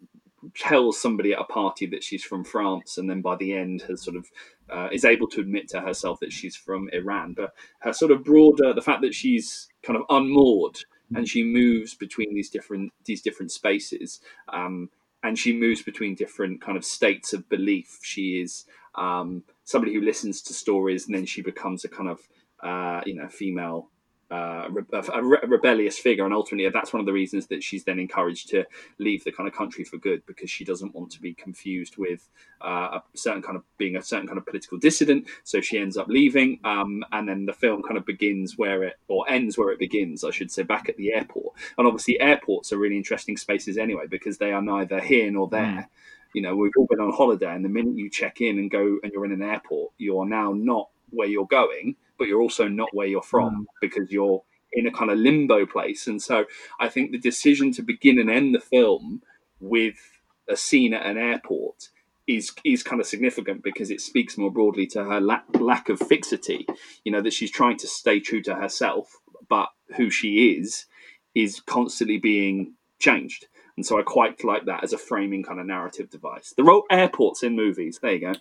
tells 0.56 1.00
somebody 1.00 1.34
at 1.34 1.40
a 1.40 1.44
party 1.44 1.86
that 1.88 2.04
she's 2.04 2.24
from 2.24 2.44
France 2.44 2.98
and 2.98 3.10
then 3.10 3.22
by 3.22 3.36
the 3.36 3.54
end 3.54 3.84
has 3.84 4.02
sort 4.02 4.18
of 4.18 4.28
uh, 4.70 4.88
is 4.92 5.06
able 5.06 5.28
to 5.28 5.42
admit 5.42 5.68
to 5.70 5.82
herself 5.82 6.20
that 6.20 6.32
she's 6.32 6.56
from 6.56 6.90
Iran. 6.94 7.34
But 7.34 7.54
her 7.80 7.94
sort 7.94 8.12
of 8.12 8.24
broader 8.24 8.74
the 8.74 8.82
fact 8.82 9.02
that 9.02 9.14
she's 9.14 9.70
kind 9.84 9.98
of 9.98 10.06
unmoored 10.10 10.80
and 11.14 11.28
she 11.28 11.44
moves 11.44 11.94
between 11.94 12.34
these 12.34 12.50
different 12.50 12.92
these 13.06 13.22
different 13.22 13.52
spaces 13.52 14.22
um, 14.50 14.90
and 15.24 15.38
she 15.38 15.54
moves 15.54 15.82
between 15.82 16.16
different 16.16 16.62
kind 16.62 16.78
of 16.78 16.86
states 16.86 17.34
of 17.34 17.48
belief. 17.50 18.00
She 18.02 18.42
is 18.42 18.66
um, 18.96 19.44
somebody 19.64 19.94
who 19.94 20.02
listens 20.02 20.42
to 20.44 20.54
stories 20.54 21.06
and 21.06 21.16
then 21.16 21.26
she 21.26 21.42
becomes 21.42 21.84
a 21.86 21.90
kind 21.90 22.10
of 22.10 22.20
uh, 22.64 23.02
you 23.06 23.16
know 23.16 23.28
female 23.28 23.90
uh, 24.32 24.70
a, 25.14 25.24
re- 25.24 25.40
a 25.44 25.48
rebellious 25.48 25.98
figure, 26.00 26.24
and 26.24 26.34
ultimately 26.34 26.70
that's 26.70 26.94
one 26.94 27.02
of 27.02 27.06
the 27.06 27.12
reasons 27.12 27.48
that 27.48 27.62
she's 27.62 27.84
then 27.84 28.00
encouraged 28.00 28.50
to 28.50 28.64
leave 28.98 29.24
the 29.26 29.32
kind 29.32 29.48
of 29.48 29.54
country 29.54 29.84
for 29.84 29.98
good 29.98 30.26
because 30.26 30.50
she 30.50 30.64
doesn't 30.64 30.96
want 30.96 31.12
to 31.12 31.22
be 31.22 31.34
confused 31.34 31.98
with 31.98 32.30
uh, 32.62 33.00
a 33.00 33.04
certain 33.14 33.42
kind 33.42 33.58
of 33.58 33.64
being 33.78 33.98
a 33.98 34.02
certain 34.02 34.28
kind 34.28 34.38
of 34.38 34.46
political 34.46 34.78
dissident. 34.78 35.28
So 35.44 35.60
she 35.60 35.78
ends 35.78 35.98
up 35.98 36.08
leaving, 36.08 36.60
um, 36.64 37.04
and 37.12 37.28
then 37.28 37.46
the 37.46 37.54
film 37.54 37.84
kind 37.84 37.98
of 37.98 38.06
begins 38.06 38.58
where 38.58 38.84
it 38.84 38.94
or 39.10 39.30
ends 39.30 39.58
where 39.58 39.72
it 39.72 39.80
begins, 39.80 40.24
I 40.24 40.32
should 40.32 40.50
say, 40.50 40.64
back 40.64 40.88
at 40.88 40.96
the 40.96 41.14
airport. 41.14 41.54
And 41.78 41.86
obviously, 41.86 42.20
airports 42.20 42.72
are 42.72 42.78
really 42.78 42.98
interesting 42.98 43.36
spaces 43.36 43.78
anyway 43.78 44.06
because 44.10 44.38
they 44.38 44.54
are 44.54 44.62
neither 44.62 45.02
here 45.02 45.30
nor 45.30 45.50
there. 45.50 45.90
You 46.34 46.42
know, 46.42 46.56
we've 46.56 46.72
all 46.78 46.88
been 46.90 47.02
on 47.02 47.12
holiday, 47.12 47.54
and 47.54 47.66
the 47.66 47.70
minute 47.70 47.98
you 47.98 48.10
check 48.10 48.40
in 48.40 48.58
and 48.60 48.72
go 48.72 49.00
and 49.04 49.12
you're 49.12 49.26
in 49.26 49.34
an 49.34 49.42
airport, 49.42 49.92
you 49.98 50.20
are 50.20 50.26
now 50.26 50.54
not 50.54 50.88
where 51.10 51.28
you're 51.28 51.48
going, 51.48 51.98
but 52.22 52.28
you're 52.28 52.40
also 52.40 52.68
not 52.68 52.94
where 52.94 53.08
you're 53.08 53.24
from 53.24 53.66
because 53.82 54.12
you're 54.12 54.44
in 54.74 54.86
a 54.86 54.92
kind 54.92 55.10
of 55.10 55.18
limbo 55.18 55.66
place. 55.66 56.06
And 56.06 56.22
so 56.22 56.46
I 56.80 56.88
think 56.88 57.10
the 57.10 57.18
decision 57.18 57.72
to 57.72 57.82
begin 57.82 58.20
and 58.20 58.30
end 58.30 58.54
the 58.54 58.60
film 58.60 59.24
with 59.60 59.96
a 60.48 60.56
scene 60.56 60.94
at 60.94 61.04
an 61.04 61.18
airport 61.18 61.90
is 62.28 62.52
is 62.64 62.84
kind 62.84 63.02
of 63.02 63.08
significant 63.08 63.64
because 63.64 63.90
it 63.90 64.02
speaks 64.02 64.38
more 64.38 64.52
broadly 64.52 64.86
to 64.86 65.04
her 65.04 65.20
lack, 65.20 65.46
lack 65.60 65.90
of 65.90 65.98
fixity. 65.98 66.68
You 67.04 67.12
know 67.12 67.22
that 67.22 67.34
she's 67.34 67.50
trying 67.50 67.78
to 67.78 67.88
stay 67.88 68.20
true 68.20 68.44
to 68.44 68.54
herself, 68.54 69.18
but 69.50 69.70
who 69.98 70.12
she 70.12 70.52
is 70.52 70.86
is 71.34 71.60
constantly 71.62 72.20
being 72.20 72.76
changed. 73.00 73.48
And 73.78 73.84
so 73.84 73.98
I 73.98 74.04
quite 74.04 74.44
like 74.44 74.66
that 74.66 74.84
as 74.84 74.94
a 74.94 75.00
framing 75.00 75.42
kind 75.42 75.60
of 75.60 75.66
narrative 75.66 76.12
device. 76.12 76.54
The 76.56 76.64
role 76.64 76.84
airports 76.92 77.42
in 77.42 77.56
movies. 77.56 77.98
There 78.00 78.14
you 78.14 78.20
go. 78.20 78.34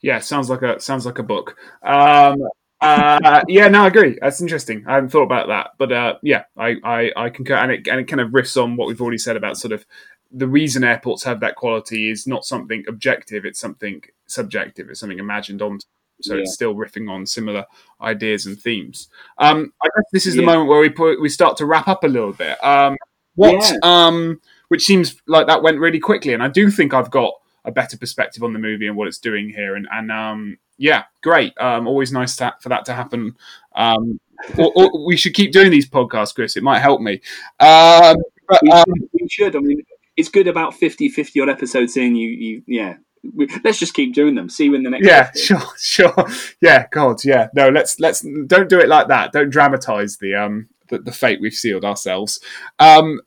Yeah, 0.00 0.20
sounds 0.20 0.48
like 0.48 0.62
a 0.62 0.80
sounds 0.80 1.04
like 1.04 1.18
a 1.18 1.22
book. 1.22 1.58
Um, 1.82 2.38
uh, 2.80 3.42
yeah, 3.48 3.68
no, 3.68 3.84
I 3.84 3.86
agree. 3.88 4.18
That's 4.20 4.40
interesting. 4.40 4.84
I 4.86 4.94
hadn't 4.94 5.10
thought 5.10 5.22
about 5.22 5.48
that, 5.48 5.70
but 5.78 5.92
uh, 5.92 6.14
yeah, 6.22 6.44
I, 6.56 6.76
I, 6.84 7.12
I 7.16 7.30
concur, 7.30 7.54
and 7.54 7.72
it 7.72 7.88
and 7.88 8.00
it 8.00 8.08
kind 8.08 8.20
of 8.20 8.30
riffs 8.30 8.60
on 8.62 8.76
what 8.76 8.88
we've 8.88 9.00
already 9.00 9.18
said 9.18 9.36
about 9.36 9.56
sort 9.56 9.72
of 9.72 9.86
the 10.32 10.48
reason 10.48 10.84
airports 10.84 11.22
have 11.24 11.40
that 11.40 11.54
quality 11.56 12.10
is 12.10 12.26
not 12.26 12.44
something 12.44 12.84
objective; 12.88 13.44
it's 13.44 13.60
something 13.60 14.02
subjective. 14.26 14.90
It's 14.90 15.00
something 15.00 15.18
imagined 15.18 15.62
on. 15.62 15.78
So 16.22 16.34
Yeah. 16.34 16.40
it's 16.42 16.54
still 16.54 16.74
riffing 16.74 17.10
on 17.10 17.26
similar 17.26 17.66
ideas 18.00 18.46
and 18.46 18.58
themes. 18.58 19.08
Um, 19.36 19.72
I 19.82 19.86
guess 19.86 20.04
this 20.12 20.26
is 20.26 20.34
the 20.34 20.42
moment 20.42 20.68
where 20.68 20.80
we 20.80 20.88
put 20.88 21.20
we 21.20 21.28
start 21.28 21.58
to 21.58 21.66
wrap 21.66 21.88
up 21.88 22.04
a 22.04 22.08
little 22.08 22.32
bit. 22.32 22.62
Um, 22.64 22.96
what 23.34 23.70
Yeah. 23.70 23.78
um, 23.82 24.40
which 24.68 24.84
seems 24.84 25.20
like 25.26 25.46
that 25.46 25.62
went 25.62 25.78
really 25.78 26.00
quickly, 26.00 26.32
and 26.32 26.42
I 26.42 26.48
do 26.48 26.70
think 26.70 26.94
I've 26.94 27.10
got 27.10 27.34
a 27.66 27.72
better 27.72 27.98
perspective 27.98 28.42
on 28.42 28.52
the 28.52 28.58
movie 28.58 28.86
and 28.86 28.96
what 28.96 29.08
it's 29.08 29.18
doing 29.18 29.50
here. 29.50 29.74
And, 29.74 29.86
and 29.90 30.10
um, 30.10 30.58
yeah, 30.78 31.04
great. 31.22 31.52
Um, 31.58 31.86
always 31.86 32.12
nice 32.12 32.36
to, 32.36 32.54
for 32.60 32.68
that 32.68 32.84
to 32.86 32.94
happen. 32.94 33.36
Um, 33.74 34.20
or, 34.56 34.72
or 34.74 35.06
we 35.06 35.16
should 35.16 35.34
keep 35.34 35.52
doing 35.52 35.70
these 35.70 35.88
podcasts, 35.88 36.34
Chris. 36.34 36.56
It 36.56 36.62
might 36.62 36.78
help 36.78 37.00
me. 37.00 37.20
Um, 37.58 38.16
but, 38.48 38.60
we, 38.62 38.70
um, 38.70 38.84
should, 38.86 39.08
we 39.12 39.28
should. 39.28 39.56
I 39.56 39.58
mean, 39.58 39.82
it's 40.16 40.28
good 40.28 40.46
about 40.46 40.74
50, 40.74 41.08
50 41.08 41.40
odd 41.40 41.48
episodes 41.48 41.96
in. 41.96 42.14
You, 42.14 42.28
you, 42.30 42.62
yeah. 42.66 42.96
We, 43.34 43.48
let's 43.64 43.78
just 43.78 43.94
keep 43.94 44.14
doing 44.14 44.36
them. 44.36 44.48
See 44.48 44.70
when 44.70 44.84
the 44.84 44.90
next. 44.90 45.04
yeah, 45.04 45.32
sure, 45.34 45.60
sure. 45.78 46.26
Yeah, 46.60 46.86
God, 46.92 47.24
yeah. 47.24 47.48
No, 47.54 47.70
let's 47.70 47.98
let's 47.98 48.24
don't 48.46 48.68
do 48.68 48.78
it 48.78 48.88
like 48.88 49.08
that. 49.08 49.32
Don't 49.32 49.50
dramatize 49.50 50.18
the 50.18 50.36
um 50.36 50.68
the, 50.90 50.98
the 50.98 51.10
fate 51.10 51.40
we've 51.40 51.52
sealed 51.52 51.84
ourselves. 51.84 52.38
Um, 52.78 53.20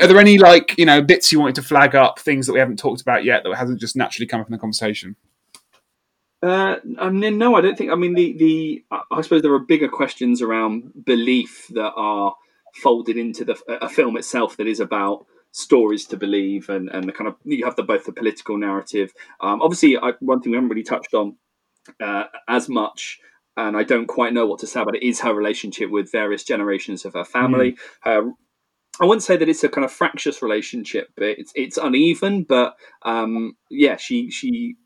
are 0.00 0.06
there 0.06 0.18
any 0.18 0.38
like 0.38 0.74
you 0.78 0.86
know 0.86 1.00
bits 1.00 1.32
you 1.32 1.40
wanted 1.40 1.54
to 1.56 1.62
flag 1.62 1.94
up, 1.94 2.18
things 2.18 2.46
that 2.46 2.52
we 2.52 2.58
haven't 2.58 2.78
talked 2.78 3.00
about 3.00 3.24
yet 3.24 3.42
that 3.44 3.54
hasn't 3.54 3.80
just 3.80 3.96
naturally 3.96 4.26
come 4.26 4.40
up 4.40 4.46
in 4.46 4.52
the 4.52 4.58
conversation? 4.58 5.16
Uh, 6.42 6.76
I 6.98 7.10
mean, 7.10 7.38
no, 7.38 7.56
I 7.56 7.60
don't 7.60 7.76
think. 7.76 7.90
I 7.90 7.96
mean, 7.96 8.14
the 8.14 8.32
the 8.36 8.84
I 9.10 9.22
suppose 9.22 9.42
there 9.42 9.54
are 9.54 9.58
bigger 9.58 9.88
questions 9.88 10.42
around 10.42 11.04
belief 11.04 11.66
that 11.70 11.92
are 11.96 12.34
folded 12.74 13.16
into 13.16 13.44
the 13.44 13.56
a 13.82 13.88
film 13.88 14.16
itself 14.16 14.56
that 14.58 14.66
is 14.66 14.80
about 14.80 15.26
stories 15.50 16.04
to 16.06 16.16
believe 16.16 16.68
and 16.68 16.90
and 16.90 17.08
the 17.08 17.12
kind 17.12 17.26
of 17.26 17.36
you 17.44 17.64
have 17.64 17.74
the 17.76 17.82
both 17.82 18.04
the 18.04 18.12
political 18.12 18.56
narrative. 18.56 19.12
Um, 19.40 19.62
obviously, 19.62 19.96
I, 19.96 20.12
one 20.20 20.40
thing 20.40 20.52
we 20.52 20.56
haven't 20.56 20.70
really 20.70 20.84
touched 20.84 21.14
on 21.14 21.36
uh, 22.00 22.24
as 22.46 22.68
much. 22.68 23.18
And 23.56 23.76
I 23.76 23.82
don't 23.82 24.06
quite 24.06 24.32
know 24.32 24.46
what 24.46 24.60
to 24.60 24.68
say 24.68 24.80
about 24.80 24.94
it. 24.94 25.02
Is 25.02 25.18
her 25.20 25.34
relationship 25.34 25.90
with 25.90 26.12
various 26.12 26.44
generations 26.44 27.04
of 27.04 27.14
her 27.14 27.24
family, 27.24 27.72
mm. 27.72 27.78
her 28.02 28.30
I 29.00 29.04
wouldn't 29.04 29.22
say 29.22 29.36
that 29.36 29.48
it's 29.48 29.64
a 29.64 29.68
kind 29.68 29.84
of 29.84 29.92
fractious 29.92 30.42
relationship. 30.42 31.10
But 31.16 31.24
it's 31.24 31.52
it's 31.54 31.76
uneven, 31.76 32.44
but 32.44 32.76
um, 33.02 33.56
yeah, 33.70 33.96
she 33.96 34.30
she 34.30 34.76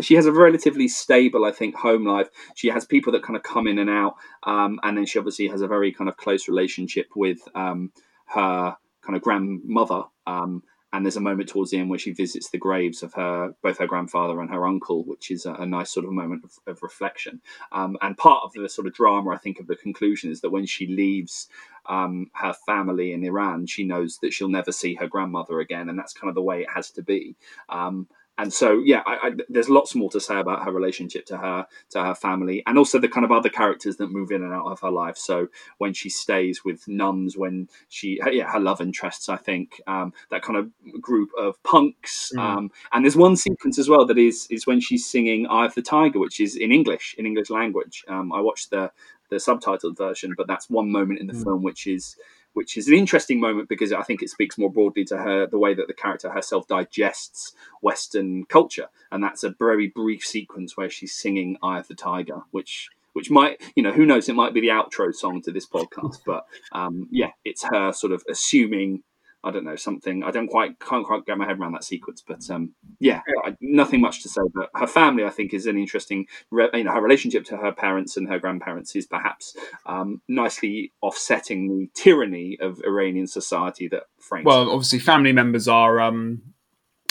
she 0.00 0.14
has 0.14 0.26
a 0.26 0.32
relatively 0.32 0.88
stable, 0.88 1.44
I 1.44 1.52
think, 1.52 1.74
home 1.74 2.06
life. 2.06 2.28
She 2.54 2.68
has 2.68 2.84
people 2.84 3.12
that 3.12 3.22
kind 3.22 3.36
of 3.36 3.42
come 3.42 3.66
in 3.66 3.78
and 3.78 3.90
out, 3.90 4.14
um, 4.44 4.80
and 4.82 4.96
then 4.96 5.06
she 5.06 5.18
obviously 5.18 5.48
has 5.48 5.62
a 5.62 5.68
very 5.68 5.92
kind 5.92 6.08
of 6.08 6.16
close 6.16 6.48
relationship 6.48 7.06
with 7.14 7.38
um, 7.54 7.92
her 8.26 8.76
kind 9.04 9.16
of 9.16 9.22
grandmother. 9.22 10.04
Um, 10.26 10.62
and 10.92 11.04
there's 11.04 11.16
a 11.16 11.20
moment 11.20 11.48
towards 11.48 11.70
the 11.70 11.78
end 11.78 11.88
where 11.88 11.98
she 11.98 12.12
visits 12.12 12.50
the 12.50 12.58
graves 12.58 13.02
of 13.02 13.14
her 13.14 13.54
both 13.62 13.78
her 13.78 13.86
grandfather 13.86 14.40
and 14.40 14.50
her 14.50 14.66
uncle, 14.66 15.04
which 15.04 15.30
is 15.30 15.46
a, 15.46 15.54
a 15.54 15.66
nice 15.66 15.90
sort 15.90 16.04
of 16.04 16.12
moment 16.12 16.44
of, 16.44 16.58
of 16.66 16.82
reflection. 16.82 17.40
Um, 17.72 17.96
and 18.02 18.16
part 18.16 18.42
of 18.44 18.52
the 18.52 18.68
sort 18.68 18.86
of 18.86 18.94
drama, 18.94 19.30
I 19.30 19.38
think, 19.38 19.58
of 19.58 19.66
the 19.66 19.76
conclusion 19.76 20.30
is 20.30 20.40
that 20.42 20.50
when 20.50 20.66
she 20.66 20.86
leaves 20.86 21.48
um, 21.86 22.30
her 22.34 22.54
family 22.66 23.12
in 23.12 23.24
Iran, 23.24 23.66
she 23.66 23.84
knows 23.84 24.18
that 24.22 24.32
she'll 24.32 24.48
never 24.48 24.72
see 24.72 24.94
her 24.94 25.06
grandmother 25.06 25.60
again, 25.60 25.88
and 25.88 25.98
that's 25.98 26.12
kind 26.12 26.28
of 26.28 26.34
the 26.34 26.42
way 26.42 26.62
it 26.62 26.70
has 26.74 26.90
to 26.92 27.02
be. 27.02 27.36
Um, 27.68 28.06
and 28.38 28.52
so 28.52 28.78
yeah 28.78 29.02
I, 29.06 29.28
I, 29.28 29.30
there's 29.48 29.68
lots 29.68 29.94
more 29.94 30.10
to 30.10 30.20
say 30.20 30.38
about 30.38 30.64
her 30.64 30.72
relationship 30.72 31.26
to 31.26 31.36
her 31.36 31.66
to 31.90 32.02
her 32.02 32.14
family 32.14 32.62
and 32.66 32.78
also 32.78 32.98
the 32.98 33.08
kind 33.08 33.24
of 33.24 33.32
other 33.32 33.48
characters 33.48 33.96
that 33.96 34.10
move 34.10 34.30
in 34.30 34.42
and 34.42 34.52
out 34.52 34.66
of 34.66 34.80
her 34.80 34.90
life 34.90 35.16
so 35.16 35.48
when 35.78 35.92
she 35.92 36.08
stays 36.08 36.64
with 36.64 36.86
nuns 36.88 37.36
when 37.36 37.68
she 37.88 38.20
yeah 38.30 38.50
her 38.50 38.60
love 38.60 38.80
interests 38.80 39.28
i 39.28 39.36
think 39.36 39.80
um, 39.86 40.12
that 40.30 40.42
kind 40.42 40.58
of 40.58 40.70
group 41.00 41.30
of 41.38 41.62
punks 41.62 42.32
mm. 42.34 42.40
um, 42.40 42.70
and 42.92 43.04
there's 43.04 43.16
one 43.16 43.36
sequence 43.36 43.78
as 43.78 43.88
well 43.88 44.06
that 44.06 44.18
is 44.18 44.46
is 44.50 44.66
when 44.66 44.80
she's 44.80 45.06
singing 45.06 45.46
eye 45.46 45.66
of 45.66 45.74
the 45.74 45.82
tiger 45.82 46.18
which 46.18 46.40
is 46.40 46.56
in 46.56 46.72
english 46.72 47.14
in 47.18 47.26
english 47.26 47.50
language 47.50 48.04
um, 48.08 48.32
i 48.32 48.40
watched 48.40 48.70
the 48.70 48.90
the 49.28 49.36
subtitled 49.36 49.96
version 49.96 50.34
but 50.36 50.46
that's 50.46 50.68
one 50.68 50.90
moment 50.90 51.18
in 51.18 51.26
the 51.26 51.32
mm. 51.32 51.42
film 51.42 51.62
which 51.62 51.86
is 51.86 52.16
which 52.54 52.76
is 52.76 52.88
an 52.88 52.94
interesting 52.94 53.40
moment 53.40 53.68
because 53.68 53.92
I 53.92 54.02
think 54.02 54.22
it 54.22 54.30
speaks 54.30 54.58
more 54.58 54.70
broadly 54.70 55.04
to 55.06 55.18
her 55.18 55.46
the 55.46 55.58
way 55.58 55.74
that 55.74 55.86
the 55.86 55.94
character 55.94 56.30
herself 56.30 56.66
digests 56.66 57.52
Western 57.80 58.44
culture, 58.44 58.88
and 59.10 59.22
that's 59.22 59.44
a 59.44 59.50
very 59.50 59.88
brief 59.88 60.24
sequence 60.24 60.76
where 60.76 60.90
she's 60.90 61.14
singing 61.14 61.56
"Eye 61.62 61.78
of 61.78 61.88
the 61.88 61.94
Tiger," 61.94 62.42
which 62.50 62.90
which 63.12 63.30
might 63.30 63.60
you 63.76 63.82
know 63.82 63.92
who 63.92 64.06
knows? 64.06 64.28
It 64.28 64.36
might 64.36 64.54
be 64.54 64.60
the 64.60 64.68
outro 64.68 65.14
song 65.14 65.42
to 65.42 65.52
this 65.52 65.66
podcast, 65.66 66.20
but 66.26 66.46
um, 66.72 67.08
yeah, 67.10 67.30
it's 67.44 67.64
her 67.64 67.92
sort 67.92 68.12
of 68.12 68.22
assuming 68.28 69.02
I 69.44 69.50
don't 69.50 69.64
know 69.64 69.76
something. 69.76 70.22
I 70.22 70.30
don't 70.30 70.48
quite 70.48 70.78
can't 70.78 71.04
quite 71.04 71.26
get 71.26 71.36
my 71.36 71.46
head 71.46 71.58
around 71.58 71.72
that 71.72 71.84
sequence, 71.84 72.22
but 72.26 72.48
um, 72.50 72.74
yeah, 73.00 73.22
I, 73.44 73.56
nothing 73.60 74.00
much 74.00 74.22
to 74.22 74.28
say. 74.28 74.40
But 74.54 74.70
her 74.74 74.86
family, 74.86 75.24
I 75.24 75.30
think, 75.30 75.52
is 75.52 75.66
an 75.66 75.76
interesting. 75.76 76.26
You 76.52 76.84
know, 76.84 76.92
her 76.92 77.02
relationship 77.02 77.44
to 77.46 77.56
her 77.56 77.72
parents 77.72 78.16
and 78.16 78.28
her 78.28 78.38
grandparents 78.38 78.94
is 78.94 79.06
perhaps 79.06 79.56
um, 79.86 80.20
nicely 80.28 80.92
offsetting 81.02 81.68
the 81.68 81.90
tyranny 81.94 82.56
of 82.60 82.80
Iranian 82.84 83.26
society 83.26 83.88
that 83.88 84.04
frames. 84.18 84.44
Well, 84.44 84.70
obviously, 84.70 85.00
family 85.00 85.32
members 85.32 85.66
are 85.66 86.00
um, 86.00 86.42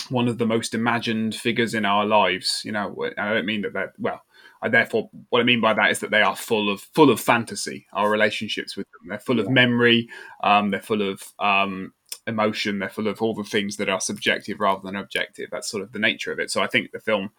one 0.09 0.27
of 0.27 0.37
the 0.37 0.45
most 0.45 0.73
imagined 0.73 1.35
figures 1.35 1.73
in 1.73 1.85
our 1.85 2.05
lives. 2.05 2.61
You 2.63 2.71
know, 2.71 2.95
I 3.17 3.33
don't 3.33 3.45
mean 3.45 3.61
that 3.63 3.73
they're 3.73 3.93
well. 3.97 4.21
I 4.61 4.69
therefore 4.69 5.09
what 5.29 5.41
I 5.41 5.43
mean 5.43 5.59
by 5.59 5.73
that 5.73 5.91
is 5.91 5.99
that 5.99 6.11
they 6.11 6.21
are 6.21 6.35
full 6.35 6.69
of 6.69 6.81
full 6.93 7.09
of 7.09 7.19
fantasy. 7.19 7.87
Our 7.93 8.09
relationships 8.09 8.77
with 8.77 8.87
them, 8.91 9.09
they're 9.09 9.19
full 9.19 9.39
of 9.39 9.49
memory. 9.49 10.07
Um, 10.43 10.69
they're 10.69 10.81
full 10.81 11.01
of 11.01 11.23
um, 11.39 11.93
emotion. 12.31 12.79
They're 12.79 12.89
full 12.89 13.07
of 13.07 13.21
all 13.21 13.33
the 13.33 13.43
things 13.43 13.77
that 13.77 13.89
are 13.89 14.01
subjective 14.01 14.59
rather 14.59 14.81
than 14.83 14.95
objective. 14.95 15.49
That's 15.51 15.69
sort 15.69 15.83
of 15.83 15.91
the 15.91 15.99
nature 15.99 16.31
of 16.31 16.39
it. 16.39 16.49
So 16.49 16.61
I 16.61 16.67
think 16.67 16.91
the 16.91 16.99
film, 16.99 17.31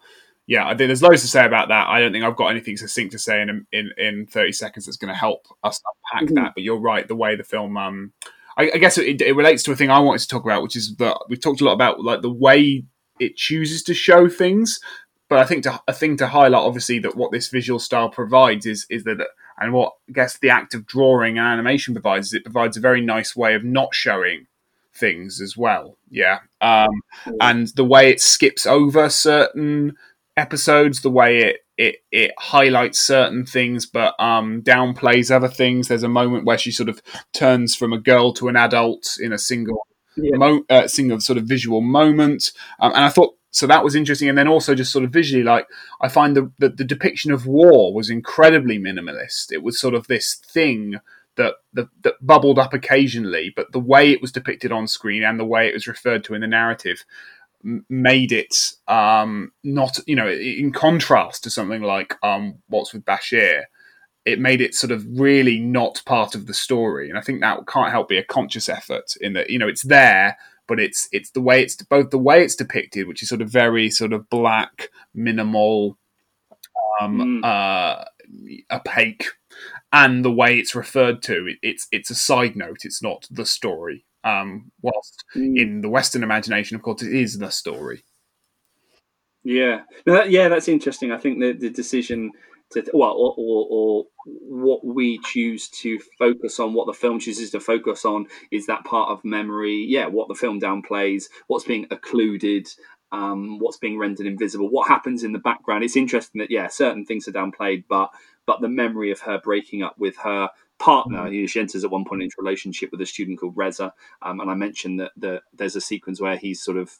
yeah, 0.46 0.64
I 0.64 0.70
think 0.70 0.88
there's 0.88 1.02
loads 1.02 1.22
to 1.22 1.28
say 1.28 1.44
about 1.44 1.68
that. 1.68 1.88
I 1.88 2.00
don't 2.00 2.12
think 2.12 2.24
I've 2.24 2.36
got 2.36 2.48
anything 2.48 2.76
succinct 2.76 3.12
to 3.12 3.18
say 3.18 3.40
in 3.40 3.66
in, 3.72 3.90
in 3.96 4.26
30 4.26 4.52
seconds 4.52 4.86
that's 4.86 4.96
going 4.96 5.12
to 5.12 5.18
help 5.18 5.46
us 5.64 5.80
unpack 6.12 6.28
mm-hmm. 6.28 6.44
that. 6.44 6.52
But 6.54 6.62
you're 6.62 6.78
right. 6.80 7.06
The 7.06 7.16
way 7.16 7.36
the 7.36 7.44
film, 7.44 7.76
um, 7.76 8.12
I, 8.56 8.70
I 8.74 8.78
guess 8.78 8.98
it, 8.98 9.20
it 9.20 9.34
relates 9.34 9.62
to 9.64 9.72
a 9.72 9.76
thing 9.76 9.90
I 9.90 9.98
wanted 9.98 10.20
to 10.20 10.28
talk 10.28 10.44
about, 10.44 10.62
which 10.62 10.76
is 10.76 10.94
that 10.96 11.18
we've 11.28 11.40
talked 11.40 11.60
a 11.60 11.64
lot 11.64 11.72
about 11.72 12.02
like 12.02 12.22
the 12.22 12.32
way 12.32 12.84
it 13.18 13.36
chooses 13.36 13.82
to 13.84 13.94
show 13.94 14.28
things. 14.28 14.80
But 15.28 15.38
I 15.38 15.44
think 15.44 15.62
to, 15.62 15.80
a 15.88 15.94
thing 15.94 16.18
to 16.18 16.26
highlight, 16.26 16.62
obviously, 16.62 16.98
that 16.98 17.16
what 17.16 17.32
this 17.32 17.48
visual 17.48 17.78
style 17.78 18.10
provides 18.10 18.66
is 18.66 18.86
is 18.90 19.04
that, 19.04 19.26
and 19.58 19.72
what 19.72 19.94
I 20.08 20.12
guess 20.12 20.38
the 20.38 20.50
act 20.50 20.74
of 20.74 20.86
drawing 20.86 21.38
and 21.38 21.46
animation 21.46 21.94
provides 21.94 22.26
is 22.26 22.34
it 22.34 22.44
provides 22.44 22.76
a 22.76 22.80
very 22.80 23.00
nice 23.00 23.34
way 23.34 23.54
of 23.54 23.64
not 23.64 23.94
showing 23.94 24.46
things 24.94 25.40
as 25.40 25.56
well. 25.56 25.96
Yeah. 26.10 26.40
Um, 26.60 27.02
and 27.40 27.68
the 27.76 27.84
way 27.84 28.10
it 28.10 28.20
skips 28.20 28.66
over 28.66 29.08
certain 29.08 29.94
episodes, 30.36 31.02
the 31.02 31.10
way 31.10 31.38
it 31.38 31.56
it 31.78 31.96
it 32.10 32.32
highlights 32.38 32.98
certain 32.98 33.46
things 33.46 33.86
but 33.86 34.14
um, 34.20 34.62
downplays 34.62 35.30
other 35.30 35.48
things. 35.48 35.88
There's 35.88 36.02
a 36.02 36.08
moment 36.08 36.44
where 36.44 36.58
she 36.58 36.70
sort 36.70 36.88
of 36.88 37.02
turns 37.32 37.74
from 37.74 37.92
a 37.92 37.98
girl 37.98 38.32
to 38.34 38.48
an 38.48 38.56
adult 38.56 39.16
in 39.20 39.32
a 39.32 39.38
single 39.38 39.86
yeah. 40.16 40.36
mo- 40.36 40.64
uh, 40.68 40.86
single 40.86 41.20
sort 41.20 41.38
of 41.38 41.44
visual 41.44 41.80
moment, 41.80 42.52
um, 42.80 42.92
and 42.92 43.04
I 43.04 43.08
thought 43.08 43.34
so 43.50 43.66
that 43.66 43.84
was 43.84 43.94
interesting. 43.94 44.28
And 44.28 44.38
then 44.38 44.48
also 44.48 44.74
just 44.74 44.92
sort 44.92 45.04
of 45.04 45.12
visually, 45.12 45.44
like 45.44 45.66
I 46.00 46.08
find 46.08 46.36
the, 46.36 46.52
the 46.58 46.68
the 46.68 46.84
depiction 46.84 47.32
of 47.32 47.46
war 47.46 47.94
was 47.94 48.10
incredibly 48.10 48.78
minimalist. 48.78 49.52
It 49.52 49.62
was 49.62 49.80
sort 49.80 49.94
of 49.94 50.06
this 50.06 50.34
thing 50.34 50.98
that, 51.36 51.54
that, 51.72 51.88
that 52.02 52.14
bubbled 52.20 52.58
up 52.58 52.74
occasionally, 52.74 53.52
but 53.54 53.72
the 53.72 53.80
way 53.80 54.10
it 54.10 54.20
was 54.20 54.32
depicted 54.32 54.72
on 54.72 54.86
screen 54.86 55.24
and 55.24 55.38
the 55.38 55.44
way 55.44 55.68
it 55.68 55.74
was 55.74 55.86
referred 55.86 56.24
to 56.24 56.34
in 56.34 56.40
the 56.40 56.46
narrative 56.46 57.04
made 57.88 58.32
it 58.32 58.72
um, 58.88 59.52
not, 59.62 59.98
you 60.06 60.16
know, 60.16 60.28
in 60.28 60.72
contrast 60.72 61.44
to 61.44 61.50
something 61.50 61.82
like 61.82 62.16
um, 62.22 62.56
Waltz 62.68 62.92
with 62.92 63.04
Bashir. 63.04 63.64
It 64.24 64.38
made 64.38 64.60
it 64.60 64.74
sort 64.74 64.92
of 64.92 65.04
really 65.18 65.58
not 65.58 66.02
part 66.06 66.36
of 66.36 66.46
the 66.46 66.54
story, 66.54 67.08
and 67.08 67.18
I 67.18 67.22
think 67.22 67.40
that 67.40 67.66
can't 67.66 67.90
help 67.90 68.08
be 68.08 68.18
a 68.18 68.24
conscious 68.24 68.68
effort 68.68 69.16
in 69.20 69.32
that 69.32 69.50
you 69.50 69.58
know 69.58 69.66
it's 69.66 69.82
there, 69.82 70.36
but 70.68 70.78
it's 70.78 71.08
it's 71.10 71.30
the 71.30 71.40
way 71.40 71.60
it's 71.60 71.74
both 71.74 72.10
the 72.10 72.18
way 72.18 72.44
it's 72.44 72.54
depicted, 72.54 73.08
which 73.08 73.20
is 73.22 73.28
sort 73.28 73.42
of 73.42 73.50
very 73.50 73.90
sort 73.90 74.12
of 74.12 74.30
black, 74.30 74.90
minimal, 75.12 75.98
um, 77.00 77.42
mm. 77.42 77.44
uh, 77.44 78.04
opaque 78.70 79.26
and 79.92 80.24
the 80.24 80.32
way 80.32 80.58
it's 80.58 80.74
referred 80.74 81.22
to, 81.22 81.46
it, 81.46 81.58
it's 81.62 81.86
it's 81.92 82.10
a 82.10 82.14
side 82.14 82.56
note. 82.56 82.84
It's 82.84 83.02
not 83.02 83.26
the 83.30 83.46
story. 83.46 84.04
Um, 84.24 84.70
whilst 84.80 85.24
mm. 85.34 85.58
in 85.58 85.80
the 85.80 85.88
Western 85.88 86.22
imagination, 86.22 86.76
of 86.76 86.82
course, 86.82 87.02
it 87.02 87.12
is 87.12 87.38
the 87.38 87.50
story. 87.50 88.04
Yeah, 89.44 89.82
that, 90.06 90.30
yeah, 90.30 90.48
that's 90.48 90.68
interesting. 90.68 91.10
I 91.10 91.18
think 91.18 91.40
the 91.40 91.52
the 91.52 91.70
decision 91.70 92.30
to 92.72 92.84
well, 92.92 93.12
or, 93.12 93.34
or, 93.36 93.66
or, 93.70 94.04
what 94.24 94.84
we 94.84 95.18
choose 95.24 95.68
to 95.68 95.98
focus 96.18 96.60
on, 96.60 96.74
what 96.74 96.86
the 96.86 96.92
film 96.92 97.18
chooses 97.18 97.50
to 97.50 97.60
focus 97.60 98.04
on, 98.04 98.26
is 98.50 98.66
that 98.66 98.84
part 98.84 99.10
of 99.10 99.24
memory. 99.24 99.84
Yeah, 99.88 100.06
what 100.06 100.28
the 100.28 100.34
film 100.34 100.60
downplays, 100.60 101.24
what's 101.48 101.64
being 101.64 101.86
occluded, 101.90 102.68
um, 103.10 103.58
what's 103.58 103.78
being 103.78 103.98
rendered 103.98 104.26
invisible, 104.26 104.70
what 104.70 104.88
happens 104.88 105.22
in 105.24 105.32
the 105.32 105.38
background. 105.38 105.84
It's 105.84 105.96
interesting 105.96 106.40
that 106.40 106.50
yeah, 106.50 106.68
certain 106.68 107.04
things 107.04 107.28
are 107.28 107.32
downplayed, 107.32 107.84
but 107.88 108.10
but 108.46 108.60
the 108.60 108.68
memory 108.68 109.10
of 109.10 109.20
her 109.20 109.38
breaking 109.38 109.82
up 109.82 109.98
with 109.98 110.16
her 110.18 110.50
partner. 110.78 111.28
Mm. 111.28 111.48
She 111.48 111.60
enters 111.60 111.84
at 111.84 111.90
one 111.90 112.04
point 112.04 112.22
into 112.22 112.36
a 112.38 112.42
relationship 112.42 112.90
with 112.90 113.00
a 113.00 113.06
student 113.06 113.38
called 113.38 113.56
Reza, 113.56 113.92
um, 114.22 114.40
and 114.40 114.50
I 114.50 114.54
mentioned 114.54 115.00
that 115.00 115.12
the, 115.16 115.40
there's 115.52 115.76
a 115.76 115.80
sequence 115.80 116.20
where 116.20 116.36
he's 116.36 116.62
sort 116.62 116.76
of 116.76 116.98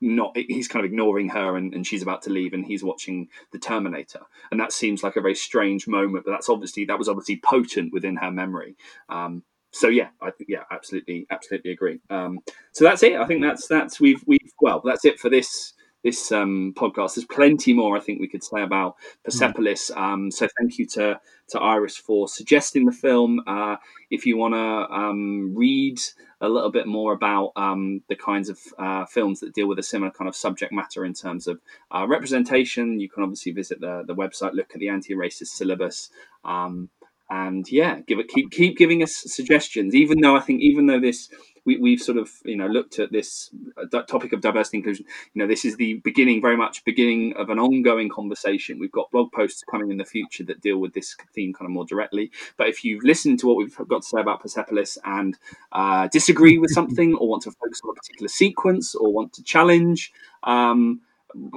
not 0.00 0.36
he's 0.36 0.68
kind 0.68 0.84
of 0.84 0.90
ignoring 0.90 1.28
her 1.28 1.56
and, 1.56 1.72
and 1.74 1.86
she's 1.86 2.02
about 2.02 2.22
to 2.22 2.30
leave 2.30 2.52
and 2.52 2.66
he's 2.66 2.84
watching 2.84 3.28
the 3.52 3.58
terminator 3.58 4.20
and 4.50 4.60
that 4.60 4.72
seems 4.72 5.02
like 5.02 5.16
a 5.16 5.20
very 5.20 5.34
strange 5.34 5.86
moment 5.86 6.24
but 6.24 6.32
that's 6.32 6.48
obviously 6.48 6.84
that 6.84 6.98
was 6.98 7.08
obviously 7.08 7.40
potent 7.42 7.92
within 7.92 8.16
her 8.16 8.30
memory 8.30 8.76
um, 9.08 9.42
so 9.70 9.88
yeah 9.88 10.08
i 10.20 10.30
think 10.30 10.50
yeah 10.50 10.64
absolutely 10.70 11.26
absolutely 11.30 11.70
agree 11.70 12.00
um, 12.10 12.40
so 12.72 12.84
that's 12.84 13.02
it 13.02 13.14
i 13.14 13.24
think 13.24 13.42
that's 13.42 13.66
that's 13.66 14.00
we've 14.00 14.22
we've 14.26 14.52
well 14.60 14.82
that's 14.84 15.04
it 15.04 15.18
for 15.18 15.30
this 15.30 15.73
this 16.04 16.30
um, 16.30 16.74
podcast. 16.76 17.14
There's 17.14 17.26
plenty 17.26 17.72
more 17.72 17.96
I 17.96 18.00
think 18.00 18.20
we 18.20 18.28
could 18.28 18.44
say 18.44 18.62
about 18.62 18.96
Persepolis. 19.24 19.90
Mm. 19.90 19.96
Um, 19.96 20.30
so 20.30 20.46
thank 20.58 20.78
you 20.78 20.86
to 20.86 21.18
to 21.48 21.60
Iris 21.60 21.96
for 21.96 22.28
suggesting 22.28 22.84
the 22.86 22.92
film. 22.92 23.40
Uh, 23.46 23.76
if 24.10 24.24
you 24.24 24.36
want 24.36 24.54
to 24.54 24.94
um, 24.94 25.54
read 25.54 25.98
a 26.40 26.48
little 26.48 26.70
bit 26.70 26.86
more 26.86 27.12
about 27.12 27.52
um, 27.56 28.02
the 28.08 28.16
kinds 28.16 28.48
of 28.48 28.58
uh, 28.78 29.04
films 29.06 29.40
that 29.40 29.54
deal 29.54 29.66
with 29.66 29.78
a 29.78 29.82
similar 29.82 30.10
kind 30.10 30.28
of 30.28 30.36
subject 30.36 30.72
matter 30.72 31.04
in 31.04 31.14
terms 31.14 31.46
of 31.46 31.60
uh, 31.90 32.06
representation, 32.06 33.00
you 33.00 33.08
can 33.08 33.22
obviously 33.22 33.52
visit 33.52 33.80
the 33.80 34.04
the 34.06 34.14
website, 34.14 34.54
look 34.54 34.70
at 34.74 34.80
the 34.80 34.88
anti-racist 34.88 35.48
syllabus. 35.48 36.10
Um, 36.44 36.90
and 37.30 37.70
yeah, 37.70 38.00
give 38.06 38.18
it 38.18 38.28
keep 38.28 38.50
keep 38.50 38.76
giving 38.76 39.02
us 39.02 39.14
suggestions. 39.26 39.94
Even 39.94 40.20
though 40.20 40.36
I 40.36 40.40
think 40.40 40.60
even 40.60 40.86
though 40.86 41.00
this 41.00 41.30
we, 41.64 41.78
we've 41.78 42.00
sort 42.00 42.18
of 42.18 42.30
you 42.44 42.56
know 42.56 42.66
looked 42.66 42.98
at 42.98 43.12
this 43.12 43.50
uh, 43.76 44.02
topic 44.02 44.32
of 44.32 44.40
diversity 44.40 44.78
inclusion. 44.78 45.06
You 45.32 45.42
know, 45.42 45.48
this 45.48 45.64
is 45.64 45.76
the 45.76 45.94
beginning, 46.04 46.40
very 46.40 46.56
much 46.56 46.84
beginning 46.84 47.34
of 47.36 47.50
an 47.50 47.58
ongoing 47.58 48.08
conversation. 48.08 48.78
We've 48.78 48.92
got 48.92 49.10
blog 49.10 49.32
posts 49.32 49.62
coming 49.70 49.90
in 49.90 49.96
the 49.96 50.04
future 50.04 50.44
that 50.44 50.60
deal 50.60 50.78
with 50.78 50.94
this 50.94 51.16
theme 51.34 51.52
kind 51.52 51.66
of 51.66 51.72
more 51.72 51.86
directly. 51.86 52.30
But 52.56 52.68
if 52.68 52.84
you've 52.84 53.04
listened 53.04 53.38
to 53.40 53.46
what 53.46 53.56
we've 53.56 53.76
got 53.88 54.02
to 54.02 54.08
say 54.08 54.20
about 54.20 54.40
Persepolis 54.40 54.98
and 55.04 55.38
uh, 55.72 56.08
disagree 56.08 56.58
with 56.58 56.70
something, 56.70 57.14
or 57.14 57.28
want 57.28 57.42
to 57.44 57.52
focus 57.52 57.80
on 57.84 57.90
a 57.90 57.94
particular 57.94 58.28
sequence, 58.28 58.94
or 58.94 59.12
want 59.12 59.32
to 59.34 59.42
challenge. 59.42 60.12
Um, 60.42 61.00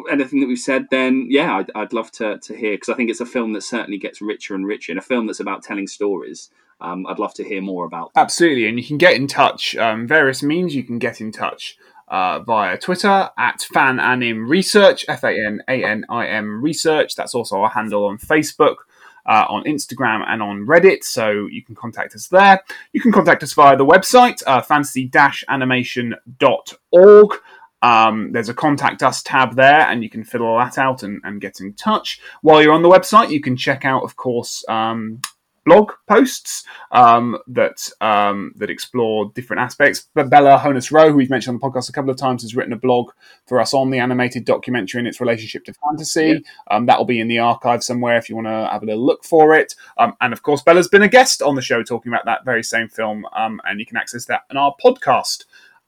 anything 0.10 0.40
that 0.40 0.48
we've 0.48 0.58
said, 0.58 0.88
then 0.90 1.28
yeah, 1.30 1.58
I'd, 1.58 1.72
I'd 1.76 1.94
love 1.94 2.12
to, 2.14 2.40
to 2.40 2.56
hear 2.56 2.74
because 2.74 2.90
I 2.90 2.96
think 2.96 3.10
it's 3.10 3.20
a 3.20 3.26
film 3.26 3.54
that 3.54 3.62
certainly 3.62 3.98
gets 3.98 4.22
richer 4.22 4.56
and 4.56 4.66
richer. 4.66 4.92
In 4.92 4.98
a 4.98 5.02
film 5.02 5.28
that's 5.28 5.40
about 5.40 5.64
telling 5.64 5.88
stories, 5.88 6.50
um, 6.80 7.08
I'd 7.08 7.20
love 7.20 7.34
to 7.36 7.44
hear 7.44 7.62
more 7.62 7.86
about. 7.86 8.12
Absolutely, 8.16 8.68
and 8.68 8.80
you 8.80 8.86
can 8.86 8.98
get 8.98 9.16
in 9.16 9.28
touch. 9.28 9.76
Um, 9.76 10.08
various 10.08 10.42
means 10.44 10.76
you 10.76 10.84
can 10.84 11.00
get 11.00 11.22
in 11.22 11.32
touch 11.32 11.78
uh, 12.08 12.40
via 12.40 12.78
Twitter 12.78 13.30
at 13.38 13.66
Fananim 13.74 14.48
Research, 14.48 15.04
F 15.08 15.24
A 15.24 15.30
N 15.30 15.64
A 15.68 15.84
N 15.84 16.06
I 16.10 16.28
M 16.28 16.62
Research. 16.62 17.16
That's 17.16 17.34
also 17.36 17.62
our 17.62 17.70
handle 17.70 18.06
on 18.06 18.18
Facebook. 18.18 18.78
Uh, 19.26 19.46
on 19.50 19.64
Instagram 19.66 20.24
and 20.26 20.42
on 20.42 20.66
Reddit, 20.66 21.04
so 21.04 21.48
you 21.48 21.62
can 21.62 21.76
contact 21.76 22.16
us 22.16 22.30
there. 22.30 22.62
You 22.94 23.02
can 23.02 23.12
contact 23.12 23.44
us 23.44 23.52
via 23.52 23.76
the 23.76 23.86
website, 23.86 24.42
uh, 24.48 24.62
fantasy-animation.org. 24.62 27.34
Um, 27.82 28.32
there's 28.32 28.48
a 28.48 28.54
contact 28.54 29.04
us 29.04 29.22
tab 29.22 29.58
there, 29.58 29.82
and 29.82 30.02
you 30.02 30.10
can 30.10 30.24
fill 30.24 30.44
all 30.44 30.58
that 30.58 30.78
out 30.78 31.04
and, 31.04 31.20
and, 31.26 31.42
get 31.42 31.60
in 31.60 31.74
touch. 31.74 32.22
While 32.42 32.64
you're 32.64 32.72
on 32.72 32.84
the 32.84 32.90
website, 32.90 33.30
you 33.30 33.42
can 33.42 33.58
check 33.58 33.84
out, 33.84 34.04
of 34.04 34.16
course, 34.16 34.64
um, 34.70 35.20
blog 35.68 35.92
posts 36.08 36.64
um, 36.92 37.38
that 37.46 37.90
um, 38.00 38.54
that 38.56 38.70
explore 38.70 39.32
different 39.36 39.62
aspects. 39.62 40.08
But 40.14 40.30
Bella 40.30 40.58
Honess 40.58 40.92
Roe, 40.94 41.12
who 41.12 41.18
we've 41.18 41.30
mentioned 41.30 41.56
on 41.56 41.60
the 41.60 41.68
podcast 41.68 41.90
a 41.90 41.92
couple 41.92 42.10
of 42.10 42.18
times, 42.18 42.44
has 42.44 42.56
written 42.56 42.72
a 42.72 42.78
blog 42.78 43.12
for 43.46 43.60
us 43.60 43.74
on 43.74 43.90
the 43.90 44.00
animated 44.00 44.46
documentary 44.46 45.00
and 45.00 45.08
its 45.08 45.20
relationship 45.20 45.66
to 45.66 45.74
fantasy. 45.74 46.44
Um, 46.72 46.86
that 46.86 46.98
will 46.98 47.06
be 47.06 47.20
in 47.20 47.28
the 47.28 47.40
archive 47.40 47.84
somewhere 47.84 48.18
if 48.18 48.30
you 48.30 48.36
want 48.36 48.48
to 48.48 48.70
have 48.72 48.82
a 48.82 48.86
little 48.86 49.06
look 49.06 49.26
for 49.26 49.54
it. 49.54 49.76
Um, 49.98 50.16
and 50.22 50.32
of 50.32 50.42
course, 50.42 50.62
Bella's 50.62 50.88
been 50.88 51.02
a 51.02 51.10
guest 51.10 51.42
on 51.42 51.56
the 51.56 51.62
show 51.62 51.84
talking 51.84 52.12
about 52.12 52.26
that 52.26 52.46
very 52.46 52.64
same 52.64 52.88
film, 52.88 53.26
um, 53.36 53.60
and 53.66 53.80
you 53.80 53.86
can 53.86 53.98
access 53.98 54.26
that 54.26 54.44
in 54.50 54.56
our 54.56 54.74
podcast 54.84 55.44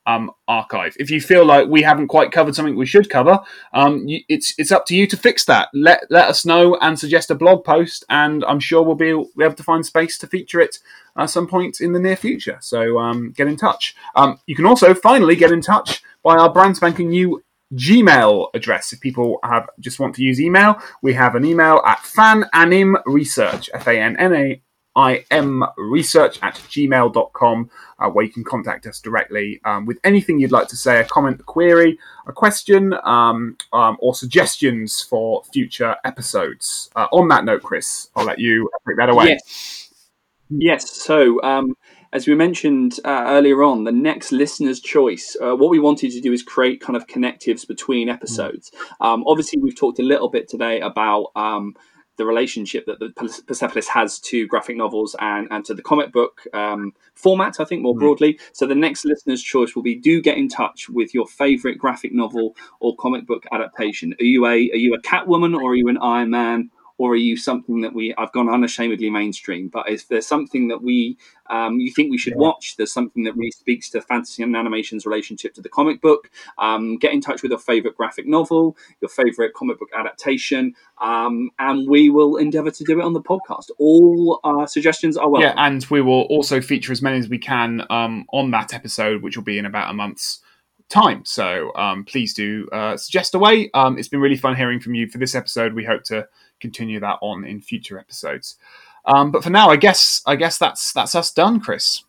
um, 0.10 0.32
archive. 0.48 0.96
If 1.00 1.12
you 1.12 1.22
feel 1.22 1.46
like 1.46 1.68
we 1.68 1.84
haven't 1.84 2.08
quite 2.08 2.32
covered 2.32 2.56
something 2.56 2.76
we 2.76 2.86
should 2.88 3.10
cover, 3.10 3.40
um, 3.74 4.06
it's 4.08 4.56
it's 4.58 4.72
up 4.72 4.86
to 4.88 4.96
you 4.96 5.06
to 5.08 5.18
fix 5.18 5.46
that. 5.46 5.70
Let 5.74 6.00
let 6.10 6.28
us 6.28 6.46
know 6.46 6.78
and 6.82 6.98
suggest 6.98 7.30
a 7.30 7.36
blog 7.36 7.64
post, 7.64 8.06
and 8.10 8.44
I'm 8.46 8.60
sure 8.60 8.82
we'll 8.82 8.96
be, 8.96 9.14
be 9.38 9.44
able 9.44 9.54
to 9.54 9.64
find 9.64 9.86
space 9.86 10.18
to 10.20 10.28
feature 10.28 10.62
it 10.62 10.80
at 11.16 11.30
some 11.30 11.48
point 11.48 11.80
in 11.80 11.94
the 11.94 12.00
near 12.00 12.16
future. 12.16 12.58
So 12.62 12.98
um, 12.98 13.32
get 13.32 13.48
in 13.48 13.56
touch. 13.56 13.96
Um, 14.16 14.40
you 14.48 14.56
can 14.56 14.66
also 14.66 14.94
finally 14.94 15.36
get 15.36 15.52
in 15.52 15.62
touch 15.62 16.02
by 16.24 16.38
our 16.38 16.52
brand 16.52 16.76
spanking 16.78 17.10
new 17.10 17.44
Gmail 17.74 18.48
address. 18.56 18.92
If 18.94 19.00
people 19.00 19.38
have 19.44 19.70
just 19.80 20.00
want 20.00 20.16
to 20.16 20.24
use 20.24 20.42
email, 20.42 20.82
we 21.04 21.14
have 21.14 21.36
an 21.36 21.46
email 21.46 21.84
at 21.86 22.00
fananimresearch, 22.00 23.70
F 23.74 23.88
A 23.88 24.00
N 24.00 24.18
N 24.18 24.34
A 24.34 24.62
I 25.00 25.26
M 25.32 25.64
research 25.78 26.40
at 26.42 26.56
gmail.com 26.56 27.70
uh, 28.00 28.10
where 28.10 28.26
you 28.26 28.32
can 28.32 28.44
contact 28.44 28.86
us 28.86 29.00
directly 29.00 29.62
um, 29.64 29.86
with 29.86 29.98
anything 30.04 30.40
you'd 30.40 30.52
like 30.52 30.68
to 30.68 30.76
say, 30.76 31.00
a 31.00 31.06
comment, 31.06 31.40
a 31.40 31.44
query, 31.44 31.98
a 32.28 32.34
question, 32.34 32.94
um, 33.04 33.56
um, 33.72 33.98
or 34.00 34.14
suggestions 34.14 35.02
for 35.02 35.44
future 35.54 35.96
episodes. 36.04 36.90
Uh, 36.98 37.08
on 37.14 37.30
that 37.30 37.46
note, 37.46 37.64
Chris, 37.64 38.10
I'll 38.16 38.26
let 38.26 38.40
you 38.40 38.70
take 38.86 38.98
that 38.98 39.10
away. 39.10 39.28
Yes. 39.30 39.90
Yes. 40.50 40.92
So, 40.92 41.42
um, 41.44 41.76
as 42.12 42.28
we 42.28 42.34
mentioned 42.36 43.00
uh, 43.06 43.26
earlier 43.28 43.64
on, 43.64 43.84
the 43.84 43.92
next 43.92 44.32
listener's 44.32 44.80
choice, 44.80 45.38
uh, 45.42 45.56
what 45.56 45.70
we 45.70 45.80
wanted 45.80 46.12
to 46.12 46.20
do 46.20 46.34
is 46.34 46.42
create 46.42 46.82
kind 46.82 46.98
of 46.98 47.06
connectives 47.06 47.66
between 47.66 48.10
episodes. 48.10 48.72
Um, 49.00 49.24
obviously, 49.28 49.60
we've 49.62 49.78
talked 49.78 50.00
a 50.00 50.04
little 50.04 50.30
bit 50.30 50.50
today 50.50 50.82
about 50.82 51.28
um, 51.36 51.76
the 52.20 52.26
relationship 52.26 52.86
that 52.86 53.00
the 53.00 53.10
Persepolis 53.48 53.88
has 53.88 54.20
to 54.20 54.46
graphic 54.46 54.76
novels 54.76 55.16
and, 55.20 55.48
and 55.52 55.64
to 55.64 55.74
the 55.74 55.82
comic 55.82 56.12
book 56.12 56.42
um, 56.54 56.94
format, 57.16 57.62
I 57.62 57.64
think, 57.64 57.82
more 57.82 57.96
mm. 57.96 58.00
broadly. 58.00 58.38
So 58.52 58.68
the 58.68 58.76
next 58.76 59.06
listener's 59.06 59.42
choice 59.42 59.74
will 59.74 59.84
be 59.84 59.96
do 59.96 60.22
get 60.22 60.38
in 60.38 60.50
touch 60.50 60.90
with 60.90 61.14
your 61.14 61.26
favorite 61.26 61.78
graphic 61.78 62.12
novel 62.12 62.58
or 62.82 62.94
comic 62.98 63.26
book 63.26 63.46
adaptation. 63.54 64.14
Are 64.20 64.26
you 64.26 64.46
a 64.46 64.50
are 64.50 64.84
you 64.86 64.94
a 64.94 65.02
Catwoman 65.02 65.56
or 65.56 65.72
are 65.72 65.76
you 65.76 65.88
an 65.88 65.98
Iron 65.98 66.30
Man? 66.30 66.72
Or 67.00 67.14
are 67.14 67.16
you 67.16 67.38
something 67.38 67.80
that 67.82 67.94
we 67.94 68.14
I've 68.18 68.32
gone 68.34 68.50
unashamedly 68.50 69.10
mainstream? 69.10 69.70
But 69.70 69.90
if 69.90 70.08
there's 70.10 70.28
something 70.28 70.68
that 70.68 70.84
we 70.84 71.18
um, 71.50 71.80
you 71.80 71.92
think 71.92 72.12
we 72.12 72.18
should 72.18 72.36
watch, 72.36 72.76
there's 72.76 72.92
something 72.92 73.24
that 73.24 73.36
really 73.36 73.52
speaks 73.52 73.90
to 73.92 74.02
fantasy 74.02 74.44
and 74.44 74.56
animation's 74.56 75.06
relationship 75.06 75.54
to 75.56 75.62
the 75.62 75.70
comic 75.70 76.02
book. 76.02 76.30
Um, 76.60 76.98
get 76.98 77.14
in 77.14 77.22
touch 77.22 77.42
with 77.42 77.52
your 77.52 77.60
favorite 77.60 77.96
graphic 77.96 78.28
novel, 78.28 78.78
your 79.02 79.10
favorite 79.10 79.54
comic 79.54 79.80
book 79.80 79.90
adaptation, 79.98 80.76
um, 81.02 81.50
and 81.58 81.90
we 81.90 82.10
will 82.10 82.36
endeavour 82.36 82.70
to 82.70 82.84
do 82.84 83.00
it 83.00 83.04
on 83.04 83.14
the 83.14 83.22
podcast. 83.22 83.72
All 83.80 84.42
our 84.44 84.68
suggestions 84.68 85.16
are 85.16 85.30
welcome. 85.30 85.54
Yeah, 85.56 85.66
and 85.66 85.84
we 85.90 86.02
will 86.02 86.24
also 86.24 86.60
feature 86.60 86.92
as 86.92 87.02
many 87.02 87.18
as 87.18 87.30
we 87.30 87.40
can 87.40 87.82
um, 87.90 88.26
on 88.34 88.52
that 88.52 88.74
episode, 88.74 89.24
which 89.24 89.38
will 89.38 89.46
be 89.46 89.58
in 89.58 89.66
about 89.66 89.90
a 89.90 89.94
month's 89.94 90.42
time. 90.90 91.24
So 91.24 91.72
um, 91.76 92.04
please 92.04 92.34
do 92.34 92.68
uh, 92.74 92.98
suggest 92.98 93.36
away. 93.36 93.70
Um, 93.74 93.98
it's 93.98 94.08
been 94.08 94.20
really 94.20 94.36
fun 94.36 94.56
hearing 94.56 94.80
from 94.80 94.96
you 94.96 95.08
for 95.08 95.18
this 95.18 95.36
episode. 95.36 95.74
We 95.74 95.86
hope 95.86 96.04
to 96.06 96.28
continue 96.60 97.00
that 97.00 97.20
on 97.22 97.46
in 97.46 97.62
future 97.62 98.00
episodes. 98.00 98.58
Um, 99.06 99.32
but 99.32 99.44
for 99.44 99.50
now, 99.50 99.70
I 99.70 99.76
guess 99.76 100.22
I 100.26 100.36
guess 100.36 100.58
that's 100.58 100.94
that's 100.94 101.16
us 101.16 101.32
done, 101.32 101.60
Chris. 101.60 102.04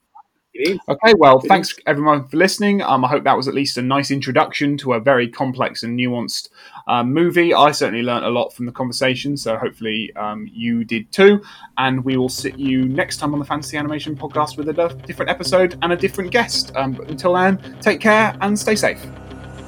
Okay, 0.88 1.14
well, 1.16 1.40
thanks 1.40 1.74
everyone 1.86 2.26
for 2.26 2.36
listening. 2.36 2.82
Um, 2.82 3.04
I 3.04 3.08
hope 3.08 3.24
that 3.24 3.36
was 3.36 3.46
at 3.46 3.54
least 3.54 3.78
a 3.78 3.82
nice 3.82 4.10
introduction 4.10 4.76
to 4.78 4.94
a 4.94 5.00
very 5.00 5.28
complex 5.28 5.84
and 5.84 5.98
nuanced 5.98 6.48
um, 6.88 7.12
movie. 7.12 7.54
I 7.54 7.70
certainly 7.70 8.02
learned 8.02 8.24
a 8.24 8.30
lot 8.30 8.52
from 8.52 8.66
the 8.66 8.72
conversation, 8.72 9.36
so 9.36 9.56
hopefully 9.56 10.12
um, 10.16 10.50
you 10.52 10.84
did 10.84 11.10
too. 11.12 11.40
And 11.78 12.04
we 12.04 12.16
will 12.16 12.28
see 12.28 12.52
you 12.56 12.84
next 12.86 13.18
time 13.18 13.32
on 13.32 13.38
the 13.38 13.44
Fantasy 13.44 13.76
Animation 13.76 14.16
Podcast 14.16 14.56
with 14.56 14.68
a 14.68 15.04
different 15.06 15.30
episode 15.30 15.78
and 15.82 15.92
a 15.92 15.96
different 15.96 16.32
guest. 16.32 16.72
Um, 16.74 16.92
but 16.92 17.08
until 17.08 17.34
then, 17.34 17.78
take 17.80 18.00
care 18.00 18.36
and 18.40 18.58
stay 18.58 18.74
safe. 18.74 19.00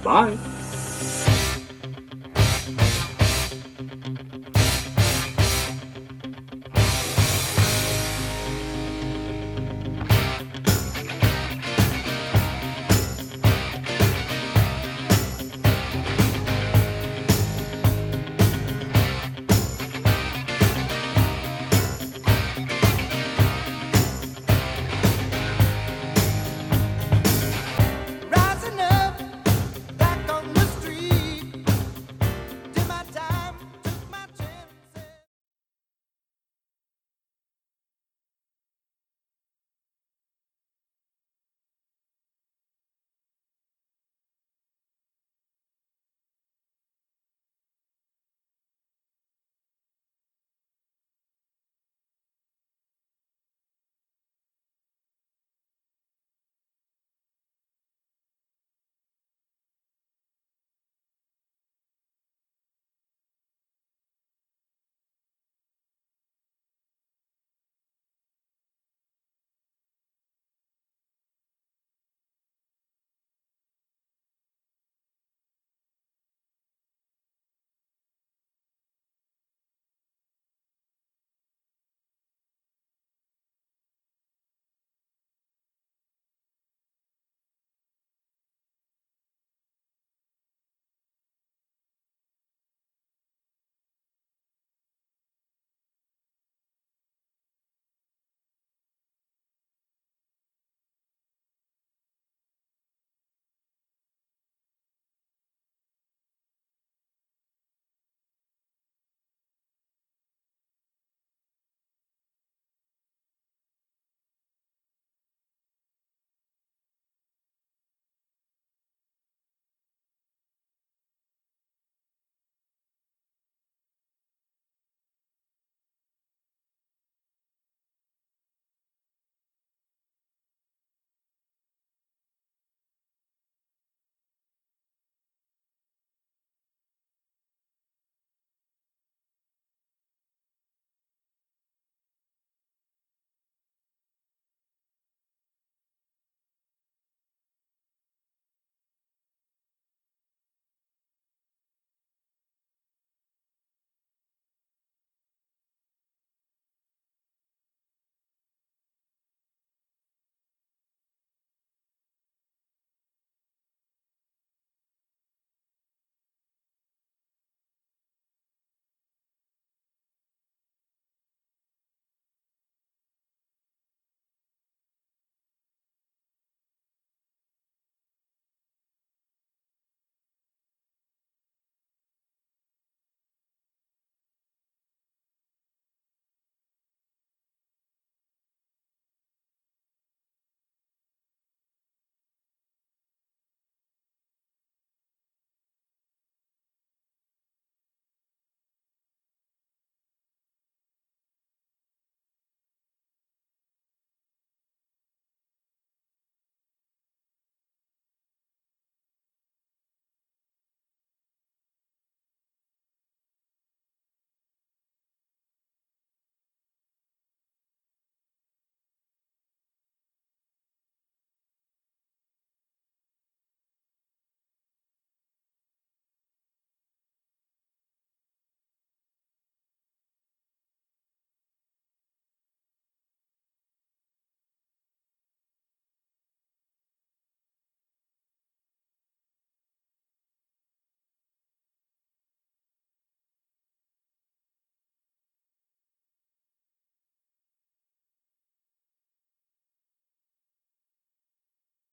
Bye. 0.03 0.52